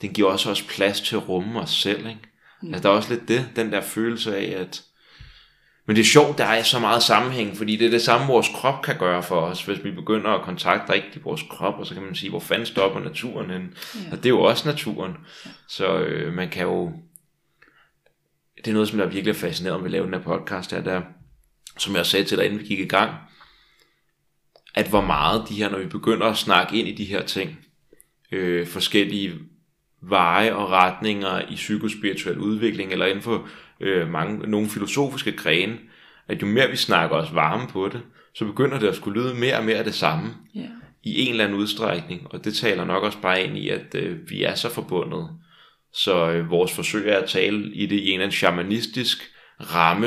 den 0.01 0.13
giver 0.13 0.31
også 0.31 0.51
os 0.51 0.63
plads 0.63 1.01
til 1.01 1.17
at 1.17 1.29
rumme 1.29 1.61
os 1.61 1.71
selv, 1.71 1.99
ikke? 1.99 2.21
Mm. 2.63 2.69
Altså, 2.69 2.83
der 2.83 2.89
er 2.89 2.97
også 2.97 3.15
lidt 3.15 3.29
det, 3.29 3.49
den 3.57 3.73
der 3.73 3.81
følelse 3.81 4.37
af, 4.37 4.61
at 4.61 4.83
men 5.87 5.97
det 5.97 6.03
er 6.03 6.07
sjovt, 6.07 6.39
der 6.39 6.45
er 6.45 6.63
så 6.63 6.79
meget 6.79 7.03
sammenhæng, 7.03 7.57
fordi 7.57 7.77
det 7.77 7.87
er 7.87 7.91
det 7.91 8.03
samme, 8.03 8.27
vores 8.27 8.49
krop 8.55 8.83
kan 8.83 8.99
gøre 8.99 9.23
for 9.23 9.41
os. 9.41 9.65
Hvis 9.65 9.85
vi 9.85 9.91
begynder 9.91 10.31
at 10.31 10.43
kontakte 10.43 10.93
rigtigt 10.93 11.25
vores 11.25 11.43
krop, 11.51 11.75
og 11.79 11.87
så 11.87 11.95
kan 11.95 12.03
man 12.03 12.15
sige, 12.15 12.31
hvor 12.31 12.41
fanden 12.41 12.67
stopper 12.67 13.01
naturen 13.01 13.51
hen? 13.51 13.75
Ja. 13.95 14.01
Og 14.13 14.17
det 14.17 14.27
er 14.27 14.31
jo 14.31 14.41
også 14.41 14.69
naturen. 14.69 15.17
Ja. 15.47 15.51
Så 15.69 15.99
øh, 15.99 16.33
man 16.33 16.49
kan 16.49 16.63
jo... 16.63 16.93
Det 18.57 18.69
er 18.69 18.73
noget, 18.73 18.89
som 18.89 18.99
jeg 18.99 19.13
virkelig 19.13 19.31
er 19.31 19.35
fascineret 19.39 19.77
om, 19.77 19.85
vi 19.85 19.89
laver 19.89 20.05
den 20.05 20.15
her 20.15 20.23
podcast 20.23 20.71
her, 20.71 20.83
der, 20.83 21.03
som 21.79 21.97
jeg 21.97 22.07
sagde 22.07 22.25
til 22.25 22.39
dig, 22.39 22.45
inden 22.47 22.61
vi 22.61 22.65
gik 22.65 22.79
i 22.79 22.89
gang, 22.89 23.15
at 24.75 24.89
hvor 24.89 25.01
meget 25.01 25.49
de 25.49 25.55
her, 25.55 25.71
når 25.71 25.79
vi 25.79 25.87
begynder 25.87 26.27
at 26.27 26.37
snakke 26.37 26.79
ind 26.79 26.89
i 26.89 26.95
de 26.95 27.05
her 27.05 27.23
ting, 27.27 27.59
øh, 28.33 28.67
forskellige 28.67 29.35
veje 30.03 30.55
og 30.55 30.71
retninger 30.71 31.41
i 31.51 31.55
psykospirituel 31.55 32.39
udvikling, 32.39 32.93
eller 32.93 33.07
inden 33.07 33.23
for 33.23 33.49
øh, 33.81 34.09
mange, 34.11 34.51
nogle 34.51 34.69
filosofiske 34.69 35.33
grene, 35.33 35.79
at 36.29 36.43
jo 36.43 36.47
mere 36.47 36.71
vi 36.71 36.77
snakker 36.77 37.17
os 37.17 37.35
varme 37.35 37.69
på 37.69 37.89
det, 37.89 38.03
så 38.35 38.45
begynder 38.45 38.79
det 38.79 38.89
at 38.89 38.97
skulle 38.97 39.23
lyde 39.23 39.35
mere 39.35 39.57
og 39.57 39.65
mere 39.65 39.77
af 39.77 39.85
det 39.85 39.95
samme 39.95 40.35
Ja. 40.55 40.67
i 41.03 41.21
en 41.21 41.31
eller 41.31 41.45
anden 41.45 41.59
udstrækning, 41.59 42.27
og 42.31 42.45
det 42.45 42.55
taler 42.55 42.85
nok 42.85 43.03
også 43.03 43.19
bare 43.21 43.45
ind 43.45 43.59
i, 43.59 43.69
at 43.69 43.95
øh, 43.95 44.31
vi 44.31 44.43
er 44.43 44.55
så 44.55 44.71
forbundet. 44.75 45.29
Så 45.95 46.31
øh, 46.31 46.51
vores 46.51 46.73
forsøg 46.73 47.09
er 47.09 47.17
at 47.19 47.29
tale 47.29 47.75
i 47.75 47.87
det 47.87 47.97
i 47.97 48.07
en 48.09 48.13
eller 48.13 48.25
anden 48.25 48.37
shamanistisk 48.37 49.31
ramme. 49.61 50.07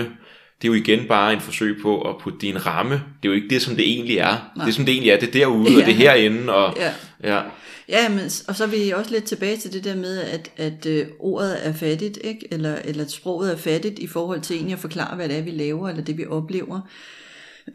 Det 0.61 0.67
er 0.69 0.73
jo 0.73 0.73
igen 0.73 1.07
bare 1.07 1.33
en 1.33 1.41
forsøg 1.41 1.77
på 1.81 2.01
at 2.01 2.15
putte 2.21 2.39
din 2.39 2.65
ramme. 2.65 2.93
Det 2.93 3.01
er 3.23 3.29
jo 3.29 3.31
ikke 3.33 3.49
det, 3.49 3.61
som 3.61 3.75
det 3.75 3.87
egentlig 3.91 4.17
er. 4.17 4.51
Nej. 4.57 4.65
Det, 4.65 4.73
som 4.75 4.85
det 4.85 4.91
egentlig 4.91 5.11
er, 5.11 5.19
det 5.19 5.27
er 5.27 5.31
derude, 5.31 5.65
og 5.67 5.71
Ja. 5.71 5.85
det 5.85 5.89
er 5.89 5.93
herinde. 5.95 6.53
Og, 6.53 6.73
Ja. 6.77 6.93
ja. 7.23 7.41
Ja, 7.89 8.09
men, 8.09 8.19
og 8.47 8.55
så 8.55 8.63
er 8.63 8.67
vi 8.67 8.89
også 8.91 9.11
lidt 9.11 9.23
tilbage 9.23 9.57
til 9.57 9.73
det 9.73 9.83
der 9.83 9.95
med, 9.95 10.21
at, 10.21 10.51
at 10.57 10.85
øh, 10.85 11.05
ordet 11.19 11.67
er 11.67 11.73
fattigt, 11.73 12.19
ikke? 12.23 12.47
Eller, 12.51 12.75
eller 12.85 13.03
at 13.03 13.11
sproget 13.11 13.51
er 13.51 13.57
fattigt 13.57 13.99
i 13.99 14.07
forhold 14.07 14.41
til 14.41 14.55
egentlig 14.55 14.73
at 14.73 14.79
forklare, 14.79 15.15
hvad 15.15 15.29
det 15.29 15.37
er, 15.37 15.41
vi 15.41 15.51
laver, 15.51 15.89
eller 15.89 16.03
det, 16.03 16.17
vi 16.17 16.25
oplever. 16.25 16.81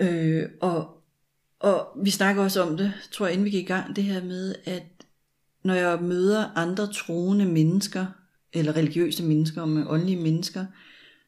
Øh, 0.00 0.42
og, 0.60 0.88
og 1.60 1.88
vi 2.04 2.10
snakker 2.10 2.42
også 2.42 2.62
om 2.62 2.76
det, 2.76 2.92
tror 3.12 3.26
jeg, 3.26 3.32
inden 3.32 3.44
vi 3.44 3.50
gik 3.50 3.64
i 3.64 3.66
gang, 3.66 3.96
det 3.96 4.04
her 4.04 4.22
med, 4.24 4.54
at 4.64 4.82
når 5.68 5.74
jeg 5.74 6.02
møder 6.02 6.52
andre 6.56 6.92
troende 6.92 7.46
mennesker, 7.46 8.06
eller 8.52 8.76
religiøse 8.76 9.22
mennesker, 9.22 9.64
med 9.64 9.86
åndelige 9.86 10.22
mennesker, 10.22 10.64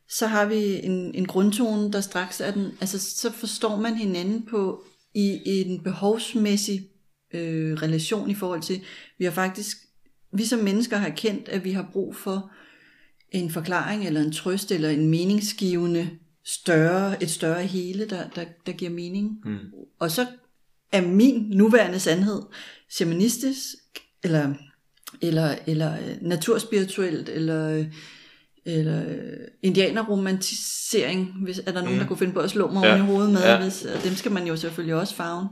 så 0.09 0.27
har 0.27 0.47
vi 0.47 0.85
en, 0.85 1.15
en 1.15 1.27
grundtone, 1.27 1.93
der 1.93 2.01
straks 2.01 2.41
er 2.41 2.51
den, 2.51 2.67
altså 2.81 2.99
så 2.99 3.33
forstår 3.33 3.77
man 3.77 3.95
hinanden 3.95 4.47
på 4.51 4.85
i, 5.15 5.41
i 5.47 5.71
en 5.71 5.83
behovsmæssig 5.83 6.89
øh, 7.35 7.73
relation 7.75 8.31
i 8.31 8.35
forhold 8.35 8.63
til, 8.63 8.81
vi 9.19 9.25
har 9.25 9.33
faktisk, 9.33 9.77
vi 10.33 10.45
som 10.45 10.59
mennesker 10.59 10.97
har 10.97 11.11
kendt, 11.11 11.49
at 11.49 11.65
vi 11.65 11.71
har 11.71 11.89
brug 11.93 12.17
for 12.17 12.51
en 13.31 13.51
forklaring, 13.51 14.07
eller 14.07 14.21
en 14.21 14.33
trøst, 14.33 14.73
eller 14.73 14.89
en 14.89 15.09
meningsgivende 15.09 16.11
større, 16.45 17.23
et 17.23 17.31
større 17.31 17.63
hele, 17.63 18.09
der, 18.09 18.29
der, 18.29 18.45
der 18.67 18.73
giver 18.73 18.91
mening. 18.91 19.41
Mm. 19.45 19.59
Og 19.99 20.11
så 20.11 20.27
er 20.93 21.07
min 21.07 21.47
nuværende 21.51 22.01
sandhed 22.01 22.43
shamanistisk, 22.89 23.75
eller, 24.25 24.55
eller, 25.23 25.55
eller 25.67 25.93
øh, 25.93 26.17
naturspirituelt, 26.23 27.29
eller, 27.29 27.71
øh, 27.79 27.87
eller 28.65 29.03
øh, 29.09 29.37
indianerromantisering, 29.63 31.35
hvis 31.45 31.59
er 31.67 31.73
der 31.73 31.81
nogen, 31.81 31.95
Mm. 31.95 31.99
der 32.01 32.07
kunne 32.07 32.19
finde 32.19 32.33
på 32.33 32.41
at 32.41 32.51
slå 32.51 32.71
mig 32.71 32.83
Ja. 32.85 32.93
oven 32.95 33.03
i 33.03 33.07
hovedet 33.07 33.33
med, 33.33 33.41
Ja. 33.41 33.63
hvis, 33.63 33.85
og 33.85 34.05
dem 34.05 34.15
skal 34.15 34.33
man 34.33 34.47
jo 34.47 34.57
selvfølgelig 34.57 34.95
også 34.95 35.15
farve. 35.15 35.49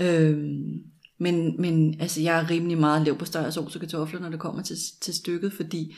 Øhm, 0.00 0.82
men, 1.18 1.60
men 1.60 2.00
altså, 2.00 2.20
jeg 2.20 2.38
er 2.40 2.50
rimelig 2.50 2.78
meget 2.78 3.04
lav 3.06 3.18
på 3.18 3.24
steg 3.24 3.46
og 3.46 3.52
sovs 3.52 3.74
og 3.74 3.80
kartofler, 3.80 4.20
når 4.20 4.28
det 4.30 4.40
kommer 4.40 4.62
til, 4.62 4.76
til 5.00 5.14
stykket, 5.14 5.52
fordi 5.52 5.96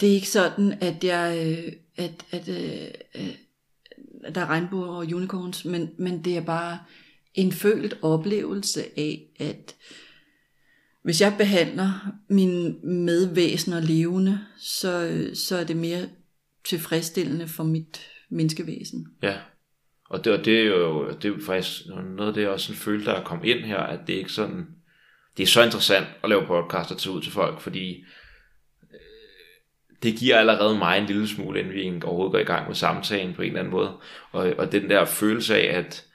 det 0.00 0.08
er 0.08 0.12
ikke 0.14 0.28
sådan, 0.28 0.72
at 0.80 1.04
jeg, 1.04 1.46
øh, 1.46 1.72
at, 1.96 2.24
at, 2.30 2.48
øh, 2.48 2.88
øh, 3.22 3.34
at 4.24 4.34
der 4.34 4.40
er 4.40 4.46
regnbuer 4.46 4.86
og 4.86 4.96
unicorns, 5.14 5.64
men, 5.64 5.88
men 5.98 6.24
det 6.24 6.36
er 6.36 6.40
bare 6.40 6.78
en 7.34 7.52
følt 7.52 7.98
oplevelse 8.02 8.82
af, 8.98 9.22
at 9.40 9.74
hvis 11.04 11.20
jeg 11.20 11.34
behandler 11.38 12.12
mine 12.28 12.74
medvæsener 12.82 13.80
levende, 13.80 14.40
så, 14.58 15.24
så 15.34 15.56
er 15.56 15.64
det 15.64 15.76
mere 15.76 16.08
tilfredsstillende 16.64 17.48
for 17.48 17.64
mit 17.64 18.00
menneskevæsen. 18.30 19.06
Ja, 19.22 19.36
og 20.04 20.24
det, 20.24 20.32
og 20.32 20.44
det 20.44 20.60
er 20.60 20.64
jo 20.64 21.10
det 21.10 21.24
er 21.24 21.44
faktisk 21.46 21.86
noget 22.16 22.28
af 22.28 22.34
det, 22.34 22.42
jeg 22.42 22.50
også 22.50 22.66
sådan 22.66 22.80
følte, 22.80 23.06
der 23.06 23.12
er 23.12 23.24
kommet 23.24 23.48
ind 23.48 23.64
her, 23.64 23.78
at 23.78 24.00
det 24.06 24.14
er 24.14 24.18
ikke 24.18 24.32
sådan, 24.32 24.66
det 25.36 25.42
er 25.42 25.46
så 25.46 25.62
interessant 25.64 26.06
at 26.22 26.28
lave 26.28 26.46
podcast 26.46 26.90
og 26.90 26.98
tage 26.98 27.14
ud 27.14 27.22
til 27.22 27.32
folk, 27.32 27.60
fordi 27.60 28.04
øh, 28.92 28.98
det 30.02 30.16
giver 30.16 30.38
allerede 30.38 30.78
mig 30.78 30.98
en 30.98 31.06
lille 31.06 31.28
smule, 31.28 31.60
inden 31.60 31.74
vi 31.74 32.00
overhovedet 32.04 32.32
går 32.32 32.38
i 32.38 32.56
gang 32.56 32.66
med 32.66 32.74
samtalen 32.74 33.34
på 33.34 33.42
en 33.42 33.48
eller 33.48 33.60
anden 33.60 33.72
måde. 33.72 33.96
Og, 34.32 34.54
og 34.58 34.72
den 34.72 34.90
der 34.90 35.04
følelse 35.04 35.56
af, 35.56 35.78
at 35.78 36.06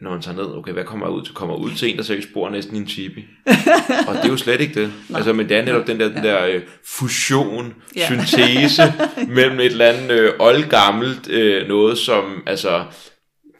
når 0.00 0.10
man 0.10 0.22
tager 0.22 0.36
ned, 0.36 0.56
okay, 0.56 0.72
hvad 0.72 0.84
kommer 0.84 1.08
ud 1.08 1.22
til? 1.22 1.34
Kommer 1.34 1.54
ud 1.54 1.70
til 1.70 1.90
en, 1.90 1.96
der 1.96 2.02
seriøst 2.02 2.28
bor 2.34 2.50
næsten 2.50 2.76
i 2.76 2.78
en 2.78 2.88
chibi. 2.88 3.24
og 4.08 4.14
det 4.14 4.24
er 4.24 4.28
jo 4.28 4.36
slet 4.36 4.60
ikke 4.60 4.80
det. 4.80 4.92
Nej. 5.08 5.18
Altså, 5.18 5.32
men 5.32 5.48
det 5.48 5.56
er 5.56 5.64
netop 5.64 5.86
den 5.86 6.00
der, 6.00 6.08
den 6.08 6.24
der 6.24 6.56
uh, 6.56 6.62
fusion, 6.84 7.74
ja. 7.96 8.06
syntese 8.06 8.82
mellem 9.36 9.60
et 9.60 9.66
eller 9.66 9.86
andet 9.86 10.28
uh, 10.28 10.46
oldgammelt 10.46 11.28
uh, 11.28 11.68
noget, 11.68 11.98
som, 11.98 12.42
altså, 12.46 12.84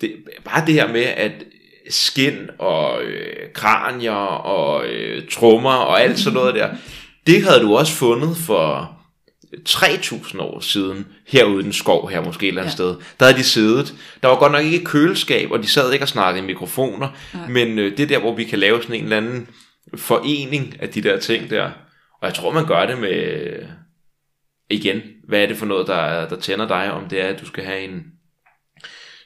det, 0.00 0.12
bare 0.44 0.66
det 0.66 0.74
her 0.74 0.92
med, 0.92 1.02
at 1.02 1.32
skin 1.90 2.50
og 2.58 3.02
uh, 3.02 3.52
kranier 3.54 4.12
og 4.12 4.84
uh, 4.84 5.28
trummer 5.30 5.74
og 5.74 6.02
alt 6.02 6.18
sådan 6.18 6.34
noget 6.34 6.54
der, 6.54 6.68
det 7.26 7.42
havde 7.42 7.60
du 7.60 7.76
også 7.76 7.92
fundet 7.92 8.36
for 8.36 8.94
3000 9.64 10.42
år 10.42 10.60
siden, 10.60 11.06
herude 11.26 11.60
i 11.60 11.62
den 11.62 11.72
skov 11.72 12.10
her 12.10 12.24
måske 12.24 12.46
et 12.46 12.48
eller 12.48 12.62
andet 12.62 12.72
ja. 12.72 12.76
sted, 12.76 12.96
der 13.20 13.26
havde 13.26 13.38
de 13.38 13.44
siddet. 13.44 13.94
Der 14.22 14.28
var 14.28 14.38
godt 14.38 14.52
nok 14.52 14.64
ikke 14.64 14.84
køleskab, 14.84 15.50
og 15.50 15.62
de 15.62 15.66
sad 15.66 15.92
ikke 15.92 16.04
og 16.04 16.08
snakkede 16.08 16.44
i 16.44 16.46
mikrofoner, 16.46 17.08
ja. 17.34 17.38
men 17.48 17.78
øh, 17.78 17.96
det 17.96 18.00
er 18.00 18.06
der, 18.06 18.18
hvor 18.18 18.34
vi 18.34 18.44
kan 18.44 18.58
lave 18.58 18.82
sådan 18.82 18.96
en 18.96 19.02
eller 19.02 19.16
anden 19.16 19.48
forening 19.96 20.76
af 20.80 20.88
de 20.88 21.00
der 21.00 21.18
ting 21.18 21.50
der. 21.50 21.70
Og 22.20 22.26
jeg 22.28 22.34
tror, 22.34 22.52
man 22.52 22.66
gør 22.66 22.86
det 22.86 22.98
med, 22.98 23.52
igen, 24.70 25.02
hvad 25.28 25.42
er 25.42 25.46
det 25.46 25.56
for 25.56 25.66
noget, 25.66 25.86
der, 25.86 26.28
der 26.28 26.36
tænder 26.36 26.68
dig, 26.68 26.92
om 26.92 27.08
det 27.08 27.20
er, 27.20 27.26
at 27.26 27.40
du 27.40 27.46
skal 27.46 27.64
have 27.64 27.80
en 27.80 28.02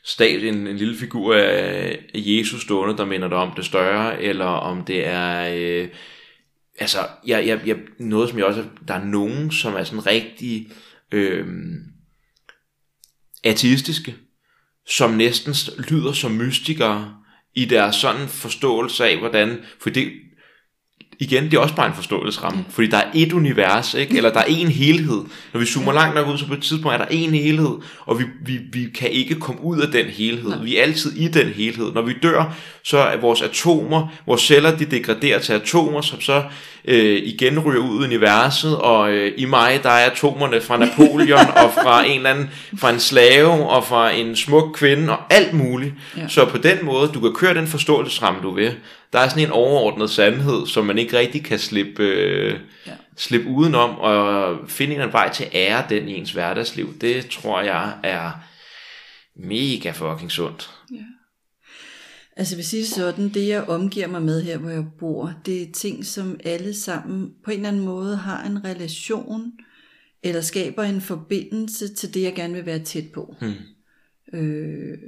stat, 0.05 0.45
en, 0.45 0.67
en 0.67 0.77
lille 0.77 0.97
figur 0.97 1.35
af 1.35 1.99
Jesus 2.15 2.63
stående, 2.63 2.97
der 2.97 3.05
minder 3.05 3.29
dig 3.29 3.39
om 3.39 3.53
det 3.57 3.65
større, 3.65 4.23
eller 4.23 4.45
om 4.45 4.85
det 4.85 5.07
er... 5.07 5.55
Øh, 5.55 5.89
altså, 6.79 7.09
jeg, 7.27 7.47
jeg, 7.47 7.67
jeg, 7.67 7.77
noget 7.99 8.29
som 8.29 8.39
jeg 8.39 8.47
også, 8.47 8.65
der 8.89 8.95
er 8.95 9.05
nogen, 9.05 9.51
som 9.51 9.75
er 9.75 9.85
sådan 9.85 10.07
rigtig 10.07 10.71
øh, 11.13 11.47
ateistiske, 13.45 14.17
som 14.87 15.11
næsten 15.11 15.55
lyder 15.91 16.13
som 16.13 16.33
mystikere 16.33 17.17
i 17.55 17.65
deres 17.65 17.97
sådan 17.97 18.29
forståelse 18.29 19.05
af, 19.05 19.19
hvordan, 19.19 19.59
for 19.81 19.91
det, 19.91 20.13
igen, 21.21 21.45
det 21.45 21.55
er 21.55 21.59
også 21.59 21.75
bare 21.75 21.87
en 21.87 21.95
forståelsesramme, 21.95 22.59
mm. 22.59 22.73
fordi 22.73 22.87
der 22.87 22.97
er 22.97 23.11
et 23.15 23.33
univers, 23.33 23.95
ikke? 23.95 24.17
eller 24.17 24.33
der 24.33 24.41
er 24.41 24.45
en 24.45 24.69
helhed. 24.69 25.21
Når 25.53 25.61
vi 25.61 25.67
zoomer 25.67 25.93
langt 25.93 26.15
nok 26.15 26.29
ud, 26.29 26.39
så 26.39 26.47
på 26.47 26.55
et 26.55 26.63
tidspunkt 26.63 26.95
er 26.95 26.99
der 26.99 27.07
en 27.11 27.35
helhed, 27.35 27.75
og 28.07 28.19
vi, 28.19 28.25
vi, 28.47 28.59
vi 28.73 28.89
kan 28.95 29.11
ikke 29.11 29.35
komme 29.35 29.65
ud 29.65 29.81
af 29.81 29.89
den 29.89 30.07
helhed. 30.07 30.51
Nej. 30.51 30.63
Vi 30.63 30.77
er 30.77 30.83
altid 30.83 31.17
i 31.17 31.29
den 31.29 31.47
helhed. 31.47 31.93
Når 31.93 32.03
vi 32.03 32.15
dør, 32.23 32.55
så 32.83 32.99
er 32.99 33.17
vores 33.17 33.43
atomer, 33.43 34.07
vores 34.27 34.41
celler, 34.41 34.77
de 34.77 34.85
degraderer 34.85 35.39
til 35.39 35.53
atomer, 35.53 36.01
som 36.01 36.21
så 36.21 36.43
øh, 36.85 37.23
igen 37.25 37.59
ryger 37.59 37.81
ud 37.81 38.03
i 38.03 38.05
universet, 38.05 38.77
og 38.77 39.13
øh, 39.13 39.33
i 39.37 39.45
mig, 39.45 39.81
der 39.83 39.91
er 39.91 40.11
atomerne 40.11 40.61
fra 40.61 40.77
Napoleon, 40.77 41.47
og 41.65 41.73
fra 41.83 42.05
en 42.05 42.17
eller 42.17 42.31
anden, 42.31 42.51
fra 42.79 42.91
en 42.91 43.01
slave, 43.01 43.69
og 43.69 43.85
fra 43.85 44.11
en 44.11 44.37
smuk 44.37 44.75
kvinde, 44.75 45.13
og 45.13 45.19
alt 45.31 45.53
muligt. 45.53 45.95
Ja. 46.17 46.29
Så 46.29 46.45
på 46.45 46.59
den 46.59 46.79
måde, 46.83 47.11
du 47.15 47.21
kan 47.21 47.33
køre 47.33 47.55
den 47.55 47.67
forståelsesramme, 47.67 48.41
du 48.43 48.55
vil. 48.55 48.75
Der 49.13 49.19
er 49.19 49.29
sådan 49.29 49.45
en 49.45 49.51
overordnet 49.51 50.11
sandhed, 50.11 50.67
som 50.67 50.87
man 50.87 50.99
ikke 50.99 51.19
rigtig 51.19 51.45
kan 51.45 51.59
slippe, 51.59 52.03
øh, 52.03 52.61
ja. 52.87 52.93
slippe 53.17 53.49
udenom, 53.49 53.99
og 53.99 54.59
finde 54.69 54.95
en 54.95 55.13
vej 55.13 55.33
til 55.33 55.45
at 55.45 55.51
ære 55.55 55.85
den 55.89 56.09
i 56.09 56.15
ens 56.15 56.33
hverdagsliv. 56.33 56.99
Det 57.01 57.27
tror 57.27 57.61
jeg 57.61 57.95
er 58.03 58.31
mega 59.37 59.91
fucking 59.91 60.33
sundt. 60.33 60.71
Ja. 60.93 61.05
Altså 62.37 62.55
hvis 62.55 62.67
sige 62.67 62.87
sådan, 62.87 63.29
det 63.29 63.49
jeg 63.49 63.69
omgiver 63.69 64.07
mig 64.07 64.23
med 64.23 64.43
her, 64.43 64.59
hvor 64.59 64.71
jeg 64.71 64.85
bor, 64.99 65.33
det 65.47 65.63
er 65.63 65.73
ting, 65.73 66.05
som 66.05 66.41
alle 66.45 66.75
sammen 66.75 67.33
på 67.45 67.51
en 67.51 67.57
eller 67.57 67.69
anden 67.69 67.85
måde 67.85 68.17
har 68.17 68.47
en 68.47 68.65
relation, 68.65 69.53
eller 70.23 70.41
skaber 70.41 70.83
en 70.83 71.01
forbindelse 71.01 71.95
til 71.95 72.15
det, 72.15 72.23
jeg 72.23 72.35
gerne 72.35 72.55
vil 72.55 72.67
være 72.67 72.79
tæt 72.79 73.05
på. 73.15 73.35
Hmm. 73.41 74.39
Øh, 74.39 74.99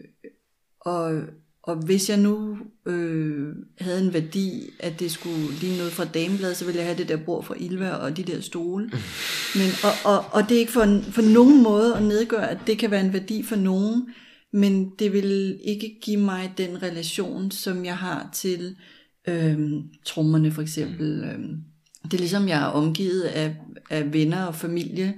og, 0.80 1.22
og 1.70 1.76
hvis 1.76 2.10
jeg 2.10 2.18
nu 2.18 2.58
øh, 2.86 3.54
havde 3.80 4.00
en 4.00 4.12
værdi, 4.12 4.70
at 4.78 5.00
det 5.00 5.10
skulle 5.10 5.54
ligne 5.60 5.76
noget 5.76 5.92
fra 5.92 6.04
damebladet, 6.04 6.56
så 6.56 6.64
ville 6.64 6.78
jeg 6.78 6.86
have 6.86 6.98
det 6.98 7.08
der 7.08 7.16
bord 7.16 7.44
fra 7.44 7.54
Ilva 7.58 7.90
og 7.90 8.16
de 8.16 8.22
der 8.22 8.40
stole. 8.40 8.84
Men, 9.58 9.70
og, 9.84 10.12
og, 10.12 10.24
og 10.32 10.48
det 10.48 10.54
er 10.54 10.58
ikke 10.58 10.72
for, 10.72 11.02
for 11.10 11.22
nogen 11.22 11.62
måde 11.62 11.96
at 11.96 12.02
nedgøre, 12.02 12.50
at 12.50 12.58
det 12.66 12.78
kan 12.78 12.90
være 12.90 13.04
en 13.04 13.12
værdi 13.12 13.42
for 13.42 13.56
nogen, 13.56 14.08
men 14.52 14.90
det 14.98 15.12
vil 15.12 15.58
ikke 15.64 15.98
give 16.02 16.20
mig 16.20 16.52
den 16.58 16.82
relation, 16.82 17.50
som 17.50 17.84
jeg 17.84 17.96
har 17.96 18.30
til 18.32 18.76
øhm, 19.28 19.82
trommerne 20.04 20.52
for 20.52 20.62
eksempel. 20.62 21.24
Øhm, 21.24 21.56
det 22.04 22.14
er 22.14 22.18
ligesom, 22.18 22.48
jeg 22.48 22.62
er 22.62 22.66
omgivet 22.66 23.22
af, 23.22 23.56
af 23.90 24.12
venner 24.12 24.44
og 24.44 24.54
familie, 24.54 25.14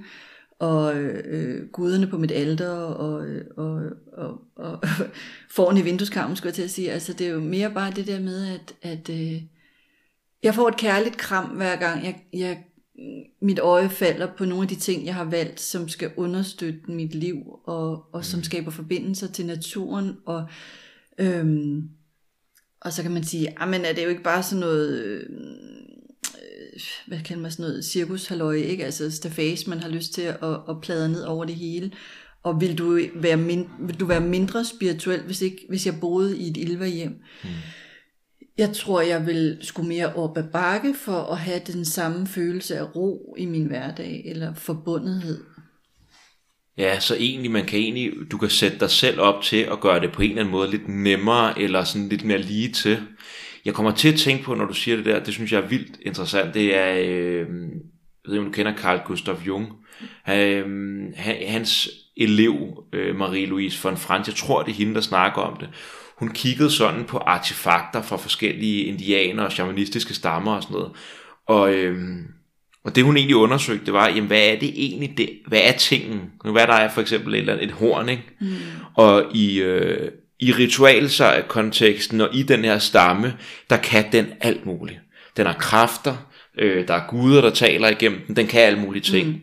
og 0.59 0.95
øh, 0.95 1.67
guderne 1.67 2.07
på 2.07 2.17
mit 2.17 2.31
alter, 2.31 2.69
og, 2.69 3.27
og, 3.57 3.81
og, 4.13 4.41
og 4.55 4.83
foran 5.55 5.77
i 5.77 5.81
vindueskarmen, 5.81 6.35
skulle 6.35 6.49
jeg 6.49 6.55
til 6.55 6.63
at 6.63 6.71
sige. 6.71 6.91
Altså, 6.91 7.13
det 7.13 7.27
er 7.27 7.31
jo 7.31 7.39
mere 7.39 7.71
bare 7.71 7.91
det 7.91 8.07
der 8.07 8.19
med, 8.19 8.47
at, 8.47 8.75
at 8.81 9.09
øh, 9.09 9.41
jeg 10.43 10.55
får 10.55 10.67
et 10.67 10.77
kærligt 10.77 11.17
kram, 11.17 11.45
hver 11.45 11.75
gang 11.75 12.05
jeg, 12.05 12.15
jeg 12.33 12.63
mit 13.41 13.59
øje 13.59 13.89
falder 13.89 14.27
på 14.37 14.45
nogle 14.45 14.63
af 14.63 14.67
de 14.67 14.75
ting, 14.75 15.05
jeg 15.05 15.15
har 15.15 15.23
valgt, 15.23 15.59
som 15.59 15.89
skal 15.89 16.11
understøtte 16.17 16.91
mit 16.91 17.15
liv, 17.15 17.59
og, 17.65 18.05
og 18.13 18.25
som 18.25 18.37
mm. 18.37 18.43
skaber 18.43 18.71
forbindelser 18.71 19.27
til 19.27 19.45
naturen, 19.45 20.17
og, 20.25 20.47
øhm, 21.17 21.89
og 22.81 22.93
så 22.93 23.01
kan 23.01 23.11
man 23.11 23.23
sige, 23.23 23.59
ah, 23.61 23.69
men 23.69 23.85
er 23.85 23.93
det 23.93 24.03
jo 24.03 24.09
ikke 24.09 24.23
bare 24.23 24.43
sådan 24.43 24.59
noget, 24.59 25.03
øh, 25.03 25.29
hvad 27.07 27.19
kan 27.25 27.39
man 27.39 27.51
sådan 27.51 27.63
noget, 27.63 27.85
cirkushalløj, 27.85 28.55
ikke? 28.55 28.85
Altså 28.85 29.11
stafage, 29.11 29.69
man 29.69 29.79
har 29.79 29.89
lyst 29.89 30.13
til 30.13 30.21
at, 30.21 30.37
at 30.69 30.81
plade 30.81 31.09
ned 31.09 31.23
over 31.23 31.45
det 31.45 31.55
hele, 31.55 31.91
og 32.43 32.61
vil 32.61 32.77
du 32.77 32.99
være, 33.15 33.37
mind, 33.37 33.65
vil 33.79 33.99
du 33.99 34.05
være 34.05 34.21
mindre 34.21 34.65
spirituel, 34.65 35.21
hvis, 35.21 35.41
ikke, 35.41 35.65
hvis 35.69 35.85
jeg 35.85 35.99
boede 36.01 36.37
i 36.37 36.47
et 36.47 36.57
ilva 36.57 36.87
hjem? 36.87 37.15
Mm. 37.43 37.49
Jeg 38.57 38.73
tror, 38.73 39.01
jeg 39.01 39.25
vil 39.25 39.57
skulle 39.61 39.87
mere 39.87 40.13
op 40.13 40.37
ad 40.37 40.43
bakke 40.53 40.93
for 40.93 41.23
at 41.23 41.37
have 41.37 41.61
den 41.67 41.85
samme 41.85 42.27
følelse 42.27 42.77
af 42.77 42.95
ro 42.95 43.35
i 43.37 43.45
min 43.45 43.65
hverdag, 43.65 44.23
eller 44.25 44.53
forbundethed. 44.53 45.43
Ja, 46.77 46.99
så 46.99 47.15
egentlig, 47.15 47.51
man 47.51 47.65
kan 47.65 47.79
egentlig, 47.79 48.13
du 48.31 48.37
kan 48.37 48.49
sætte 48.49 48.79
dig 48.79 48.89
selv 48.89 49.19
op 49.19 49.43
til 49.43 49.57
at 49.57 49.79
gøre 49.81 49.99
det 49.99 50.11
på 50.11 50.21
en 50.21 50.29
eller 50.29 50.41
anden 50.41 50.51
måde 50.51 50.71
lidt 50.71 50.87
nemmere, 50.87 51.61
eller 51.61 51.83
sådan 51.83 52.09
lidt 52.09 52.23
mere 52.23 52.41
lige 52.41 52.71
til. 52.71 52.99
Jeg 53.65 53.73
kommer 53.73 53.91
til 53.91 54.13
at 54.13 54.19
tænke 54.19 54.43
på, 54.43 54.55
når 54.55 54.65
du 54.65 54.73
siger 54.73 54.97
det 54.97 55.05
der, 55.05 55.23
det 55.23 55.33
synes 55.33 55.51
jeg 55.51 55.61
er 55.61 55.67
vildt 55.67 55.97
interessant, 56.01 56.53
det 56.53 56.77
er, 56.77 56.93
øh, 56.99 57.37
jeg 57.37 57.45
ved 58.25 58.33
ikke, 58.33 58.39
om 58.39 58.45
du 58.45 58.51
kender 58.51 58.77
Carl 58.77 59.01
Gustav 59.05 59.37
Jung, 59.47 59.67
øh, 60.29 60.65
hans 61.47 61.89
elev, 62.17 62.83
øh, 62.93 63.15
Marie-Louise 63.15 63.83
von 63.83 63.97
Franz, 63.97 64.27
jeg 64.27 64.35
tror, 64.35 64.63
det 64.63 64.71
er 64.71 64.75
hende, 64.75 64.95
der 64.95 65.01
snakker 65.01 65.41
om 65.41 65.57
det, 65.57 65.69
hun 66.17 66.29
kiggede 66.29 66.71
sådan 66.71 67.03
på 67.03 67.17
artefakter 67.17 68.01
fra 68.01 68.17
forskellige 68.17 68.83
indianer 68.83 69.43
og 69.43 69.51
shamanistiske 69.51 70.13
stammer 70.13 70.55
og 70.55 70.63
sådan 70.63 70.75
noget. 70.75 70.91
Og, 71.47 71.73
øhm, 71.73 72.27
og 72.83 72.95
det 72.95 73.03
hun 73.03 73.17
egentlig 73.17 73.35
undersøgte, 73.35 73.85
det 73.85 73.93
var, 73.93 74.07
jamen, 74.07 74.27
hvad 74.27 74.47
er 74.47 74.59
det 74.59 74.73
egentlig, 74.75 75.17
det, 75.17 75.29
hvad 75.47 75.59
er 75.63 75.71
tingen? 75.71 76.31
Hvad 76.51 76.67
der 76.67 76.73
er 76.73 76.89
for 76.89 77.01
eksempel 77.01 77.33
et, 77.33 77.39
eller 77.39 77.53
andet, 77.53 77.65
et 77.65 77.71
horn, 77.71 78.09
ikke? 78.09 78.23
Mm. 78.41 78.47
Og 78.95 79.35
i, 79.35 79.61
øh, 79.61 80.11
i 80.43 80.51
ritualkonteksten 80.51 82.21
og 82.21 82.29
i 82.35 82.43
den 82.43 82.65
her 82.65 82.79
stamme, 82.79 83.37
der 83.69 83.77
kan 83.77 84.11
den 84.11 84.33
alt 84.41 84.65
muligt. 84.65 84.99
Den 85.37 85.45
har 85.45 85.53
kræfter, 85.53 86.15
øh, 86.57 86.87
der 86.87 86.93
er 86.93 87.07
guder, 87.07 87.41
der 87.41 87.49
taler 87.49 87.89
igennem 87.89 88.21
den, 88.27 88.35
den 88.35 88.47
kan 88.47 88.61
alt 88.61 88.79
mulige 88.79 89.03
ting. 89.03 89.27
Mm. 89.27 89.39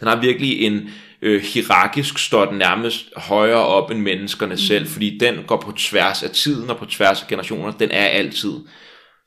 Den 0.00 0.08
har 0.08 0.20
virkelig 0.20 0.62
en, 0.62 0.90
øh, 1.22 1.42
hierarkisk 1.42 2.18
står 2.18 2.44
den 2.44 2.58
nærmest 2.58 3.06
højere 3.16 3.66
op 3.66 3.90
end 3.90 4.00
menneskerne 4.00 4.52
mm. 4.52 4.58
selv, 4.58 4.86
fordi 4.86 5.18
den 5.18 5.44
går 5.46 5.56
på 5.60 5.72
tværs 5.72 6.22
af 6.22 6.30
tiden 6.30 6.70
og 6.70 6.76
på 6.76 6.86
tværs 6.86 7.22
af 7.22 7.28
generationer. 7.28 7.72
Den 7.72 7.90
er 7.90 8.06
altid. 8.06 8.52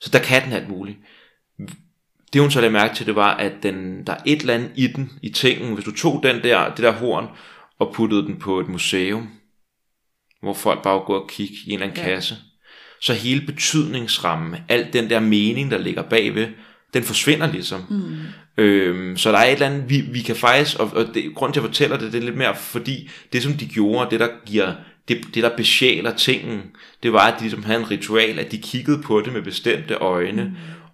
Så 0.01 0.09
der 0.13 0.19
kan 0.19 0.43
den 0.43 0.53
alt 0.53 0.69
muligt. 0.69 0.97
Det 2.33 2.41
hun 2.41 2.51
så 2.51 2.61
lagde 2.61 2.73
mærke 2.73 2.95
til, 2.95 3.05
det 3.05 3.15
var, 3.15 3.35
at 3.35 3.51
den, 3.63 4.07
der 4.07 4.13
er 4.13 4.21
et 4.25 4.41
eller 4.41 4.53
andet 4.53 4.71
i 4.75 4.87
den, 4.87 5.11
i 5.23 5.29
tingen. 5.29 5.73
Hvis 5.73 5.85
du 5.85 5.95
tog 5.95 6.23
den 6.23 6.43
der, 6.43 6.69
det 6.69 6.83
der 6.83 6.91
horn 6.91 7.27
og 7.79 7.93
puttede 7.93 8.25
den 8.25 8.39
på 8.39 8.59
et 8.59 8.67
museum, 8.67 9.29
hvor 10.43 10.53
folk 10.53 10.83
bare 10.83 10.99
går 10.99 11.19
og 11.19 11.29
kigge 11.29 11.55
i 11.65 11.69
en 11.69 11.73
eller 11.73 11.87
anden 11.87 12.03
ja. 12.03 12.09
kasse, 12.09 12.35
så 13.01 13.13
hele 13.13 13.41
betydningsrammen, 13.41 14.55
alt 14.69 14.93
den 14.93 15.09
der 15.09 15.19
mening, 15.19 15.71
der 15.71 15.77
ligger 15.77 16.01
bagved, 16.01 16.47
den 16.93 17.03
forsvinder 17.03 17.51
ligesom. 17.51 17.81
Mm. 17.89 18.63
Øhm, 18.63 19.17
så 19.17 19.31
der 19.31 19.37
er 19.37 19.45
et 19.45 19.53
eller 19.53 19.65
andet, 19.65 19.89
vi, 19.89 20.01
vi 20.01 20.21
kan 20.21 20.35
faktisk, 20.35 20.79
og, 20.79 20.91
og 20.95 21.05
det, 21.13 21.35
grund 21.35 21.53
til 21.53 21.59
at 21.59 21.63
jeg 21.63 21.69
fortæller 21.69 21.97
det, 21.97 22.13
det 22.13 22.19
er 22.19 22.25
lidt 22.25 22.37
mere, 22.37 22.55
fordi 22.55 23.09
det 23.33 23.43
som 23.43 23.53
de 23.53 23.65
gjorde, 23.65 24.11
det 24.11 24.19
der 24.19 24.27
giver 24.45 24.73
det, 25.07 25.17
det 25.33 25.43
der 25.43 25.55
besjæler 25.57 26.15
tingen, 26.15 26.61
det 27.03 27.13
var, 27.13 27.31
at 27.31 27.33
de 27.39 27.43
ligesom 27.43 27.63
havde 27.63 27.79
en 27.79 27.91
ritual, 27.91 28.39
at 28.39 28.51
de 28.51 28.57
kiggede 28.57 29.01
på 29.01 29.21
det 29.21 29.33
med 29.33 29.41
bestemte 29.41 29.93
øjne, 29.93 30.43
mm. 30.43 30.51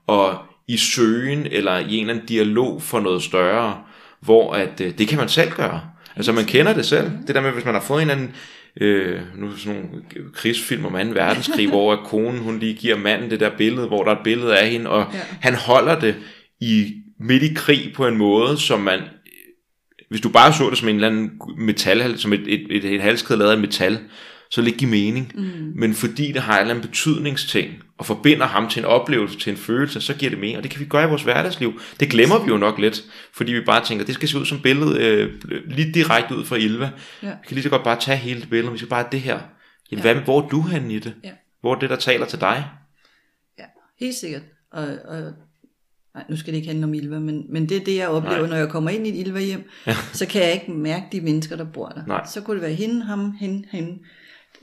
og 0.07 0.37
i 0.67 0.77
søgen 0.77 1.47
eller 1.51 1.77
i 1.77 1.95
en 1.95 1.99
eller 1.99 2.13
anden 2.13 2.27
dialog 2.27 2.81
for 2.81 2.99
noget 2.99 3.23
større, 3.23 3.77
hvor 4.19 4.53
at 4.53 4.81
øh, 4.81 4.97
det 4.97 5.07
kan 5.07 5.17
man 5.17 5.29
selv 5.29 5.51
gøre. 5.51 5.81
Altså 6.15 6.31
man 6.31 6.45
kender 6.45 6.73
det 6.73 6.85
selv. 6.85 7.11
Det 7.27 7.35
der 7.35 7.41
med, 7.41 7.51
hvis 7.51 7.65
man 7.65 7.73
har 7.73 7.81
fået 7.81 8.01
en 8.01 8.09
eller 8.09 8.21
anden 8.21 8.35
øh, 8.81 9.19
nu 9.37 9.57
sådan 9.57 9.79
nogle 9.79 10.03
krigsfilm 10.33 10.85
om 10.85 10.91
2. 10.91 10.97
verdenskrig, 10.97 11.69
hvor 11.73 11.93
at 11.93 11.99
konen 12.05 12.39
hun 12.39 12.59
lige 12.59 12.73
giver 12.73 12.97
manden 12.97 13.31
det 13.31 13.39
der 13.39 13.57
billede, 13.57 13.87
hvor 13.87 14.03
der 14.03 14.11
er 14.11 14.15
et 14.15 14.23
billede 14.23 14.59
af 14.59 14.69
hende, 14.69 14.89
og 14.89 15.05
ja. 15.13 15.19
han 15.41 15.55
holder 15.55 15.99
det 15.99 16.15
i 16.61 16.93
midt 17.19 17.43
i 17.43 17.53
krig 17.55 17.93
på 17.95 18.07
en 18.07 18.17
måde, 18.17 18.57
som 18.57 18.79
man 18.79 18.99
hvis 20.09 20.21
du 20.21 20.29
bare 20.29 20.53
så 20.53 20.69
det 20.69 20.77
som 20.77 20.87
en 20.87 20.95
eller 20.95 21.07
anden 21.07 21.31
metal, 21.57 22.19
som 22.19 22.33
et, 22.33 22.41
et, 22.47 22.65
et, 22.69 22.85
et 22.85 23.01
halskæde 23.01 23.39
lavet 23.39 23.51
af 23.51 23.57
metal, 23.57 23.99
så 24.51 24.61
vil 24.61 24.71
det 24.71 24.79
give 24.79 24.89
mening. 24.89 25.31
Mm. 25.35 25.71
Men 25.75 25.93
fordi 25.93 26.31
det 26.31 26.41
har 26.41 26.53
en 26.53 26.59
eller 26.59 26.75
anden 26.75 26.87
betydningsting, 26.87 27.73
og 27.97 28.05
forbinder 28.05 28.45
ham 28.45 28.69
til 28.69 28.79
en 28.79 28.85
oplevelse, 28.85 29.39
til 29.39 29.51
en 29.51 29.57
følelse, 29.57 30.01
så 30.01 30.13
giver 30.13 30.29
det 30.29 30.39
mening. 30.39 30.57
Og 30.57 30.63
det 30.63 30.71
kan 30.71 30.79
vi 30.79 30.85
gøre 30.85 31.03
i 31.03 31.09
vores 31.09 31.23
hverdagsliv. 31.23 31.81
Det 31.99 32.09
glemmer 32.09 32.43
vi 32.43 32.49
jo 32.49 32.57
nok 32.57 32.79
lidt, 32.79 33.03
fordi 33.33 33.51
vi 33.51 33.61
bare 33.61 33.85
tænker, 33.85 34.05
det 34.05 34.15
skal 34.15 34.29
se 34.29 34.39
ud 34.39 34.45
som 34.45 34.59
billede 34.59 35.05
øh, 35.05 35.33
lige 35.65 35.93
direkte 35.93 36.35
ud 36.35 36.45
fra 36.45 36.55
Ilva. 36.55 36.91
Ja. 37.23 37.27
Vi 37.27 37.47
kan 37.47 37.55
lige 37.55 37.63
så 37.63 37.69
godt 37.69 37.83
bare 37.83 37.99
tage 37.99 38.17
hele 38.17 38.41
det 38.41 38.49
billede, 38.49 38.71
vi 38.71 38.77
skal 38.77 38.89
bare 38.89 39.03
have 39.03 39.11
det 39.11 39.21
her. 39.21 39.39
Jamen, 39.91 40.05
ja. 40.05 40.13
hvad, 40.13 40.23
hvor 40.23 40.41
er 40.41 40.47
du 40.47 40.61
henne 40.61 40.93
i 40.93 40.99
det? 40.99 41.13
Ja. 41.23 41.31
Hvor 41.61 41.75
er 41.75 41.79
det, 41.79 41.89
der 41.89 41.95
taler 41.95 42.25
til 42.25 42.39
dig? 42.39 42.65
Ja, 43.59 43.63
helt 43.99 44.15
sikkert. 44.15 44.41
Og, 44.71 44.87
og 45.05 45.33
Nej, 46.15 46.23
nu 46.29 46.35
skal 46.35 46.53
det 46.53 46.57
ikke 46.57 46.67
handle 46.67 46.83
om 46.83 46.93
Ilva, 46.93 47.19
men, 47.19 47.45
men 47.49 47.69
det 47.69 47.77
er 47.77 47.83
det, 47.83 47.95
jeg 47.95 48.07
oplever, 48.07 48.39
Nej. 48.39 48.49
når 48.49 48.55
jeg 48.55 48.69
kommer 48.69 48.89
ind 48.89 49.07
i 49.07 49.09
et 49.09 49.27
Ilva 49.27 49.39
hjem, 49.39 49.69
ja. 49.87 49.95
så 50.13 50.25
kan 50.25 50.41
jeg 50.41 50.53
ikke 50.53 50.71
mærke 50.71 51.05
de 51.11 51.21
mennesker, 51.21 51.55
der 51.55 51.63
bor 51.63 51.87
der. 51.87 52.05
Nej. 52.05 52.25
Så 52.25 52.41
kunne 52.41 52.55
det 52.55 52.61
være 52.61 52.73
hende, 52.73 53.03
ham, 53.03 53.31
hende, 53.39 53.67
hende. 53.71 53.99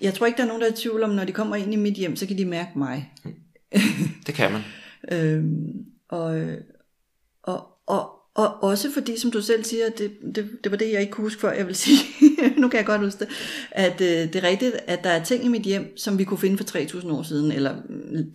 Jeg 0.02 0.14
tror 0.14 0.26
ikke, 0.26 0.36
der 0.36 0.42
er 0.42 0.46
nogen, 0.46 0.62
der 0.62 0.68
er 0.68 0.72
i 0.72 0.76
tvivl 0.76 1.02
om, 1.02 1.10
når 1.10 1.24
de 1.24 1.32
kommer 1.32 1.56
ind 1.56 1.72
i 1.72 1.76
mit 1.76 1.94
hjem, 1.94 2.16
så 2.16 2.26
kan 2.26 2.38
de 2.38 2.44
mærke 2.44 2.78
mig. 2.78 3.12
Det 4.26 4.34
kan 4.34 4.52
man. 4.52 4.62
øhm, 5.12 5.84
og, 6.08 6.46
og, 7.42 7.66
og, 7.86 8.16
og 8.34 8.62
også 8.62 8.92
fordi, 8.92 9.18
som 9.18 9.30
du 9.30 9.42
selv 9.42 9.64
siger, 9.64 9.90
det, 9.98 10.12
det, 10.34 10.50
det 10.64 10.72
var 10.72 10.78
det, 10.78 10.92
jeg 10.92 11.00
ikke 11.00 11.12
kunne 11.12 11.24
huske 11.24 11.40
før, 11.40 11.52
jeg 11.52 11.66
vil 11.66 11.74
sige, 11.84 11.98
nu 12.58 12.68
kan 12.68 12.78
jeg 12.78 12.86
godt 12.86 13.00
huske 13.00 13.18
det, 13.18 13.28
at 13.70 14.00
øh, 14.00 14.32
det 14.32 14.36
er 14.36 14.42
rigtigt, 14.42 14.74
at 14.86 15.04
der 15.04 15.10
er 15.10 15.24
ting 15.24 15.44
i 15.44 15.48
mit 15.48 15.62
hjem, 15.62 15.96
som 15.96 16.18
vi 16.18 16.24
kunne 16.24 16.38
finde 16.38 16.56
for 16.56 16.78
3.000 16.78 17.12
år 17.12 17.22
siden, 17.22 17.52
eller 17.52 17.76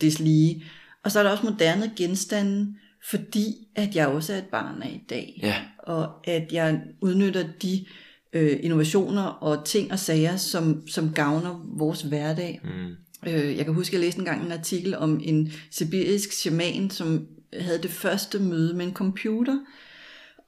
det 0.01 0.19
lige. 0.19 0.63
Og 1.03 1.11
så 1.11 1.19
er 1.19 1.23
der 1.23 1.29
også 1.29 1.45
moderne 1.45 1.91
genstande, 1.97 2.75
fordi 3.09 3.67
at 3.75 3.95
jeg 3.95 4.07
også 4.07 4.33
er 4.33 4.37
et 4.37 4.49
barn 4.51 4.81
af 4.81 4.89
i 4.89 5.05
dag. 5.09 5.39
Ja. 5.43 5.55
Og 5.79 6.29
at 6.29 6.47
jeg 6.51 6.81
udnytter 7.01 7.43
de 7.61 7.79
øh, 7.79 8.10
innovationer 8.33 9.23
og 9.23 9.65
ting 9.65 9.91
og 9.91 9.99
sager, 9.99 10.37
som, 10.37 10.87
som 10.87 11.13
gavner 11.13 11.65
vores 11.77 12.01
hverdag. 12.01 12.61
Mm. 12.63 12.95
Øh, 13.31 13.57
jeg 13.57 13.65
kan 13.65 13.73
huske, 13.73 13.89
at 13.89 13.93
jeg 13.93 14.01
læste 14.01 14.19
engang 14.19 14.45
en 14.45 14.51
artikel 14.51 14.95
om 14.95 15.21
en 15.23 15.53
sibirisk 15.71 16.31
shaman, 16.31 16.89
som 16.89 17.27
havde 17.59 17.81
det 17.81 17.91
første 17.91 18.39
møde 18.39 18.73
med 18.73 18.85
en 18.85 18.93
computer. 18.93 19.59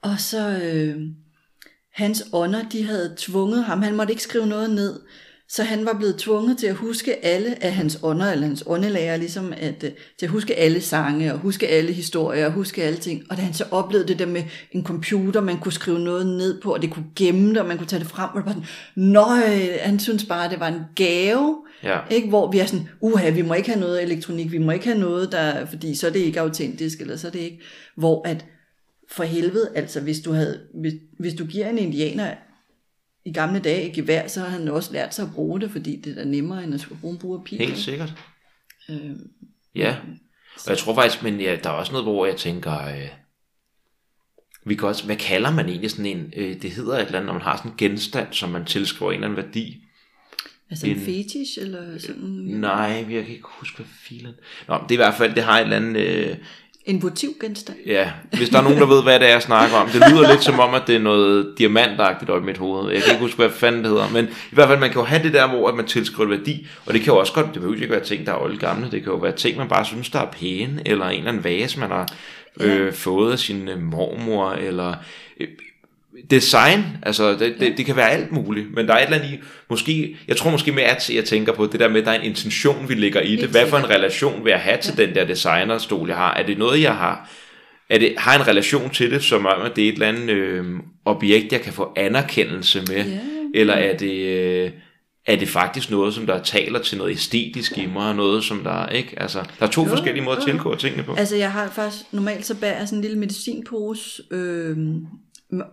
Og 0.01 0.19
så 0.19 0.59
øh, 0.63 1.01
hans 1.91 2.23
ånder, 2.33 2.69
de 2.69 2.83
havde 2.83 3.13
tvunget 3.17 3.63
ham, 3.63 3.81
han 3.81 3.95
måtte 3.95 4.13
ikke 4.13 4.23
skrive 4.23 4.47
noget 4.47 4.69
ned, 4.69 4.99
så 5.49 5.63
han 5.63 5.85
var 5.85 5.93
blevet 5.93 6.15
tvunget 6.15 6.57
til 6.57 6.67
at 6.67 6.75
huske 6.75 7.25
alle 7.25 7.63
af 7.63 7.73
hans 7.73 7.99
ånder, 8.03 8.31
eller 8.31 8.47
hans 8.47 8.63
åndelærer, 8.67 9.17
ligesom 9.17 9.53
at, 9.57 9.83
uh, 9.83 9.89
til 10.19 10.25
at 10.25 10.29
huske 10.29 10.55
alle 10.55 10.81
sange, 10.81 11.33
og 11.33 11.39
huske 11.39 11.67
alle 11.67 11.93
historier, 11.93 12.45
og 12.45 12.51
huske 12.51 12.83
alle 12.83 12.99
ting. 12.99 13.23
Og 13.29 13.37
da 13.37 13.41
han 13.41 13.53
så 13.53 13.65
oplevede 13.71 14.07
det 14.07 14.19
der 14.19 14.25
med 14.25 14.43
en 14.71 14.83
computer, 14.83 15.41
man 15.41 15.59
kunne 15.59 15.71
skrive 15.71 15.99
noget 15.99 16.27
ned 16.27 16.61
på, 16.61 16.73
og 16.73 16.81
det 16.81 16.91
kunne 16.91 17.05
gemme 17.15 17.49
det, 17.49 17.57
og 17.57 17.67
man 17.67 17.77
kunne 17.77 17.87
tage 17.87 17.99
det 17.99 18.07
frem, 18.07 18.29
og 18.33 18.37
det 18.37 18.45
var 18.45 18.51
sådan, 18.51 18.67
nøj, 18.95 19.77
han 19.79 19.99
synes 19.99 20.25
bare, 20.25 20.49
det 20.49 20.59
var 20.59 20.67
en 20.67 20.81
gave, 20.95 21.57
ja. 21.83 21.99
ikke? 22.11 22.29
hvor 22.29 22.51
vi 22.51 22.59
er 22.59 22.65
sådan, 22.65 22.89
uha, 23.01 23.29
vi 23.29 23.41
må 23.41 23.53
ikke 23.53 23.69
have 23.69 23.79
noget 23.79 24.03
elektronik, 24.03 24.51
vi 24.51 24.57
må 24.57 24.71
ikke 24.71 24.85
have 24.85 24.99
noget, 24.99 25.31
der, 25.31 25.65
fordi 25.65 25.95
så 25.95 26.07
er 26.07 26.11
det 26.11 26.19
ikke 26.19 26.41
autentisk, 26.41 27.01
eller 27.01 27.15
så 27.15 27.27
er 27.27 27.31
det 27.31 27.39
ikke, 27.39 27.61
hvor 27.97 28.27
at, 28.27 28.45
for 29.11 29.23
helvede, 29.23 29.69
altså 29.75 30.01
hvis 30.01 30.19
du, 30.19 30.31
havde, 30.31 30.59
hvis, 30.81 30.93
hvis 31.19 31.33
du 31.33 31.45
giver 31.45 31.69
en 31.69 31.77
indianer 31.77 32.31
i 33.25 33.33
gamle 33.33 33.59
dage 33.59 33.89
i 33.89 33.93
gevær, 33.93 34.27
så 34.27 34.39
har 34.39 34.47
han 34.47 34.67
også 34.67 34.93
lært 34.93 35.15
sig 35.15 35.25
at 35.25 35.33
bruge 35.33 35.61
det, 35.61 35.71
fordi 35.71 35.95
det 35.95 36.17
er 36.17 36.25
nemmere, 36.25 36.63
end 36.63 36.73
at 36.73 36.81
skulle 36.81 37.01
bruge 37.01 37.13
en 37.13 37.19
brugerpil. 37.19 37.57
Helt 37.57 37.77
sikkert. 37.77 38.13
Øhm, 38.89 39.31
ja, 39.75 39.95
og 40.55 40.69
jeg 40.69 40.77
tror 40.77 40.95
faktisk, 40.95 41.23
men 41.23 41.41
ja, 41.41 41.57
der 41.63 41.69
er 41.69 41.73
også 41.73 41.91
noget, 41.91 42.05
hvor 42.05 42.25
jeg 42.25 42.35
tænker, 42.35 42.87
øh, 42.87 43.09
vi 44.65 44.75
kan 44.75 44.87
også, 44.87 45.05
hvad 45.05 45.15
kalder 45.15 45.51
man 45.51 45.69
egentlig 45.69 45.91
sådan 45.91 46.05
en, 46.05 46.33
øh, 46.35 46.61
det 46.61 46.71
hedder 46.71 46.93
et 46.93 47.05
eller 47.05 47.19
andet, 47.19 47.25
når 47.25 47.33
man 47.33 47.41
har 47.41 47.57
sådan 47.57 47.71
en 47.71 47.77
genstand, 47.77 48.27
som 48.31 48.49
man 48.49 48.65
tilskriver 48.65 49.11
en 49.11 49.15
eller 49.15 49.27
anden 49.27 49.45
værdi. 49.45 49.83
Altså 50.69 50.87
en, 50.87 50.95
en 50.95 51.01
fetish, 51.01 51.59
eller 51.61 51.97
sådan? 51.97 52.29
Nej, 52.45 53.05
jeg 53.09 53.25
kan 53.25 53.35
ikke 53.35 53.47
huske, 53.59 53.77
hvad 53.77 53.85
filen... 53.85 54.33
Nå, 54.67 54.73
det 54.73 54.91
er 54.91 54.93
i 54.93 54.95
hvert 54.95 55.13
fald, 55.13 55.35
det 55.35 55.43
har 55.43 55.59
et 55.59 55.63
eller 55.63 55.75
andet... 55.75 56.01
Øh, 56.01 56.37
en 56.85 57.03
votivgenstand? 57.03 57.77
Ja, 57.85 58.11
hvis 58.37 58.49
der 58.49 58.57
er 58.57 58.61
nogen, 58.61 58.77
der 58.77 58.85
ved, 58.85 59.03
hvad 59.03 59.19
det 59.19 59.27
er, 59.27 59.31
jeg 59.31 59.41
snakker 59.41 59.77
om. 59.77 59.89
Det 59.89 60.01
lyder 60.11 60.31
lidt 60.31 60.43
som 60.43 60.59
om, 60.59 60.73
at 60.73 60.81
det 60.87 60.95
er 60.95 60.99
noget 60.99 61.53
diamantagtigt 61.57 62.31
op 62.31 62.43
i 62.43 62.45
mit 62.45 62.57
hoved. 62.57 62.91
Jeg 62.91 63.01
kan 63.01 63.11
ikke 63.11 63.21
huske, 63.21 63.37
hvad 63.37 63.49
fanden 63.49 63.83
det 63.83 63.91
hedder. 63.91 64.09
Men 64.09 64.25
i 64.25 64.55
hvert 64.55 64.67
fald, 64.67 64.79
man 64.79 64.89
kan 64.89 65.01
jo 65.01 65.05
have 65.05 65.23
det 65.23 65.33
der, 65.33 65.47
hvor 65.47 65.75
man 65.75 65.85
tilskriver 65.85 66.29
værdi. 66.29 66.67
Og 66.85 66.93
det 66.93 67.01
kan 67.01 67.13
jo 67.13 67.19
også 67.19 67.33
godt, 67.33 67.45
det 67.45 67.53
behøver 67.53 67.75
ikke 67.75 67.89
være 67.89 68.03
ting, 68.03 68.25
der 68.25 68.31
er 68.31 68.41
old 68.41 68.57
gamle. 68.57 68.91
Det 68.91 69.03
kan 69.03 69.11
jo 69.11 69.17
være 69.17 69.35
ting, 69.35 69.57
man 69.57 69.67
bare 69.67 69.85
synes, 69.85 70.09
der 70.09 70.19
er 70.19 70.31
pæne. 70.31 70.81
Eller 70.85 71.05
en 71.05 71.17
eller 71.17 71.29
anden 71.29 71.43
vase, 71.43 71.79
man 71.79 71.91
har 71.91 72.13
øh, 72.59 72.85
ja. 72.85 72.89
fået 72.89 73.31
af 73.31 73.39
sin 73.39 73.67
øh, 73.67 73.81
mormor. 73.81 74.51
Eller 74.51 74.93
øh, 75.39 75.47
design, 76.31 76.83
altså 77.03 77.31
det, 77.31 77.55
det, 77.59 77.77
det 77.77 77.85
kan 77.85 77.95
være 77.95 78.09
alt 78.09 78.31
muligt, 78.31 78.73
men 78.73 78.87
der 78.87 78.93
er 78.93 78.97
et 78.97 79.03
eller 79.03 79.17
andet 79.17 79.31
i, 79.33 79.39
måske, 79.69 80.17
jeg 80.27 80.37
tror 80.37 80.51
måske 80.51 80.71
mere, 80.71 80.85
at 80.85 81.09
jeg 81.09 81.25
tænker 81.25 81.53
på 81.53 81.65
det 81.65 81.79
der 81.79 81.87
med, 81.87 81.99
at 81.99 82.05
der 82.05 82.11
er 82.11 82.19
en 82.19 82.25
intention, 82.25 82.89
vi 82.89 82.93
lægger 82.93 83.21
i 83.21 83.35
det. 83.35 83.49
Hvad 83.49 83.67
for 83.67 83.77
en 83.77 83.89
relation 83.89 84.43
vil 84.43 84.51
jeg 84.51 84.59
have 84.59 84.77
til 84.81 84.93
ja. 84.97 85.05
den 85.05 85.15
der 85.15 85.25
designerstol, 85.25 86.07
jeg 86.07 86.17
har? 86.17 86.33
Er 86.33 86.45
det 86.45 86.57
noget, 86.57 86.81
jeg 86.81 86.95
har, 86.95 87.29
er 87.89 87.97
det, 87.97 88.13
har 88.17 88.39
en 88.39 88.47
relation 88.47 88.89
til 88.89 89.11
det, 89.11 89.23
som 89.23 89.45
om, 89.45 89.61
at 89.61 89.75
det 89.75 89.83
er 89.83 89.89
et 89.89 89.93
eller 89.93 90.07
andet 90.07 90.29
øh, 90.29 90.65
objekt, 91.05 91.51
jeg 91.51 91.61
kan 91.61 91.73
få 91.73 91.93
anerkendelse 91.95 92.81
med? 92.87 93.05
Ja. 93.05 93.19
Eller 93.53 93.73
er 93.73 93.97
det, 93.97 94.25
øh, 94.25 94.71
er 95.25 95.35
det 95.35 95.49
faktisk 95.49 95.91
noget, 95.91 96.13
som 96.13 96.25
der 96.25 96.43
taler 96.43 96.79
til 96.79 96.97
noget 96.97 97.11
æstetisk 97.11 97.77
i 97.77 97.85
mig, 97.85 98.15
noget 98.15 98.43
som 98.43 98.63
der, 98.63 98.87
ikke? 98.87 99.21
Altså, 99.21 99.39
der 99.59 99.65
er 99.65 99.69
to 99.69 99.83
jo, 99.83 99.89
forskellige 99.89 100.23
måder 100.23 100.37
jo. 100.37 100.41
at 100.41 100.47
tilgå 100.47 100.75
tingene 100.75 101.03
på. 101.03 101.15
Altså, 101.15 101.35
jeg 101.35 101.51
har 101.51 101.69
faktisk, 101.69 102.03
normalt 102.11 102.45
så 102.45 102.55
bærer 102.55 102.77
jeg 102.77 102.87
sådan 102.87 102.97
en 102.97 103.01
lille 103.01 103.19
medicinpose, 103.19 104.23
øh, 104.31 104.77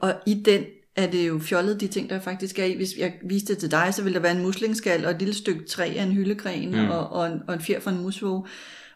og 0.01 0.15
i 0.27 0.35
den 0.35 0.65
er 0.97 1.07
det 1.07 1.29
jo 1.29 1.39
fjollet 1.39 1.81
de 1.81 1.87
ting, 1.87 2.11
der 2.11 2.21
faktisk 2.21 2.59
er 2.59 2.65
i. 2.65 2.77
Hvis 2.77 2.89
jeg 2.99 3.13
viste 3.25 3.53
det 3.53 3.61
til 3.61 3.71
dig, 3.71 3.95
så 3.95 4.03
ville 4.03 4.15
der 4.15 4.21
være 4.21 4.33
en 4.33 4.43
muslingskal 4.43 5.05
og 5.05 5.11
et 5.11 5.19
lille 5.19 5.35
stykke 5.35 5.65
træ 5.65 5.93
af 5.97 6.03
en 6.03 6.13
hyldegren 6.13 6.71
mm. 6.71 6.91
og, 6.91 7.13
og, 7.13 7.27
en, 7.27 7.41
og 7.49 7.55
en 7.55 7.61
fjer 7.61 7.81
fra 7.81 7.91
en 7.91 8.03
musvåge. 8.03 8.45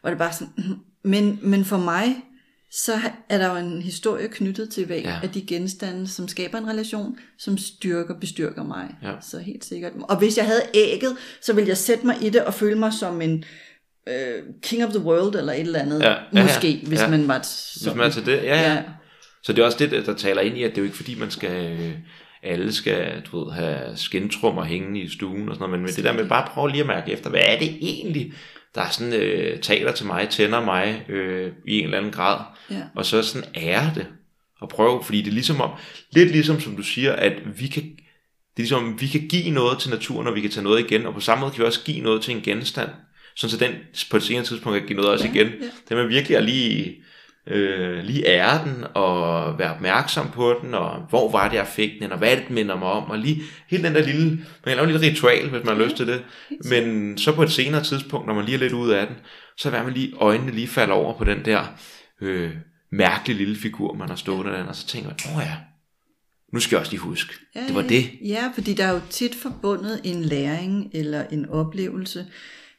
Og 0.03 0.11
det 0.11 0.15
er 0.15 0.19
bare 0.19 0.33
sådan, 0.33 0.77
men, 1.05 1.39
men 1.43 1.65
for 1.65 1.79
mig, 1.79 2.17
så 2.71 2.93
er 3.29 3.39
der 3.39 3.51
jo 3.51 3.57
en 3.57 3.83
historie 3.83 4.29
knyttet 4.29 4.71
til 4.71 4.87
hver 4.87 4.97
ja. 4.97 5.19
af 5.23 5.31
de 5.31 5.47
genstande, 5.47 6.09
som 6.09 6.29
skaber 6.29 6.59
en 6.59 6.69
relation, 6.69 7.19
som 7.39 7.59
styrker, 7.59 8.15
bestyrker 8.15 8.63
mig. 8.63 8.95
Ja. 9.03 9.13
Så 9.21 9.39
helt 9.39 9.65
sikkert. 9.65 9.93
Og 10.03 10.19
hvis 10.19 10.37
jeg 10.37 10.47
havde 10.47 10.63
ægget, 10.75 11.17
så 11.43 11.53
ville 11.53 11.69
jeg 11.69 11.77
sætte 11.77 12.07
mig 12.07 12.17
i 12.23 12.31
det 12.31 12.45
og 12.45 12.55
føle 12.55 12.79
mig 12.79 12.93
som 12.93 13.21
en 13.21 13.45
øh, 14.09 14.43
king 14.63 14.85
of 14.85 14.91
the 14.91 15.03
world, 15.03 15.35
eller 15.35 15.53
et 15.53 15.61
eller 15.61 15.81
andet. 15.81 16.03
Ja. 16.03 16.43
Måske, 16.43 16.71
ja. 16.71 16.87
hvis 16.87 17.01
ja. 17.01 17.09
man 17.09 17.29
var 17.29 17.41
sådan. 17.43 17.93
Hvis 17.93 17.97
man 17.97 18.07
er 18.07 18.11
til 18.11 18.27
det, 18.27 18.33
ja, 18.33 18.61
ja. 18.61 18.73
ja. 18.73 18.83
Så 19.45 19.53
det 19.53 19.63
er 19.63 19.67
også 19.67 19.79
det, 19.79 20.07
der 20.07 20.15
taler 20.15 20.41
ind 20.41 20.59
i, 20.59 20.63
at 20.63 20.71
det 20.71 20.79
er 20.79 20.83
jo 20.83 20.85
ikke 20.85 20.97
fordi, 20.97 21.15
man 21.15 21.31
skal, 21.31 21.79
alle 22.43 22.73
skal 22.73 23.23
du 23.33 23.45
ved, 23.45 23.53
have 23.53 23.97
skintrummer 23.97 24.65
hængende 24.65 25.01
i 25.01 25.09
stuen 25.09 25.49
og 25.49 25.55
sådan 25.55 25.69
noget, 25.69 25.71
men 25.71 25.87
med 25.87 25.93
det 25.93 26.05
der 26.05 26.13
med 26.13 26.29
bare 26.29 26.49
prøve 26.51 26.71
lige 26.71 26.81
at 26.81 26.87
mærke 26.87 27.13
efter, 27.13 27.31
hvad 27.31 27.41
er 27.45 27.59
det 27.59 27.79
egentlig, 27.81 28.33
der 28.75 28.81
er 28.81 28.91
sådan, 28.91 29.13
øh, 29.13 29.61
taler 29.61 29.93
til 29.93 30.07
mig, 30.07 30.29
tænder 30.29 30.65
mig 30.65 31.05
øh, 31.09 31.53
i 31.69 31.79
en 31.79 31.85
eller 31.85 31.99
anden 31.99 32.13
grad, 32.13 32.41
ja. 32.71 32.83
og 32.95 33.07
så 33.07 33.23
sådan 33.23 33.49
ære 33.57 33.93
det, 33.95 34.07
og 34.61 34.69
prøve, 34.69 35.05
fordi 35.05 35.23
det 35.23 35.29
er 35.29 35.35
ligesom 35.35 35.61
om, 35.61 35.71
lidt 36.13 36.31
ligesom 36.31 36.61
som 36.61 36.77
du 36.77 36.83
siger, 36.83 37.13
at 37.13 37.33
vi 37.61 37.67
kan, 37.67 37.83
det 37.83 38.57
er 38.57 38.63
ligesom, 38.63 39.01
vi 39.01 39.07
kan 39.07 39.29
give 39.29 39.51
noget 39.51 39.79
til 39.79 39.91
naturen, 39.91 40.27
og 40.27 40.35
vi 40.35 40.41
kan 40.41 40.51
tage 40.51 40.65
noget 40.65 40.81
igen, 40.81 41.07
og 41.07 41.15
på 41.15 41.21
samme 41.21 41.41
måde 41.41 41.53
kan 41.53 41.61
vi 41.61 41.67
også 41.67 41.85
give 41.85 42.01
noget 42.01 42.23
til 42.23 42.37
en 42.37 42.43
genstand, 42.43 42.91
sådan 43.37 43.51
så 43.51 43.65
den 43.65 43.75
på 44.11 44.17
et 44.17 44.23
senere 44.23 44.45
tidspunkt 44.45 44.79
kan 44.79 44.87
give 44.87 44.97
noget 44.97 45.11
også 45.11 45.27
ja, 45.27 45.33
igen. 45.33 45.47
Ja. 45.47 45.67
Det 45.89 45.99
er 45.99 46.07
virkelig 46.07 46.37
at 46.37 46.45
lige 46.45 47.05
øh, 47.47 48.05
lige 48.05 48.27
ære 48.27 48.65
den, 48.65 48.85
og 48.95 49.59
være 49.59 49.75
opmærksom 49.75 50.31
på 50.31 50.59
den, 50.63 50.75
og 50.75 51.01
hvor 51.09 51.31
var 51.31 51.49
det, 51.49 51.57
jeg 51.57 51.67
fik 51.67 51.91
den, 52.01 52.13
og 52.13 52.19
hvad 52.19 52.37
det 52.37 52.51
minder 52.51 52.77
mig 52.79 52.89
om, 52.89 53.11
og 53.11 53.19
lige 53.19 53.43
hele 53.69 53.85
den 53.85 53.95
der 53.95 54.07
lille, 54.07 54.27
man 54.31 54.37
kan 54.65 54.77
lave 54.77 54.85
en 54.85 54.91
lille 54.93 55.07
ritual, 55.07 55.49
hvis 55.49 55.65
man 55.65 55.77
har 55.77 55.85
lyst 55.85 55.97
til 55.97 56.07
det, 56.07 56.25
men 56.71 57.19
så 57.19 57.35
på 57.35 57.43
et 57.43 57.51
senere 57.51 57.83
tidspunkt, 57.83 58.27
når 58.27 58.35
man 58.35 58.45
lige 58.45 58.55
er 58.55 58.59
lidt 58.59 58.73
ude 58.73 58.99
af 58.99 59.07
den, 59.07 59.17
så 59.57 59.71
er 59.71 59.83
man 59.83 59.93
lige, 59.93 60.15
øjnene 60.17 60.53
lige 60.53 60.69
falder 60.69 60.95
over 60.95 61.19
på 61.19 61.25
den 61.25 61.45
der 61.45 61.65
øh, 62.21 62.51
mærkelige 62.93 63.39
lille 63.39 63.57
figur, 63.57 63.95
man 63.95 64.09
har 64.09 64.17
stået 64.17 64.47
der, 64.47 64.65
og 64.65 64.77
så 64.77 64.87
tænker 64.87 65.09
man, 65.09 65.37
åh 65.37 65.43
ja, 65.43 65.57
nu 66.53 66.61
skal 66.61 66.77
jeg 66.77 66.81
også 66.81 66.93
lige 66.93 67.01
huske, 67.01 67.35
ja, 67.55 67.61
det 67.67 67.75
var 67.75 67.83
det. 67.83 68.11
Ja, 68.25 68.51
fordi 68.55 68.75
der 68.75 68.85
er 68.85 68.93
jo 68.93 69.01
tit 69.11 69.35
forbundet 69.43 70.01
en 70.05 70.23
læring, 70.23 70.91
eller 70.93 71.25
en 71.31 71.49
oplevelse, 71.49 72.27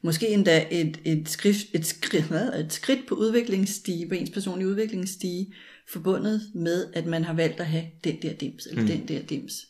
måske 0.05 0.27
endda 0.27 0.65
et, 0.71 0.99
et, 1.05 1.29
skridt, 1.29 1.57
et, 1.73 1.85
skridt, 1.85 2.31
et 2.59 2.73
skridt 2.73 3.07
på 3.07 3.15
udviklingsstige, 3.15 4.07
på 4.07 4.15
ens 4.15 4.29
personlige 4.29 4.67
udviklingsstige, 4.67 5.53
forbundet 5.89 6.41
med, 6.55 6.87
at 6.93 7.05
man 7.05 7.23
har 7.23 7.33
valgt 7.33 7.59
at 7.59 7.65
have 7.65 7.85
den 8.03 8.21
der 8.21 8.33
dims, 8.33 8.65
eller 8.65 8.81
mm. 8.81 8.87
den 8.87 9.07
der 9.07 9.21
dims. 9.21 9.67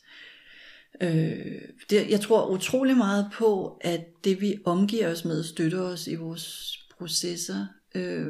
Øh, 1.00 1.62
det, 1.90 2.10
jeg 2.10 2.20
tror 2.20 2.48
utrolig 2.48 2.96
meget 2.96 3.30
på, 3.34 3.78
at 3.80 4.00
det 4.24 4.40
vi 4.40 4.58
omgiver 4.64 5.12
os 5.12 5.24
med, 5.24 5.44
støtter 5.44 5.80
os 5.80 6.06
i 6.06 6.14
vores 6.14 6.78
processer. 6.98 7.66
Øh, 7.94 8.26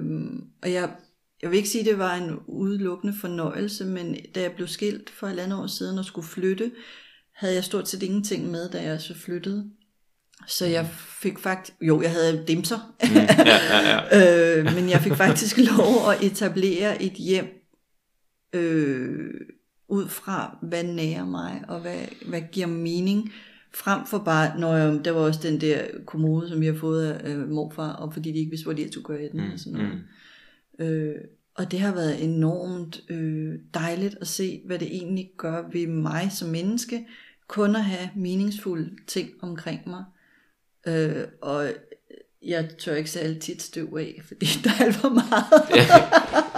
og 0.62 0.72
jeg, 0.72 0.90
jeg 1.42 1.50
vil 1.50 1.56
ikke 1.56 1.68
sige, 1.68 1.80
at 1.80 1.86
det 1.86 1.98
var 1.98 2.14
en 2.14 2.38
udelukkende 2.46 3.14
fornøjelse, 3.20 3.84
men 3.84 4.16
da 4.34 4.42
jeg 4.42 4.52
blev 4.52 4.68
skilt 4.68 5.10
for 5.10 5.26
et 5.26 5.38
andet 5.38 5.58
år 5.58 5.66
siden 5.66 5.98
og 5.98 6.04
skulle 6.04 6.28
flytte, 6.28 6.70
havde 7.32 7.54
jeg 7.54 7.64
stort 7.64 7.88
set 7.88 8.02
ingenting 8.02 8.50
med, 8.50 8.70
da 8.70 8.82
jeg 8.82 9.00
så 9.00 9.14
flyttede. 9.14 9.70
Så 10.46 10.66
jeg 10.66 10.88
fik 11.22 11.38
faktisk, 11.38 11.78
jo 11.80 12.02
jeg 12.02 12.10
havde 12.10 12.44
dimser, 12.48 12.94
mm, 13.02 13.14
ja, 13.14 13.26
ja, 13.38 14.06
ja. 14.12 14.58
øh, 14.58 14.74
men 14.74 14.90
jeg 14.90 15.00
fik 15.00 15.12
faktisk 15.12 15.58
lov 15.76 16.10
at 16.10 16.22
etablere 16.22 17.02
et 17.02 17.12
hjem 17.12 17.46
øh, 18.52 19.30
ud 19.88 20.08
fra, 20.08 20.58
hvad 20.62 20.84
nærer 20.84 21.24
mig, 21.24 21.64
og 21.68 21.80
hvad, 21.80 22.00
hvad 22.28 22.40
giver 22.52 22.66
mening, 22.66 23.32
frem 23.74 24.06
for 24.06 24.18
bare, 24.18 24.60
når 24.60 24.76
jeg, 24.76 25.04
der 25.04 25.10
var 25.10 25.20
også 25.20 25.40
den 25.42 25.60
der 25.60 25.84
kommode, 26.06 26.48
som 26.48 26.60
vi 26.60 26.66
har 26.66 26.74
fået 26.74 27.10
af 27.10 27.34
øh, 27.34 27.48
morfar, 27.48 27.92
og 27.92 28.12
fordi 28.12 28.32
de 28.32 28.38
ikke 28.38 28.50
vidste, 28.50 28.64
hvor 28.64 28.72
de 28.72 28.92
skulle 28.92 29.04
gøre 29.04 29.24
i 29.24 29.28
den, 29.28 29.40
mm, 29.40 29.52
og 29.52 29.58
sådan 29.58 29.78
noget. 29.78 30.04
Mm. 30.78 30.84
Øh, 30.84 31.14
og 31.54 31.70
det 31.70 31.80
har 31.80 31.94
været 31.94 32.24
enormt 32.24 33.00
øh, 33.08 33.54
dejligt 33.74 34.16
at 34.20 34.26
se, 34.26 34.62
hvad 34.66 34.78
det 34.78 34.88
egentlig 34.88 35.30
gør 35.36 35.70
ved 35.72 35.86
mig 35.86 36.32
som 36.32 36.48
menneske, 36.48 37.06
kun 37.48 37.76
at 37.76 37.84
have 37.84 38.10
meningsfulde 38.16 38.90
ting 39.06 39.30
omkring 39.42 39.80
mig. 39.86 40.04
Øh, 40.86 41.24
og 41.42 41.68
jeg 42.46 42.68
tør 42.78 42.94
ikke 42.94 43.10
særlig 43.10 43.40
tit 43.40 43.62
støv 43.62 43.96
af, 43.98 44.20
fordi 44.28 44.46
der 44.64 44.70
er 44.80 44.84
alt 44.84 44.96
for 44.96 45.08
meget. 45.08 45.44
ja, 45.80 45.86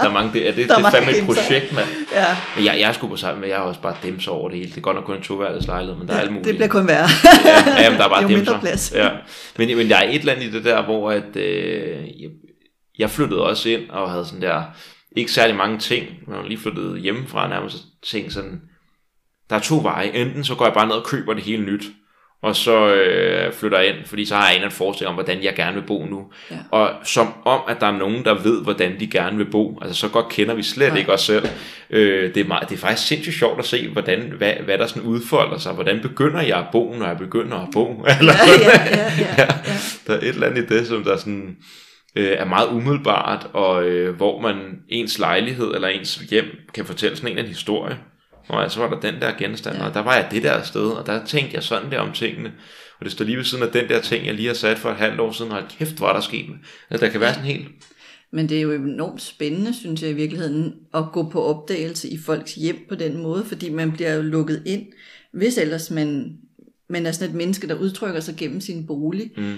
der 0.03 0.09
er 0.09 0.13
mange, 0.13 0.33
det, 0.33 0.49
er 0.49 0.53
det, 0.53 0.69
der 0.69 0.77
det 0.77 0.85
er 0.85 0.91
fandme 0.91 1.19
et 1.19 1.25
projekt, 1.27 1.73
mand. 1.73 1.89
Ja. 2.13 2.37
Men 2.57 2.65
jeg, 2.65 2.81
jeg 2.81 2.89
er 2.89 2.93
sgu 2.93 3.09
på 3.09 3.17
sammen, 3.17 3.41
men 3.41 3.51
jeg 3.51 3.59
har 3.59 3.65
også 3.65 3.81
bare 3.81 3.97
dem 4.03 4.21
over 4.29 4.49
det 4.49 4.59
hele. 4.59 4.71
Det 4.71 4.77
er 4.77 4.81
godt 4.81 4.97
nok 4.97 5.05
kun 5.05 5.17
en 5.17 5.23
toværelses 5.23 5.67
lejlighed, 5.67 5.99
men 5.99 6.09
der 6.09 6.15
ja, 6.15 6.19
er 6.19 6.23
alt 6.23 6.33
muligt. 6.33 6.47
Det 6.47 6.55
bliver 6.55 6.69
kun 6.69 6.89
værre. 6.89 7.09
ja, 7.45 7.83
ja, 7.83 7.91
men 7.91 7.99
der 7.99 8.05
er 8.05 8.09
bare 8.21 8.53
jo 8.55 8.59
plads. 8.61 8.93
Ja. 8.95 9.11
Men, 9.59 9.77
men 9.77 9.89
der 9.89 9.97
er 9.97 10.09
et 10.09 10.19
eller 10.19 10.33
andet 10.33 10.47
i 10.47 10.51
det 10.51 10.65
der, 10.65 10.85
hvor 10.85 11.11
at, 11.11 11.37
øh, 11.37 12.23
jeg, 12.23 12.31
jeg 12.99 13.11
flyttede 13.11 13.43
også 13.43 13.69
ind 13.69 13.91
og 13.91 14.11
havde 14.11 14.25
sådan 14.25 14.43
der, 14.43 14.63
ikke 15.17 15.33
særlig 15.33 15.57
mange 15.57 15.79
ting. 15.79 16.07
Jeg 16.29 16.45
lige 16.45 16.59
flyttet 16.59 17.01
hjemmefra 17.01 17.49
nærmest, 17.49 17.77
ting 18.03 18.33
sådan, 18.33 18.61
der 19.51 19.57
er 19.57 19.61
to 19.61 19.81
veje. 19.83 20.11
Enten 20.15 20.45
så 20.45 20.55
går 20.55 20.65
jeg 20.65 20.75
bare 20.75 20.87
ned 20.87 20.95
og 20.95 21.05
køber 21.05 21.35
det 21.35 21.43
hele 21.43 21.63
nyt, 21.63 21.85
og 22.43 22.57
så 22.57 22.95
øh, 22.95 23.53
flytter 23.53 23.79
jeg 23.79 23.89
ind, 23.89 24.05
fordi 24.05 24.25
så 24.25 24.35
har 24.35 24.43
jeg 24.43 24.51
en 24.51 24.55
eller 24.55 24.67
anden 24.67 24.77
forestilling 24.77 25.09
om, 25.09 25.15
hvordan 25.15 25.43
jeg 25.43 25.55
gerne 25.55 25.75
vil 25.75 25.87
bo 25.87 26.07
nu. 26.07 26.27
Ja. 26.51 26.57
Og 26.71 26.91
som 27.05 27.35
om, 27.45 27.61
at 27.69 27.81
der 27.81 27.87
er 27.87 27.99
nogen, 27.99 28.25
der 28.25 28.35
ved, 28.35 28.63
hvordan 28.63 29.01
de 29.01 29.07
gerne 29.07 29.37
vil 29.37 29.51
bo. 29.51 29.79
Altså 29.83 30.01
så 30.01 30.09
godt 30.09 30.29
kender 30.29 30.55
vi 30.55 30.63
slet 30.63 30.87
ja. 30.87 30.95
ikke 30.95 31.13
os 31.13 31.21
selv. 31.21 31.49
Øh, 31.91 32.35
det, 32.35 32.41
er 32.41 32.49
meget, 32.49 32.69
det 32.69 32.75
er 32.75 32.81
faktisk 32.81 33.09
sindssygt 33.09 33.37
sjovt 33.37 33.59
at 33.59 33.65
se, 33.65 33.89
hvordan, 33.89 34.33
hvad, 34.37 34.53
hvad 34.65 34.79
der 34.79 34.87
sådan 34.87 35.03
udfolder 35.03 35.59
sig. 35.59 35.73
Hvordan 35.73 36.01
begynder 36.01 36.41
jeg 36.41 36.59
at 36.59 36.67
bo, 36.73 36.95
når 36.99 37.07
jeg 37.07 37.19
begynder 37.19 37.57
at 37.57 37.69
bo? 37.73 38.05
Eller, 38.21 38.33
ja, 38.33 38.71
ja, 38.71 38.85
ja, 38.91 39.13
ja, 39.25 39.35
ja. 39.39 39.49
Der 40.07 40.13
er 40.15 40.19
et 40.19 40.29
eller 40.29 40.47
andet 40.47 40.71
i 40.71 40.79
det, 40.79 40.87
som 40.87 41.05
der 41.05 41.17
sådan, 41.17 41.57
øh, 42.17 42.37
er 42.39 42.45
meget 42.45 42.69
umiddelbart, 42.69 43.47
og 43.53 43.85
øh, 43.85 44.17
hvor 44.17 44.41
man 44.41 44.57
ens 44.89 45.19
lejlighed 45.19 45.75
eller 45.75 45.89
ens 45.89 46.15
hjem 46.15 46.45
kan 46.75 46.85
fortælle 46.85 47.17
sådan 47.17 47.33
en, 47.33 47.39
en 47.39 47.47
historie. 47.47 47.99
Og 48.49 48.71
så 48.71 48.81
var 48.81 48.91
der 48.91 49.11
den 49.11 49.21
der 49.21 49.33
genstand, 49.39 49.77
ja. 49.77 49.87
og 49.87 49.95
der 49.95 50.01
var 50.01 50.15
jeg 50.15 50.29
det 50.31 50.43
der 50.43 50.63
sted, 50.63 50.87
og 50.87 51.07
der 51.07 51.25
tænkte 51.25 51.55
jeg 51.55 51.63
sådan 51.63 51.91
der 51.91 51.99
om 51.99 52.13
tingene. 52.13 52.53
Og 52.99 53.05
det 53.05 53.13
står 53.13 53.25
lige 53.25 53.37
ved 53.37 53.45
siden 53.45 53.65
af 53.65 53.71
den 53.71 53.89
der 53.89 54.01
ting, 54.01 54.27
jeg 54.27 54.35
lige 54.35 54.47
har 54.47 54.55
sat 54.55 54.79
for 54.79 54.91
et 54.91 54.97
halvt 54.97 55.21
år 55.21 55.33
siden, 55.33 55.53
og 55.53 55.63
kæft, 55.79 55.97
hvor 55.97 56.09
er 56.09 56.13
der 56.13 56.21
sket. 56.21 56.47
At 56.91 57.01
der 57.01 57.09
kan 57.09 57.21
være 57.21 57.35
sådan 57.35 57.49
helt... 57.49 57.69
Men 58.33 58.49
det 58.49 58.59
er 58.59 58.63
jo 58.63 58.73
enormt 58.73 59.23
spændende, 59.23 59.75
synes 59.75 60.03
jeg 60.03 60.11
i 60.11 60.15
virkeligheden, 60.15 60.75
at 60.95 61.05
gå 61.13 61.29
på 61.31 61.43
opdagelse 61.43 62.09
i 62.09 62.19
folks 62.19 62.55
hjem 62.55 62.77
på 62.89 62.95
den 62.95 63.23
måde, 63.23 63.45
fordi 63.45 63.71
man 63.71 63.93
bliver 63.93 64.15
jo 64.15 64.23
lukket 64.23 64.63
ind, 64.67 64.87
hvis 65.33 65.59
ellers 65.59 65.91
man, 65.91 66.37
man 66.89 67.07
er 67.07 67.13
sådan 67.13 67.29
et 67.29 67.35
menneske, 67.35 67.69
der 67.69 67.75
udtrykker 67.75 68.21
sig 68.21 68.35
gennem 68.37 68.61
sin 68.61 68.87
bolig. 68.87 69.31
Mm 69.37 69.57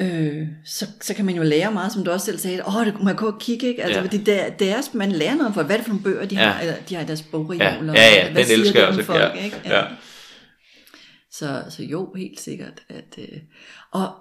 øh, 0.00 0.46
så, 0.64 0.86
så 1.00 1.14
kan 1.14 1.24
man 1.24 1.34
jo 1.34 1.42
lære 1.42 1.72
meget, 1.72 1.92
som 1.92 2.04
du 2.04 2.10
også 2.10 2.26
selv 2.26 2.38
sagde, 2.38 2.62
åh, 2.66 2.86
det 2.86 2.94
kunne 2.94 3.04
man 3.04 3.16
gå 3.16 3.26
og 3.26 3.40
kigge, 3.40 3.66
ikke? 3.66 3.82
Altså, 3.82 3.98
ja. 3.98 4.04
fordi 4.04 4.18
det, 4.18 4.58
det 4.58 4.70
er, 4.70 4.96
man 4.96 5.12
lærer 5.12 5.34
noget 5.34 5.54
for, 5.54 5.62
hvad 5.62 5.76
er 5.76 5.78
det 5.78 5.86
for 5.86 5.92
nogle 5.92 6.04
bøger, 6.04 6.26
de 6.26 6.34
ja. 6.34 6.48
har, 6.48 6.60
eller, 6.60 6.74
de 6.88 6.94
har 6.94 7.02
i 7.02 7.06
deres 7.06 7.22
bogreol, 7.22 7.62
ja. 7.62 7.74
ja, 7.84 8.14
ja, 8.14 8.32
hvad 8.32 8.44
den 8.44 8.60
elsker 8.60 8.80
jeg 8.80 8.88
også, 8.88 9.02
folk, 9.02 9.20
ja. 9.20 9.44
ikke? 9.44 9.60
Ja. 9.64 9.78
ja. 9.78 9.84
Så, 11.30 11.64
så 11.70 11.82
jo, 11.82 12.12
helt 12.16 12.40
sikkert, 12.40 12.82
at, 12.88 13.18
øh, 13.18 13.38
og, 13.90 14.14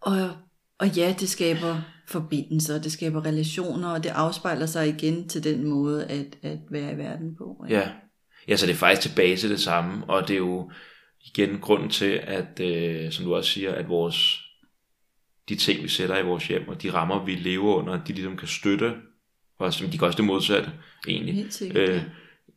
og, 0.00 0.30
og 0.78 0.88
ja, 0.88 1.14
det 1.20 1.28
skaber 1.28 1.82
forbindelser, 2.08 2.80
det 2.80 2.92
skaber 2.92 3.26
relationer, 3.26 3.88
og 3.88 4.04
det 4.04 4.10
afspejler 4.10 4.66
sig 4.66 4.88
igen 4.88 5.28
til 5.28 5.44
den 5.44 5.68
måde 5.68 6.06
at, 6.06 6.26
at 6.42 6.58
være 6.70 6.92
i 6.92 6.98
verden 6.98 7.36
på. 7.36 7.64
Ikke? 7.68 7.80
Ja. 7.80 7.88
ja, 8.48 8.56
så 8.56 8.66
det 8.66 8.72
er 8.72 8.76
faktisk 8.76 9.08
tilbage 9.08 9.36
til 9.36 9.50
det 9.50 9.60
samme, 9.60 10.04
og 10.08 10.28
det 10.28 10.34
er 10.34 10.38
jo 10.38 10.70
igen 11.24 11.58
grunden 11.60 11.90
til, 11.90 12.20
at, 12.24 12.60
øh, 12.60 13.12
som 13.12 13.24
du 13.24 13.34
også 13.34 13.50
siger, 13.50 13.74
at 13.74 13.88
vores 13.88 14.47
de 15.48 15.56
ting, 15.56 15.82
vi 15.82 15.88
sætter 15.88 16.18
i 16.18 16.22
vores 16.22 16.48
hjem, 16.48 16.68
og 16.68 16.82
de 16.82 16.92
rammer, 16.92 17.24
vi 17.24 17.34
lever 17.34 17.74
under, 17.74 18.04
de 18.04 18.12
ligesom 18.12 18.36
kan 18.36 18.48
støtte 18.48 18.94
os, 19.58 19.74
som 19.74 19.90
de 19.90 19.98
kan 19.98 20.06
også 20.06 20.16
det 20.16 20.24
modsatte, 20.24 20.70
egentlig. 21.08 21.34
Helt 21.34 21.54
sikkert, 21.54 21.88
øh, 21.88 21.94
ja. 21.94 22.02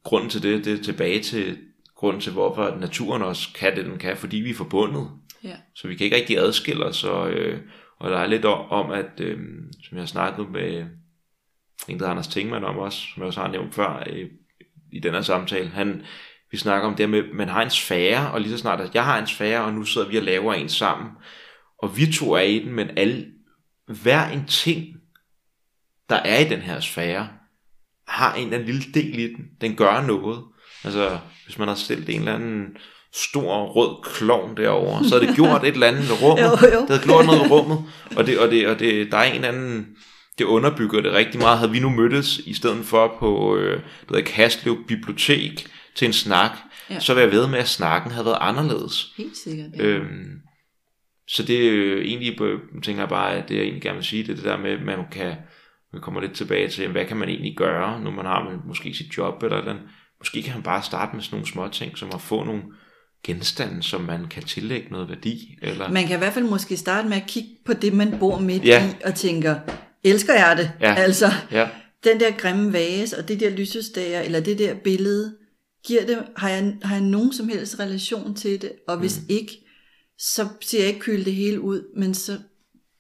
Grunden 0.03 0.30
til 0.30 0.43
det, 0.43 0.65
det 0.65 0.80
er 0.80 0.84
tilbage 0.84 1.19
til 1.22 1.57
grunden 1.95 2.22
til, 2.22 2.31
hvorfor 2.31 2.77
naturen 2.80 3.22
også 3.22 3.47
kan 3.55 3.76
det, 3.76 3.85
den 3.85 3.97
kan, 3.97 4.18
fordi 4.18 4.38
vi 4.38 4.49
er 4.49 4.53
forbundet. 4.53 5.09
Ja. 5.43 5.55
Så 5.76 5.88
vi 5.88 5.95
kan 5.95 6.03
ikke 6.03 6.15
rigtig 6.15 6.38
adskille 6.38 6.85
os, 6.85 7.03
og, 7.03 7.31
øh, 7.31 7.59
og 7.99 8.11
der 8.11 8.18
er 8.18 8.27
lidt 8.27 8.45
om, 8.45 8.91
at, 8.91 9.19
øh, 9.19 9.39
som 9.84 9.97
jeg 9.97 10.01
har 10.01 10.05
snakket 10.05 10.49
med 10.51 10.85
en, 11.88 11.99
der 11.99 12.07
Anders 12.07 12.27
Tingmann 12.27 12.65
om 12.65 12.77
også, 12.77 12.97
som 12.97 13.22
jeg 13.22 13.27
også 13.27 13.41
har 13.41 13.51
nævnt 13.51 13.76
før 13.76 14.03
øh, 14.09 14.30
i 14.91 14.99
den 14.99 15.13
her 15.13 15.22
samtale, 15.22 15.69
han, 15.69 16.03
vi 16.51 16.57
snakker 16.57 16.88
om 16.88 16.95
det 16.95 17.09
med, 17.09 17.19
at 17.19 17.26
man 17.34 17.49
har 17.49 17.63
en 17.63 17.69
sfære, 17.69 18.31
og 18.31 18.41
lige 18.41 18.51
så 18.51 18.57
snart, 18.57 18.81
at 18.81 18.95
jeg 18.95 19.05
har 19.05 19.19
en 19.19 19.27
sfære, 19.27 19.63
og 19.63 19.73
nu 19.73 19.84
sidder 19.84 20.09
vi 20.09 20.18
og 20.18 20.23
laver 20.23 20.53
en 20.53 20.69
sammen, 20.69 21.09
og 21.82 21.98
vi 21.98 22.14
to 22.14 22.34
er 22.34 22.41
i 22.41 22.60
den, 22.60 22.74
men 22.74 22.88
alle, 22.98 23.26
hver 23.88 24.28
en 24.28 24.45
ting, 24.45 24.86
der 26.10 26.16
er 26.16 26.40
i 26.40 26.49
den 26.49 26.60
her 26.60 26.80
sfære, 26.80 27.28
har 28.08 28.34
en 28.34 28.44
eller 28.44 28.58
anden 28.58 28.76
lille 28.76 28.94
del 28.94 29.20
i 29.20 29.28
den. 29.28 29.45
Den 29.62 29.76
gør 29.76 30.02
noget. 30.02 30.44
Altså, 30.84 31.20
hvis 31.45 31.58
man 31.58 31.68
har 31.68 31.76
stillet 31.76 32.10
en 32.10 32.20
eller 32.20 32.36
anden 32.36 32.78
stor 33.14 33.66
rød 33.66 34.03
klovn 34.03 34.58
derovre, 34.58 35.06
så 35.06 35.20
har 35.20 35.26
det 35.26 35.36
gjort 35.36 35.64
et 35.64 35.74
eller 35.74 35.88
andet 35.88 36.12
rummet. 36.22 36.44
jo, 36.44 36.68
jo. 36.74 36.82
Det 36.82 36.90
har 36.90 37.06
gjort 37.06 37.26
noget 37.26 37.45
i 37.45 37.49
rummet. 37.49 37.84
Og, 38.16 38.28
det, 38.28 38.40
og, 38.40 38.52
det, 38.52 38.68
og 38.68 38.80
det, 38.80 39.12
der 39.12 39.18
er 39.18 39.34
en 39.34 39.44
anden, 39.44 39.88
det 40.38 40.45
underbygger 40.45 41.02
det 41.02 41.14
rigtig 41.14 41.40
meget. 41.40 41.58
Havde 41.58 41.72
vi 41.72 41.80
nu 41.80 41.90
mødtes 41.90 42.38
i 42.38 42.53
stedet 42.53 42.86
for 42.86 43.16
på 43.20 43.56
øh, 43.56 43.82
det 44.10 44.26
Kastlev 44.26 44.78
Bibliotek 44.88 45.68
til 45.95 46.06
en 46.06 46.14
snak, 46.14 46.52
ja. 46.90 46.99
så 46.99 47.14
vil 47.14 47.22
jeg 47.22 47.32
ved 47.32 47.48
med, 47.48 47.60
at 47.60 47.70
snakken 47.70 48.12
havde 48.12 48.26
været 48.26 48.38
anderledes. 48.41 49.14
Helt 49.18 49.38
sikkert. 49.38 49.70
Ja. 49.78 49.84
Øhm, 49.84 50.41
så 51.32 51.44
det 51.44 51.68
er 51.68 51.72
jo 51.72 51.98
egentlig, 51.98 52.38
tænker 52.84 53.02
jeg 53.02 53.10
bare, 53.10 53.36
at 53.36 53.49
det 53.49 53.56
jeg 53.56 53.64
egentlig 53.64 53.82
gerne 53.82 53.95
vil 53.95 54.06
sige, 54.06 54.24
det 54.24 54.30
er 54.32 54.36
det 54.36 54.44
der 54.44 54.58
med, 54.58 54.72
at 54.72 54.82
man 54.86 54.98
kan, 55.12 55.36
vi 55.94 55.99
kommer 55.99 56.22
lidt 56.22 56.34
tilbage 56.34 56.68
til, 56.68 56.88
hvad 56.88 57.06
kan 57.06 57.18
man 57.18 57.30
egentlig 57.30 57.58
gøre, 57.58 58.02
når 58.02 58.12
man 58.12 58.26
har 58.26 58.62
måske 58.68 58.94
sit 58.94 59.18
job 59.18 59.44
eller 59.44 59.58
eller 59.58 59.76
Måske 60.22 60.41
kan 60.41 60.53
man 60.53 60.64
bare 60.64 60.84
starte 60.84 61.16
med 61.16 61.24
sådan 61.24 61.36
nogle 61.36 61.52
små 61.52 61.68
ting, 61.68 61.98
som 61.98 62.10
at 62.14 62.22
få 62.22 62.44
nogle 62.44 62.62
genstande, 63.24 63.84
som 63.84 64.02
man 64.02 64.28
kan 64.28 64.44
tillægge 64.44 64.88
noget 64.91 65.10
værdi. 65.10 65.58
Eller... 65.62 65.90
Man 65.90 66.08
kan 66.08 66.16
i 66.16 66.18
hvert 66.18 66.34
fald 66.34 66.45
måske 66.45 66.78
starte 66.78 67.10
med 67.10 67.18
at 67.18 67.28
kigge 67.28 67.49
på 67.66 67.74
det, 67.74 67.94
man 67.94 68.16
bor 68.20 68.40
midt 68.40 68.66
ja. 68.66 68.90
i, 68.90 68.94
og 69.06 69.16
tænker, 69.16 69.56
elsker 70.03 70.34
jeg 70.34 70.58
det? 70.58 70.72
Ja. 70.82 70.94
Altså, 70.94 71.26
ja. 71.52 71.70
den 72.03 72.20
der 72.20 72.32
grimme 72.32 72.74
vase, 72.74 73.18
og 73.18 73.28
det 73.28 73.40
der 73.40 73.49
lysestager, 73.49 74.22
eller 74.22 74.40
det 74.40 74.60
der 74.60 74.76
billede, 74.76 75.36
giver 75.86 76.06
det, 76.06 76.24
har 76.38 76.49
jeg, 76.49 76.74
har 76.84 76.95
jeg 76.95 77.03
nogen 77.03 77.34
som 77.34 77.49
helst 77.49 77.80
relation 77.80 78.36
til 78.36 78.62
det? 78.62 78.72
Og 78.88 78.98
hvis 78.98 79.20
mm. 79.20 79.26
ikke, 79.30 79.61
så 80.22 80.48
siger 80.61 80.81
jeg 80.81 80.88
ikke 80.88 80.99
kyle 80.99 81.26
det 81.26 81.34
hele 81.34 81.61
ud, 81.61 81.81
men 81.95 82.14
så 82.14 82.38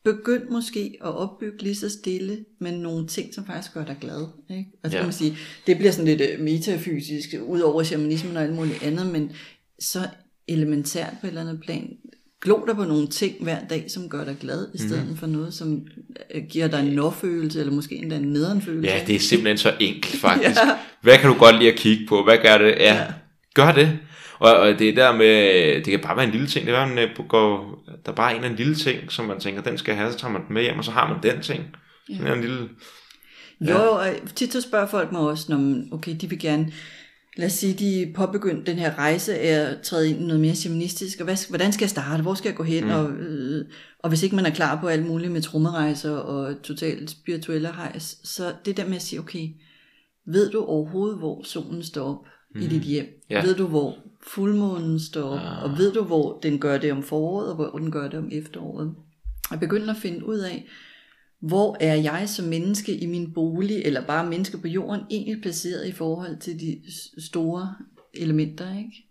begynd 0.03 0.49
måske 0.49 0.97
at 1.01 1.15
opbygge 1.15 1.63
lige 1.63 1.75
så 1.75 1.89
stille, 1.89 2.45
men 2.59 2.73
nogle 2.73 3.07
ting, 3.07 3.33
som 3.33 3.45
faktisk 3.45 3.73
gør 3.73 3.85
dig 3.85 3.97
glad. 4.01 4.27
Ikke? 4.49 4.71
Altså, 4.83 4.97
ja. 4.97 5.01
kan 5.01 5.07
man 5.07 5.13
sige, 5.13 5.37
det 5.67 5.77
bliver 5.77 5.91
sådan 5.91 6.05
lidt 6.05 6.21
øh, 6.21 6.39
metafysisk, 6.39 7.29
ud 7.41 7.59
over 7.59 7.83
shamanismen 7.83 8.37
og 8.37 8.43
alt 8.43 8.55
muligt 8.55 8.83
andet, 8.83 9.05
men 9.05 9.31
så 9.79 9.99
elementært 10.47 11.13
på 11.21 11.27
et 11.27 11.29
eller 11.29 11.41
andet 11.41 11.61
plan, 11.61 11.97
glå 12.41 12.63
dig 12.67 12.75
på 12.75 12.83
nogle 12.83 13.07
ting 13.07 13.43
hver 13.43 13.67
dag, 13.69 13.85
som 13.91 14.09
gør 14.09 14.25
dig 14.25 14.37
glad, 14.39 14.67
i 14.73 14.77
stedet 14.77 15.09
mm. 15.09 15.17
for 15.17 15.27
noget, 15.27 15.53
som 15.53 15.87
øh, 16.35 16.43
giver 16.49 16.67
dig 16.67 16.79
en 16.79 16.93
nå-følelse, 16.93 17.59
eller 17.59 17.73
måske 17.73 17.95
endda 17.95 18.15
en 18.15 18.33
nederenfølelse. 18.33 18.89
Ja, 18.89 19.03
det 19.07 19.15
er 19.15 19.19
simpelthen 19.19 19.57
så 19.57 19.73
enkelt 19.79 20.15
faktisk. 20.27 20.59
ja. 20.59 20.77
Hvad 21.01 21.17
kan 21.17 21.29
du 21.29 21.37
godt 21.37 21.59
lide 21.59 21.71
at 21.71 21.79
kigge 21.79 22.05
på? 22.07 22.23
Hvad 22.23 22.37
gør 22.43 22.57
det? 22.57 22.67
Ja, 22.67 22.95
ja. 22.95 23.05
gør 23.53 23.71
det. 23.71 23.99
Og, 24.41 24.55
og 24.55 24.79
det 24.79 24.89
er 24.89 24.95
der 24.95 25.15
med, 25.15 25.75
det 25.75 25.85
kan 25.85 25.99
bare 25.99 26.15
være 26.15 26.25
en 26.25 26.31
lille 26.31 26.47
ting, 26.47 26.65
det 26.65 26.75
er, 26.75 26.85
man 26.85 27.09
går, 27.27 27.79
der 28.05 28.11
er 28.11 28.15
bare 28.15 28.31
en 28.31 28.35
eller 28.35 28.49
anden 28.49 28.65
lille 28.65 28.75
ting, 28.75 29.11
som 29.11 29.25
man 29.25 29.39
tænker, 29.39 29.61
den 29.61 29.77
skal 29.77 29.95
have, 29.95 30.11
så 30.11 30.17
tager 30.17 30.31
man 30.31 30.41
den 30.47 30.53
med 30.53 30.61
hjem, 30.61 30.77
og 30.77 30.85
så 30.85 30.91
har 30.91 31.13
man 31.13 31.23
den 31.23 31.41
ting. 31.41 31.63
Ja. 32.09 32.17
Sådan 32.17 32.33
en 32.33 32.41
lille... 32.41 32.69
Ja. 33.65 33.83
Jo, 33.83 33.91
og 33.91 34.07
tit 34.35 34.53
så 34.53 34.61
spørger 34.61 34.87
folk 34.87 35.11
mig 35.11 35.21
også, 35.21 35.45
når 35.49 35.83
okay, 35.91 36.15
de 36.21 36.29
vil 36.29 36.39
gerne, 36.39 36.71
lad 37.37 37.47
os 37.47 37.53
sige, 37.53 37.73
de 37.73 38.13
påbegyndt 38.15 38.67
den 38.67 38.77
her 38.77 38.97
rejse 38.97 39.39
af 39.39 39.59
at 39.59 39.81
træde 39.81 40.09
ind 40.09 40.21
i 40.21 40.23
noget 40.23 40.41
mere 40.41 40.55
shamanistisk, 40.55 41.19
og 41.19 41.23
hvad, 41.23 41.49
hvordan 41.49 41.71
skal 41.71 41.83
jeg 41.83 41.89
starte, 41.89 42.23
hvor 42.23 42.33
skal 42.33 42.49
jeg 42.49 42.57
gå 42.57 42.63
hen, 42.63 42.85
mm. 42.85 42.91
og, 42.91 43.11
øh, 43.11 43.65
og 43.99 44.09
hvis 44.09 44.23
ikke 44.23 44.35
man 44.35 44.45
er 44.45 44.53
klar 44.53 44.81
på 44.81 44.87
alt 44.87 45.05
muligt 45.05 45.31
med 45.31 45.41
trommerejser 45.41 46.11
og 46.11 46.61
totalt 46.63 47.09
spirituelle 47.09 47.73
hejs, 47.73 48.17
så 48.23 48.53
det 48.65 48.77
der 48.77 48.85
med 48.85 48.95
at 48.95 49.01
sige, 49.01 49.19
okay, 49.19 49.47
ved 50.27 50.51
du 50.51 50.63
overhovedet, 50.63 51.17
hvor 51.17 51.43
solen 51.43 51.83
står 51.83 52.09
op 52.09 52.25
mm. 52.55 52.61
i 52.61 52.67
dit 52.67 52.81
hjem? 52.81 53.07
Ja. 53.29 53.41
Ved 53.41 53.55
du, 53.55 53.67
hvor 53.67 53.97
fuldmånen 54.23 54.99
står 54.99 55.29
op, 55.29 55.39
Ah. 55.39 55.63
og 55.63 55.77
ved 55.77 55.93
du, 55.93 56.03
hvor 56.03 56.39
den 56.43 56.59
gør 56.59 56.77
det 56.77 56.91
om 56.91 57.03
foråret, 57.03 57.49
og 57.49 57.55
hvor 57.55 57.77
den 57.79 57.91
gør 57.91 58.07
det 58.09 58.19
om 58.19 58.29
efteråret. 58.31 58.95
Jeg 59.51 59.59
begynder 59.59 59.93
at 59.93 60.01
finde 60.01 60.25
ud 60.25 60.37
af, 60.37 60.67
hvor 61.39 61.77
er 61.79 61.95
jeg 61.95 62.29
som 62.29 62.45
menneske 62.45 62.97
i 62.97 63.05
min 63.05 63.33
bolig, 63.33 63.81
eller 63.85 64.05
bare 64.07 64.29
menneske 64.29 64.57
på 64.57 64.67
jorden, 64.67 65.05
egentlig 65.11 65.41
placeret 65.41 65.87
i 65.87 65.91
forhold 65.91 66.37
til 66.39 66.59
de 66.59 66.81
store 67.21 67.75
elementer, 68.13 68.77
ikke? 68.77 69.07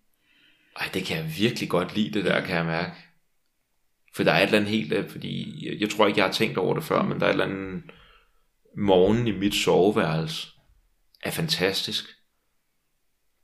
Ej, 0.76 0.88
det 0.94 1.04
kan 1.04 1.16
jeg 1.16 1.34
virkelig 1.38 1.68
godt 1.68 1.96
lide, 1.96 2.10
det 2.10 2.24
der, 2.24 2.40
kan 2.44 2.56
jeg 2.56 2.64
mærke. 2.66 2.94
For 4.14 4.22
der 4.22 4.32
er 4.32 4.38
et 4.38 4.42
eller 4.46 4.58
andet 4.58 4.70
helt, 4.70 4.92
øh, 4.92 5.08
fordi 5.10 5.66
jeg, 5.68 5.80
jeg 5.80 5.90
tror 5.90 6.06
ikke, 6.06 6.18
jeg 6.18 6.26
har 6.26 6.32
tænkt 6.32 6.58
over 6.58 6.74
det 6.74 6.84
før, 6.84 7.02
men 7.02 7.20
der 7.20 7.26
er 7.26 7.30
et 7.30 7.32
eller 7.32 7.44
andet 7.44 7.82
morgen 8.76 9.26
i 9.26 9.38
mit 9.38 9.54
soveværelse 9.54 10.48
er 11.22 11.30
fantastisk. 11.30 12.04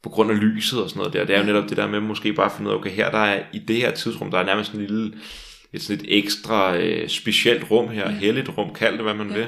På 0.07 0.11
grund 0.11 0.31
af 0.31 0.41
lyset 0.41 0.83
og 0.83 0.89
sådan 0.91 0.99
noget 0.99 1.13
der. 1.13 1.25
Det 1.25 1.35
er 1.35 1.41
jo 1.41 1.47
netop 1.47 1.69
det 1.69 1.77
der 1.77 1.87
med 1.89 2.01
måske 2.01 2.33
bare 2.33 2.47
at 2.47 2.53
finde 2.57 2.71
ud 2.71 2.75
af, 2.75 2.79
okay, 2.79 2.91
her 2.91 3.11
der 3.11 3.19
er 3.19 3.43
i 3.53 3.59
det 3.59 3.77
her 3.77 3.91
tidsrum, 3.91 4.31
der 4.31 4.39
er 4.39 4.45
nærmest 4.45 4.73
en 4.73 4.81
lille, 4.81 5.13
et 5.73 5.83
sådan 5.83 6.05
et 6.05 6.19
ekstra 6.19 6.77
øh, 6.77 7.09
specielt 7.09 7.71
rum 7.71 7.89
her, 7.89 8.09
helligt 8.11 8.51
rum, 8.59 8.75
kald 8.75 8.95
det 8.95 9.03
hvad 9.03 9.15
man 9.15 9.29
Ja. 9.31 9.35
vil, 9.37 9.47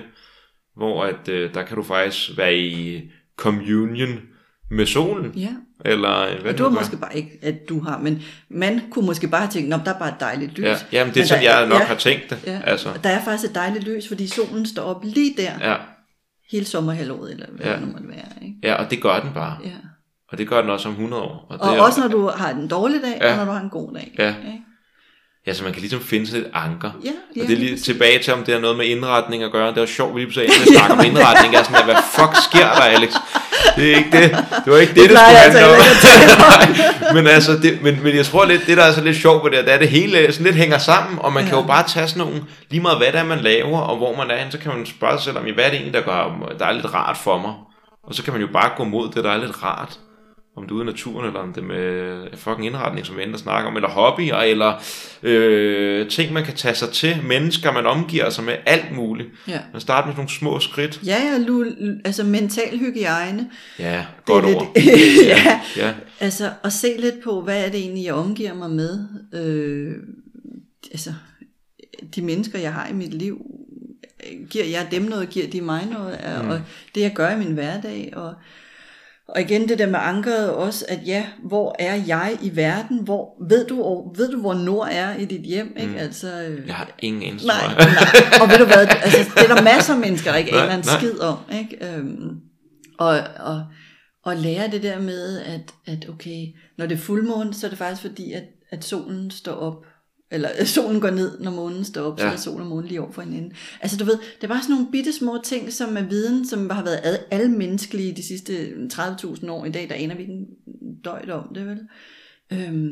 hvor 0.77 1.05
at 1.05 1.29
øh, 1.29 1.55
der 1.55 1.63
kan 1.63 1.77
du 1.77 1.83
faktisk 1.83 2.37
være 2.37 2.57
i 2.57 3.03
communion 3.37 4.21
med 4.71 4.87
solen, 4.87 5.33
Ja, 5.37 5.49
eller 5.85 6.21
øh, 6.21 6.29
hvad 6.41 6.53
og 6.53 6.59
det 6.59 6.67
gør. 6.67 6.69
måske 6.71 6.97
bare 6.97 7.17
ikke, 7.17 7.31
at 7.43 7.69
du 7.69 7.81
har, 7.81 7.99
men 7.99 8.23
man 8.51 8.81
kunne 8.91 9.07
måske 9.07 9.29
bare 9.29 9.51
tænke, 9.51 9.75
at 9.75 9.81
der 9.85 9.95
er 9.95 9.99
bare 9.99 10.09
et 10.09 10.21
dejligt 10.21 10.59
lys. 10.59 10.65
Ja, 10.65 10.77
jamen 10.93 11.15
det 11.15 11.21
er 11.21 11.27
sådan, 11.27 11.45
jeg 11.45 11.67
nok 11.69 11.81
ja, 11.81 11.85
har 11.87 11.95
tænkt 11.95 12.31
det. 12.31 12.39
Ja, 12.47 12.61
Altså, 12.65 12.89
der 13.03 13.09
er 13.09 13.25
faktisk 13.25 13.51
et 13.51 13.55
dejligt 13.55 13.85
lys, 13.85 14.09
fordi 14.09 14.27
solen 14.27 14.67
står 14.67 14.83
op 14.83 15.01
lige 15.05 15.35
der, 15.37 15.71
ja, 15.71 15.77
hele 16.51 16.65
sommerhalvåret, 16.65 17.31
eller 17.33 17.47
hvad 17.51 17.67
Ja. 17.67 17.73
det 17.73 17.81
nu 17.81 17.87
måtte 17.93 18.09
være. 18.09 18.29
Ikke? 18.43 18.55
ja, 18.63 18.75
og 18.75 18.91
det 18.91 19.03
gør 19.03 19.21
den 19.21 19.31
bare. 19.35 19.57
Ja. 19.65 19.71
Og 20.33 20.39
det 20.39 20.49
gør 20.49 20.61
den 20.61 20.71
også 20.71 20.89
om 20.89 20.95
100 20.95 21.23
år. 21.23 21.47
Og, 21.51 21.59
det 21.59 21.69
Og 21.69 21.77
er, 21.77 21.81
også 21.81 22.01
når 22.01 22.09
du 22.09 22.31
har 22.37 22.51
en 22.51 22.69
dårlig 22.69 23.01
dag, 23.03 23.19
Ja. 23.21 23.31
og 23.33 23.37
når 23.37 23.45
du 23.45 23.51
har 23.51 23.61
en 23.61 23.71
god 23.71 23.95
dag. 23.95 24.13
Ja. 24.19 24.29
Ikke? 24.29 24.59
Ja, 25.47 25.53
så 25.55 25.65
man 25.65 25.73
kan 25.73 25.81
ligesom 25.81 26.01
finde 26.01 26.27
sådan 26.27 26.41
et 26.43 26.51
anker. 26.55 26.91
Ja, 27.05 27.11
ja, 27.37 27.43
og 27.43 27.49
det 27.49 27.55
er 27.55 27.59
lige 27.59 27.79
tilbage 27.79 28.19
til, 28.19 28.33
om 28.33 28.43
det 28.45 28.55
har 28.55 28.61
noget 28.61 28.77
med 28.77 28.87
indretning 28.87 29.43
at 29.43 29.53
gøre. 29.53 29.69
Det 29.75 29.81
var 29.81 29.87
sjovt, 29.87 30.15
vi 30.15 30.21
lige 30.21 30.27
pludselig 30.27 30.45
endte 30.47 30.59
med 30.61 30.67
at 30.69 30.75
snakke 30.79 30.95
om 30.95 31.05
indretning. 31.11 31.53
Jeg 31.53 31.61
er 31.61 31.65
sådan, 31.65 31.79
der, 31.79 31.85
hvad 31.85 32.03
fuck 32.17 32.37
sker 32.51 32.67
der, 32.75 32.81
Alex? 32.97 33.13
Det 33.77 33.93
er 33.93 33.97
ikke 33.97 34.11
det. 34.13 34.31
Det 34.65 34.73
var 34.73 34.79
ikke 34.79 34.95
det, 34.95 35.03
det, 35.03 35.11
plejer 35.11 35.51
skulle 35.51 35.65
altså 35.65 36.09
handle 36.09 36.35
om. 36.47 36.51
Nej, 37.03 37.13
men 37.15 37.27
altså, 37.27 37.53
det, 37.63 37.83
men, 37.83 38.03
men 38.03 38.17
jeg 38.17 38.27
tror 38.27 38.45
lidt, 38.45 38.67
det 38.67 38.77
der 38.77 38.85
er 38.85 38.93
så 38.93 39.01
lidt 39.05 39.17
sjovt 39.17 39.45
ved 39.45 39.51
det, 39.51 39.65
det 39.65 39.71
er, 39.71 39.75
at 39.75 39.81
det 39.81 39.89
hele 39.89 40.33
sådan 40.33 40.45
lidt 40.47 40.57
hænger 40.57 40.79
sammen, 40.79 41.19
og 41.19 41.33
man 41.33 41.43
ja. 41.43 41.49
kan 41.49 41.57
Ja. 41.59 41.63
jo 41.63 41.67
bare 41.67 41.89
tage 41.89 42.09
sådan 42.09 42.27
nogle, 42.27 42.43
lige 42.71 42.81
meget 42.83 42.99
hvad 42.99 43.07
det 43.07 43.17
er, 43.21 43.25
man 43.25 43.41
laver, 43.41 43.79
og 43.79 43.97
hvor 43.97 44.17
man 44.17 44.31
er 44.31 44.37
henne, 44.37 44.53
så 44.53 44.59
kan 44.59 44.73
man 44.77 44.87
spørge 44.87 45.13
sig 45.19 45.25
selv 45.25 45.37
om, 45.39 45.43
hvad 45.55 45.65
er 45.65 45.69
det 45.69 45.75
egentlig, 45.75 45.95
der, 45.95 46.01
gør, 46.01 46.47
der 46.59 46.67
er 46.67 46.73
lidt 46.73 46.95
rart 46.95 47.17
for 47.17 47.39
mig? 47.39 47.53
Og 48.09 48.15
så 48.15 48.23
kan 48.23 48.33
man 48.33 48.43
jo 48.43 48.49
bare 48.53 48.71
gå 48.77 48.85
mod 48.85 49.09
det, 49.15 49.25
der 49.25 49.31
er 49.31 49.37
lidt 49.37 49.63
rart. 49.65 49.99
Om 50.59 50.65
det 50.65 50.71
er 50.71 50.75
ude 50.75 50.83
i 50.85 50.87
naturen, 50.87 51.27
eller 51.27 51.41
om 51.41 51.53
det 51.53 51.63
er 51.63 51.67
med 51.67 52.27
fucking 52.37 52.67
indretning, 52.67 53.07
som 53.07 53.17
vi 53.17 53.23
endte 53.23 53.39
snakker 53.39 53.71
om, 53.71 53.77
eller 53.77 53.89
hobbyer, 53.89 54.37
eller 54.37 54.83
øh, 55.23 56.09
ting, 56.09 56.33
man 56.33 56.45
kan 56.45 56.55
tage 56.55 56.75
sig 56.75 56.89
til, 56.91 57.17
mennesker, 57.27 57.73
man 57.73 57.87
omgiver 57.87 58.31
sig 58.31 58.45
med, 58.45 58.55
alt 58.67 58.93
muligt. 58.97 59.29
Ja. 59.49 59.61
Man 59.73 59.81
starter 59.81 60.07
med 60.07 60.15
nogle 60.17 60.31
små 60.31 60.61
skridt. 60.61 61.01
Ja, 61.07 61.17
ja, 61.33 61.39
lu, 61.39 61.65
altså 62.05 62.25
mental 62.25 62.79
hygiejne. 62.79 63.51
Ja, 63.79 63.85
Det 63.85 63.97
er 63.99 64.05
godt 64.25 64.47
lidt- 64.47 64.57
ord. 64.57 64.73
ja, 65.35 65.61
Ja, 65.77 65.95
altså 66.21 66.51
at 66.65 66.73
se 66.73 66.95
lidt 66.99 67.23
på, 67.25 67.41
hvad 67.41 67.65
er 67.67 67.71
det 67.71 67.81
egentlig, 67.81 68.05
jeg 68.05 68.15
omgiver 68.15 68.55
mig 68.55 68.71
med. 68.71 68.99
Øh, 69.35 69.93
altså, 70.91 71.13
de 72.17 72.23
mennesker, 72.23 72.59
jeg 72.59 72.73
har 72.73 72.87
i 72.89 72.93
mit 72.93 73.15
liv, 73.15 73.43
giver 74.51 74.65
jeg 74.65 74.87
dem 74.91 75.03
noget, 75.03 75.29
giver 75.31 75.47
de 75.51 75.61
mig 75.61 75.87
noget, 75.93 76.19
mm. 76.43 76.49
og 76.51 76.61
det 76.95 77.01
jeg 77.01 77.13
gør 77.15 77.31
i 77.31 77.39
min 77.39 77.53
hverdag, 77.53 78.13
og, 78.17 78.35
og 79.29 79.41
igen 79.41 79.69
det 79.69 79.79
der 79.79 79.87
med 79.87 79.99
ankeret 80.03 80.51
også, 80.51 80.85
at 80.89 80.99
ja, 81.07 81.27
hvor 81.45 81.77
er 81.79 81.95
jeg 81.95 82.39
i 82.43 82.57
verden, 82.57 82.99
hvor, 82.99 83.49
ved 83.49 83.67
du, 83.67 83.77
ved 84.17 84.31
du 84.31 84.41
hvor 84.41 84.55
nord 84.55 84.89
er 84.91 85.17
i 85.17 85.25
dit 85.25 85.41
hjem, 85.41 85.77
ikke? 85.77 85.93
Mm. 85.93 85.99
Altså, 85.99 86.43
øh, 86.43 86.67
jeg 86.67 86.75
har 86.75 86.91
ingen 86.99 87.23
eneste 87.23 87.47
Nej, 87.47 87.67
nej. 87.67 88.43
Og 88.43 88.49
ved 88.49 88.59
du 88.59 88.65
hvad, 88.65 88.87
altså, 89.03 89.33
det 89.35 89.51
er 89.51 89.55
der 89.55 89.63
masser 89.63 89.95
af 89.95 90.01
mennesker, 90.01 90.31
der 90.31 90.39
ikke 90.39 90.53
Nej, 90.53 90.65
aner 90.65 90.77
en 90.77 90.83
skid 90.83 91.21
om. 91.21 91.39
Ikke? 91.53 91.95
Øhm, 91.95 92.41
og, 92.99 93.21
og, 93.41 93.65
og 94.25 94.37
lære 94.37 94.71
det 94.71 94.83
der 94.83 95.01
med, 95.01 95.41
at, 95.41 95.75
at 95.87 96.09
okay, 96.09 96.47
når 96.79 96.87
det 96.87 96.95
er 96.95 97.03
fuldmåne, 97.03 97.55
så 97.55 97.67
er 97.67 97.71
det 97.71 97.79
faktisk 97.79 98.03
fordi, 98.03 98.33
at, 98.33 98.45
at 98.71 98.85
solen 98.85 99.31
står 99.31 99.53
op, 99.53 99.85
eller 100.31 100.51
øh, 100.61 100.67
solen 100.67 101.01
går 101.01 101.11
ned, 101.11 101.41
når 101.41 101.51
månen 101.51 101.85
står 101.85 102.03
op, 102.03 102.19
ja. 102.19 102.25
så 102.25 102.33
er 102.33 102.37
solen 102.37 102.61
og 102.61 102.67
månen 102.67 102.89
lige 102.89 103.01
over 103.01 103.13
for 103.13 103.23
hinanden. 103.23 103.53
Altså 103.81 103.97
du 103.97 104.05
ved, 104.05 104.19
det 104.19 104.45
er 104.45 104.49
bare 104.49 104.63
sådan 104.63 104.75
nogle 104.77 104.91
bitte 104.93 105.13
små 105.13 105.39
ting, 105.45 105.73
som 105.73 105.97
er 105.97 106.03
viden, 106.03 106.47
som 106.49 106.71
har 106.71 106.85
været 106.85 107.01
ad- 107.03 107.19
almenneskelige 107.31 108.17
de 108.17 108.23
sidste 108.23 108.69
30.000 108.93 109.51
år. 109.51 109.65
I 109.65 109.71
dag, 109.71 109.89
der 109.89 109.95
aner 109.95 110.15
vi 110.17 110.23
ikke 110.23 110.47
døjt 111.05 111.31
om 111.31 111.55
det, 111.55 111.67
vel? 111.67 111.79
Øhm, 112.53 112.91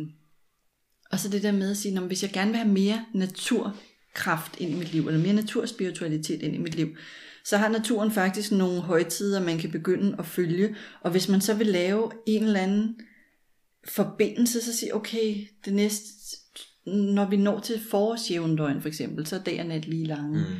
og 1.10 1.18
så 1.18 1.28
det 1.28 1.42
der 1.42 1.52
med 1.52 1.70
at 1.70 1.76
sige, 1.76 1.94
"Nå, 1.94 2.00
men 2.00 2.06
hvis 2.08 2.22
jeg 2.22 2.30
gerne 2.32 2.50
vil 2.50 2.58
have 2.60 2.72
mere 2.72 3.04
naturkraft 3.14 4.56
ind 4.60 4.70
i 4.70 4.74
mit 4.74 4.92
liv, 4.92 5.06
eller 5.06 5.20
mere 5.20 5.32
naturspiritualitet 5.34 6.42
ind 6.42 6.54
i 6.54 6.58
mit 6.58 6.74
liv, 6.74 6.88
så 7.44 7.56
har 7.56 7.68
naturen 7.68 8.10
faktisk 8.10 8.52
nogle 8.52 8.80
højtider, 8.80 9.42
man 9.42 9.58
kan 9.58 9.70
begynde 9.70 10.16
at 10.18 10.26
følge. 10.26 10.76
Og 11.00 11.10
hvis 11.10 11.28
man 11.28 11.40
så 11.40 11.54
vil 11.54 11.66
lave 11.66 12.10
en 12.26 12.42
eller 12.44 12.60
anden 12.60 12.96
forbindelse, 13.88 14.60
så 14.62 14.76
sige, 14.76 14.94
okay, 14.94 15.36
det 15.64 15.72
næste, 15.74 16.04
når 16.86 17.30
vi 17.30 17.36
når 17.36 17.60
til 17.60 17.80
forårsjævndøgn 17.90 18.80
for 18.80 18.88
eksempel, 18.88 19.26
så 19.26 19.36
er 19.36 19.40
dag 19.40 19.60
og 19.60 19.66
nat 19.66 19.88
lige 19.88 20.04
lange. 20.04 20.38
Mm. 20.38 20.56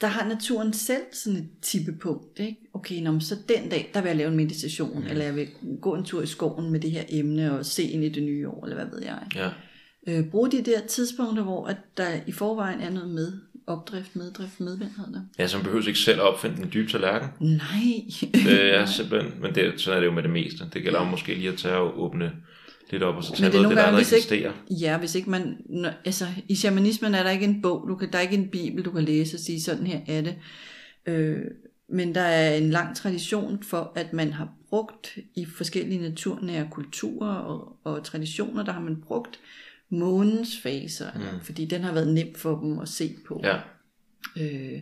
Der 0.00 0.06
har 0.06 0.28
naturen 0.28 0.72
selv 0.72 1.02
sådan 1.12 1.38
et 1.38 1.48
tippepunkt. 1.62 2.38
Ikke? 2.38 2.56
Okay, 2.74 3.00
nå, 3.00 3.20
så 3.20 3.36
den 3.48 3.68
dag, 3.68 3.90
der 3.94 4.00
vil 4.00 4.08
jeg 4.08 4.16
lave 4.16 4.30
en 4.30 4.36
meditation, 4.36 4.98
mm. 4.98 5.06
eller 5.06 5.24
jeg 5.24 5.36
vil 5.36 5.48
gå 5.80 5.94
en 5.94 6.04
tur 6.04 6.22
i 6.22 6.26
skoven 6.26 6.70
med 6.70 6.80
det 6.80 6.90
her 6.90 7.04
emne, 7.08 7.58
og 7.58 7.66
se 7.66 7.82
ind 7.82 8.04
i 8.04 8.08
det 8.08 8.22
nye 8.22 8.48
år, 8.48 8.64
eller 8.64 8.76
hvad 8.76 8.86
ved 8.92 9.02
jeg. 9.02 9.22
Ja. 9.34 9.50
Øh, 10.08 10.30
brug 10.30 10.52
de 10.52 10.62
der 10.62 10.80
tidspunkter, 10.80 11.42
hvor 11.42 11.66
at 11.66 11.76
der 11.96 12.08
i 12.26 12.32
forvejen 12.32 12.80
er 12.80 12.90
noget 12.90 13.08
med 13.08 13.32
opdrift, 13.66 14.16
meddrift, 14.16 14.60
medvind 14.60 14.90
hedder 14.96 15.12
det. 15.12 15.28
ja, 15.38 15.46
så 15.46 15.56
man 15.56 15.64
behøver 15.64 15.86
ikke 15.86 15.98
selv 15.98 16.20
at 16.20 16.26
opfinde 16.26 16.56
den 16.56 16.70
dybe 16.74 16.90
tallerken. 16.90 17.28
Nej. 17.40 18.04
Det 18.34 18.74
er 18.78 18.86
simpelthen, 18.86 19.42
men 19.42 19.54
det, 19.54 19.80
sådan 19.80 19.96
er 19.96 20.00
det 20.00 20.06
jo 20.06 20.12
med 20.12 20.22
det 20.22 20.30
meste. 20.30 20.64
Det 20.72 20.82
gælder 20.82 20.98
om 20.98 21.06
måske 21.06 21.34
lige 21.34 21.48
at 21.48 21.58
tage 21.58 21.76
og 21.76 22.02
åbne 22.02 22.32
lidt 22.90 23.02
op, 23.02 23.16
og 23.16 23.24
så 23.24 23.30
tage 23.36 23.40
noget 23.50 23.54
af 23.54 23.68
det, 23.68 23.76
der 23.76 23.82
gange, 23.82 23.86
allerede 23.86 23.96
hvis 23.96 24.12
ikke- 24.12 24.46
eksisterer. 24.46 24.52
Ja, 24.80 24.98
hvis 24.98 25.14
ikke 25.14 25.30
man... 25.30 25.56
Altså, 26.04 26.26
i 26.48 26.54
shamanismen 26.54 27.14
er 27.14 27.22
der 27.22 27.30
ikke 27.30 27.44
en 27.44 27.62
bog, 27.62 27.84
du 27.88 27.94
kan, 27.96 28.12
der 28.12 28.18
er 28.18 28.22
ikke 28.22 28.36
en 28.36 28.48
bibel, 28.48 28.84
du 28.84 28.90
kan 28.90 29.02
læse 29.04 29.36
og 29.36 29.40
sige, 29.40 29.62
sådan 29.62 29.86
her 29.86 30.00
er 30.08 30.20
det. 30.20 30.34
Øh, 31.06 31.38
men 31.88 32.14
der 32.14 32.20
er 32.20 32.54
en 32.56 32.70
lang 32.70 32.96
tradition 32.96 33.62
for, 33.62 33.92
at 33.96 34.12
man 34.12 34.32
har 34.32 34.48
brugt 34.68 35.18
i 35.34 35.44
forskellige 35.44 36.00
naturnære 36.02 36.68
kulturer 36.70 37.34
og, 37.34 37.76
og 37.84 38.04
traditioner, 38.04 38.64
der 38.64 38.72
har 38.72 38.80
man 38.80 38.96
brugt 39.06 39.40
månens 39.90 40.60
faser, 40.62 41.06
mm. 41.14 41.40
fordi 41.42 41.64
den 41.64 41.82
har 41.82 41.92
været 41.92 42.08
nem 42.14 42.34
for 42.34 42.58
dem 42.60 42.78
at 42.78 42.88
se 42.88 43.14
på. 43.28 43.40
Ja, 43.44 43.56
Øh, 44.40 44.80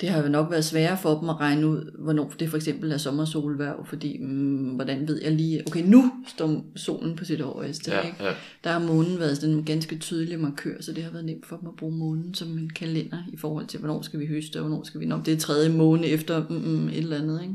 det 0.00 0.08
har 0.08 0.22
jo 0.22 0.28
nok 0.28 0.50
været 0.50 0.64
sværere 0.64 0.98
for 0.98 1.20
dem 1.20 1.28
at 1.28 1.40
regne 1.40 1.68
ud, 1.68 2.02
hvornår 2.04 2.32
det 2.38 2.50
for 2.50 2.56
eksempel 2.56 2.92
er 2.92 2.98
sommersolværv, 2.98 3.86
fordi 3.86 4.18
mm, 4.20 4.74
hvordan 4.74 5.08
ved 5.08 5.22
jeg 5.22 5.32
lige, 5.32 5.62
okay, 5.66 5.84
nu 5.84 6.12
står 6.26 6.64
solen 6.76 7.16
på 7.16 7.24
sit 7.24 7.40
højeste. 7.40 7.90
ja, 7.92 8.00
ikke? 8.00 8.24
ja. 8.24 8.32
Der 8.64 8.72
har 8.72 8.78
månen 8.78 9.18
været 9.18 9.36
sådan 9.36 9.54
en 9.54 9.64
ganske 9.64 9.98
tydelig 9.98 10.40
markør, 10.40 10.80
så 10.80 10.92
det 10.92 11.04
har 11.04 11.10
været 11.10 11.24
nemt 11.24 11.46
for 11.46 11.56
dem 11.56 11.68
at 11.68 11.76
bruge 11.76 11.96
månen 11.96 12.34
som 12.34 12.58
en 12.58 12.70
kalender 12.70 13.18
i 13.32 13.36
forhold 13.36 13.66
til, 13.66 13.80
hvornår 13.80 14.02
skal 14.02 14.20
vi 14.20 14.26
høste, 14.26 14.56
og 14.56 14.66
hvornår 14.66 14.84
skal 14.84 15.00
vi... 15.00 15.06
Nå, 15.06 15.20
det 15.24 15.34
er 15.34 15.38
tredje 15.38 15.68
måne 15.68 16.06
efter 16.06 16.48
mm, 16.48 16.56
mm, 16.56 16.88
et 16.88 16.98
eller 16.98 17.16
andet, 17.16 17.42
ikke? 17.42 17.54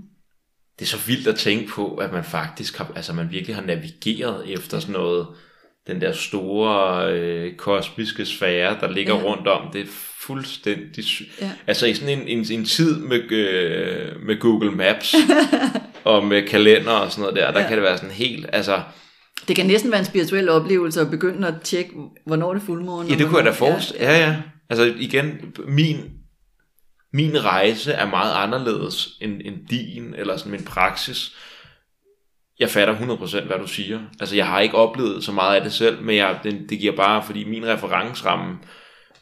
Det 0.80 0.86
er 0.86 0.90
så 0.90 1.08
vildt 1.08 1.28
at 1.28 1.36
tænke 1.36 1.68
på, 1.68 1.96
at 1.96 2.14
man 2.14 2.24
faktisk 2.24 2.78
har, 2.78 2.92
altså 2.96 3.14
man 3.14 3.32
virkelig 3.32 3.56
har 3.56 3.66
navigeret 3.66 4.54
efter 4.54 4.80
sådan 4.80 4.94
noget, 4.94 5.28
den 5.88 6.02
der 6.02 6.12
store 6.12 7.12
øh, 7.14 7.56
kosmiske 7.56 8.26
sfære, 8.26 8.78
der 8.82 8.92
ligger 8.92 9.16
Ja. 9.16 9.22
rundt 9.24 9.48
om. 9.48 9.72
Det 9.74 9.82
er 9.82 9.86
fuldstændig 10.22 11.04
sy- 11.04 11.22
Ja. 11.42 11.52
Altså 11.68 11.86
i 11.86 11.94
sådan 11.94 12.20
en, 12.20 12.28
en, 12.28 12.46
en 12.52 12.66
tid 12.66 13.00
med, 13.00 13.32
øh, 13.32 14.22
med 14.26 14.40
Google 14.40 14.72
Maps 14.72 15.16
og 16.04 16.26
med 16.26 16.48
kalender 16.48 16.92
og 16.92 17.12
sådan 17.12 17.22
noget 17.22 17.36
der, 17.36 17.52
der 17.52 17.60
Ja. 17.60 17.64
ja. 17.64 17.68
kan 17.68 17.78
det 17.78 17.84
være 17.84 17.98
sådan 17.98 18.12
helt, 18.12 18.46
altså, 18.54 18.82
Det 19.48 19.56
kan 19.56 19.66
næsten 19.66 19.92
være 19.92 20.00
en 20.00 20.06
spirituel 20.06 20.50
oplevelse 20.50 21.02
at 21.02 21.10
begynde 21.12 21.48
at 21.48 21.54
tjekke, 21.64 21.92
hvornår 22.26 22.54
det 22.54 22.62
er 22.62 22.66
fuldmåne. 22.66 23.10
ja 23.10 23.16
det 23.16 23.28
kunne 23.28 23.38
jeg 23.38 23.46
da 23.46 23.52
forestille. 23.52 24.04
Ja, 24.06 24.18
ja. 24.28 24.36
Altså 24.70 24.94
igen, 25.00 25.54
min, 25.68 25.98
min 27.14 27.44
rejse 27.46 27.92
er 27.92 28.06
meget 28.10 28.34
anderledes 28.36 29.10
end, 29.22 29.42
end 29.46 29.56
din, 29.70 30.14
eller 30.18 30.38
sådan 30.38 30.52
min 30.52 30.64
praksis. 30.64 31.36
Jeg 32.60 32.70
fatter 32.70 32.96
100% 32.96 33.46
hvad 33.46 33.60
du 33.60 33.68
siger. 33.68 34.00
Altså 34.20 34.36
jeg 34.36 34.48
har 34.48 34.60
ikke 34.60 34.76
oplevet 34.76 35.24
så 35.24 35.32
meget 35.32 35.56
af 35.56 35.62
det 35.62 35.74
selv, 35.74 36.02
men 36.02 36.16
jeg, 36.16 36.40
det, 36.44 36.66
det 36.70 36.80
giver 36.80 36.96
bare, 36.96 37.24
fordi 37.24 37.44
min 37.44 37.66
referenceramme 37.66 38.58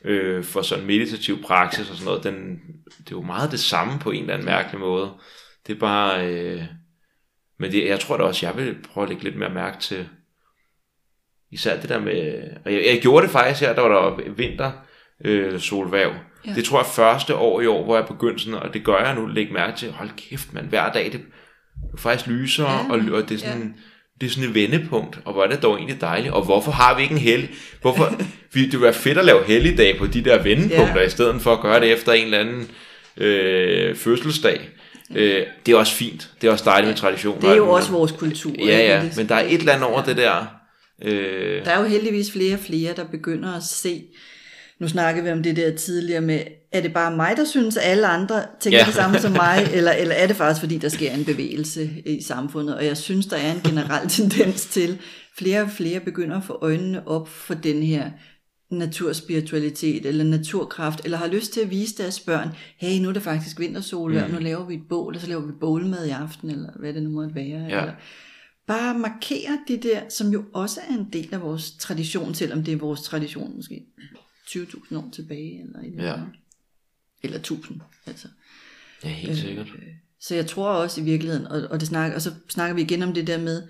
øh, 0.03 0.43
for 0.43 0.61
sådan 0.61 0.85
meditativ 0.85 1.43
praksis 1.43 1.89
og 1.89 1.95
sådan 1.95 2.05
noget, 2.05 2.23
den, 2.23 2.59
det 2.85 3.11
er 3.11 3.15
jo 3.15 3.21
meget 3.21 3.51
det 3.51 3.59
samme 3.59 3.99
på 3.99 4.11
en 4.11 4.21
eller 4.21 4.33
anden 4.33 4.45
mærkelig 4.45 4.79
måde. 4.79 5.11
Det 5.67 5.75
er 5.75 5.79
bare, 5.79 6.27
øh, 6.27 6.63
men 7.59 7.71
det, 7.71 7.87
jeg 7.87 7.99
tror 7.99 8.17
da 8.17 8.23
også, 8.23 8.45
jeg 8.45 8.57
vil 8.57 8.75
prøve 8.93 9.03
at 9.03 9.09
lægge 9.09 9.23
lidt 9.23 9.35
mere 9.35 9.49
mærke 9.49 9.79
til, 9.79 10.09
især 11.51 11.79
det 11.79 11.89
der 11.89 11.99
med, 11.99 12.43
og 12.65 12.73
jeg, 12.73 12.85
jeg 12.85 13.01
gjorde 13.01 13.23
det 13.23 13.31
faktisk 13.31 13.61
her, 13.61 13.73
der 13.75 13.81
var 13.81 14.09
der 14.09 14.31
vinter 14.31 14.71
øh, 15.25 15.59
solværv. 15.59 16.09
Ja. 16.09 16.17
Ja. 16.47 16.53
Det 16.53 16.65
tror 16.65 16.79
jeg 16.79 16.85
første 16.85 17.35
år 17.35 17.61
i 17.61 17.67
år, 17.67 17.83
hvor 17.83 17.95
jeg 17.95 18.07
begyndte 18.07 18.43
sådan, 18.43 18.59
og 18.59 18.73
det 18.73 18.85
gør 18.85 19.05
jeg 19.05 19.15
nu, 19.15 19.25
lægge 19.25 19.53
mærke 19.53 19.77
til, 19.77 19.91
hold 19.91 20.09
kæft 20.17 20.53
mand, 20.53 20.69
hver 20.69 20.91
dag, 20.91 21.11
det 21.11 21.21
er 21.93 21.97
faktisk 21.97 22.27
lysere, 22.29 22.71
Ja, 22.71 22.77
ja, 22.77 23.11
og, 23.11 23.21
og 23.21 23.29
det 23.29 23.35
er 23.35 23.39
sådan, 23.39 23.73
det 24.21 24.27
er 24.27 24.31
sådan 24.31 24.49
et 24.49 24.55
vendepunkt, 24.55 25.19
og 25.25 25.33
hvor 25.33 25.43
er 25.43 25.47
det 25.47 25.61
dog 25.63 25.75
egentlig 25.77 26.01
dejligt, 26.01 26.33
og 26.33 26.45
hvorfor 26.45 26.71
har 26.71 26.95
vi 26.95 27.01
ikke 27.01 27.11
en 27.11 27.17
hellig, 27.21 27.49
hvorfor, 27.81 28.15
vi, 28.53 28.61
det 28.63 28.71
ville 28.71 28.83
være 28.83 28.93
fedt 28.93 29.17
at 29.17 29.25
lave 29.25 29.43
helligdag 29.43 29.97
på 29.97 30.07
de 30.07 30.21
der 30.23 30.43
vendepunkter, 30.43 30.99
Ja. 31.01 31.07
i 31.07 31.09
stedet 31.09 31.41
for 31.41 31.53
at 31.53 31.61
gøre 31.61 31.79
det 31.79 31.93
efter 31.93 32.11
en 32.13 32.23
eller 32.25 32.39
anden 32.39 32.67
øh, 33.17 33.95
fødselsdag. 33.95 34.69
Øh, 35.15 35.43
det 35.65 35.71
er 35.71 35.77
også 35.77 35.93
fint, 35.93 36.29
det 36.41 36.47
er 36.47 36.51
også 36.51 36.65
dejligt 36.65 36.87
med 36.87 36.95
traditioner. 36.97 37.41
Det 37.41 37.49
er 37.49 37.55
jo 37.55 37.69
også 37.69 37.91
vores 37.91 38.11
kultur. 38.11 38.53
Ja, 38.59 38.65
ja, 38.95 39.03
Det- 39.03 39.17
men 39.17 39.29
der 39.29 39.35
er 39.35 39.45
et 39.47 39.53
eller 39.59 39.73
andet 39.73 39.87
over 39.87 40.03
det 40.03 40.17
der, 40.17 40.45
øh, 41.01 41.65
Der 41.65 41.71
er 41.71 41.79
jo 41.81 41.87
heldigvis 41.87 42.31
flere 42.31 42.53
og 42.53 42.59
flere, 42.59 42.93
der 42.95 43.03
begynder 43.05 43.53
at 43.53 43.63
se, 43.63 44.03
nu 44.79 44.87
snakker 44.87 45.23
vi 45.23 45.31
om 45.31 45.43
det 45.43 45.55
der 45.55 45.75
tidligere 45.75 46.21
med, 46.21 46.39
er 46.71 46.81
det 46.81 46.93
bare 46.93 47.15
mig, 47.15 47.33
der 47.37 47.45
synes, 47.45 47.77
at 47.77 47.83
alle 47.83 48.07
andre 48.07 48.43
tænker 48.59 48.79
Ja. 48.79 48.85
det 48.85 48.93
samme 48.93 49.19
som 49.19 49.31
mig, 49.31 49.67
eller, 49.73 49.91
eller 49.91 50.15
er 50.15 50.27
det 50.27 50.35
faktisk, 50.35 50.61
fordi 50.61 50.77
der 50.77 50.89
sker 50.89 51.11
en 51.11 51.25
bevægelse 51.25 51.89
i 52.05 52.21
samfundet? 52.21 52.75
Og 52.75 52.85
jeg 52.85 52.97
synes, 52.97 53.25
der 53.25 53.37
er 53.37 53.51
en 53.51 53.61
generel 53.63 54.09
tendens 54.19 54.65
til, 54.65 54.99
flere 55.37 55.61
og 55.61 55.69
flere 55.69 55.99
begynder 55.99 56.37
at 56.37 56.43
få 56.43 56.57
øjnene 56.61 57.07
op 57.07 57.29
for 57.29 57.53
den 57.53 57.83
her 57.83 58.11
naturspiritualitet 58.71 60.05
eller 60.05 60.23
naturkraft, 60.23 61.01
eller 61.05 61.17
har 61.17 61.27
lyst 61.27 61.53
til 61.53 61.61
at 61.61 61.69
vise 61.69 61.97
deres 61.97 62.19
børn, 62.19 62.49
hey, 62.77 62.99
nu 62.99 63.09
er 63.09 63.13
det 63.13 63.21
faktisk 63.23 63.59
vintersolvejr, 63.59 64.27
mm. 64.27 64.33
nu 64.33 64.39
laver 64.39 64.65
vi 64.65 64.73
et 64.73 64.81
bål, 64.89 65.15
og 65.15 65.21
så 65.21 65.27
laver 65.27 65.41
vi 65.41 65.51
bålmad 65.59 66.05
i 66.05 66.09
aften, 66.09 66.49
eller 66.49 66.69
hvad 66.79 66.93
det 66.93 67.03
nu 67.03 67.09
måtte 67.09 67.35
være. 67.35 67.61
Ja. 67.69 67.79
Eller, 67.79 67.93
bare 68.67 68.99
markere 68.99 69.59
det 69.67 69.83
der, 69.83 69.99
som 70.09 70.27
jo 70.29 70.43
også 70.53 70.79
er 70.89 70.93
en 70.93 71.07
del 71.13 71.29
af 71.31 71.41
vores 71.41 71.71
tradition, 71.71 72.33
selvom 72.33 72.63
det 72.63 72.73
er 72.73 72.77
vores 72.77 73.01
tradition 73.01 73.55
måske 73.55 73.85
20.000 74.49 74.97
år 74.97 75.09
tilbage, 75.13 75.61
eller, 75.61 75.79
et 75.79 75.85
eller, 75.85 76.03
Ja. 76.03 76.17
eller 77.23 77.37
1000, 77.37 77.81
altså. 78.05 78.27
ja, 79.03 79.09
helt 79.09 79.37
sikkert. 79.37 79.67
Så 80.19 80.35
jeg 80.35 80.47
tror 80.47 80.69
også 80.69 81.01
i 81.01 81.03
virkeligheden, 81.03 81.47
og, 81.47 81.61
og, 81.69 81.79
det 81.79 81.87
snakker, 81.87 82.15
og 82.15 82.21
så 82.21 82.33
snakker 82.49 82.75
vi 82.75 82.81
igen 82.81 83.03
om 83.03 83.13
det 83.13 83.27
der 83.27 83.37
med, 83.37 83.63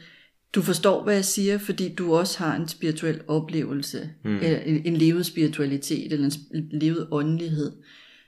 du 0.55 0.61
forstår, 0.61 1.03
hvad 1.03 1.13
jeg 1.15 1.25
siger, 1.25 1.57
fordi 1.57 1.93
du 1.93 2.15
også 2.15 2.39
har 2.39 2.55
en 2.55 2.67
spirituel 2.67 3.21
oplevelse, 3.27 4.09
mm. 4.23 4.35
eller 4.35 4.59
en, 4.59 4.85
en 4.85 4.97
levet 4.97 5.25
spiritualitet, 5.25 6.13
eller 6.13 6.37
en 6.53 6.69
levet 6.79 7.07
åndelighed. 7.11 7.71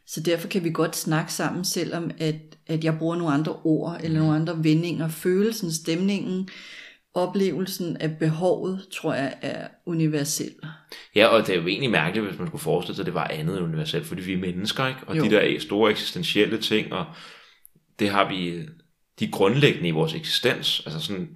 Så 0.08 0.20
derfor 0.20 0.48
kan 0.48 0.64
vi 0.64 0.70
godt 0.70 0.96
snakke 0.96 1.34
sammen, 1.34 1.66
selvom 1.66 2.12
at, 2.18 2.36
at 2.68 2.84
jeg 2.84 2.98
bruger 2.98 3.16
nogle 3.16 3.34
andre 3.34 3.54
ord, 3.64 4.00
eller 4.04 4.20
nogle 4.20 4.36
andre 4.36 4.64
vendinger. 4.64 5.08
Følelsen, 5.08 5.72
stemningen, 5.72 6.50
oplevelsen 7.14 7.98
af 7.98 8.18
behovet, 8.19 8.88
tror 8.94 9.14
jeg 9.14 9.34
er 9.41 9.68
universel. 9.86 10.52
Ja, 11.15 11.27
og 11.27 11.48
det 11.48 11.56
er 11.56 11.61
jo 11.61 11.68
egentlig 11.68 11.91
mærkeligt, 11.91 12.27
hvis 12.27 12.40
man 12.40 12.48
skulle 12.48 12.61
forestille 12.61 12.95
sig, 12.95 13.02
at 13.02 13.06
det 13.06 13.14
var 13.14 13.27
andet 13.27 13.57
end 13.57 13.65
universelt, 13.65 14.06
fordi 14.06 14.22
vi 14.22 14.34
er 14.34 14.38
mennesker, 14.38 14.88
ikke? 14.88 14.99
Og 15.07 15.18
Jo. 15.18 15.23
de 15.23 15.30
der 15.30 15.60
store 15.60 15.91
eksistentielle 15.91 16.57
ting, 16.57 16.94
og 16.94 17.06
det 17.99 18.10
har 18.10 18.30
vi, 18.30 18.61
de 19.19 19.26
er 19.26 19.31
grundlæggende 19.31 19.88
i 19.88 19.91
vores 19.91 20.14
eksistens. 20.14 20.81
Altså 20.86 21.02
sådan, 21.02 21.30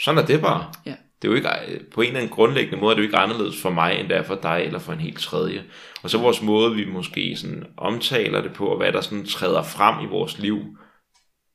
sådan 0.00 0.22
er 0.22 0.26
det 0.26 0.40
bare. 0.40 0.72
Ja. 0.86 0.94
Det 1.22 1.28
er 1.28 1.32
jo 1.32 1.34
ikke, 1.34 1.48
på 1.92 2.00
en 2.00 2.06
eller 2.06 2.20
anden 2.20 2.34
grundlæggende 2.34 2.80
måde, 2.80 2.90
er 2.90 2.94
det 2.94 3.02
jo 3.02 3.06
ikke 3.06 3.16
anderledes 3.16 3.62
for 3.62 3.70
mig, 3.70 4.00
end 4.00 4.08
det 4.08 4.16
er 4.16 4.22
for 4.22 4.38
dig, 4.42 4.62
eller 4.66 4.78
for 4.78 4.92
en 4.92 5.00
helt 5.00 5.18
tredje. 5.18 5.64
Og 6.02 6.10
så 6.10 6.18
vores 6.18 6.42
måde, 6.42 6.74
vi 6.74 6.84
måske 6.84 7.36
sådan 7.36 7.66
omtaler 7.76 8.40
det 8.40 8.52
på, 8.52 8.66
og 8.66 8.76
hvad 8.76 8.92
der 8.92 9.00
sådan 9.00 9.24
træder 9.24 9.62
frem 9.62 10.06
i 10.06 10.08
vores 10.08 10.38
liv, 10.38 10.64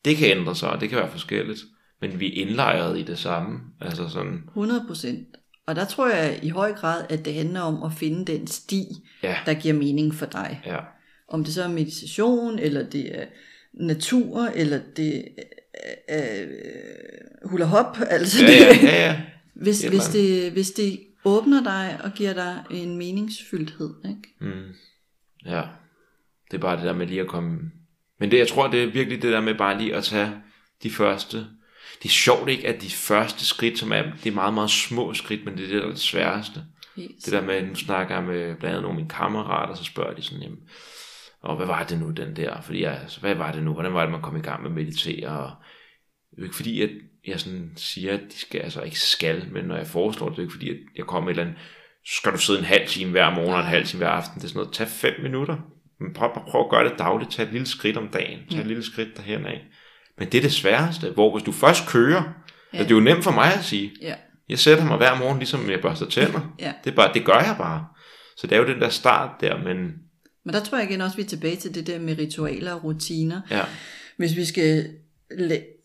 det 0.06 0.18
kan 0.18 0.38
ændre 0.38 0.56
sig, 0.56 0.70
og 0.70 0.82
det 0.82 0.90
kan 0.90 0.98
være 0.98 1.12
forskelligt. 1.12 1.60
Men 2.02 2.20
vi 2.20 2.28
er 2.28 2.46
indlejret 2.46 3.00
i 3.00 3.04
det 3.04 3.20
samme. 3.20 3.60
Altså 3.82 4.10
sådan, 4.10 4.44
100 4.48 4.84
procent. 4.88 5.28
Og 5.66 5.76
der 5.76 5.86
tror 5.86 6.10
jeg 6.10 6.40
i 6.44 6.50
høj 6.50 6.74
grad, 6.74 7.06
at 7.10 7.26
det 7.26 7.34
handler 7.34 7.62
om 7.62 7.84
at 7.84 7.92
finde 7.94 8.32
den 8.32 8.48
sti, 8.48 8.86
ja, 9.24 9.38
der 9.46 9.54
giver 9.54 9.74
mening 9.74 10.16
for 10.16 10.26
dig. 10.26 10.62
ja, 10.66 10.78
Om 11.28 11.44
det 11.44 11.54
så 11.54 11.64
er 11.64 11.68
meditation, 11.68 12.60
eller 12.60 12.90
det 12.90 13.22
er 13.22 13.26
natur, 13.74 14.42
eller 14.56 14.80
det 14.96 15.28
er 16.08 16.44
øh, 16.44 16.48
hula 17.50 17.66
hop. 17.66 17.98
Altså 18.10 18.46
ja, 18.46 18.52
ja, 18.52 18.76
ja, 18.84 19.08
ja. 19.08 19.22
hvis, 19.54 19.84
hvis, 19.84 20.04
det, 20.04 20.52
hvis 20.52 20.72
det 20.72 21.00
åbner 21.26 21.64
dig 21.64 22.00
og 22.04 22.12
giver 22.16 22.34
dig 22.34 22.64
en 22.72 22.98
meningsfyldthed. 22.98 23.94
Ikke? 24.06 24.36
Mm. 24.40 24.74
Ja, 25.46 25.64
det 26.52 26.58
er 26.58 26.62
bare 26.62 26.78
det 26.78 26.86
der 26.86 26.94
med 26.94 27.08
lige 27.08 27.22
at 27.22 27.28
komme... 27.28 27.60
Men 28.20 28.32
det, 28.32 28.38
jeg 28.38 28.48
tror, 28.48 28.68
det 28.68 28.84
er 28.84 28.92
virkelig 28.92 29.22
det 29.22 29.32
der 29.32 29.42
med 29.42 29.56
bare 29.56 29.78
lige 29.78 29.96
at 29.96 30.04
tage 30.04 30.32
de 30.84 30.90
første... 30.90 31.46
Det 32.04 32.10
er 32.10 32.14
sjovt 32.14 32.50
ikke, 32.50 32.68
at 32.68 32.82
de 32.82 32.90
første 32.90 33.46
skridt, 33.46 33.80
som 33.80 33.92
er, 33.92 34.04
det 34.24 34.30
er 34.30 34.36
meget, 34.36 34.54
meget 34.54 34.70
små 34.70 35.14
skridt, 35.14 35.46
men 35.46 35.58
det 35.58 35.64
er 35.64 35.68
det, 35.68 35.82
der 35.82 35.88
er 35.88 35.92
det 35.92 36.00
sværeste. 36.00 36.64
Helt 36.96 37.26
Det 37.26 37.34
der 37.34 37.42
med, 37.42 37.68
nu 37.68 37.76
snakker 37.76 38.16
jeg 38.16 38.24
med 38.24 38.56
blandt 38.56 38.64
andet 38.64 38.82
nogle 38.82 38.90
af 38.90 38.96
mine 38.96 39.10
kammerater, 39.10 39.76
så 39.76 39.84
spørger 39.84 40.14
de 40.14 40.22
sådan, 40.22 40.44
jamen, 40.44 40.60
og 41.42 41.56
hvad 41.56 41.68
var 41.68 41.84
det 41.84 42.00
nu, 42.00 42.10
den 42.10 42.36
der? 42.36 42.62
Fordi 42.62 42.82
jeg, 42.82 43.00
altså, 43.02 43.20
hvad 43.20 43.36
var 43.36 43.52
det 43.52 43.64
nu? 43.64 43.74
Hvordan 43.74 43.94
var 43.94 44.02
det, 44.02 44.12
man 44.12 44.22
kom 44.22 44.38
i 44.38 44.42
gang 44.42 44.62
med 44.62 44.70
at 44.70 44.76
meditere? 44.76 45.28
Og 45.28 45.52
er 46.38 46.44
ikke 46.44 46.56
fordi, 46.56 46.82
at 46.82 46.90
jeg 47.28 47.40
sådan 47.40 47.72
siger, 47.76 48.14
at 48.14 48.22
de 48.32 48.40
skal, 48.40 48.62
altså 48.62 48.82
ikke 48.82 49.00
skal, 49.00 49.48
men 49.52 49.66
når 49.66 49.78
jeg 49.78 49.88
foreslår 49.88 50.28
det, 50.28 50.38
det 50.38 50.42
er 50.42 50.46
ikke 50.46 50.54
fordi, 50.54 50.70
at 50.70 50.78
jeg 50.96 51.06
kommer 51.06 51.30
et 51.30 51.34
eller 51.34 51.44
andet, 51.44 51.60
skal 52.06 52.32
du 52.32 52.38
sidde 52.38 52.60
en 52.60 52.66
halv 52.66 52.88
time 52.88 53.12
hver 53.12 53.30
morgen 53.30 53.54
og 53.54 53.60
en 53.60 53.66
halv 53.66 53.86
time 53.86 53.98
hver 53.98 54.10
aften. 54.10 54.36
Det 54.36 54.44
er 54.44 54.48
sådan 54.48 54.60
noget, 54.60 54.74
tag 54.74 54.88
fem 54.88 55.14
minutter. 55.22 55.58
Men 56.00 56.14
prøv, 56.14 56.34
prøv, 56.34 56.44
prøv 56.48 56.62
at 56.62 56.70
gøre 56.70 56.90
det 56.90 57.00
dagligt. 57.00 57.32
Tag 57.32 57.46
et 57.46 57.52
lille 57.52 57.68
skridt 57.68 57.98
om 57.98 58.08
dagen. 58.08 58.40
Tag 58.50 58.60
et 58.60 58.68
lille 58.68 58.84
skridt 58.84 59.18
derhen 59.18 59.46
af. 59.46 59.62
Men 60.22 60.30
det 60.32 60.38
er 60.38 60.42
det 60.42 60.54
sværeste, 60.54 61.10
hvor 61.10 61.32
hvis 61.38 61.44
du 61.44 61.52
først 61.52 61.88
kører, 61.88 62.24
ja. 62.74 62.80
det 62.80 62.86
er 62.86 62.96
jo 62.96 63.00
nemt 63.00 63.24
for 63.24 63.32
mig 63.32 63.54
at 63.54 63.64
sige, 63.64 63.92
Ja, 64.02 64.14
jeg 64.50 64.60
sætter 64.60 64.86
mig 64.86 64.98
hver 64.98 65.20
morgen, 65.20 65.38
ligesom 65.38 65.70
jeg 65.70 65.82
børster 65.82 66.06
tænder. 66.06 66.54
ja. 66.60 66.74
Det, 66.84 66.92
er 66.92 66.96
bare, 66.96 67.14
det 67.14 67.26
gør 67.26 67.40
jeg 67.40 67.56
bare. 67.58 67.86
Så 68.38 68.48
det 68.48 68.56
er 68.56 68.60
jo 68.60 68.68
den 68.68 68.82
der 68.82 68.90
start 68.90 69.30
der, 69.42 69.58
men 69.58 69.78
Men 70.46 70.54
der 70.54 70.60
tror 70.64 70.78
jeg 70.78 70.90
igen 70.90 71.02
også, 71.02 71.18
vi 71.18 71.24
er 71.24 71.28
tilbage 71.28 71.56
til 71.56 71.76
det 71.76 71.88
der 71.88 72.00
med 72.00 72.18
ritualer 72.18 72.74
og 72.74 72.84
rutiner. 72.84 73.42
ja, 73.52 73.62
Hvis 74.18 74.36
vi 74.36 74.46
skal 74.46 74.90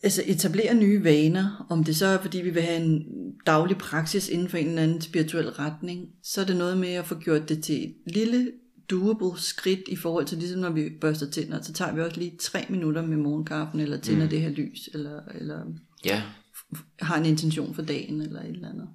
altså 0.03 0.23
etablere 0.25 0.73
nye 0.73 1.03
vaner, 1.03 1.65
om 1.69 1.83
det 1.83 1.95
så 1.95 2.05
er, 2.05 2.17
fordi 2.21 2.41
vi 2.41 2.49
vil 2.49 2.61
have 2.63 2.81
en 2.81 3.03
daglig 3.45 3.77
praksis 3.77 4.29
inden 4.29 4.49
for 4.49 4.57
en 4.57 4.67
eller 4.67 4.83
anden 4.83 5.01
spirituel 5.01 5.49
retning, 5.49 6.05
så 6.23 6.41
er 6.41 6.45
det 6.45 6.57
noget 6.57 6.77
med 6.77 6.93
at 6.93 7.05
få 7.05 7.15
gjort 7.15 7.49
det 7.49 7.63
til 7.63 7.83
et 7.83 7.93
lille 8.15 8.51
doable 8.89 9.39
skridt 9.41 9.79
i 9.87 9.95
forhold 9.95 10.25
til, 10.25 10.37
ligesom 10.37 10.61
når 10.61 10.69
vi 10.69 10.89
børster 11.01 11.29
tænder, 11.29 11.61
så 11.61 11.73
tager 11.73 11.93
vi 11.93 12.01
også 12.01 12.19
lige 12.19 12.37
tre 12.41 12.65
minutter 12.69 13.01
med 13.01 13.17
morgenkaffen, 13.17 13.79
eller 13.79 13.97
tænder 13.97 14.23
mm. 14.23 14.29
det 14.29 14.41
her 14.41 14.49
lys, 14.49 14.89
eller, 14.93 15.19
eller 15.39 15.59
ja. 16.05 16.21
har 17.01 17.17
en 17.17 17.25
intention 17.25 17.75
for 17.75 17.81
dagen, 17.81 18.21
eller 18.21 18.41
et 18.41 18.49
eller 18.49 18.69
andet. 18.69 18.87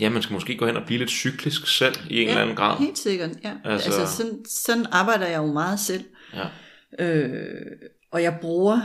Ja, 0.00 0.10
man 0.10 0.22
skal 0.22 0.34
måske 0.34 0.56
gå 0.56 0.66
hen 0.66 0.76
og 0.76 0.82
blive 0.86 0.98
lidt 0.98 1.10
cyklisk 1.10 1.66
selv 1.78 1.94
i 2.10 2.22
en 2.22 2.28
eller 2.28 2.42
anden 2.42 2.56
grad. 2.56 2.78
helt 2.78 2.98
sikkert, 2.98 3.30
ja. 3.44 3.54
Altså- 3.64 3.86
Altså, 3.88 4.00
altså 4.00 4.16
sådan, 4.16 4.44
sådan 4.48 4.86
arbejder 4.92 5.26
jeg 5.26 5.38
jo 5.38 5.52
meget 5.52 5.80
selv. 5.80 6.04
Ja. 6.34 6.46
Øh, 7.06 7.66
og 8.12 8.22
jeg 8.22 8.38
bruger, 8.40 8.80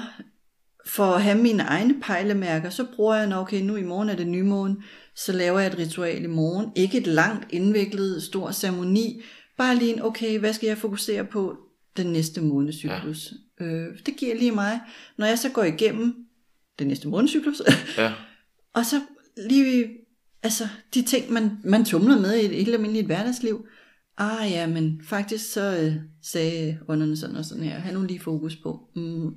for 0.86 1.04
at 1.06 1.24
have 1.24 1.38
mine 1.38 1.64
egne 1.64 1.96
pejlemærker, 2.02 2.70
så 2.70 2.86
bruger 2.96 3.16
jeg, 3.16 3.28
når 3.28 3.38
okay, 3.38 3.62
nu 3.62 3.76
i 3.76 3.84
morgen 3.84 4.10
er 4.10 4.16
det 4.16 4.28
nymåne, 4.28 4.76
så 5.16 5.32
laver 5.32 5.60
jeg 5.60 5.72
et 5.72 5.78
ritual 5.78 6.24
i 6.24 6.28
morgen. 6.28 6.72
Ikke 6.76 6.98
et 6.98 7.08
langt, 7.08 7.46
indviklet, 7.50 8.24
stor 8.24 8.52
ceremoni. 8.52 9.22
Bare 9.58 9.76
lige 9.76 9.94
en, 9.94 10.02
okay, 10.02 10.40
hvad 10.40 10.54
skal 10.54 10.68
jeg 10.68 10.78
fokusere 10.78 11.26
på 11.26 11.58
den 11.98 12.08
næste 12.08 12.42
månedscyklus? 12.42 13.34
Ja. 13.60 13.66
Øh, 13.66 14.00
det 14.06 14.16
giver 14.18 14.36
lige 14.36 14.52
mig. 14.52 14.80
Når 15.18 15.26
jeg 15.26 15.40
så 15.40 15.50
går 15.52 15.64
igennem 15.64 16.26
den 16.80 16.88
næste 16.88 17.08
månedscyklus, 17.08 17.62
Ja. 17.98 18.14
og 18.78 18.86
så 18.86 19.02
lige, 19.50 19.90
altså 20.44 20.68
de 20.94 21.02
ting, 21.02 21.32
man, 21.32 21.52
man 21.64 21.86
tumler 21.86 22.20
med 22.20 22.36
i 22.36 22.46
et 22.46 22.52
helt 22.56 22.74
almindeligt 22.74 23.06
hverdagsliv. 23.06 23.68
Ah 24.18 24.52
ja, 24.52 24.68
men 24.68 25.02
faktisk 25.04 25.54
så 25.54 25.78
øh, 25.82 25.96
sagde 26.22 26.80
ånderne 26.88 27.18
sådan 27.18 27.36
og 27.36 27.46
sådan 27.46 27.64
her. 27.64 27.80
Ha' 27.80 27.92
nu 27.94 28.04
lige 28.04 28.20
fokus 28.20 28.56
på, 28.56 28.90
mm, 28.96 29.36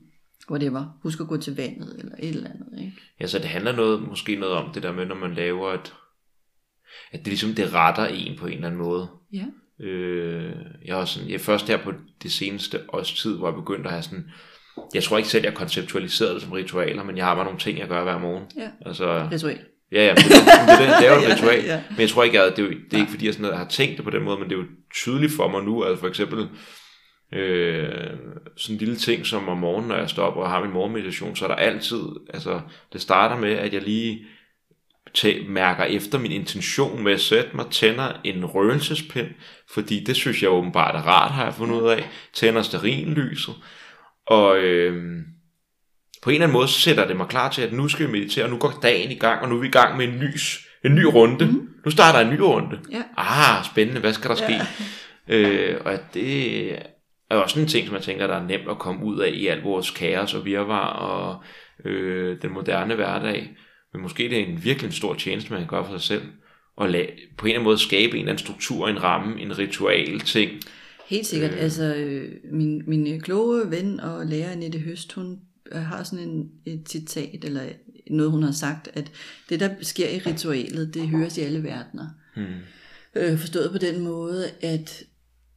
whatever. 0.51 0.99
Husk 1.03 1.21
at 1.21 1.29
gå 1.29 1.37
til 1.37 1.57
vandet 1.57 1.97
eller 1.99 2.15
et 2.19 2.29
eller 2.29 2.51
andet. 2.51 2.81
Ikke? 2.81 2.93
ja, 3.21 3.27
så 3.27 3.39
det 3.39 3.47
handler 3.47 3.73
noget, 3.73 4.09
måske 4.09 4.37
noget 4.37 4.55
om 4.55 4.73
det 4.75 4.83
der 4.83 4.93
med, 4.93 5.07
når 5.07 5.15
man 5.15 5.35
laver 5.35 5.73
et, 5.73 5.95
at 7.13 7.19
det 7.19 7.29
ligesom, 7.29 7.55
det 7.55 7.73
retter 7.75 8.07
en 8.07 8.39
på 8.39 8.47
en 8.47 8.53
eller 8.53 8.67
anden 8.67 8.81
måde. 8.81 9.09
Ja. 9.33 9.45
Øh, 9.81 10.53
jeg 10.85 10.97
har 10.97 11.05
sådan, 11.05 11.31
jeg 11.31 11.41
først 11.41 11.69
her 11.69 11.77
på 11.77 11.93
det 12.23 12.33
seneste 12.33 12.81
års 12.93 13.13
tid, 13.13 13.37
hvor 13.37 13.49
jeg 13.49 13.55
begyndte 13.55 13.85
at 13.85 13.91
have 13.91 14.03
sådan, 14.03 14.25
jeg 14.95 15.03
tror 15.03 15.17
ikke 15.17 15.29
selv, 15.29 15.45
jeg 15.45 15.55
konceptualiserede 15.55 16.35
det 16.35 16.43
som 16.43 16.53
ritualer, 16.53 17.05
men 17.05 17.17
jeg 17.17 17.25
har 17.25 17.35
bare 17.35 17.45
nogle 17.45 17.59
ting, 17.59 17.79
jeg 17.79 17.89
gør 17.89 18.03
hver 18.03 18.19
morgen. 18.19 18.45
Ja. 18.57 18.69
Altså, 18.87 19.29
Ritual. 19.33 19.59
Ja, 19.93 20.05
ja, 20.07 20.15
men 20.15 20.17
det, 20.17 20.31
det, 20.31 20.79
det, 20.79 20.97
det 21.01 21.09
er 21.09 21.15
jo 21.15 21.19
et 21.21 21.29
Ja, 21.29 21.35
ritual. 21.35 21.65
ja. 21.65 21.83
Men 21.91 22.01
jeg 22.01 22.09
tror 22.09 22.23
ikke, 22.25 22.43
at 22.43 22.57
det, 22.57 22.63
er, 22.63 22.67
jo, 22.67 22.73
det 22.91 22.93
er 22.93 22.99
ikke 22.99 23.11
fordi, 23.11 23.27
jeg, 23.27 23.35
sådan, 23.35 23.43
noget, 23.43 23.59
har 23.59 23.69
tænkt 23.69 23.97
det 23.97 24.05
på 24.05 24.11
den 24.11 24.23
måde, 24.23 24.39
men 24.39 24.49
det 24.49 24.55
er 24.55 24.59
jo 24.61 24.67
tydeligt 24.95 25.33
for 25.33 25.49
mig 25.49 25.63
nu. 25.65 25.85
Altså 25.85 26.01
for 26.01 26.09
eksempel 26.09 26.49
øh, 27.33 27.89
sådan 28.57 28.75
en 28.75 28.79
lille 28.79 28.97
ting 28.97 29.27
som 29.27 29.49
om 29.49 29.59
morgenen, 29.59 29.89
når 29.89 29.97
jeg 29.97 30.11
står 30.11 30.23
op 30.23 30.37
og 30.37 30.51
har 30.51 30.65
min 30.65 30.73
morgenmeditation, 30.73 31.37
så 31.37 31.45
er 31.45 31.49
der 31.49 31.55
altid, 31.55 32.01
altså 32.35 32.61
det 32.93 33.01
starter 33.01 33.37
med, 33.37 33.53
at 33.53 33.73
jeg 33.75 33.83
lige 33.83 34.27
mærker 35.49 35.85
efter 35.85 36.19
min 36.19 36.33
intention 36.33 37.03
med 37.05 37.13
at 37.13 37.21
sætte 37.21 37.51
mig, 37.57 37.67
tænder 37.71 38.13
en 38.25 38.45
røgelsespind, 38.45 39.29
fordi 39.71 40.05
det 40.05 40.17
synes 40.17 40.43
jeg 40.43 40.51
åbenbart 40.51 40.95
er 40.95 41.03
rart, 41.07 41.31
har 41.31 41.45
jeg 41.45 41.55
fundet 41.55 41.81
ud 41.81 41.89
af, 41.89 42.09
tænder 42.35 42.63
sterinlyset, 42.63 43.55
og 44.27 44.59
øh, 44.59 45.23
på 46.23 46.31
en 46.31 46.35
eller 46.35 46.47
anden 46.47 46.59
måde 46.59 46.69
sætter 46.69 47.07
det 47.07 47.17
mig 47.17 47.27
klar 47.29 47.51
til, 47.51 47.63
at 47.63 47.73
nu 47.73 47.89
skal 47.89 48.07
vi 48.07 48.13
meditere, 48.13 48.45
og 48.45 48.51
nu 48.51 48.59
går 48.59 48.79
dagen 48.83 49.11
i 49.11 49.15
gang, 49.15 49.43
og 49.43 49.49
nu 49.49 49.57
er 49.57 49.61
vi 49.61 49.67
i 49.67 49.71
gang 49.71 49.97
med 49.97 50.09
en 50.09 50.19
ny, 50.19 50.29
en 50.85 50.95
ny 50.95 51.05
runde. 51.05 51.47
Mm. 51.47 51.69
Nu 51.85 51.91
starter 51.91 52.19
en 52.19 52.35
ny 52.35 52.41
runde. 52.41 52.81
Ja. 52.91 53.03
Ah, 53.17 53.65
spændende, 53.65 54.01
hvad 54.01 54.13
skal 54.13 54.31
der 54.31 54.37
ske? 54.37 54.61
Ja. 55.29 55.35
Øh, 55.35 55.81
og 55.85 55.93
at 55.93 56.15
det 56.15 56.73
er 57.31 57.37
også 57.37 57.61
en 57.61 57.67
ting, 57.67 57.87
som 57.87 57.95
jeg 57.97 58.03
tænker, 58.03 58.27
der 58.27 58.35
er 58.35 58.47
nemt 58.47 58.71
at 58.71 58.79
komme 58.79 59.05
ud 59.05 59.19
af 59.19 59.31
i 59.35 59.47
alt 59.47 59.65
vores 59.65 59.91
kaos 59.91 60.35
og 60.35 60.45
virvar 60.45 60.89
og 60.89 61.43
øh, 61.85 62.43
den 62.43 62.53
moderne 62.53 62.95
hverdag. 62.95 63.51
Men 63.93 64.03
måske 64.03 64.23
det 64.23 64.41
er 64.41 64.47
en 64.47 64.65
virkelig 64.65 64.87
en 64.87 64.93
stor 64.93 65.15
tjeneste, 65.15 65.51
man 65.51 65.61
kan 65.61 65.69
gøre 65.69 65.87
for 65.87 65.99
sig 65.99 66.07
selv. 66.07 66.23
Og 66.77 66.91
lade, 66.91 67.07
på 67.37 67.47
en 67.47 67.51
eller 67.51 67.59
anden 67.59 67.65
måde 67.65 67.79
skabe 67.79 68.13
en 68.13 68.19
eller 68.19 68.33
anden 68.33 68.45
struktur, 68.45 68.89
en 68.89 69.03
ramme, 69.03 69.41
en 69.41 69.59
ritual 69.59 70.21
ting. 70.21 70.51
Helt 71.09 71.27
sikkert. 71.27 71.53
Øh. 71.53 71.63
Altså, 71.63 71.95
øh, 71.95 72.33
min, 72.53 72.83
min 72.87 73.21
kloge 73.21 73.71
ven 73.71 74.01
og 74.01 74.27
lærer 74.27 74.51
Annette 74.51 74.79
Høst, 74.79 75.13
hun 75.13 75.39
øh, 75.73 75.81
har 75.81 76.03
sådan 76.03 76.29
en, 76.29 76.51
et 76.67 76.89
citat, 76.89 77.45
eller 77.45 77.63
noget 78.11 78.33
hun 78.33 78.43
har 78.43 78.53
sagt, 78.53 78.89
at 78.95 79.13
det 79.49 79.61
der 79.61 79.71
sker 79.83 80.09
i 80.09 80.19
ritualet, 80.19 80.95
det 80.95 81.09
høres 81.09 81.39
i 81.39 81.41
alle 81.41 81.63
verdener. 81.63 82.07
Hmm. 82.37 82.45
Øh, 83.15 83.39
forstået 83.39 83.71
på 83.73 83.79
den 83.79 84.01
måde, 84.01 84.45
at 84.61 85.05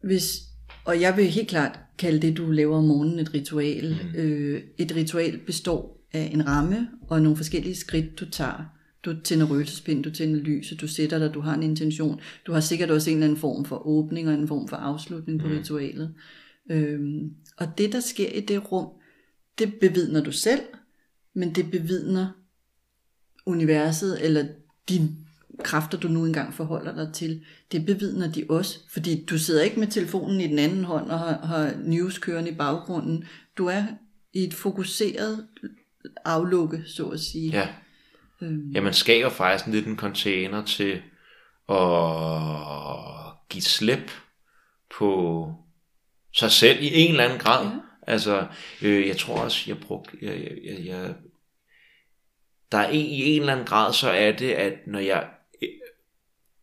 hvis, 0.03 0.39
og 0.85 1.01
jeg 1.01 1.17
vil 1.17 1.25
helt 1.25 1.49
klart 1.49 1.79
kalde 1.97 2.27
det, 2.27 2.37
du 2.37 2.51
laver 2.51 2.77
om 2.77 2.83
morgenen, 2.83 3.19
et 3.19 3.33
ritual. 3.33 3.95
Hmm. 4.01 4.21
Øh, 4.21 4.61
et 4.77 4.95
ritual 4.95 5.37
består 5.37 5.97
af 5.97 6.00
en 6.13 6.47
ramme 6.47 6.87
og 7.07 7.21
nogle 7.21 7.37
forskellige 7.37 7.75
skridt, 7.75 8.19
du 8.19 8.29
tager. 8.29 8.65
Du 9.05 9.21
tænder 9.23 9.45
røgelsespind, 9.45 10.03
du 10.03 10.11
tænder 10.11 10.39
lys, 10.39 10.73
du 10.81 10.87
sætter 10.87 11.19
dig, 11.19 11.33
du 11.33 11.41
har 11.41 11.53
en 11.53 11.63
intention. 11.63 12.19
Du 12.47 12.53
har 12.53 12.59
sikkert 12.59 12.91
også 12.91 13.09
en 13.09 13.17
eller 13.17 13.27
anden 13.27 13.39
form 13.39 13.65
for 13.65 13.87
åbning 13.87 14.27
og 14.27 14.33
en 14.33 14.47
form 14.47 14.67
for 14.67 14.77
afslutning 14.77 15.39
på 15.39 15.47
mm. 15.47 15.53
ritualet. 15.53 16.13
Øhm, 16.71 17.31
og 17.57 17.67
det, 17.77 17.93
der 17.93 17.99
sker 17.99 18.29
i 18.29 18.41
det 18.41 18.71
rum, 18.71 18.87
det 19.59 19.73
bevidner 19.73 20.23
du 20.23 20.31
selv, 20.31 20.61
men 21.33 21.55
det 21.55 21.71
bevidner 21.71 22.27
universet, 23.45 24.25
eller 24.25 24.45
de 24.89 25.15
kræfter, 25.63 25.97
du 25.97 26.07
nu 26.07 26.25
engang 26.25 26.53
forholder 26.53 26.95
dig 26.95 27.13
til, 27.13 27.43
det 27.71 27.85
bevidner 27.85 28.31
de 28.31 28.45
også. 28.49 28.79
Fordi 28.89 29.25
du 29.25 29.37
sidder 29.37 29.63
ikke 29.63 29.79
med 29.79 29.87
telefonen 29.87 30.41
i 30.41 30.47
den 30.47 30.59
anden 30.59 30.83
hånd 30.83 31.09
og 31.09 31.19
har, 31.19 31.45
har 31.45 31.73
news 31.83 32.17
kørende 32.17 32.51
i 32.51 32.55
baggrunden. 32.55 33.23
Du 33.57 33.65
er 33.65 33.83
i 34.33 34.43
et 34.43 34.53
fokuseret 34.53 35.47
aflukke, 36.25 36.83
så 36.87 37.09
at 37.09 37.19
sige. 37.19 37.51
Ja. 37.51 37.67
Øhm. 38.41 38.71
Ja, 38.71 38.81
man 38.81 38.93
skaber 38.93 39.29
faktisk 39.29 39.67
lidt 39.67 39.87
en 39.87 39.97
container 39.97 40.65
til 40.65 41.01
at 41.69 41.77
give 43.49 43.61
slip 43.61 44.11
på 44.97 45.53
sig 46.33 46.51
selv 46.51 46.83
i 46.83 46.89
en 46.93 47.11
eller 47.11 47.23
anden 47.23 47.39
grad. 47.39 47.65
Ja. 47.65 47.71
Altså, 48.07 48.47
øh, 48.81 49.07
jeg 49.07 49.17
tror 49.17 49.37
også, 49.37 49.63
jeg 49.67 49.79
brugte, 49.79 50.17
jeg, 50.21 50.51
jeg, 50.63 50.85
jeg, 50.85 51.15
der 52.71 52.77
er 52.77 52.89
en, 52.89 53.05
i 53.05 53.35
en 53.35 53.41
eller 53.41 53.53
anden 53.53 53.67
grad, 53.67 53.93
så 53.93 54.09
er 54.09 54.31
det, 54.31 54.51
at 54.51 54.73
når 54.87 54.99
jeg, 54.99 55.29
øh, 55.63 55.69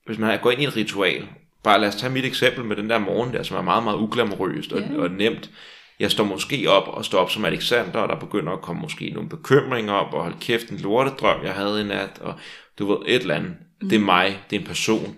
hvis 0.06 0.18
man 0.18 0.40
går 0.40 0.50
ind 0.50 0.62
i 0.62 0.64
et 0.64 0.76
ritual, 0.76 1.28
bare 1.62 1.80
lad 1.80 1.88
os 1.88 1.96
tage 1.96 2.12
mit 2.12 2.24
eksempel 2.24 2.64
med 2.64 2.76
den 2.76 2.90
der 2.90 2.98
morgen 2.98 3.32
der, 3.32 3.42
som 3.42 3.56
er 3.56 3.62
meget, 3.62 3.84
meget 3.84 3.96
uglamorøst 3.96 4.72
og, 4.72 4.80
ja. 4.80 4.98
og 4.98 5.10
nemt. 5.10 5.50
Jeg 6.00 6.10
står 6.10 6.24
måske 6.24 6.70
op 6.70 6.88
og 6.88 7.04
står 7.04 7.18
op 7.18 7.30
som 7.30 7.44
Alexander, 7.44 8.00
og 8.00 8.08
der 8.08 8.18
begynder 8.18 8.52
at 8.52 8.62
komme 8.62 8.82
måske 8.82 9.10
nogle 9.10 9.28
bekymringer 9.28 9.92
op, 9.92 10.14
og 10.14 10.22
hold 10.22 10.34
kæft, 10.40 10.68
en 10.68 10.78
lortedrøm, 10.78 11.44
jeg 11.44 11.52
havde 11.52 11.80
i 11.80 11.84
nat, 11.84 12.18
og 12.20 12.34
du 12.78 12.86
ved, 12.86 12.98
et 13.06 13.20
eller 13.20 13.34
andet. 13.34 13.54
Mm. 13.82 13.88
Det 13.88 13.96
er 13.96 14.04
mig, 14.04 14.38
det 14.50 14.56
er 14.56 14.60
en 14.60 14.66
person. 14.66 15.16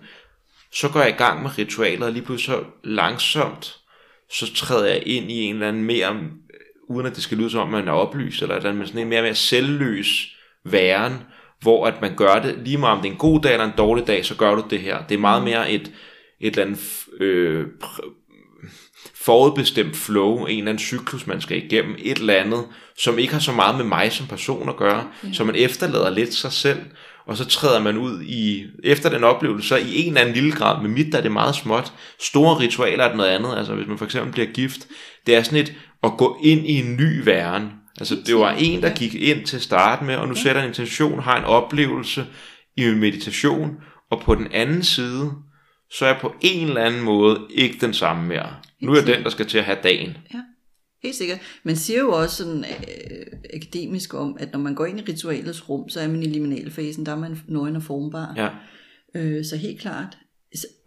Så 0.73 0.89
går 0.89 0.99
jeg 0.99 1.09
i 1.09 1.17
gang 1.17 1.41
med 1.41 1.57
ritualer, 1.57 2.05
og 2.05 2.11
lige 2.11 2.25
pludselig 2.25 2.55
så 2.55 2.63
langsomt, 2.83 3.77
så 4.31 4.53
træder 4.53 4.87
jeg 4.87 5.03
ind 5.05 5.31
i 5.31 5.41
en 5.41 5.53
eller 5.53 5.67
anden 5.67 5.83
mere, 5.83 6.19
uden 6.89 7.05
at 7.05 7.15
det 7.15 7.23
skal 7.23 7.37
lyde 7.37 7.49
som 7.49 7.61
om 7.61 7.69
man 7.69 7.87
er 7.87 7.91
oplyst, 7.91 8.41
eller 8.41 8.55
eller 8.55 8.73
men 8.73 8.87
sådan 8.87 9.01
en 9.01 9.09
mere, 9.09 9.21
mere 9.21 9.35
selvløs 9.35 10.37
væren, 10.63 11.13
hvor 11.61 11.87
at 11.87 12.01
man 12.01 12.15
gør 12.15 12.39
det, 12.39 12.59
lige 12.63 12.77
meget 12.77 12.95
om 12.95 13.01
det 13.01 13.09
er 13.09 13.13
en 13.13 13.19
god 13.19 13.41
dag 13.41 13.53
eller 13.53 13.65
en 13.65 13.77
dårlig 13.77 14.07
dag, 14.07 14.25
så 14.25 14.35
gør 14.35 14.55
du 14.55 14.63
det 14.69 14.79
her. 14.79 15.05
Det 15.09 15.15
er 15.15 15.19
meget 15.19 15.43
mere 15.43 15.71
et, 15.71 15.91
et 16.39 16.57
eller 16.57 16.65
andet 16.65 17.05
øh, 17.19 17.67
forudbestemt 19.25 19.95
flow, 19.95 20.45
en 20.45 20.57
eller 20.57 20.71
anden 20.71 20.79
cyklus, 20.79 21.27
man 21.27 21.41
skal 21.41 21.57
igennem, 21.57 21.95
et 21.99 22.17
eller 22.17 22.33
andet, 22.33 22.63
som 22.97 23.19
ikke 23.19 23.33
har 23.33 23.39
så 23.39 23.51
meget 23.51 23.75
med 23.75 23.85
mig 23.85 24.11
som 24.11 24.27
person 24.27 24.69
at 24.69 24.77
gøre, 24.77 25.07
mm. 25.23 25.33
så 25.33 25.43
man 25.43 25.55
efterlader 25.55 26.09
lidt 26.09 26.33
sig 26.33 26.51
selv, 26.51 26.79
og 27.27 27.37
så 27.37 27.45
træder 27.45 27.81
man 27.81 27.97
ud 27.97 28.21
i, 28.21 28.65
efter 28.83 29.09
den 29.09 29.23
oplevelse, 29.23 29.67
så 29.67 29.75
i 29.75 30.01
en 30.01 30.07
eller 30.07 30.21
anden 30.21 30.35
lille 30.35 30.51
grad, 30.51 30.81
med 30.81 30.89
mit 30.89 31.11
der 31.11 31.17
er 31.17 31.21
det 31.21 31.31
meget 31.31 31.55
småt, 31.55 31.93
store 32.19 32.59
ritualer 32.59 33.03
er 33.03 33.15
noget 33.15 33.29
andet, 33.29 33.57
altså 33.57 33.75
hvis 33.75 33.87
man 33.87 33.97
for 33.97 34.05
eksempel 34.05 34.31
bliver 34.31 34.47
gift, 34.47 34.87
det 35.25 35.35
er 35.35 35.43
sådan 35.43 35.59
et 35.59 35.73
at 36.03 36.11
gå 36.17 36.37
ind 36.43 36.67
i 36.67 36.79
en 36.79 36.95
ny 36.95 37.21
verden, 37.23 37.71
altså 37.99 38.17
det 38.25 38.35
var 38.35 38.55
en, 38.59 38.81
der 38.81 38.95
gik 38.95 39.15
ind 39.15 39.45
til 39.45 39.55
at 39.55 39.61
starte 39.61 40.03
med, 40.03 40.15
og 40.15 40.27
nu 40.27 40.35
sætter 40.35 40.61
en 40.61 40.67
intention, 40.67 41.19
har 41.19 41.37
en 41.37 41.45
oplevelse 41.45 42.25
i 42.77 42.83
en 42.83 42.99
meditation, 42.99 43.71
og 44.11 44.21
på 44.21 44.35
den 44.35 44.47
anden 44.51 44.83
side, 44.83 45.31
så 45.91 46.05
er 46.05 46.09
jeg 46.09 46.21
på 46.21 46.33
en 46.41 46.67
eller 46.67 46.81
anden 46.81 47.01
måde 47.01 47.39
ikke 47.49 47.77
den 47.81 47.93
samme 47.93 48.27
mere. 48.27 48.55
Nu 48.81 48.91
er 48.91 48.95
jeg 48.95 49.07
den, 49.07 49.23
der 49.23 49.29
skal 49.29 49.47
til 49.47 49.57
at 49.57 49.63
have 49.63 49.77
dagen. 49.83 50.17
Ja. 50.33 50.39
Helt 51.03 51.15
sikkert. 51.15 51.39
Man 51.63 51.75
siger 51.75 51.99
jo 51.99 52.11
også 52.11 52.35
sådan 52.35 52.65
øh, 52.65 53.25
akademisk 53.53 54.13
om, 54.13 54.37
at 54.39 54.51
når 54.51 54.59
man 54.59 54.75
går 54.75 54.85
ind 54.85 54.99
i 54.99 55.03
ritualets 55.11 55.69
rum, 55.69 55.89
så 55.89 55.99
er 55.99 56.07
man 56.07 56.23
i 56.23 56.25
liminalfasen, 56.25 57.05
der 57.05 57.11
er 57.11 57.19
man 57.19 57.39
nøgen 57.47 57.75
og 57.75 57.83
formbar. 57.83 58.33
Ja. 58.37 58.49
Øh, 59.15 59.45
så 59.45 59.57
helt 59.57 59.81
klart, 59.81 60.17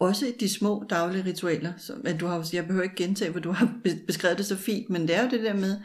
også 0.01 0.33
de 0.41 0.49
små 0.49 0.85
daglige 0.91 1.25
ritualer, 1.25 1.73
som, 1.79 2.03
at 2.05 2.21
du 2.21 2.27
har, 2.27 2.49
jeg 2.53 2.67
behøver 2.67 2.83
ikke 2.83 2.97
gentage, 2.97 3.33
for 3.33 3.41
du 3.41 3.51
har 3.53 3.73
beskrevet 4.07 4.39
det 4.39 4.47
så 4.47 4.57
fint, 4.57 4.91
men 4.91 5.03
det 5.03 5.17
er 5.17 5.23
jo 5.23 5.31
det 5.31 5.43
der 5.43 5.55
med 5.55 5.77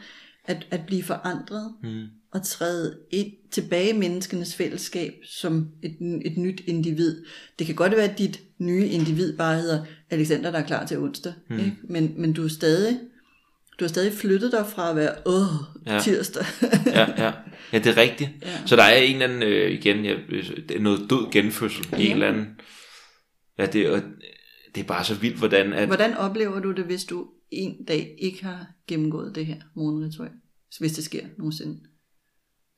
at, 0.44 0.66
at 0.70 0.80
blive 0.86 1.02
forandret 1.02 1.74
mm. 1.82 2.06
Og 2.32 2.42
træde 2.42 2.98
ind, 3.10 3.32
tilbage 3.50 3.90
i 3.90 3.98
menneskenes 3.98 4.54
fællesskab 4.54 5.14
som 5.24 5.68
et, 5.82 5.96
et 6.24 6.38
nyt 6.38 6.62
individ. 6.66 7.24
Det 7.58 7.66
kan 7.66 7.76
godt 7.76 7.96
være, 7.96 8.10
at 8.10 8.18
dit 8.18 8.40
nye 8.58 8.86
individ 8.86 9.36
bare 9.36 9.56
hedder 9.56 9.84
Alexander, 10.10 10.50
der 10.50 10.58
er 10.58 10.66
klar 10.66 10.86
til 10.86 10.98
onsdag, 10.98 11.32
mm. 11.50 11.58
ikke? 11.58 11.76
Men, 11.84 12.14
men 12.16 12.32
du 12.32 12.44
er 12.44 12.48
stadig 12.48 13.00
du 13.80 13.84
har 13.84 13.88
stadig 13.88 14.12
flyttet 14.12 14.52
dig 14.52 14.66
fra 14.66 14.90
at 14.90 14.96
være, 14.96 15.14
åh, 15.26 15.54
ja. 15.86 16.00
tirsdag. 16.00 16.44
ja, 16.86 17.24
ja. 17.24 17.32
ja, 17.72 17.78
det 17.78 17.86
er 17.86 17.96
rigtigt. 17.96 18.30
Ja. 18.42 18.66
Så 18.66 18.76
der 18.76 18.82
er 18.82 18.96
en 18.96 19.12
eller 19.12 19.26
anden, 19.26 19.42
øh, 19.42 19.70
igen, 19.70 20.04
ja, 20.04 20.12
er 20.12 20.80
noget 20.80 21.10
død 21.10 21.32
genfødsel 21.32 21.86
ja. 21.92 21.96
en 21.96 22.12
eller 22.12 22.28
anden. 22.28 22.46
Ja, 23.58 23.66
det, 23.66 23.90
og, 23.90 24.02
det 24.74 24.80
er 24.80 24.84
bare 24.84 25.04
så 25.04 25.14
vildt, 25.14 25.38
hvordan... 25.38 25.72
At, 25.72 25.86
hvordan 25.86 26.14
oplever 26.14 26.60
du 26.60 26.72
det, 26.72 26.84
hvis 26.84 27.04
du 27.04 27.26
en 27.50 27.84
dag 27.84 28.16
ikke 28.18 28.44
har 28.44 28.66
gennemgået 28.88 29.34
det 29.34 29.46
her 29.46 29.56
morgenritual? 29.76 30.30
Hvis 30.78 30.92
det 30.92 31.04
sker 31.04 31.24
nogensinde? 31.38 31.80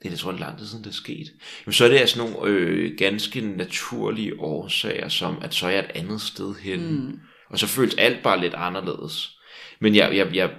Det 0.03 0.09
er, 0.09 0.11
det 0.11 0.19
tror 0.19 0.31
jeg, 0.31 0.41
lang 0.41 0.59
tid 0.59 0.67
siden 0.67 0.85
det 0.85 0.91
er 0.91 0.95
sket. 0.95 1.33
Jamen, 1.67 1.73
så 1.73 1.85
er 1.85 1.89
det 1.89 1.99
altså 1.99 2.19
nogle 2.19 2.37
øh, 2.45 2.97
ganske 2.99 3.41
naturlige 3.41 4.41
årsager, 4.41 5.09
som 5.09 5.39
at 5.43 5.55
så 5.55 5.67
er 5.67 5.71
jeg 5.71 5.79
et 5.79 5.91
andet 5.95 6.21
sted 6.21 6.55
hen. 6.55 6.95
Mm. 6.95 7.21
Og 7.51 7.59
så 7.59 7.67
føles 7.67 7.95
alt 7.95 8.23
bare 8.23 8.41
lidt 8.41 8.55
anderledes. 8.55 9.39
Men 9.81 9.95
jeg, 9.95 10.17
jeg, 10.17 10.35
jeg, 10.35 10.51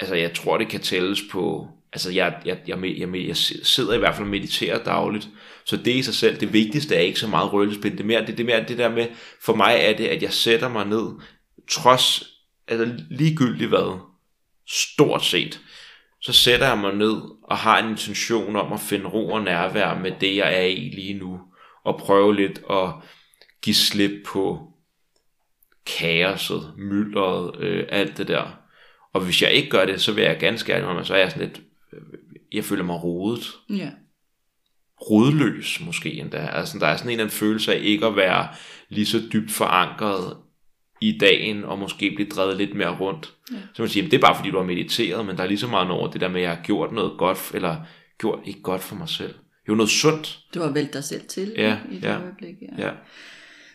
altså 0.00 0.14
jeg 0.14 0.34
tror, 0.34 0.58
det 0.58 0.68
kan 0.68 0.80
tælles 0.80 1.20
på, 1.30 1.68
altså 1.92 2.10
jeg, 2.10 2.40
jeg, 2.44 2.58
jeg, 2.66 2.98
jeg, 2.98 3.26
jeg 3.26 3.36
sidder 3.36 3.94
i 3.94 3.98
hvert 3.98 4.14
fald 4.14 4.24
og 4.24 4.30
mediterer 4.30 4.84
dagligt, 4.84 5.28
så 5.64 5.76
det 5.76 5.94
i 5.94 6.02
sig 6.02 6.14
selv, 6.14 6.40
det 6.40 6.52
vigtigste 6.52 6.94
er 6.94 7.00
ikke 7.00 7.18
så 7.18 7.28
meget 7.28 7.52
røgelspind, 7.52 7.92
det 7.92 8.00
er 8.00 8.06
mere 8.06 8.26
det, 8.26 8.38
det, 8.38 8.40
er 8.40 8.44
mere 8.44 8.68
det 8.68 8.78
der 8.78 8.88
med, 8.88 9.06
for 9.42 9.54
mig 9.54 9.76
er 9.80 9.96
det, 9.96 10.06
at 10.06 10.22
jeg 10.22 10.32
sætter 10.32 10.68
mig 10.68 10.86
ned, 10.86 11.06
trods, 11.70 12.22
altså 12.68 12.94
ligegyldigt 13.10 13.68
hvad, 13.68 14.00
stort 14.68 15.24
set, 15.24 15.60
så 16.26 16.32
sætter 16.32 16.66
jeg 16.66 16.78
mig 16.78 16.94
ned 16.94 17.20
og 17.42 17.56
har 17.56 17.78
en 17.78 17.90
intention 17.90 18.56
om 18.56 18.72
at 18.72 18.80
finde 18.80 19.06
ro 19.06 19.28
og 19.28 19.42
nærvær 19.42 19.98
med 19.98 20.12
det, 20.20 20.36
jeg 20.36 20.54
er 20.54 20.66
i 20.66 20.90
lige 20.94 21.14
nu, 21.14 21.40
og 21.84 21.98
prøve 21.98 22.36
lidt 22.36 22.60
at 22.70 22.92
give 23.62 23.74
slip 23.74 24.26
på 24.26 24.72
kaoset, 25.98 26.74
myldret, 26.76 27.60
øh, 27.60 27.86
alt 27.88 28.16
det 28.16 28.28
der. 28.28 28.58
Og 29.12 29.20
hvis 29.20 29.42
jeg 29.42 29.52
ikke 29.52 29.70
gør 29.70 29.86
det, 29.86 30.00
så 30.00 30.12
vil 30.12 30.24
jeg 30.24 30.36
ganske 30.40 30.72
ærlig, 30.72 31.06
så 31.06 31.14
er 31.14 31.18
jeg 31.18 31.30
sådan 31.30 31.48
lidt, 31.48 31.60
jeg 32.52 32.64
føler 32.64 32.84
mig 32.84 33.04
rodet. 33.04 33.46
Ja. 33.70 33.90
Rodløs 35.10 35.80
måske 35.80 36.12
endda. 36.12 36.48
Altså 36.52 36.78
der 36.78 36.86
er 36.86 36.96
sådan 36.96 37.08
en 37.08 37.12
eller 37.12 37.24
anden 37.24 37.38
følelse 37.38 37.74
af 37.74 37.80
ikke 37.82 38.06
at 38.06 38.16
være 38.16 38.48
lige 38.88 39.06
så 39.06 39.22
dybt 39.32 39.50
forankret 39.50 40.36
i 41.00 41.18
dagen, 41.18 41.64
og 41.64 41.78
måske 41.78 42.12
blive 42.16 42.28
drevet 42.28 42.56
lidt 42.56 42.74
mere 42.74 42.98
rundt. 42.98 43.32
Ja. 43.52 43.56
Så 43.74 43.82
man 43.82 43.88
siger, 43.88 44.08
det 44.08 44.14
er 44.14 44.20
bare 44.20 44.36
fordi 44.36 44.50
du 44.50 44.56
har 44.56 44.64
mediteret, 44.64 45.26
men 45.26 45.36
der 45.36 45.42
er 45.42 45.46
lige 45.46 45.58
så 45.58 45.66
meget 45.66 45.90
over 45.90 46.10
det 46.10 46.20
der 46.20 46.28
med, 46.28 46.40
at 46.40 46.42
jeg 46.42 46.56
har 46.56 46.62
gjort 46.64 46.92
noget 46.92 47.12
godt, 47.18 47.50
eller 47.54 47.76
gjort 48.18 48.38
ikke 48.44 48.62
godt 48.62 48.82
for 48.82 48.96
mig 48.96 49.08
selv. 49.08 49.34
Jo, 49.68 49.74
noget 49.74 49.90
sundt. 49.90 50.38
Du 50.54 50.60
har 50.60 50.72
valgt 50.72 50.92
dig 50.92 51.04
selv 51.04 51.26
til 51.28 51.52
ja, 51.56 51.78
i 51.92 51.94
det 51.94 52.02
ja, 52.02 52.20
øjeblik. 52.22 52.54
Ja. 52.62 52.86
ja. 52.86 52.92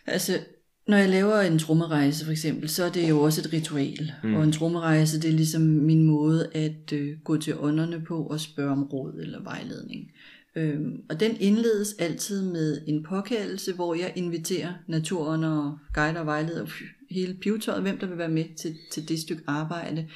Altså, 0.06 0.40
når 0.88 0.98
jeg 0.98 1.10
laver 1.10 1.40
en 1.40 1.60
trommerejse 1.60 2.26
for 2.26 2.32
eksempel, 2.32 2.70
så 2.70 2.84
er 2.84 2.90
det 2.90 3.10
jo 3.10 3.22
også 3.22 3.42
et 3.42 3.54
ritual. 3.54 4.12
Mm. 4.24 4.36
Og 4.36 4.44
en 4.44 4.52
trommerejse, 4.52 5.22
det 5.22 5.30
er 5.30 5.34
ligesom 5.34 5.62
min 5.62 6.04
måde 6.04 6.50
at 6.54 6.94
øh, 6.94 7.18
gå 7.24 7.38
til 7.38 7.56
ånderne 7.60 8.02
på 8.08 8.24
og 8.24 8.40
spørge 8.40 8.72
om 8.72 8.84
råd 8.84 9.20
eller 9.22 9.44
vejledning. 9.44 10.12
Øhm, 10.56 11.02
og 11.10 11.20
den 11.20 11.38
indledes 11.40 11.96
altid 12.00 12.52
med 12.52 12.82
en 12.88 13.04
påkaldelse, 13.04 13.74
hvor 13.74 13.94
jeg 13.96 14.14
inviterer 14.16 14.74
naturånder, 14.88 15.80
guider 15.94 16.20
og 16.20 16.26
vejleder, 16.26 16.66
hele 17.12 17.34
pivetøjet, 17.34 17.82
hvem 17.82 17.98
der 17.98 18.08
vil 18.08 18.18
være 18.18 18.30
med 18.30 18.46
til, 18.62 18.78
til 18.92 19.10
det 19.10 19.20
stykke 19.20 19.44
arbejde. 19.48 20.08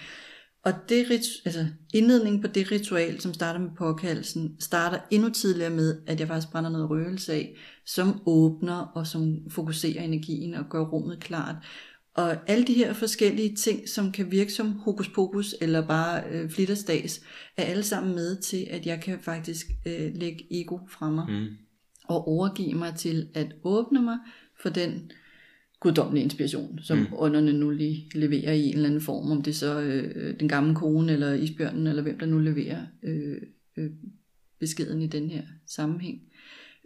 Og 0.64 0.74
det, 0.90 1.06
altså 1.46 1.66
indledningen 1.94 2.42
på 2.42 2.48
det 2.48 2.72
ritual, 2.72 3.22
som 3.22 3.34
starter 3.34 3.60
med 3.60 3.70
påkaldelsen, 3.78 4.56
starter 4.60 5.00
endnu 5.12 5.30
tidligere 5.30 5.70
med, 5.70 6.02
at 6.08 6.20
jeg 6.20 6.28
faktisk 6.28 6.52
brænder 6.52 6.70
noget 6.70 6.90
røgelse 6.90 7.34
af, 7.34 7.56
som 7.86 8.22
åbner 8.26 8.92
og 8.96 9.08
som 9.08 9.38
fokuserer 9.50 10.04
energien 10.04 10.54
og 10.54 10.66
gør 10.70 10.86
rummet 10.86 11.20
klart. 11.20 11.56
Og 12.16 12.38
alle 12.48 12.68
de 12.68 12.74
her 12.74 12.94
forskellige 12.94 13.56
ting, 13.56 13.90
som 13.90 14.12
kan 14.12 14.32
virke 14.32 14.54
som 14.54 14.72
hokus 14.72 15.10
pokus 15.10 15.56
eller 15.62 15.88
bare 15.88 16.24
øh, 16.32 16.50
flittersdags, 16.50 17.22
er 17.58 17.64
alle 17.64 17.84
sammen 17.84 18.16
med 18.16 18.42
til, 18.42 18.68
at 18.70 18.86
jeg 18.86 19.02
kan 19.02 19.20
faktisk 19.20 19.68
øh, 19.86 20.12
lægge 20.16 20.62
ego 20.62 20.78
fra 20.90 21.10
mig 21.10 21.26
Mm. 21.30 21.48
og 22.08 22.28
overgive 22.28 22.74
mig 22.74 22.96
til 22.96 23.28
at 23.34 23.56
åbne 23.64 24.02
mig 24.02 24.18
for 24.62 24.70
den 24.70 25.12
guddommelige 25.86 26.24
inspiration, 26.24 26.80
som 26.84 26.98
Mm. 26.98 27.06
ånderne 27.18 27.54
nu 27.54 27.70
lige 27.70 28.10
leverer 28.16 28.54
i 28.54 28.64
en 28.68 28.74
eller 28.74 28.86
anden 28.90 29.02
form, 29.02 29.32
om 29.32 29.42
det 29.42 29.56
så 29.56 29.80
øh, 29.82 30.40
den 30.40 30.48
gamle 30.48 30.76
kone 30.76 31.12
eller 31.14 31.34
isbjørnen, 31.34 31.88
eller 31.88 32.02
hvem 32.02 32.20
der 32.20 32.26
nu 32.26 32.40
leverer 32.40 32.82
øh, 33.04 33.38
øh, 33.78 33.90
beskeden 34.60 35.02
i 35.02 35.08
den 35.08 35.30
her 35.30 35.42
sammenhæng. 35.68 36.22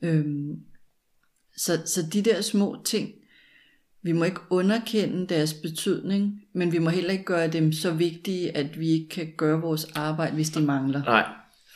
Øhm, 0.03 0.55
så, 1.57 1.71
så 1.85 2.01
de 2.13 2.21
der 2.21 2.41
små 2.41 2.77
ting, 2.85 3.09
vi 4.01 4.11
må 4.11 4.23
ikke 4.23 4.39
underkende 4.49 5.27
deres 5.27 5.53
betydning, 5.53 6.41
men 6.53 6.71
vi 6.71 6.79
må 6.79 6.89
heller 6.89 7.11
ikke 7.11 7.23
gøre 7.23 7.47
dem 7.47 7.71
så 7.71 7.93
vigtige, 7.93 8.57
at 8.57 8.79
vi 8.79 8.89
ikke 8.89 9.09
kan 9.09 9.27
gøre 9.37 9.61
vores 9.61 9.85
arbejde, 9.95 10.35
hvis 10.35 10.49
de 10.49 10.61
mangler. 10.61 11.03
Nej. 11.03 11.25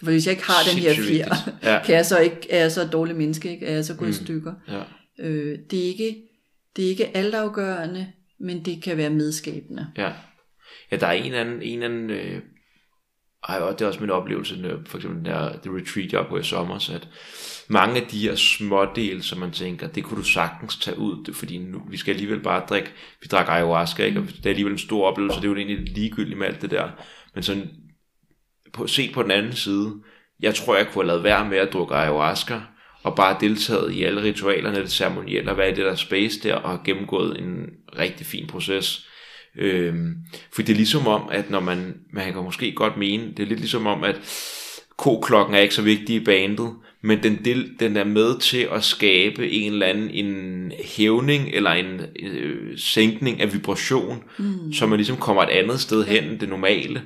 For 0.03 0.11
hvis 0.11 0.25
jeg 0.25 0.31
ikke 0.31 0.43
har 0.43 0.69
den 0.73 0.79
her 0.81 0.93
fjer. 0.93 1.33
Ja. 1.63 1.83
kan 1.85 1.95
jeg 1.95 2.05
så 2.05 2.19
ikke, 2.19 2.47
er 2.49 2.59
jeg 2.61 2.71
så 2.71 2.81
et 2.81 2.91
dårligt 2.93 3.17
menneske, 3.17 3.51
ikke? 3.51 3.65
er 3.65 3.73
jeg 3.73 3.85
så 3.85 3.95
gået 3.95 4.07
Mm. 4.07 4.11
i 4.11 4.23
stykker. 4.25 4.53
Ja. 4.67 4.81
Øh, 5.19 5.59
det, 5.71 5.79
er 5.79 5.83
ikke, 5.87 6.15
det 6.75 6.85
er 6.85 6.89
ikke 6.89 7.17
altafgørende, 7.17 8.11
men 8.39 8.65
det 8.65 8.83
kan 8.83 8.97
være 8.97 9.09
medskabende. 9.09 9.91
Ja. 9.97 10.11
Ja, 10.91 10.97
der 10.97 11.07
er 11.07 11.11
en 11.11 11.33
anden, 11.33 11.61
en 11.61 11.83
anden 11.83 12.09
øh, 12.09 12.41
ej, 13.49 13.59
og 13.59 13.79
det 13.79 13.81
er 13.85 13.87
også 13.87 13.99
min 13.99 14.09
oplevelse, 14.09 14.61
når, 14.61 14.79
for 14.85 14.97
eksempel 14.97 15.17
den 15.17 15.25
der 15.25 15.59
The 15.61 15.77
Retreat, 15.77 16.11
jeg 16.11 16.19
var 16.19 16.29
på 16.29 16.37
i 16.37 16.43
sommer, 16.43 16.75
at 16.75 17.07
mange 17.67 18.01
af 18.01 18.07
de 18.07 18.19
her 18.19 18.35
smådele, 18.35 19.23
som 19.23 19.39
man 19.39 19.51
tænker, 19.51 19.87
det 19.87 20.03
kunne 20.03 20.17
du 20.17 20.27
sagtens 20.27 20.77
tage 20.77 20.99
ud, 20.99 21.33
fordi 21.33 21.57
nu, 21.57 21.81
vi 21.89 21.97
skal 21.97 22.13
alligevel 22.13 22.39
bare 22.39 22.65
drikke, 22.69 22.89
vi 23.21 23.27
drak 23.31 23.49
ayahuasca, 23.49 24.03
ikke? 24.05 24.19
og 24.19 24.27
det 24.27 24.45
er 24.45 24.49
alligevel 24.49 24.73
en 24.73 24.79
stor 24.79 25.07
oplevelse, 25.07 25.37
det 25.37 25.45
er 25.45 25.49
jo 25.49 25.55
egentlig 25.55 25.79
ligegyldigt 25.79 26.39
med 26.39 26.47
alt 26.47 26.61
det 26.61 26.71
der, 26.71 26.89
men 27.33 27.43
sådan, 27.43 27.69
på, 28.73 28.87
set 28.87 29.13
på 29.13 29.23
den 29.23 29.31
anden 29.31 29.53
side, 29.53 29.93
jeg 30.39 30.55
tror, 30.55 30.75
jeg 30.75 30.85
kunne 30.85 31.03
have 31.03 31.07
lavet 31.07 31.23
være 31.23 31.49
med 31.49 31.57
at 31.57 31.73
drukke 31.73 31.95
ayahuasca, 31.95 32.61
og 33.03 33.15
bare 33.15 33.38
deltaget 33.41 33.93
i 33.93 34.03
alle 34.03 34.23
ritualerne, 34.23 34.81
det 34.81 34.91
ceremonielle, 34.91 35.51
og 35.51 35.55
hvad 35.55 35.69
er 35.69 35.75
det 35.75 35.85
der 35.85 35.95
space 35.95 36.39
der, 36.39 36.55
og 36.55 36.84
gennemgået 36.84 37.39
en 37.39 37.65
rigtig 37.99 38.25
fin 38.25 38.47
proces. 38.47 39.07
Øhm, 39.57 40.15
for 40.51 40.61
det 40.61 40.69
er 40.69 40.77
ligesom 40.77 41.07
om, 41.07 41.30
at 41.31 41.49
når 41.49 41.59
man, 41.59 41.95
man 42.13 42.34
kan 42.34 42.43
måske 42.43 42.71
godt 42.71 42.97
mene, 42.97 43.23
det 43.38 43.39
er 43.39 43.47
lidt 43.47 43.59
ligesom 43.59 43.88
om, 43.88 44.03
at 44.03 44.19
koklokken 44.97 45.55
er 45.55 45.59
ikke 45.59 45.75
så 45.75 45.81
vigtig 45.81 46.15
i 46.15 46.25
bandet, 46.25 46.73
men 47.05 47.23
den, 47.23 47.45
del, 47.45 47.71
den 47.80 47.97
er 47.97 48.03
med 48.03 48.39
til 48.39 48.67
at 48.71 48.84
skabe 48.84 49.49
en 49.49 49.73
eller 49.73 49.85
anden 49.85 50.09
en 50.09 50.71
hævning 50.97 51.49
eller 51.53 51.71
en 51.71 52.01
øh, 52.19 52.77
sænkning 52.77 53.41
af 53.41 53.53
vibration, 53.53 54.23
mm. 54.38 54.73
så 54.73 54.85
man 54.85 54.97
ligesom 54.97 55.17
kommer 55.17 55.43
et 55.43 55.49
andet 55.49 55.80
sted 55.80 56.03
hen 56.03 56.23
end 56.23 56.39
det 56.39 56.49
normale. 56.49 57.01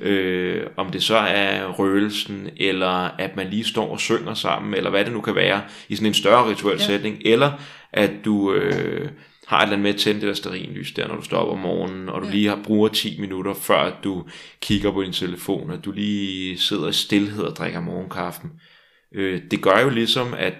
Øh, 0.00 0.62
om 0.76 0.90
det 0.90 1.02
så 1.02 1.16
er 1.16 1.68
røgelsen, 1.68 2.48
eller 2.56 3.20
at 3.20 3.36
man 3.36 3.50
lige 3.50 3.64
står 3.64 3.90
og 3.90 4.00
synger 4.00 4.34
sammen, 4.34 4.74
eller 4.74 4.90
hvad 4.90 5.04
det 5.04 5.12
nu 5.12 5.20
kan 5.20 5.34
være, 5.34 5.62
i 5.88 5.96
sådan 5.96 6.06
en 6.06 6.14
større 6.14 6.50
rituel 6.50 6.78
ja. 6.78 6.86
Sætning, 6.86 7.22
eller 7.24 7.52
at 7.92 8.10
du 8.24 8.52
øh, 8.52 9.08
har 9.46 9.58
et 9.58 9.62
eller 9.62 9.76
andet 9.76 9.82
med 9.82 9.94
at 9.94 10.00
tænde 10.00 10.20
det 10.20 10.28
der 10.28 10.34
stearinlys 10.34 10.92
der, 10.92 11.08
når 11.08 11.16
du 11.16 11.22
står 11.22 11.38
op 11.38 11.52
om 11.52 11.58
morgenen, 11.58 12.08
og 12.08 12.22
du 12.22 12.26
ja. 12.26 12.32
Lige 12.32 12.48
har, 12.48 12.60
bruger 12.64 12.88
10 12.88 13.20
minutter, 13.20 13.54
før 13.54 14.00
du 14.04 14.24
kigger 14.60 14.92
på 14.92 15.02
din 15.02 15.12
telefon, 15.12 15.70
og 15.70 15.84
du 15.84 15.92
lige 15.92 16.58
sidder 16.58 16.88
i 16.88 16.92
stillhed 16.92 17.44
og 17.44 17.56
drikker 17.56 17.80
morgenkaffen. 17.80 18.50
Øh, 19.14 19.42
det 19.50 19.62
gør 19.62 19.80
jo 19.80 19.88
ligesom, 19.88 20.34
at 20.34 20.54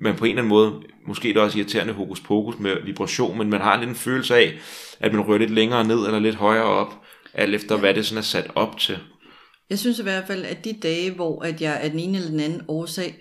man 0.00 0.16
på 0.16 0.24
en 0.24 0.30
eller 0.30 0.42
anden 0.42 0.48
måde, 0.48 0.82
måske 1.06 1.28
er 1.28 1.32
det 1.32 1.42
også 1.42 1.58
irriterende 1.58 1.92
hokus 1.92 2.20
pokus 2.20 2.58
med 2.58 2.76
vibration, 2.84 3.38
men 3.38 3.50
man 3.50 3.60
har 3.60 3.76
lidt 3.78 3.90
en 3.90 3.96
følelse 3.96 4.36
af, 4.36 4.54
at 5.00 5.12
man 5.12 5.20
rører 5.20 5.38
lidt 5.38 5.50
længere 5.50 5.84
ned 5.84 6.06
eller 6.06 6.18
lidt 6.18 6.34
højere 6.34 6.64
op, 6.64 6.94
alt 7.34 7.54
efter 7.54 7.76
hvad 7.76 7.94
det 7.94 8.06
sådan 8.06 8.18
er 8.18 8.22
sat 8.22 8.50
op 8.54 8.78
til. 8.78 8.98
Jeg 9.70 9.78
synes 9.78 9.98
i 9.98 10.02
hvert 10.02 10.26
fald, 10.26 10.44
at 10.44 10.64
de 10.64 10.72
dage, 10.82 11.10
hvor 11.10 11.42
at 11.42 11.60
jeg 11.60 11.80
af 11.80 11.90
den 11.90 11.98
ene 11.98 12.18
eller 12.18 12.30
den 12.30 12.40
anden 12.40 12.62
årsag 12.68 13.14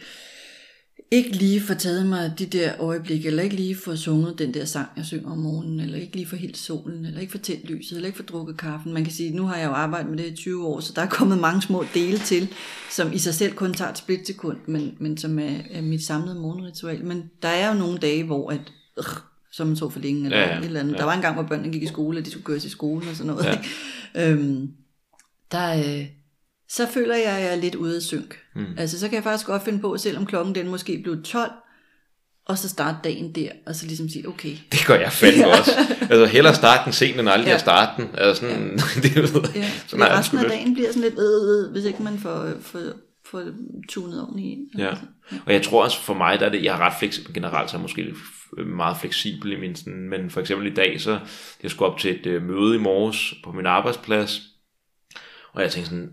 ikke 1.12 1.30
lige 1.30 1.62
får 1.62 1.74
taget 1.74 2.06
mig 2.06 2.34
de 2.40 2.46
der 2.46 2.72
øjeblikke, 2.80 3.28
eller 3.28 3.44
ikke 3.44 3.56
lige 3.56 3.76
får 3.76 3.96
sunget 3.96 4.40
den 4.40 4.54
der 4.54 4.66
sang, 4.66 4.88
jeg 4.98 5.06
synger 5.06 5.32
om 5.32 5.38
morgenen, 5.38 5.80
eller 5.80 5.98
ikke 5.98 6.16
lige 6.16 6.26
får 6.28 6.38
helt 6.38 6.58
solen, 6.58 7.06
eller 7.06 7.20
ikke 7.20 7.32
får 7.32 7.40
tændt 7.40 7.70
lyset, 7.70 7.96
eller 7.96 8.08
ikke 8.08 8.18
får 8.18 8.24
drukket 8.24 8.58
kaffen. 8.58 8.94
Man 8.94 9.04
kan 9.04 9.14
sige, 9.14 9.36
nu 9.36 9.46
har 9.48 9.56
jeg 9.58 9.66
jo 9.66 9.72
arbejdet 9.72 10.10
med 10.10 10.18
det 10.18 10.26
i 10.32 10.36
20 10.36 10.68
år, 10.68 10.80
så 10.80 10.94
der 10.96 11.02
er 11.02 11.10
kommet 11.10 11.38
mange 11.38 11.62
små 11.62 11.86
dele 11.94 12.18
til, 12.18 12.48
som 12.92 13.14
i 13.14 13.18
sig 13.18 13.34
selv 13.34 13.54
kun 13.54 13.74
tager 13.74 13.92
et 13.92 13.98
splitsekund, 13.98 14.58
men, 14.68 14.96
men 15.00 15.18
som 15.18 15.40
er, 15.40 15.58
er 15.72 15.82
mit 15.82 16.04
samlede 16.04 16.36
morgenritual. 16.36 17.06
Men 17.06 17.24
der 17.42 17.48
er 17.50 17.74
jo 17.74 17.80
nogle 17.80 17.98
dage, 17.98 18.24
hvor 18.24 18.50
at, 18.52 18.62
øh, 18.98 19.04
som 19.52 19.68
man 19.68 19.76
så 19.76 19.90
for 19.90 20.00
længe, 20.00 20.26
eller 20.26 20.38
Ja, 20.38 20.50
ja, 20.54 20.60
et 20.60 20.66
eller 20.66 20.80
andet. 20.80 20.94
ja. 20.94 20.98
Der 20.98 21.04
var 21.04 21.14
en 21.14 21.22
gang, 21.22 21.34
hvor 21.36 21.44
børnene 21.44 21.72
gik 21.74 21.84
i 21.84 21.88
skole, 21.88 22.20
og 22.20 22.26
de 22.26 22.32
skulle 22.32 22.46
køres 22.46 22.66
i 22.66 22.70
skolen 22.70 23.10
og 23.10 23.16
sådan 23.16 23.34
noget. 23.34 23.60
Ja. 24.16 24.32
øhm, 24.32 24.70
der, 25.52 25.74
øh, 25.78 26.06
så 26.76 26.88
føler 26.94 27.16
jeg, 27.16 27.38
at 27.38 27.44
jeg 27.44 27.52
er 27.52 27.56
lidt 27.56 27.76
ude 27.76 27.96
af 27.96 28.02
synk. 28.02 28.40
Mm. 28.56 28.66
Altså, 28.78 29.00
så 29.00 29.08
kan 29.08 29.16
jeg 29.16 29.24
faktisk 29.24 29.48
godt 29.48 29.64
finde 29.64 29.80
på, 29.80 29.98
selvom 29.98 30.26
klokken 30.26 30.56
den 30.56 30.68
måske 30.68 31.00
blev 31.04 31.24
12, 31.24 31.52
og 32.46 32.58
så 32.58 32.70
starte 32.70 32.98
dagen 33.04 33.36
der, 33.36 33.50
og 33.68 33.76
så 33.76 33.86
ligesom 33.86 34.10
sige, 34.10 34.28
okay, 34.28 34.56
Det 34.72 34.84
gør 34.88 34.96
jeg 35.00 35.12
fandme 35.12 35.48
også. 35.60 35.72
Altså 36.02 36.26
hellere 36.26 36.56
starte 36.56 36.82
den 36.86 36.94
sent, 36.94 37.20
end 37.20 37.30
aldrig 37.30 37.48
Ja. 37.48 37.54
at 37.56 37.60
starte 37.62 38.02
den. 38.02 38.10
Altså 38.14 38.42
sådan, 38.42 38.78
det 39.04 39.16
ved 39.16 39.42
jeg. 39.44 39.56
ja, 39.56 39.70
Sådan 39.88 40.06
jeg 40.08 40.18
resten 40.18 40.38
af 40.38 40.46
dagen 40.50 40.74
bliver 40.74 40.88
sådan 40.92 41.02
lidt, 41.02 41.20
øh, 41.20 41.66
øh, 41.66 41.72
hvis 41.72 41.86
ikke 41.86 42.04
man 42.04 42.18
får, 42.20 42.50
får, 42.62 42.80
får 43.26 43.44
tunet 43.90 44.22
oveni. 44.22 44.52
ind. 44.52 44.68
Ja. 44.78 44.94
Og 45.46 45.54
jeg 45.54 45.62
tror 45.64 45.84
også 45.84 46.00
for 46.00 46.14
mig, 46.14 46.40
der 46.40 46.46
er 46.46 46.50
det, 46.50 46.64
jeg 46.64 46.76
er 46.76 46.80
ret 46.80 46.94
fleksibel 47.00 47.34
generelt, 47.34 47.70
så 47.70 47.76
er 47.78 47.80
jeg 47.80 47.82
måske 47.82 48.02
f- 48.02 48.64
meget 48.64 48.98
fleksibel 48.98 49.52
i 49.52 49.60
min 49.60 49.76
sådan, 49.76 50.10
men 50.10 50.30
for 50.30 50.42
eksempel 50.42 50.68
i 50.72 50.74
dag, 50.74 51.02
så 51.02 51.20
jeg 51.64 51.72
skulle 51.72 51.92
op 51.92 52.00
til 52.00 52.20
et 52.20 52.26
øh, 52.26 52.42
møde 52.44 52.76
i 52.76 52.80
morges 52.80 53.34
på 53.44 53.52
min 53.52 53.66
arbejdsplads, 53.66 54.42
og 55.54 55.62
jeg 55.62 55.72
tænkte 55.72 55.90
sådan, 55.90 56.10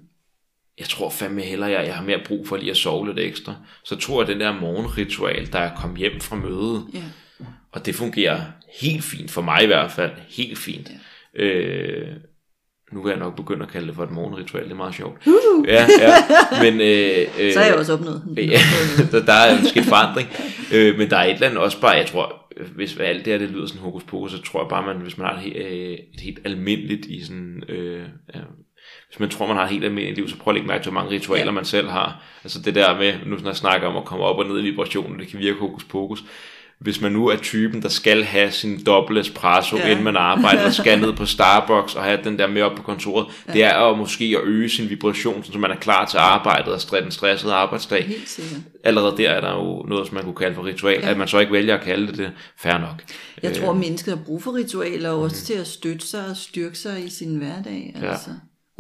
jeg 0.81 0.89
tror 0.89 1.11
fandme 1.11 1.43
hellere, 1.43 1.71
jeg, 1.71 1.87
jeg 1.87 1.95
har 1.95 2.05
mere 2.05 2.21
brug 2.27 2.49
for 2.49 2.57
lige 2.57 2.71
at 2.71 2.77
sove 2.77 3.07
lidt 3.07 3.19
ekstra. 3.19 3.55
Så 3.85 3.97
tror 3.97 4.23
jeg, 4.23 4.29
den 4.29 4.41
der 4.41 4.61
morgenritual, 4.61 5.53
der 5.53 5.61
jeg 5.61 5.73
kom 5.77 5.97
hjem 5.97 6.21
fra 6.21 6.37
mødet, 6.37 6.85
Ja. 6.95 7.03
og 7.73 7.87
det 7.87 7.95
fungerer 7.95 8.41
helt 8.81 9.05
fint, 9.05 9.31
for 9.31 9.43
mig 9.43 9.63
i 9.63 9.67
hvert 9.67 9.91
fald, 9.91 10.11
helt 10.29 10.59
fint. 10.59 10.91
Ja. 11.39 11.45
Øh, 11.45 12.09
nu 12.93 13.03
vil 13.03 13.11
jeg 13.11 13.19
nok 13.19 13.37
begynde 13.37 13.63
at 13.67 13.73
kalde 13.73 13.87
det 13.87 13.95
for 13.95 14.03
et 14.05 14.11
morgenritual, 14.11 14.65
det 14.65 14.71
er 14.73 14.77
meget 14.77 14.95
sjovt. 14.95 15.27
Uh, 15.27 15.69
Ja, 15.69 15.87
ja, 16.01 16.13
men... 16.63 16.81
Øh, 16.81 17.27
øh, 17.41 17.53
så 17.53 17.59
har 17.59 17.67
jeg 17.67 17.75
også 17.75 17.93
opnået. 17.93 18.23
Ja, 18.37 18.59
der, 19.13 19.25
der 19.25 19.33
er 19.33 19.65
sket 19.65 19.85
forandring. 19.85 20.29
Øh, 20.75 20.99
men 20.99 21.11
der 21.11 21.17
er 21.17 21.25
et 21.25 21.35
eller 21.35 21.47
andet 21.47 21.63
også 21.63 21.81
bare, 21.81 21.91
jeg 21.91 22.07
tror, 22.07 22.37
hvis 22.75 22.97
alt 22.97 23.25
det 23.25 23.33
her 23.33 23.39
det 23.39 23.51
lyder 23.51 23.67
sådan 23.67 23.81
hokus 23.83 24.03
pokus, 24.05 24.31
så 24.33 24.43
tror 24.43 24.63
jeg 24.63 24.69
bare, 24.69 24.87
man, 24.87 24.97
hvis 24.97 25.19
man 25.19 25.27
har 25.27 25.43
et, 25.47 25.57
øh, 25.57 25.93
et 26.15 26.21
helt 26.21 26.39
almindeligt 26.45 27.07
i 27.07 27.25
sådan, 27.25 27.63
øh, 27.69 28.03
ja, 28.35 28.41
hvis 29.11 29.21
man 29.21 29.29
tror, 29.29 29.47
man 29.47 29.57
har 29.57 29.65
et 29.65 29.71
helt 29.71 29.85
almindeligt 29.85 30.17
liv, 30.19 30.29
så 30.29 30.37
prøv 30.37 30.51
at 30.53 30.55
lægge 30.55 30.69
mærke 30.69 30.85
til, 30.85 30.93
hvor 30.93 31.01
mange 31.01 31.15
ritualer 31.17 31.45
Ja. 31.45 31.51
man 31.51 31.65
selv 31.65 31.89
har. 31.89 32.23
Altså 32.45 32.61
det 32.61 32.75
der 32.75 32.99
med, 32.99 33.15
nu 33.27 33.37
når 33.37 33.47
jeg 33.49 33.57
snakker 33.57 33.89
om 33.89 33.97
at 33.97 34.05
komme 34.05 34.25
op 34.25 34.39
og 34.39 34.47
ned 34.47 34.59
i 34.59 34.63
vibrationen, 34.63 35.19
det 35.19 35.29
kan 35.29 35.39
virke 35.39 35.59
hokus 35.59 35.85
pokus. 35.85 36.25
Hvis 36.81 37.01
man 37.01 37.13
nu 37.13 37.27
er 37.29 37.37
typen, 37.37 37.83
der 37.83 37.89
skal 37.89 38.25
have 38.25 38.51
sin 38.51 38.85
dobbelt 38.85 39.19
espresso, 39.19 39.77
ja. 39.77 39.89
Inden 39.91 40.05
man 40.05 40.17
arbejder, 40.17 40.65
og 40.67 40.73
skal 40.73 41.01
ned 41.01 41.13
på 41.13 41.27
Starbucks 41.37 41.95
og 41.95 42.03
have 42.05 42.19
den 42.25 42.39
der 42.39 42.47
med 42.47 42.63
op 42.63 42.77
på 42.77 42.83
kontoret, 42.83 43.27
ja. 43.49 43.53
det 43.53 43.65
er 43.65 43.79
jo 43.81 43.95
måske 43.95 44.25
at 44.25 44.45
øge 44.49 44.69
sin 44.69 44.91
vibration, 44.91 45.45
så 45.45 45.59
man 45.59 45.71
er 45.71 45.77
klar 45.77 46.05
til 46.07 46.19
arbejdet 46.19 46.73
og 46.93 47.03
den 47.03 47.11
stressede 47.11 47.53
arbejdsdag 47.53 48.11
allerede 48.85 49.17
der 49.17 49.31
er 49.31 49.41
der 49.41 49.53
jo 49.53 49.83
noget, 49.89 50.07
som 50.07 50.15
man 50.15 50.25
kunne 50.25 50.35
kalde 50.35 50.55
for 50.55 50.65
ritual. 50.65 51.01
Ja. 51.03 51.11
At 51.11 51.17
man 51.19 51.29
så 51.29 51.39
ikke 51.39 51.53
vælger 51.53 51.75
at 51.75 51.85
kalde 51.85 52.07
det 52.07 52.19
det, 52.19 52.33
fair 52.59 52.79
nok. 52.79 53.03
Jeg 53.43 53.51
Øh, 53.51 53.57
tror, 53.57 53.71
at 53.71 53.77
mennesket 53.77 54.17
har 54.17 54.25
brug 54.25 54.43
for 54.43 54.55
ritualer, 54.55 55.11
og 55.11 55.21
også 55.21 55.45
til 55.45 55.55
at 55.55 55.67
støtte 55.67 56.07
sig 56.07 56.27
og 56.31 56.37
styrke 56.37 56.79
sig 56.79 57.05
i 57.07 57.11
sin 57.11 57.37
hverdag. 57.37 57.95
Ja. 58.03 58.15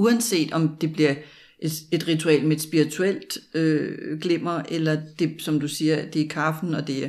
Uanset 0.01 0.53
om 0.53 0.77
det 0.81 0.93
bliver 0.93 1.15
et, 1.59 1.73
et 1.93 2.09
ritual 2.09 2.45
med 2.45 2.57
et 2.57 2.63
spirituelt 2.63 3.39
øh, 3.55 4.21
glimmer, 4.21 4.63
eller 4.69 5.01
det, 5.19 5.43
som 5.43 5.61
du 5.61 5.69
siger, 5.69 6.11
det 6.11 6.23
er 6.23 6.29
kaffen, 6.29 6.75
og 6.75 6.87
det 6.87 7.05
er 7.05 7.09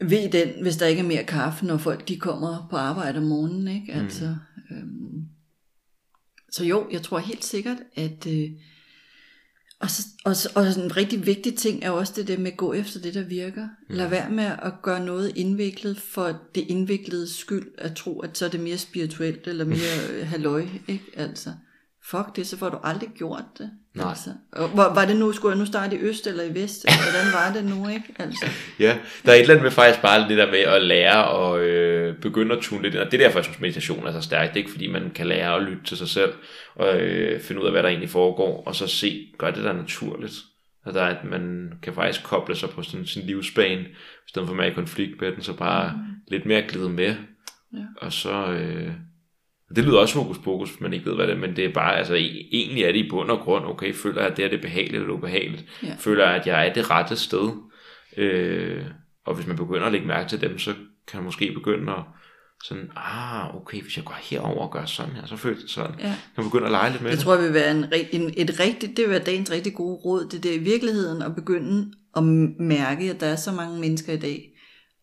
ved 0.00 0.30
den, 0.30 0.48
hvis 0.62 0.76
der 0.76 0.86
ikke 0.86 1.00
er 1.00 1.06
mere 1.06 1.24
kaffe, 1.24 1.66
når 1.66 1.76
folk 1.76 2.08
de 2.08 2.16
kommer 2.16 2.66
på 2.70 2.76
arbejde 2.76 3.18
om 3.18 3.24
morgenen. 3.24 3.68
Ikke? 3.68 3.92
Altså, 3.92 4.36
øhm, 4.70 5.24
så 6.52 6.64
jo, 6.64 6.88
jeg 6.92 7.02
tror 7.02 7.18
helt 7.18 7.44
sikkert, 7.44 7.78
at... 7.94 8.26
Øh, 8.26 8.50
og, 9.78 9.90
så, 9.90 10.06
og, 10.24 10.36
og 10.54 10.84
en 10.84 10.96
rigtig 10.96 11.26
vigtig 11.26 11.56
ting 11.56 11.84
er 11.84 11.90
også 11.90 12.12
det 12.16 12.28
der 12.28 12.38
med 12.38 12.52
at 12.52 12.56
gå 12.56 12.72
efter 12.72 13.00
det, 13.00 13.14
der 13.14 13.22
virker. 13.22 13.68
Lad 13.90 14.08
være 14.08 14.30
med 14.30 14.44
at 14.44 14.72
gøre 14.82 15.04
noget 15.04 15.32
indviklet 15.36 16.00
for 16.00 16.40
det 16.54 16.64
indviklede 16.68 17.28
skyld, 17.28 17.66
at 17.78 17.96
tro, 17.96 18.20
at 18.20 18.38
så 18.38 18.44
er 18.44 18.48
det 18.48 18.60
mere 18.60 18.78
spirituelt 18.78 19.46
eller 19.46 19.64
mere 19.64 20.24
halløj, 20.32 20.66
ikke? 20.88 21.04
Altså, 21.16 21.50
fuck 22.04 22.36
det, 22.36 22.46
så 22.46 22.58
får 22.58 22.68
du 22.68 22.78
aldrig 22.82 23.08
gjort 23.14 23.44
det. 23.58 23.70
Nej. 23.94 24.08
Altså. 24.08 24.30
Og, 24.52 24.70
var, 24.76 25.04
det 25.04 25.16
nu, 25.16 25.32
skulle 25.32 25.52
jeg 25.52 25.58
nu 25.58 25.66
starte 25.66 25.96
i 25.96 25.98
øst 25.98 26.26
eller 26.26 26.44
i 26.44 26.54
vest? 26.54 26.84
Eller 26.84 27.10
hvordan 27.10 27.32
var 27.32 27.52
det 27.52 27.64
nu, 27.64 27.88
ikke? 27.88 28.14
Altså, 28.18 28.46
Ja, 28.84 28.98
der 29.24 29.32
er 29.32 29.34
et 29.34 29.40
eller 29.40 29.54
andet 29.54 29.62
med 29.62 29.70
faktisk 29.70 30.02
bare 30.02 30.28
det 30.28 30.38
der 30.38 30.50
med 30.50 30.58
at 30.58 30.82
lære 30.82 31.28
og 31.28 31.60
øh, 31.60 32.16
begynde 32.16 32.56
at 32.56 32.62
tune 32.62 32.82
lidt 32.82 32.94
ind. 32.94 33.02
Og 33.02 33.12
det 33.12 33.20
er 33.20 33.24
derfor, 33.24 33.38
jeg 33.38 33.44
synes, 33.44 33.60
meditation 33.60 34.06
er 34.06 34.12
så 34.12 34.20
stærkt. 34.20 34.54
Det 34.54 34.60
er 34.60 34.64
ikke 34.64 34.72
fordi, 34.72 34.86
man 34.86 35.10
kan 35.14 35.26
lære 35.26 35.54
at 35.54 35.62
lytte 35.62 35.84
til 35.84 35.96
sig 35.96 36.08
selv 36.08 36.32
og 36.74 36.96
øh, 37.00 37.40
finde 37.40 37.60
ud 37.60 37.66
af, 37.66 37.72
hvad 37.72 37.82
der 37.82 37.88
egentlig 37.88 38.10
foregår, 38.10 38.62
og 38.66 38.74
så 38.74 38.86
se, 38.86 39.32
gør 39.38 39.50
det 39.50 39.64
der 39.64 39.72
naturligt. 39.72 40.34
At, 40.86 40.94
der 40.94 41.02
er, 41.02 41.16
at 41.16 41.24
man 41.24 41.72
kan 41.82 41.94
faktisk 41.94 42.24
koble 42.24 42.56
sig 42.56 42.70
på 42.70 42.82
sådan 42.82 43.06
sin 43.06 43.26
livsbane, 43.26 43.80
i 43.82 44.28
stedet 44.28 44.48
for 44.48 44.52
at 44.52 44.56
man 44.56 44.66
er 44.66 44.70
i 44.70 44.74
konflikt 44.74 45.20
med 45.20 45.32
den, 45.32 45.42
så 45.42 45.52
bare 45.52 45.92
mm. 45.96 46.02
lidt 46.28 46.46
mere 46.46 46.62
glide 46.62 46.88
med. 46.88 47.14
Ja. 47.72 47.84
Og 48.00 48.12
så... 48.12 48.46
Øh, 48.46 48.92
det 49.76 49.84
lyder 49.84 49.98
også 49.98 50.18
hokus 50.18 50.38
pokus, 50.38 50.70
hvis 50.70 50.80
man 50.80 50.92
ikke 50.92 51.06
ved, 51.06 51.14
hvad 51.14 51.26
det 51.26 51.34
er, 51.34 51.38
men 51.38 51.56
det 51.56 51.64
er 51.64 51.72
bare, 51.72 51.96
altså 51.98 52.14
e- 52.14 52.48
egentlig 52.52 52.82
er 52.84 52.92
det 52.92 52.98
i 52.98 53.10
bund 53.10 53.30
og 53.30 53.38
grund, 53.38 53.64
okay, 53.66 53.94
føler 53.94 54.22
jeg, 54.22 54.30
at 54.30 54.36
det 54.36 54.44
er 54.44 54.48
det 54.48 54.60
behageligt 54.60 55.00
eller 55.02 55.14
ubehageligt? 55.14 55.64
Ja. 55.82 55.94
Føler 55.98 56.24
jeg, 56.26 56.34
at 56.40 56.46
jeg 56.46 56.68
er 56.68 56.72
det 56.72 56.90
rette 56.90 57.16
sted? 57.16 57.50
Øh, 58.16 58.84
og 59.26 59.34
hvis 59.34 59.46
man 59.46 59.56
begynder 59.56 59.86
at 59.86 59.92
lægge 59.92 60.06
mærke 60.06 60.28
til 60.28 60.40
dem, 60.40 60.58
så 60.58 60.74
kan 61.08 61.16
man 61.18 61.24
måske 61.24 61.52
begynde 61.52 61.92
at 61.92 62.02
sådan, 62.64 62.90
ah, 62.96 63.56
okay, 63.56 63.82
hvis 63.82 63.96
jeg 63.96 64.04
går 64.04 64.18
herover 64.22 64.60
og 64.66 64.72
gør 64.72 64.84
sådan 64.84 65.12
her, 65.12 65.26
så 65.26 65.36
føles 65.36 65.62
det 65.62 65.70
sådan. 65.70 65.94
Ja. 65.98 66.04
Kan 66.04 66.44
man 66.44 66.46
begynde 66.46 66.64
at 66.64 66.70
lege 66.70 66.90
lidt 66.90 67.02
med 67.02 67.10
Det 67.10 67.18
det? 67.18 67.24
tror 67.24 67.34
jeg 67.34 67.44
vil 67.44 67.54
være 67.54 67.70
en, 67.70 67.84
en, 68.12 68.34
et 68.36 68.60
rigtigt, 68.60 68.96
det 68.96 69.04
vil 69.04 69.10
være 69.10 69.24
dagens 69.24 69.50
rigtig 69.50 69.74
gode 69.74 69.96
råd. 70.04 70.28
Det 70.28 70.46
er 70.50 70.54
i 70.54 70.58
virkeligheden 70.58 71.22
at 71.22 71.34
begynde 71.34 71.92
at 72.16 72.22
mærke, 72.60 73.10
at 73.10 73.20
der 73.20 73.26
er 73.26 73.36
så 73.36 73.52
mange 73.52 73.80
mennesker 73.80 74.12
i 74.12 74.16
dag, 74.18 74.50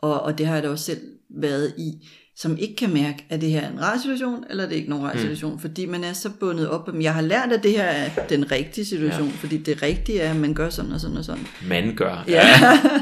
og, 0.02 0.22
og 0.22 0.38
det 0.38 0.46
har 0.46 0.54
jeg 0.54 0.64
da 0.64 0.70
også 0.70 0.86
selv 0.86 1.02
været 1.42 1.74
i, 1.78 2.08
som 2.42 2.58
ikke 2.58 2.76
kan 2.76 2.94
mærke, 2.94 3.26
at 3.30 3.42
det 3.42 3.52
her 3.52 3.62
er 3.62 3.72
en 3.72 3.82
rar 3.82 3.98
situation, 3.98 4.44
eller 4.50 4.64
det 4.64 4.72
er 4.72 4.78
ikke 4.78 4.90
nogen 4.90 5.06
rar 5.06 5.18
situation, 5.18 5.60
fordi 5.60 5.86
man 5.86 6.04
er 6.04 6.14
så 6.14 6.30
bundet 6.40 6.70
op. 6.70 6.88
Men 6.88 7.02
jeg 7.02 7.14
har 7.14 7.22
lært, 7.22 7.52
at 7.52 7.64
det 7.64 7.72
her 7.72 7.84
er 7.84 8.28
den 8.28 8.52
rigtige 8.52 8.86
situation, 8.86 9.28
ja. 9.28 9.34
fordi 9.34 9.58
det 9.58 9.82
rigtige 9.82 10.20
er, 10.20 10.32
at 10.32 10.36
man 10.36 10.54
gør 10.54 10.70
sådan 10.70 10.92
og 10.92 11.00
sådan 11.00 11.18
og 11.18 11.26
sådan. 11.26 11.48
Man 11.68 11.96
gør. 11.96 12.24
Ja. 12.28 12.48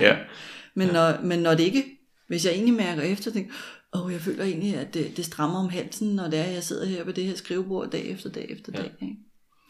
ja. 0.01 0.15
Men, 0.75 0.87
ja. 0.87 0.93
når, 0.93 1.21
men 1.23 1.39
når 1.39 1.53
det 1.53 1.63
ikke, 1.63 1.85
hvis 2.27 2.45
jeg 2.45 2.53
egentlig 2.53 2.73
mærker 2.73 3.01
efter, 3.01 3.31
tænker, 3.31 3.53
åh, 3.95 4.05
oh, 4.05 4.13
jeg 4.13 4.21
føler 4.21 4.43
egentlig, 4.43 4.75
at 4.75 4.93
det, 4.93 5.17
det 5.17 5.25
strammer 5.25 5.59
om 5.59 5.69
halsen, 5.69 6.15
når 6.15 6.27
det 6.27 6.39
er, 6.39 6.43
at 6.43 6.53
jeg 6.53 6.63
sidder 6.63 6.85
her 6.85 7.03
ved 7.03 7.13
det 7.13 7.23
her 7.23 7.35
skrivebord 7.35 7.91
dag 7.91 8.09
efter 8.09 8.29
dag 8.29 8.45
efter 8.49 8.71
dag. 8.71 8.91
Ikke? 9.01 9.15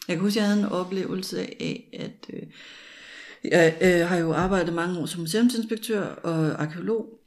Jeg 0.08 0.16
kan 0.16 0.24
huske, 0.24 0.40
at 0.40 0.42
jeg 0.42 0.50
havde 0.50 0.62
en 0.62 0.68
oplevelse 0.68 1.40
af, 1.40 1.84
at 1.92 2.34
øh, 2.34 2.42
jeg 3.44 3.76
øh, 3.80 4.08
har 4.08 4.16
jo 4.16 4.32
arbejdet 4.32 4.74
mange 4.74 5.00
år 5.00 5.06
som 5.06 5.20
museumsinspektør 5.20 6.02
og 6.02 6.62
arkeolog, 6.62 7.19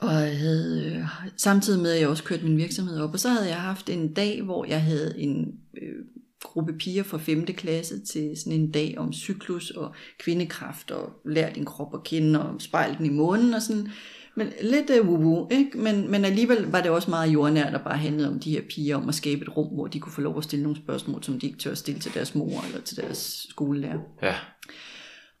og 0.00 0.10
havde, 0.10 0.94
øh, 0.96 1.04
samtidig 1.36 1.80
med, 1.82 1.92
at 1.92 2.00
jeg 2.00 2.08
også 2.08 2.24
kørte 2.24 2.44
min 2.44 2.56
virksomhed 2.56 3.00
op, 3.00 3.12
og 3.12 3.20
så 3.20 3.28
havde 3.28 3.48
jeg 3.48 3.60
haft 3.60 3.90
en 3.90 4.14
dag, 4.14 4.42
hvor 4.42 4.64
jeg 4.64 4.82
havde 4.82 5.14
en 5.18 5.54
øh, 5.82 6.04
gruppe 6.42 6.72
piger 6.72 7.02
fra 7.02 7.18
5. 7.18 7.46
klasse 7.46 8.00
til 8.04 8.36
sådan 8.36 8.52
en 8.52 8.70
dag 8.70 8.94
om 8.98 9.12
cyklus 9.12 9.70
og 9.70 9.94
kvindekraft 10.18 10.90
og 10.90 11.12
lær 11.24 11.52
din 11.52 11.64
krop 11.64 11.94
at 11.94 12.02
kende 12.02 12.42
og 12.42 12.60
spejl 12.60 12.98
den 12.98 13.06
i 13.06 13.08
månen 13.08 13.54
og 13.54 13.62
sådan. 13.62 13.88
Men 14.34 14.52
lidt 14.62 14.90
øh, 14.90 15.08
uh, 15.08 15.20
woo 15.20 15.48
ikke? 15.50 15.78
Men, 15.78 16.10
men 16.10 16.24
alligevel 16.24 16.64
var 16.64 16.80
det 16.80 16.90
også 16.90 17.10
meget 17.10 17.32
jordnært, 17.32 17.72
der 17.72 17.78
bare 17.78 17.98
handlede 17.98 18.28
om 18.28 18.40
de 18.40 18.50
her 18.50 18.62
piger, 18.70 18.96
om 18.96 19.08
at 19.08 19.14
skabe 19.14 19.42
et 19.42 19.56
rum, 19.56 19.74
hvor 19.74 19.86
de 19.86 20.00
kunne 20.00 20.12
få 20.12 20.20
lov 20.20 20.38
at 20.38 20.44
stille 20.44 20.62
nogle 20.62 20.78
spørgsmål, 20.78 21.24
som 21.24 21.40
de 21.40 21.46
ikke 21.46 21.58
tør 21.58 21.70
at 21.70 21.78
stille 21.78 22.00
til 22.00 22.14
deres 22.14 22.34
mor 22.34 22.64
eller 22.66 22.80
til 22.80 22.96
deres 22.96 23.46
skolelærer. 23.50 23.98
ja. 24.22 24.34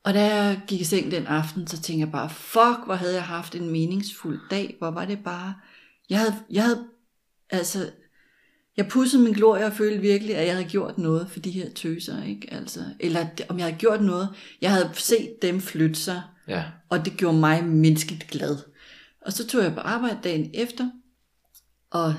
Og 0.04 0.14
da 0.14 0.34
jeg 0.34 0.60
gik 0.68 0.80
i 0.80 0.84
seng 0.84 1.10
den 1.10 1.26
aften, 1.26 1.66
så 1.66 1.82
tænkte 1.82 2.04
jeg 2.04 2.12
bare, 2.12 2.30
fuck, 2.30 2.84
hvor 2.86 2.94
havde 2.94 3.14
jeg 3.14 3.24
haft 3.24 3.54
en 3.54 3.70
meningsfuld 3.70 4.40
dag. 4.50 4.74
Hvor 4.78 4.90
var 4.90 5.04
det 5.04 5.18
bare... 5.24 5.54
Jeg 6.10 6.18
havde, 6.18 6.34
jeg 6.50 6.62
havde 6.62 6.84
altså... 7.50 7.90
Jeg 8.76 8.88
pudsede 8.88 9.22
min 9.22 9.32
glorie 9.32 9.66
og 9.66 9.72
følte 9.72 10.00
virkelig, 10.00 10.36
at 10.36 10.46
jeg 10.46 10.54
havde 10.54 10.68
gjort 10.68 10.98
noget 10.98 11.30
for 11.30 11.40
de 11.40 11.50
her 11.50 11.70
tøser, 11.70 12.22
ikke? 12.24 12.52
Altså, 12.52 12.80
eller 13.00 13.26
om 13.48 13.58
jeg 13.58 13.66
havde 13.66 13.78
gjort 13.78 14.02
noget. 14.02 14.28
Jeg 14.60 14.70
havde 14.72 14.90
set 14.94 15.42
dem 15.42 15.60
flytte 15.60 15.94
sig, 15.94 16.22
Ja. 16.48 16.64
og 16.88 17.04
det 17.04 17.16
gjorde 17.16 17.38
mig 17.38 17.64
menneskeligt 17.64 18.26
glad. 18.30 18.56
Og 19.26 19.32
så 19.32 19.46
tog 19.46 19.62
jeg 19.62 19.74
på 19.74 19.80
arbejde 19.80 20.18
dagen 20.24 20.50
efter, 20.54 20.90
og 21.90 22.14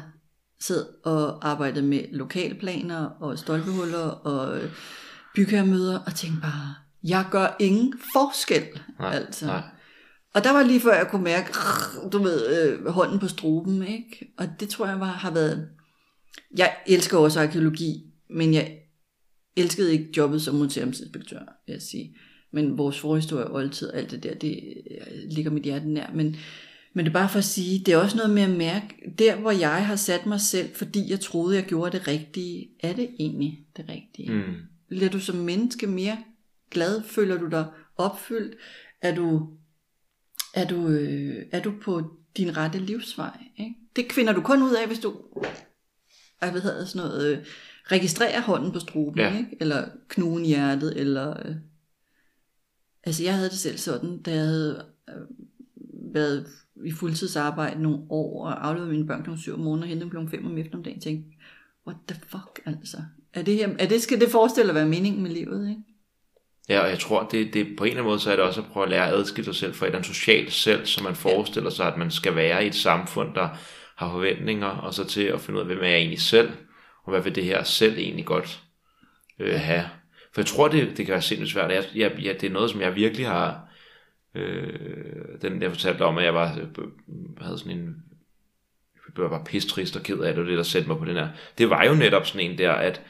sad 0.59 0.85
og 1.03 1.49
arbejdede 1.49 1.85
med 1.85 2.03
lokalplaner 2.11 3.05
og 3.05 3.39
stolpehuller 3.39 4.07
og 4.07 4.59
bygherremøder, 5.35 5.99
og 5.99 6.15
tænkte 6.15 6.41
bare, 6.41 6.75
jeg 7.03 7.25
gør 7.31 7.55
ingen 7.59 7.93
forskel. 8.13 8.63
Nej, 8.99 9.15
altså. 9.15 9.45
nej. 9.45 9.63
Og 10.33 10.43
der 10.43 10.51
var 10.51 10.63
lige 10.63 10.79
før 10.79 10.93
jeg 10.93 11.07
kunne 11.07 11.23
mærke, 11.23 11.53
du 12.11 12.17
ved, 12.17 12.67
øh, 12.67 12.87
hånden 12.87 13.19
på 13.19 13.27
struben, 13.27 13.87
ikke? 13.87 14.33
Og 14.37 14.47
det 14.59 14.69
tror 14.69 14.87
jeg 14.87 14.99
var, 14.99 15.05
har 15.05 15.31
været... 15.31 15.69
Jeg 16.57 16.75
elsker 16.87 17.17
også 17.17 17.41
arkeologi, 17.41 18.03
men 18.29 18.53
jeg 18.53 18.77
elskede 19.55 19.91
ikke 19.91 20.09
jobbet 20.17 20.41
som 20.41 20.55
museumsinspektør, 20.55 21.39
vil 21.39 21.73
jeg 21.73 21.81
sige. 21.81 22.15
Men 22.53 22.77
vores 22.77 22.99
forhistorie, 22.99 23.53
oldtid 23.53 23.87
og 23.87 23.97
alt 23.97 24.11
det 24.11 24.23
der, 24.23 24.35
det 24.35 24.59
øh, 24.91 25.29
ligger 25.29 25.51
mit 25.51 25.63
hjerte 25.63 25.89
nær. 25.89 26.11
Men, 26.13 26.35
men 26.93 27.05
det 27.05 27.09
er 27.09 27.13
bare 27.13 27.29
for 27.29 27.37
at 27.37 27.45
sige, 27.45 27.79
det 27.85 27.93
er 27.93 27.97
også 27.97 28.17
noget 28.17 28.33
med 28.33 28.43
at 28.43 28.49
mærke, 28.49 29.13
der 29.19 29.35
hvor 29.35 29.51
jeg 29.51 29.85
har 29.85 29.95
sat 29.95 30.25
mig 30.25 30.41
selv, 30.41 30.75
fordi 30.75 31.09
jeg 31.09 31.19
troede, 31.19 31.55
jeg 31.55 31.65
gjorde 31.65 31.97
det 31.97 32.07
rigtige, 32.07 32.69
er 32.79 32.93
det 32.93 33.09
egentlig 33.19 33.59
det 33.77 33.85
rigtige? 33.89 34.31
Mm. 34.31 34.53
Bliver 34.89 35.09
du 35.09 35.19
som 35.19 35.35
menneske 35.35 35.87
mere 35.87 36.17
glad? 36.71 37.03
Føler 37.03 37.37
du 37.37 37.47
dig 37.47 37.65
opfyldt? 37.97 38.55
Er 39.01 39.15
du, 39.15 39.49
er 40.53 40.67
du, 40.67 40.87
øh, 40.87 41.45
er 41.51 41.61
du 41.61 41.73
på 41.81 42.17
din 42.37 42.57
rette 42.57 42.79
livsvej? 42.79 43.37
Ikke? 43.57 43.75
Det 43.95 44.05
finder 44.11 44.33
du 44.33 44.41
kun 44.41 44.63
ud 44.63 44.73
af, 44.73 44.87
hvis 44.87 44.99
du 44.99 45.15
hvad 46.39 46.61
hedder 46.61 46.85
sådan 46.85 47.07
noget, 47.07 47.37
øh, 47.37 47.45
registrerer 47.83 48.41
hånden 48.41 48.71
på 48.71 48.79
struben, 48.79 49.19
Ja. 49.19 49.37
ikke? 49.37 49.57
eller 49.59 49.89
knugen 50.07 50.45
hjertet, 50.45 50.99
eller... 50.99 51.47
Øh, 51.47 51.55
altså 53.03 53.23
jeg 53.23 53.35
havde 53.35 53.49
det 53.49 53.57
selv 53.57 53.77
sådan, 53.77 54.21
da 54.21 54.31
jeg 54.35 54.45
havde 54.45 54.85
øh, 55.09 55.15
været 56.13 56.47
i 56.85 56.91
fuldtidsarbejde 56.91 57.81
nogle 57.81 57.99
år, 58.09 58.45
og 58.45 58.67
afleveret 58.67 58.91
mine 58.91 59.07
børn 59.07 59.23
kl. 59.23 59.29
7 59.37 59.53
om 59.53 59.59
morgenen 59.59 59.83
og 59.83 59.89
hentede 59.89 60.11
dem 60.11 60.27
kl. 60.27 60.35
5 60.35 60.45
om 60.45 60.57
eftermiddagen, 60.57 61.01
tænkte, 61.01 61.31
what 61.87 61.97
the 62.07 62.21
fuck, 62.27 62.59
altså. 62.65 62.97
Er 63.33 63.41
det, 63.41 63.55
her, 63.55 63.69
er 63.79 63.87
det, 63.87 64.01
skal 64.01 64.19
det 64.21 64.29
forestille 64.29 64.69
at 64.69 64.75
være 64.75 64.87
meningen 64.87 65.23
med 65.23 65.31
livet, 65.31 65.69
ikke? 65.69 65.81
Ja, 66.71 66.79
og 66.79 66.89
jeg 66.89 66.99
tror, 66.99 67.27
det, 67.31 67.53
det 67.53 67.67
på 67.77 67.83
en 67.83 67.89
eller 67.89 68.01
anden 68.01 68.09
måde, 68.09 68.19
så 68.19 68.31
er 68.31 68.35
det 68.35 68.45
også 68.45 68.61
at 68.61 68.67
prøve 68.67 68.83
at 68.83 68.89
lære 68.89 69.07
at 69.07 69.13
adskille 69.13 69.45
sig 69.45 69.55
selv 69.55 69.73
fra 69.73 69.85
et 69.85 69.87
eller 69.87 69.99
andet 69.99 70.15
socialt 70.15 70.53
selv, 70.53 70.85
så 70.85 71.03
man 71.03 71.15
forestiller 71.15 71.69
sig, 71.69 71.87
at 71.87 71.97
man 71.97 72.11
skal 72.11 72.35
være 72.35 72.63
i 72.63 72.67
et 72.67 72.75
samfund, 72.75 73.35
der 73.35 73.49
har 73.95 74.11
forventninger, 74.11 74.67
og 74.67 74.93
så 74.93 75.07
til 75.07 75.23
at 75.23 75.41
finde 75.41 75.57
ud 75.57 75.61
af, 75.61 75.65
hvem 75.65 75.83
er 75.83 75.87
jeg 75.87 75.97
egentlig 75.97 76.21
selv, 76.21 76.51
og 77.03 77.11
hvad 77.11 77.21
vil 77.21 77.35
det 77.35 77.43
her 77.43 77.63
selv 77.63 77.97
egentlig 77.97 78.25
godt 78.25 78.61
øh, 79.39 79.59
have. 79.59 79.89
For 80.33 80.41
jeg 80.41 80.45
tror, 80.45 80.67
det, 80.67 80.97
det 80.97 81.05
kan 81.05 81.13
være 81.13 81.21
sindssygt 81.21 81.53
svært. 81.53 81.71
Jeg, 81.71 81.85
jeg, 81.95 82.19
ja, 82.19 82.33
det 82.33 82.43
er 82.43 82.53
noget, 82.53 82.69
som 82.69 82.81
jeg 82.81 82.95
virkelig 82.95 83.27
har... 83.27 83.67
Øh, 84.35 84.73
den 85.41 85.61
jeg 85.61 85.71
fortalte 85.71 86.01
om, 86.01 86.17
at 86.17 86.25
jeg 86.25 86.33
var, 86.33 86.57
øh, 86.57 86.87
havde 87.41 87.57
sådan 87.57 87.77
en... 87.77 87.95
Jeg 89.17 89.23
var 89.23 89.29
bare 89.29 89.43
pistrist 89.45 89.95
og 89.95 90.03
ked 90.03 90.19
af 90.19 90.33
det, 90.33 90.43
og 90.43 90.49
det 90.49 90.57
der 90.57 90.63
satte 90.63 90.87
mig 90.87 90.97
på 90.97 91.05
den 91.05 91.15
her. 91.15 91.27
Det 91.57 91.69
var 91.69 91.83
jo 91.83 91.93
netop 91.93 92.27
sådan 92.27 92.51
en 92.51 92.57
der, 92.57 92.71
at 92.71 93.01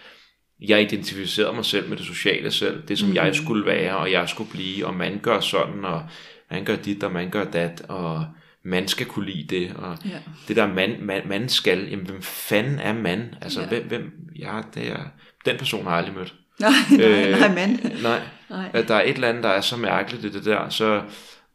jeg 0.62 0.82
identificerede 0.82 1.54
mig 1.56 1.66
selv 1.66 1.90
med 1.90 1.98
det 1.98 2.06
sociale 2.06 2.52
selv, 2.52 2.82
det 2.88 3.00
som 3.00 3.10
mm. 3.10 3.16
jeg 3.16 3.36
skulle 3.36 3.66
være, 3.66 3.98
og 3.98 4.12
jeg 4.12 4.30
skulle 4.30 4.50
blive, 4.52 4.88
og 4.88 4.94
man 4.94 5.20
gør 5.24 5.40
sådan, 5.40 5.86
og 5.86 6.04
man 6.52 6.66
gør 6.66 6.76
dit, 6.76 7.04
og 7.04 7.12
man 7.12 7.30
gør 7.30 7.44
dat, 7.44 7.82
og 7.88 8.26
man 8.64 8.88
skal 8.88 9.06
kunne 9.06 9.26
lide 9.32 9.56
det, 9.56 9.74
og 9.76 9.98
Ja. 10.06 10.18
det 10.48 10.56
der 10.56 10.68
man, 10.68 10.96
man, 11.02 11.22
man 11.26 11.50
skal, 11.50 11.90
jamen 11.90 12.06
hvem 12.06 12.22
fanden 12.22 12.80
er 12.80 12.94
man? 12.94 13.36
Altså, 13.42 13.62
Ja. 13.62 13.68
hvem, 13.68 13.88
hvem, 13.88 14.12
ja, 14.40 14.62
det 14.76 14.88
er, 14.88 15.04
den 15.46 15.58
person 15.58 15.84
har 15.84 15.90
jeg 15.92 15.98
aldrig 16.00 16.16
mødt. 16.16 16.36
Nej, 16.60 16.72
nej, 16.98 17.08
Øh, 17.08 17.40
nej, 17.40 17.56
mand. 17.56 18.02
Nej, 18.04 18.20
Nej. 18.50 18.70
at 18.74 18.88
der 18.88 18.96
er 18.96 19.02
et 19.04 19.14
eller 19.16 19.28
andet, 19.30 19.44
der 19.44 19.50
er 19.50 19.62
så 19.62 19.78
mærkeligt 19.78 20.26
i 20.26 20.30
det 20.32 20.46
der, 20.46 20.70
så, 20.70 21.02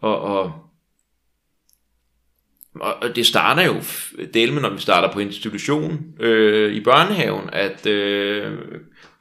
og, 0.00 0.20
og, 0.20 0.52
og 2.80 3.02
og 3.02 3.16
det 3.16 3.26
starter 3.26 3.62
jo 3.62 3.74
del 4.34 4.52
med, 4.52 4.62
når 4.62 4.70
vi 4.70 4.78
starter 4.80 5.12
på 5.12 5.18
institution 5.20 6.04
øh, 6.20 6.72
i 6.74 6.80
børnehaven, 6.80 7.50
at 7.52 7.86
øh, 7.86 8.58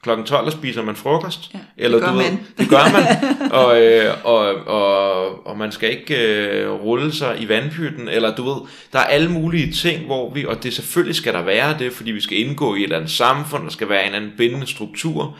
klokken 0.06 0.26
12 0.26 0.50
spiser 0.50 0.82
man 0.82 0.96
frokost. 0.96 1.50
Ja, 1.78 1.88
det 1.88 2.00
gør 2.00 2.10
du 2.10 2.16
ved, 2.16 2.22
man. 2.22 2.40
det 2.58 2.68
gør 2.68 2.92
man. 2.92 3.52
og, 3.62 3.82
øh, 3.82 4.14
og, 4.24 4.54
og, 4.66 5.46
og 5.46 5.58
man 5.58 5.72
skal 5.72 5.90
ikke 5.90 6.16
øh, 6.16 6.70
rulle 6.70 7.12
sig 7.12 7.36
i 7.40 7.48
vandpytten, 7.48 8.08
eller 8.08 8.34
du 8.34 8.42
ved, 8.42 8.60
der 8.92 8.98
er 8.98 9.04
alle 9.04 9.30
mulige 9.30 9.72
ting, 9.72 10.06
hvor 10.06 10.34
vi, 10.34 10.46
og 10.46 10.62
det 10.62 10.74
selvfølgelig 10.74 11.14
skal 11.14 11.34
der 11.34 11.42
være 11.42 11.78
det, 11.78 11.92
fordi 11.92 12.10
vi 12.10 12.20
skal 12.20 12.38
indgå 12.38 12.74
i 12.74 12.78
et 12.78 12.82
eller 12.82 12.96
andet 12.96 13.10
samfund, 13.10 13.64
der 13.64 13.70
skal 13.70 13.88
være 13.88 14.00
en 14.00 14.06
eller 14.06 14.18
anden 14.18 14.32
bindende 14.36 14.66
struktur, 14.66 15.36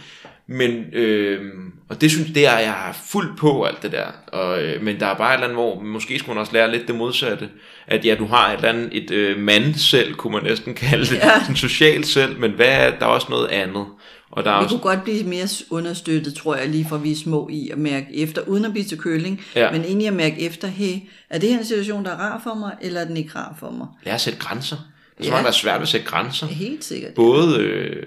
men, 0.49 0.85
øh, 0.93 1.41
og 1.89 2.01
det 2.01 2.11
synes 2.11 2.31
det 2.31 2.47
er 2.47 2.59
jeg 2.59 2.95
fuldt 3.11 3.39
på 3.39 3.65
alt 3.65 3.83
det 3.83 3.93
der. 3.93 4.07
Og, 4.27 4.63
øh, 4.63 4.83
men 4.83 5.01
der 5.01 5.07
er 5.07 5.15
bare 5.15 5.31
et 5.31 5.35
eller 5.35 5.45
andet, 5.45 5.63
hvor 5.65 5.81
måske 5.81 6.19
skulle 6.19 6.35
man 6.35 6.41
også 6.41 6.53
lære 6.53 6.71
lidt 6.71 6.87
det 6.87 6.95
modsatte. 6.95 7.49
At 7.87 8.05
ja, 8.05 8.15
du 8.15 8.27
har 8.27 8.53
et 8.53 8.57
eller 8.57 8.69
andet, 8.69 8.89
et 8.93 9.11
øh, 9.11 9.39
mand 9.39 9.75
selv, 9.75 10.15
kunne 10.15 10.33
man 10.33 10.43
næsten 10.43 10.75
kalde 10.75 11.07
det. 11.07 11.17
Ja. 11.17 11.49
En 11.49 11.57
social 11.57 12.05
selv, 12.05 12.39
men 12.39 12.51
hvad 12.51 12.67
er, 12.67 12.91
der 12.99 13.07
er 13.07 13.11
også 13.11 13.27
noget 13.31 13.49
andet. 13.49 13.87
Og 14.31 14.45
der 14.45 14.51
er 14.51 14.59
Vi 14.59 14.65
også, 14.65 14.77
kunne 14.77 14.83
godt 14.91 15.05
blive 15.05 15.25
mere 15.25 15.49
understøttet, 15.71 16.35
tror 16.35 16.55
jeg, 16.57 16.69
lige 16.69 16.87
fra 16.89 16.97
vi 16.97 17.13
er 17.13 17.17
små 17.17 17.49
i 17.53 17.71
at 17.71 17.79
mærke 17.79 18.07
efter, 18.17 18.43
uden 18.43 18.65
at 18.65 18.71
blive 18.73 18.85
til 18.85 18.99
køling, 18.99 19.41
Ja. 19.57 19.73
men 19.73 19.85
egentlig 19.85 20.07
at 20.09 20.15
mærke 20.15 20.41
efter, 20.41 20.69
hey, 20.69 20.95
er 21.31 21.39
det 21.39 21.49
her 21.51 21.59
en 21.59 21.65
situation, 21.65 22.05
der 22.05 22.11
er 22.11 22.17
rar 22.17 22.41
for 22.45 22.55
mig, 22.55 22.77
eller 22.81 23.01
er 23.01 23.05
den 23.05 23.17
ikke 23.17 23.31
rar 23.35 23.57
for 23.61 23.71
mig? 23.71 23.87
lære 24.05 24.15
at 24.15 24.21
sætte 24.21 24.39
grænser. 24.39 24.77
Det 25.19 25.25
Ja. 25.25 25.29
tror 25.31 25.37
jeg, 25.37 25.45
der 25.45 25.49
er 25.51 25.55
svært 25.55 25.83
at 25.83 25.89
sætte 25.89 26.07
grænser. 26.07 26.47
Helt 26.47 26.85
sikkert. 26.85 27.15
Både, 27.15 27.59
øh, 27.63 28.07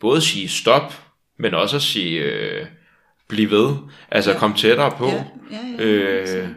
både 0.00 0.20
sige 0.20 0.48
stop, 0.48 0.94
men 1.38 1.54
også 1.54 1.76
at 1.76 1.82
sige 1.82 2.18
øh, 2.22 2.66
bliv 3.28 3.50
ved. 3.50 3.74
Altså 4.10 4.30
Ja. 4.30 4.34
ja. 4.34 4.40
komme 4.40 4.56
tættere 4.56 4.90
på. 4.90 5.06
Ja, 5.08 5.24
ja, 5.50 5.84
ja, 5.84 5.84
øh, 5.84 6.48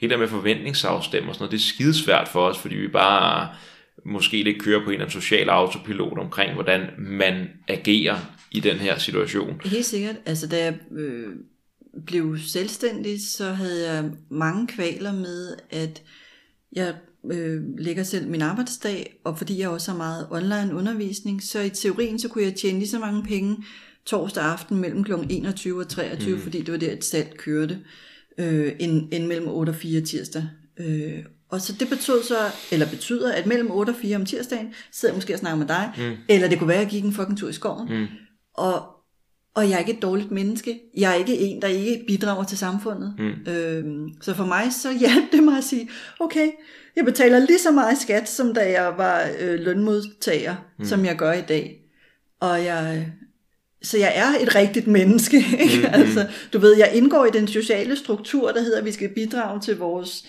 helt 0.00 0.10
der 0.10 0.16
med 0.18 0.28
forventningsafstemme 0.28 1.28
og 1.30 1.34
sådan 1.34 1.42
noget, 1.42 1.52
det 1.52 1.58
er 1.58 1.72
skidesvært 1.74 2.28
for 2.28 2.48
os, 2.48 2.58
fordi 2.58 2.74
vi 2.74 2.88
bare 2.88 3.48
måske 4.08 4.42
lidt 4.42 4.62
kører 4.62 4.84
på 4.84 4.90
en 4.90 4.92
eller 4.92 5.06
anden 5.06 5.20
social 5.20 5.48
autopilot 5.48 6.18
omkring, 6.18 6.54
hvordan 6.54 6.86
man 6.98 7.48
agerer 7.68 8.16
i 8.52 8.60
den 8.60 8.76
her 8.76 8.98
situation. 8.98 9.60
Helt 9.64 9.86
sikkert. 9.86 10.16
Altså, 10.26 10.48
da 10.48 10.64
jeg 10.64 10.78
øh, 10.92 11.26
blev 12.06 12.38
selvstændig, 12.38 13.20
så 13.28 13.52
havde 13.52 13.92
jeg 13.92 14.10
mange 14.30 14.66
kvaler 14.66 15.12
med, 15.12 15.56
at 15.70 16.02
jeg 16.72 16.94
øh, 17.32 17.62
lægger 17.78 18.02
selv 18.02 18.28
min 18.28 18.42
arbejdsdag, 18.42 19.20
og 19.24 19.38
fordi 19.38 19.60
jeg 19.60 19.68
også 19.68 19.90
har 19.90 19.98
meget 19.98 20.26
online 20.30 20.74
undervisning, 20.74 21.42
så 21.42 21.60
i 21.60 21.70
teorien, 21.70 22.18
så 22.18 22.28
kunne 22.28 22.44
jeg 22.44 22.54
tjene 22.54 22.78
lige 22.78 22.88
så 22.88 22.98
mange 22.98 23.22
penge 23.22 23.56
torsdag 24.06 24.44
aften 24.44 24.80
mellem 24.80 25.04
kl. 25.04 25.12
21 25.30 25.80
og 25.80 25.88
23, 25.88 26.36
mm. 26.36 26.42
fordi 26.42 26.62
det 26.62 26.72
var 26.72 26.78
der, 26.78 26.92
et 26.92 27.04
salg 27.04 27.36
kørte, 27.36 27.78
øh, 28.38 28.72
end, 28.78 29.08
end 29.12 29.26
mellem 29.26 29.48
8 29.48 29.70
og 29.70 29.76
4 29.76 30.00
tirsdag. 30.00 30.48
Øh, 30.78 31.24
og 31.50 31.60
så 31.60 31.72
det 31.72 31.88
betød 31.88 32.22
så, 32.22 32.38
eller 32.72 32.86
betyder, 32.86 33.32
at 33.32 33.46
mellem 33.46 33.70
8 33.70 33.90
og 33.90 33.96
4 33.96 34.16
om 34.16 34.24
tirsdagen, 34.24 34.74
sidder 34.92 35.12
jeg 35.12 35.16
måske 35.16 35.34
og 35.34 35.38
snakker 35.38 35.58
med 35.58 35.66
dig, 35.66 35.92
mm. 35.98 36.16
eller 36.28 36.48
det 36.48 36.58
kunne 36.58 36.68
være, 36.68 36.76
at 36.76 36.82
jeg 36.82 36.90
gik 36.90 37.04
en 37.04 37.12
fucking 37.12 37.38
tur 37.38 37.48
i 37.48 37.52
skoven. 37.52 37.88
Mm. 37.90 38.06
Og, 38.54 38.86
og 39.54 39.68
jeg 39.68 39.74
er 39.74 39.78
ikke 39.78 39.92
et 39.92 40.02
dårligt 40.02 40.30
menneske. 40.30 40.80
Jeg 40.96 41.10
er 41.10 41.14
ikke 41.14 41.38
en, 41.38 41.62
der 41.62 41.68
ikke 41.68 42.04
bidrager 42.06 42.44
til 42.44 42.58
samfundet. 42.58 43.14
Mm. 43.18 43.52
Øhm, 43.52 44.08
så 44.22 44.34
for 44.34 44.44
mig, 44.44 44.72
så 44.72 44.98
hjalp 44.98 45.32
det 45.32 45.42
mig 45.42 45.58
at 45.58 45.64
sige, 45.64 45.90
okay, 46.20 46.50
jeg 46.96 47.04
betaler 47.04 47.38
lige 47.38 47.58
så 47.58 47.70
meget 47.70 47.98
skat, 47.98 48.28
som 48.28 48.54
da 48.54 48.70
jeg 48.70 48.94
var 48.96 49.28
øh, 49.40 49.60
lønmodtager, 49.60 50.56
mm. 50.78 50.84
som 50.84 51.04
jeg 51.04 51.16
gør 51.16 51.32
i 51.32 51.42
dag. 51.42 51.80
Og 52.40 52.64
jeg, 52.64 53.12
så 53.82 53.98
jeg 53.98 54.12
er 54.14 54.44
et 54.44 54.54
rigtigt 54.54 54.86
menneske. 54.86 55.36
Ikke? 55.36 55.78
Mm, 55.78 55.94
altså, 56.00 56.26
du 56.52 56.58
ved, 56.58 56.76
jeg 56.76 56.90
indgår 56.94 57.24
i 57.24 57.30
den 57.30 57.48
sociale 57.48 57.96
struktur, 57.96 58.52
der 58.52 58.60
hedder, 58.60 58.78
at 58.78 58.84
vi 58.84 58.92
skal 58.92 59.08
bidrage 59.14 59.60
til 59.60 59.78
vores 59.78 60.24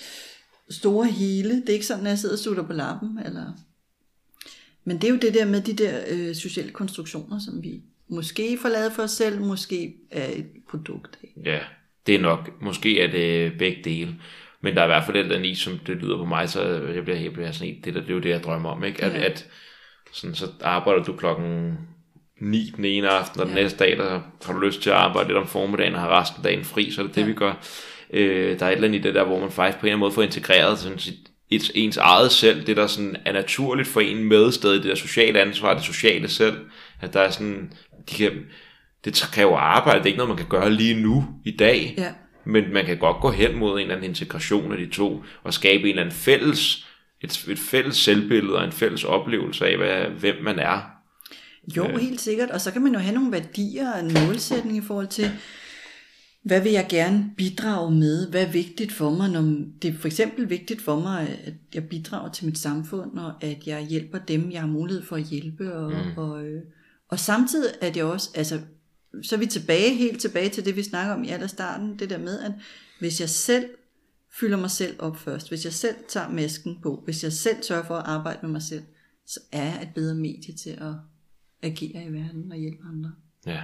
store 0.69 1.07
hele. 1.07 1.61
Det 1.61 1.69
er 1.69 1.73
ikke 1.73 1.85
sådan, 1.85 2.05
at 2.05 2.09
jeg 2.09 2.19
sidder 2.19 2.35
og 2.35 2.39
sutter 2.39 2.63
på 2.63 2.73
lappen. 2.73 3.19
Eller... 3.25 3.53
Men 4.83 4.97
det 4.97 5.03
er 5.03 5.11
jo 5.11 5.19
det 5.19 5.33
der 5.33 5.45
med 5.45 5.61
de 5.61 5.73
der 5.73 5.99
øh, 6.09 6.35
sociale 6.35 6.71
konstruktioner, 6.71 7.39
som 7.39 7.63
vi 7.63 7.81
måske 8.07 8.57
får 8.61 8.69
lavet 8.69 8.91
for 8.91 9.03
os 9.03 9.11
selv, 9.11 9.41
måske 9.41 9.95
er 10.11 10.27
et 10.33 10.47
produkt 10.69 11.19
af. 11.23 11.41
Ja, 11.45 11.59
det 12.07 12.15
er 12.15 12.19
nok. 12.19 12.61
Måske 12.61 13.01
er 13.01 13.11
det 13.11 13.57
begge 13.57 13.83
dele. 13.83 14.15
Men 14.61 14.75
der 14.75 14.81
er 14.81 14.85
i 14.85 14.87
hvert 14.87 15.05
fald 15.05 15.17
den 15.17 15.29
der 15.29 15.39
i, 15.39 15.55
som 15.55 15.79
det 15.87 15.97
lyder 15.97 16.17
på 16.17 16.25
mig, 16.25 16.49
så 16.49 16.61
jeg 16.95 17.03
bliver, 17.03 17.19
jeg 17.19 17.33
bliver 17.33 17.51
sådan 17.51 17.81
det, 17.83 17.93
der, 17.93 18.01
det 18.01 18.09
er 18.09 18.13
jo 18.13 18.19
det, 18.19 18.29
jeg 18.29 18.43
drømmer 18.43 18.69
om. 18.69 18.83
Ikke? 18.83 19.03
At, 19.03 19.13
ja. 19.13 19.25
at 19.25 19.47
sådan, 20.13 20.35
så 20.35 20.47
arbejder 20.61 21.03
du 21.03 21.13
klokken 21.13 21.77
9 22.41 22.73
den 22.75 22.85
ene 22.85 23.09
aften, 23.09 23.41
og 23.41 23.47
ja. 23.47 23.53
den 23.53 23.63
næste 23.63 23.79
dag, 23.79 23.97
der 23.97 24.21
har 24.45 24.53
du 24.53 24.59
lyst 24.59 24.81
til 24.81 24.89
at 24.89 24.95
arbejde 24.95 25.27
lidt 25.29 25.37
om 25.37 25.47
formiddagen 25.47 25.95
og 25.95 26.01
har 26.01 26.21
resten 26.21 26.37
af 26.37 26.43
dagen 26.43 26.63
fri, 26.63 26.91
så 26.91 27.01
er 27.01 27.05
det 27.05 27.15
det, 27.15 27.21
ja. 27.21 27.27
vi 27.27 27.33
gør. 27.33 27.53
Øh, 28.13 28.59
der 28.59 28.65
er 28.65 28.69
et 28.69 28.75
eller 28.75 28.87
andet 28.87 28.99
i 28.99 29.01
det 29.01 29.15
der, 29.15 29.23
hvor 29.23 29.39
man 29.39 29.51
faktisk 29.51 29.79
på 29.79 29.85
en 29.85 29.87
eller 29.87 29.95
anden 29.95 29.99
måde 29.99 30.11
får 30.11 30.21
integreret 30.21 30.79
sådan 30.79 30.99
sit, 30.99 31.29
et, 31.49 31.71
ens 31.75 31.97
eget 31.97 32.31
selv, 32.31 32.67
det 32.67 32.77
der 32.77 32.87
sådan 32.87 33.15
er 33.25 33.33
naturligt 33.33 33.87
for 33.87 34.01
en 34.01 34.23
med 34.23 34.51
stedet, 34.51 34.83
det 34.83 34.89
der 34.89 34.95
sociale 34.95 35.41
ansvar, 35.41 35.73
det 35.73 35.83
sociale 35.83 36.27
selv, 36.27 36.57
at 37.01 37.13
der 37.13 37.19
er 37.19 37.29
sådan, 37.29 37.73
de 38.09 38.15
kan, 38.15 38.31
det 39.05 39.29
kræver 39.33 39.57
arbejde, 39.57 39.99
det 39.99 40.03
er 40.03 40.07
ikke 40.07 40.17
noget, 40.17 40.29
man 40.29 40.37
kan 40.37 40.47
gøre 40.49 40.71
lige 40.71 41.01
nu, 41.01 41.25
i 41.45 41.51
dag, 41.51 41.93
ja. 41.97 42.11
men 42.45 42.73
man 42.73 42.85
kan 42.85 42.97
godt 42.97 43.17
gå 43.21 43.31
hen 43.31 43.55
mod 43.55 43.73
en 43.73 43.81
eller 43.81 43.95
anden 43.95 44.09
integration 44.09 44.71
af 44.71 44.77
de 44.77 44.89
to, 44.89 45.23
og 45.43 45.53
skabe 45.53 45.83
en 45.83 45.89
eller 45.89 46.01
anden 46.01 46.15
fælles, 46.15 46.87
et, 47.21 47.45
et 47.49 47.59
fælles 47.59 47.97
selvbillede 47.97 48.57
og 48.57 48.63
en 48.63 48.71
fælles 48.71 49.03
oplevelse 49.03 49.65
af, 49.67 49.77
hvad, 49.77 50.05
hvem 50.19 50.35
man 50.43 50.59
er. 50.59 50.81
Jo, 51.77 51.87
øh. 51.87 51.97
helt 51.97 52.21
sikkert, 52.21 52.49
og 52.49 52.61
så 52.61 52.71
kan 52.71 52.81
man 52.81 52.93
jo 52.93 52.99
have 52.99 53.15
nogle 53.15 53.31
værdier 53.31 53.93
og 53.93 53.99
en 53.99 54.13
målsætning 54.25 54.77
i 54.77 54.81
forhold 54.81 55.07
til, 55.07 55.31
hvad 56.41 56.61
vil 56.61 56.71
jeg 56.71 56.87
gerne 56.89 57.33
bidrage 57.37 57.91
med? 57.91 58.29
Hvad 58.29 58.47
er 58.47 58.51
vigtigt 58.51 58.91
for 58.91 59.09
mig? 59.09 59.29
Når 59.29 59.41
det 59.81 59.93
er 59.93 59.97
for 59.97 60.07
eksempel 60.07 60.49
vigtigt 60.49 60.81
for 60.81 60.99
mig, 60.99 61.39
at 61.43 61.53
jeg 61.73 61.89
bidrager 61.89 62.31
til 62.31 62.45
mit 62.45 62.57
samfund, 62.57 63.19
og 63.19 63.43
at 63.43 63.67
jeg 63.67 63.85
hjælper 63.85 64.17
dem, 64.17 64.51
jeg 64.51 64.61
har 64.61 64.67
mulighed 64.67 65.03
for 65.03 65.15
at 65.15 65.23
hjælpe. 65.23 65.73
Og, 65.73 65.91
mm. 65.91 66.17
og, 66.17 66.45
øh, 66.45 66.63
og 67.07 67.19
samtidig 67.19 67.73
er 67.81 67.91
det 67.91 68.03
også, 68.03 68.29
altså, 68.35 68.61
så 69.21 69.35
er 69.35 69.39
vi 69.39 69.45
tilbage, 69.45 69.95
helt 69.95 70.21
tilbage 70.21 70.49
til 70.49 70.65
det, 70.65 70.75
vi 70.75 70.83
snakker 70.83 71.13
om 71.13 71.23
i 71.23 71.29
allerstarten, 71.29 71.99
det 71.99 72.09
der 72.09 72.17
med, 72.17 72.39
at 72.39 72.51
hvis 72.99 73.21
jeg 73.21 73.29
selv 73.29 73.65
fylder 74.39 74.57
mig 74.57 74.71
selv 74.71 74.95
op 74.99 75.17
først, 75.17 75.49
hvis 75.49 75.65
jeg 75.65 75.73
selv 75.73 75.95
tager 76.09 76.29
masken 76.29 76.81
på, 76.81 77.01
hvis 77.05 77.23
jeg 77.23 77.33
selv 77.33 77.63
sørger 77.63 77.83
for 77.83 77.95
at 77.95 78.05
arbejde 78.05 78.39
med 78.41 78.49
mig 78.49 78.61
selv, 78.61 78.83
så 79.25 79.39
er 79.51 79.63
jeg 79.63 79.81
et 79.81 79.89
bedre 79.95 80.15
medie 80.15 80.55
til 80.55 80.69
at 80.69 80.93
agere 81.61 82.03
i 82.03 82.13
verden 82.13 82.51
og 82.51 82.57
hjælpe 82.57 82.83
andre. 82.89 83.11
Ja, 83.45 83.63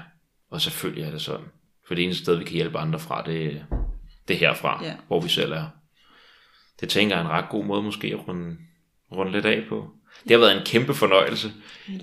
og 0.49 0.61
selvfølgelig 0.61 1.03
er 1.03 1.11
det 1.11 1.21
sådan. 1.21 1.45
For 1.87 1.95
det 1.95 2.03
eneste 2.03 2.23
sted, 2.23 2.35
vi 2.35 2.43
kan 2.43 2.53
hjælpe 2.53 2.77
andre 2.77 2.99
fra, 2.99 3.23
det, 3.25 3.65
det 4.27 4.33
er 4.33 4.37
herfra, 4.37 4.81
ja. 4.83 4.93
hvor 5.07 5.19
vi 5.21 5.29
selv 5.29 5.51
er. 5.51 5.65
Det 6.81 6.89
tænker 6.89 7.15
jeg 7.15 7.21
er 7.21 7.25
en 7.27 7.31
ret 7.31 7.49
god 7.49 7.65
måde 7.65 7.83
måske 7.83 8.07
at 8.07 8.27
runde, 8.27 8.55
runde 9.11 9.31
lidt 9.31 9.45
af 9.45 9.63
på. 9.69 9.87
Det 10.23 10.31
har 10.31 10.37
været 10.37 10.57
en 10.57 10.65
kæmpe 10.65 10.93
fornøjelse. 10.93 11.51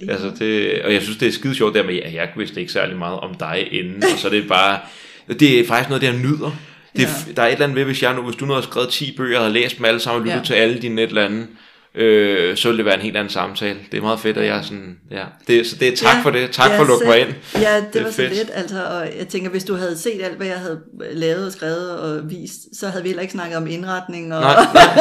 Altså 0.09 0.31
det, 0.39 0.83
og 0.83 0.93
jeg 0.93 1.03
synes, 1.03 1.19
det 1.19 1.29
er 1.29 1.33
skide 1.33 1.55
sjovt 1.55 1.75
der 1.75 1.83
med, 1.83 1.99
at 1.99 2.15
jeg 2.15 2.33
vidste 2.37 2.61
ikke 2.61 2.73
særlig 2.73 2.97
meget 2.97 3.21
om 3.21 3.35
dig 3.35 3.73
inden, 3.73 4.03
og 4.03 4.19
så 4.19 4.29
er 4.29 4.33
det 4.33 4.49
bare, 4.49 4.81
det 5.29 5.61
er 5.61 5.67
faktisk 5.67 5.89
noget, 5.89 6.03
der 6.03 6.13
nyder. 6.13 6.57
Det, 6.97 7.03
ja. 7.03 7.33
Der 7.37 7.43
er 7.43 7.47
et 7.47 7.53
eller 7.53 7.65
andet 7.65 7.77
ved, 7.77 7.85
hvis, 7.85 8.03
jeg 8.03 8.15
nu, 8.15 8.23
hvis 8.23 8.37
du 8.37 8.47
nu 8.47 8.53
har 8.53 8.61
skrevet 8.61 8.89
10 8.89 9.17
bøger, 9.17 9.39
og 9.39 9.45
har 9.45 9.51
læst 9.51 9.77
dem 9.77 9.85
alle 9.85 10.01
sammen, 10.01 10.21
og 10.21 10.27
lyttet 10.27 10.41
ja. 10.41 10.45
til 10.45 10.55
alle 10.55 10.83
dine 10.83 11.03
et 11.03 11.09
eller 11.09 11.25
andet, 11.25 11.49
øh, 11.95 12.57
så 12.57 12.69
vil 12.69 12.77
det 12.77 12.85
være 12.85 12.95
en 12.95 13.01
helt 13.01 13.17
anden 13.17 13.33
samtale. 13.33 13.79
Det 13.93 13.99
er 13.99 14.03
meget 14.03 14.21
fedt, 14.21 14.37
at 14.37 14.47
jeg 14.47 14.59
er 14.59 14.63
sådan, 14.63 14.99
ja. 15.11 15.25
Det, 15.47 15.67
så 15.67 15.77
det 15.77 15.89
er 15.89 15.97
tak 15.97 16.17
ja, 16.17 16.23
for 16.23 16.31
det. 16.31 16.51
Tak 16.51 16.71
ja, 16.71 16.77
for 16.77 16.83
at 16.83 16.89
lukke 16.89 17.07
mig 17.07 17.21
ind. 17.21 17.35
Ja, 17.55 17.77
det, 17.77 17.95
det 17.95 18.05
var 18.05 18.11
fedt. 18.11 18.33
så 18.33 18.39
lidt, 18.39 18.51
altså, 18.53 18.85
og 18.85 19.19
jeg 19.19 19.29
tænker, 19.29 19.51
hvis 19.51 19.65
du 19.65 19.75
havde 19.75 19.99
set 19.99 20.23
alt, 20.23 20.37
hvad 20.37 20.47
jeg 20.47 20.59
havde 20.59 20.81
lavet 21.13 21.47
og 21.47 21.53
skrevet 21.53 21.99
og 21.99 22.31
vist, 22.31 22.77
så 22.77 22.89
havde 22.89 23.03
vi 23.03 23.09
heller 23.09 23.23
ikke 23.23 23.33
snakket 23.33 23.57
om 23.57 23.67
indretning 23.67 24.35
og, 24.35 24.41
nej, 24.41 24.55
nej. 24.75 25.01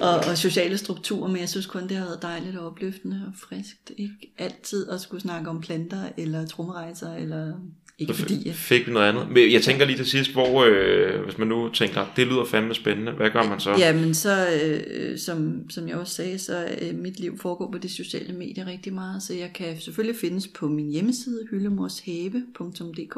og, 0.08 0.30
og 0.30 0.38
sociale 0.38 0.78
strukturer, 0.78 1.28
men 1.28 1.40
jeg 1.40 1.48
synes 1.48 1.66
kun, 1.66 1.88
det 1.88 1.96
har 1.96 2.04
været 2.04 2.22
dejligt 2.22 2.58
og 2.58 2.66
opløftende 2.66 3.22
og 3.26 3.32
friskt. 3.48 3.90
Ikke 3.96 4.34
altid 4.38 4.90
at 4.90 5.00
skulle 5.00 5.22
snakke 5.22 5.50
om 5.50 5.60
planter 5.60 6.02
eller 6.16 6.46
trommerejser 6.46 7.14
eller 7.14 7.52
ikke 7.98 8.14
så 8.14 8.20
fordi... 8.20 8.52
fik 8.52 8.86
vi 8.86 8.92
noget 8.92 9.08
andet. 9.08 9.28
Men 9.28 9.52
jeg 9.52 9.62
tænker 9.62 9.84
lige 9.84 9.96
til 9.96 10.06
sidst, 10.06 10.32
hvor, 10.32 10.64
øh, 10.64 11.24
hvis 11.24 11.38
man 11.38 11.48
nu 11.48 11.70
tænker, 11.72 12.12
det 12.16 12.26
lyder 12.26 12.44
fandme 12.44 12.74
spændende, 12.74 13.12
hvad 13.12 13.30
gør 13.30 13.42
man 13.42 13.60
så? 13.60 13.70
Ja, 13.70 13.92
men 13.92 14.14
så, 14.14 14.48
øh, 14.62 15.18
som, 15.18 15.70
som 15.70 15.88
jeg 15.88 15.96
også 15.96 16.14
sagde, 16.14 16.38
så 16.38 16.76
øh, 16.82 16.94
mit 16.94 17.20
liv 17.20 17.38
foregår 17.38 17.72
på 17.72 17.78
de 17.78 17.88
sociale 17.88 18.32
medier 18.32 18.66
rigtig 18.66 18.94
meget, 18.94 19.22
så 19.22 19.34
jeg 19.34 19.52
kan 19.54 19.80
selvfølgelig 19.80 20.20
findes 20.20 20.48
på 20.48 20.68
min 20.68 20.90
hjemmeside, 20.90 21.46
hyllemorshave.dk, 21.50 23.16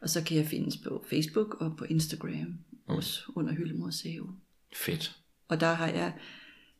og 0.00 0.10
så 0.10 0.24
kan 0.24 0.36
jeg 0.36 0.46
findes 0.46 0.76
på 0.76 1.04
Facebook 1.10 1.56
og 1.60 1.74
på 1.78 1.84
Instagram, 1.84 2.30
mm. 2.30 2.58
også 2.86 3.22
under 3.34 3.52
Hyllemorshave. 3.52 4.28
Fedt. 4.76 5.16
Og 5.48 5.60
der 5.60 5.74
har 5.74 5.88
jeg 5.88 6.12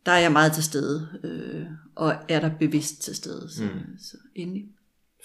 der 0.07 0.13
er 0.13 0.19
jeg 0.19 0.33
meget 0.33 0.53
til 0.53 0.65
stede, 0.65 1.09
øh, 1.25 1.67
og 1.95 2.15
er 2.29 2.41
der 2.41 2.51
bevidst 2.59 3.03
til 3.03 3.17
stede, 3.17 3.49
så, 3.51 3.63
mm. 3.63 3.99
så 3.99 4.17
endelig. 4.35 4.65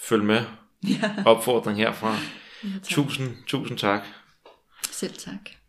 Følg 0.08 0.24
med 0.24 0.40
ja. 0.82 1.22
opfordring 1.24 1.78
herfra. 1.78 2.16
Ja, 2.62 2.68
tusind, 2.82 3.46
tusind 3.46 3.78
tak. 3.78 4.02
Selv 4.90 5.14
tak. 5.14 5.61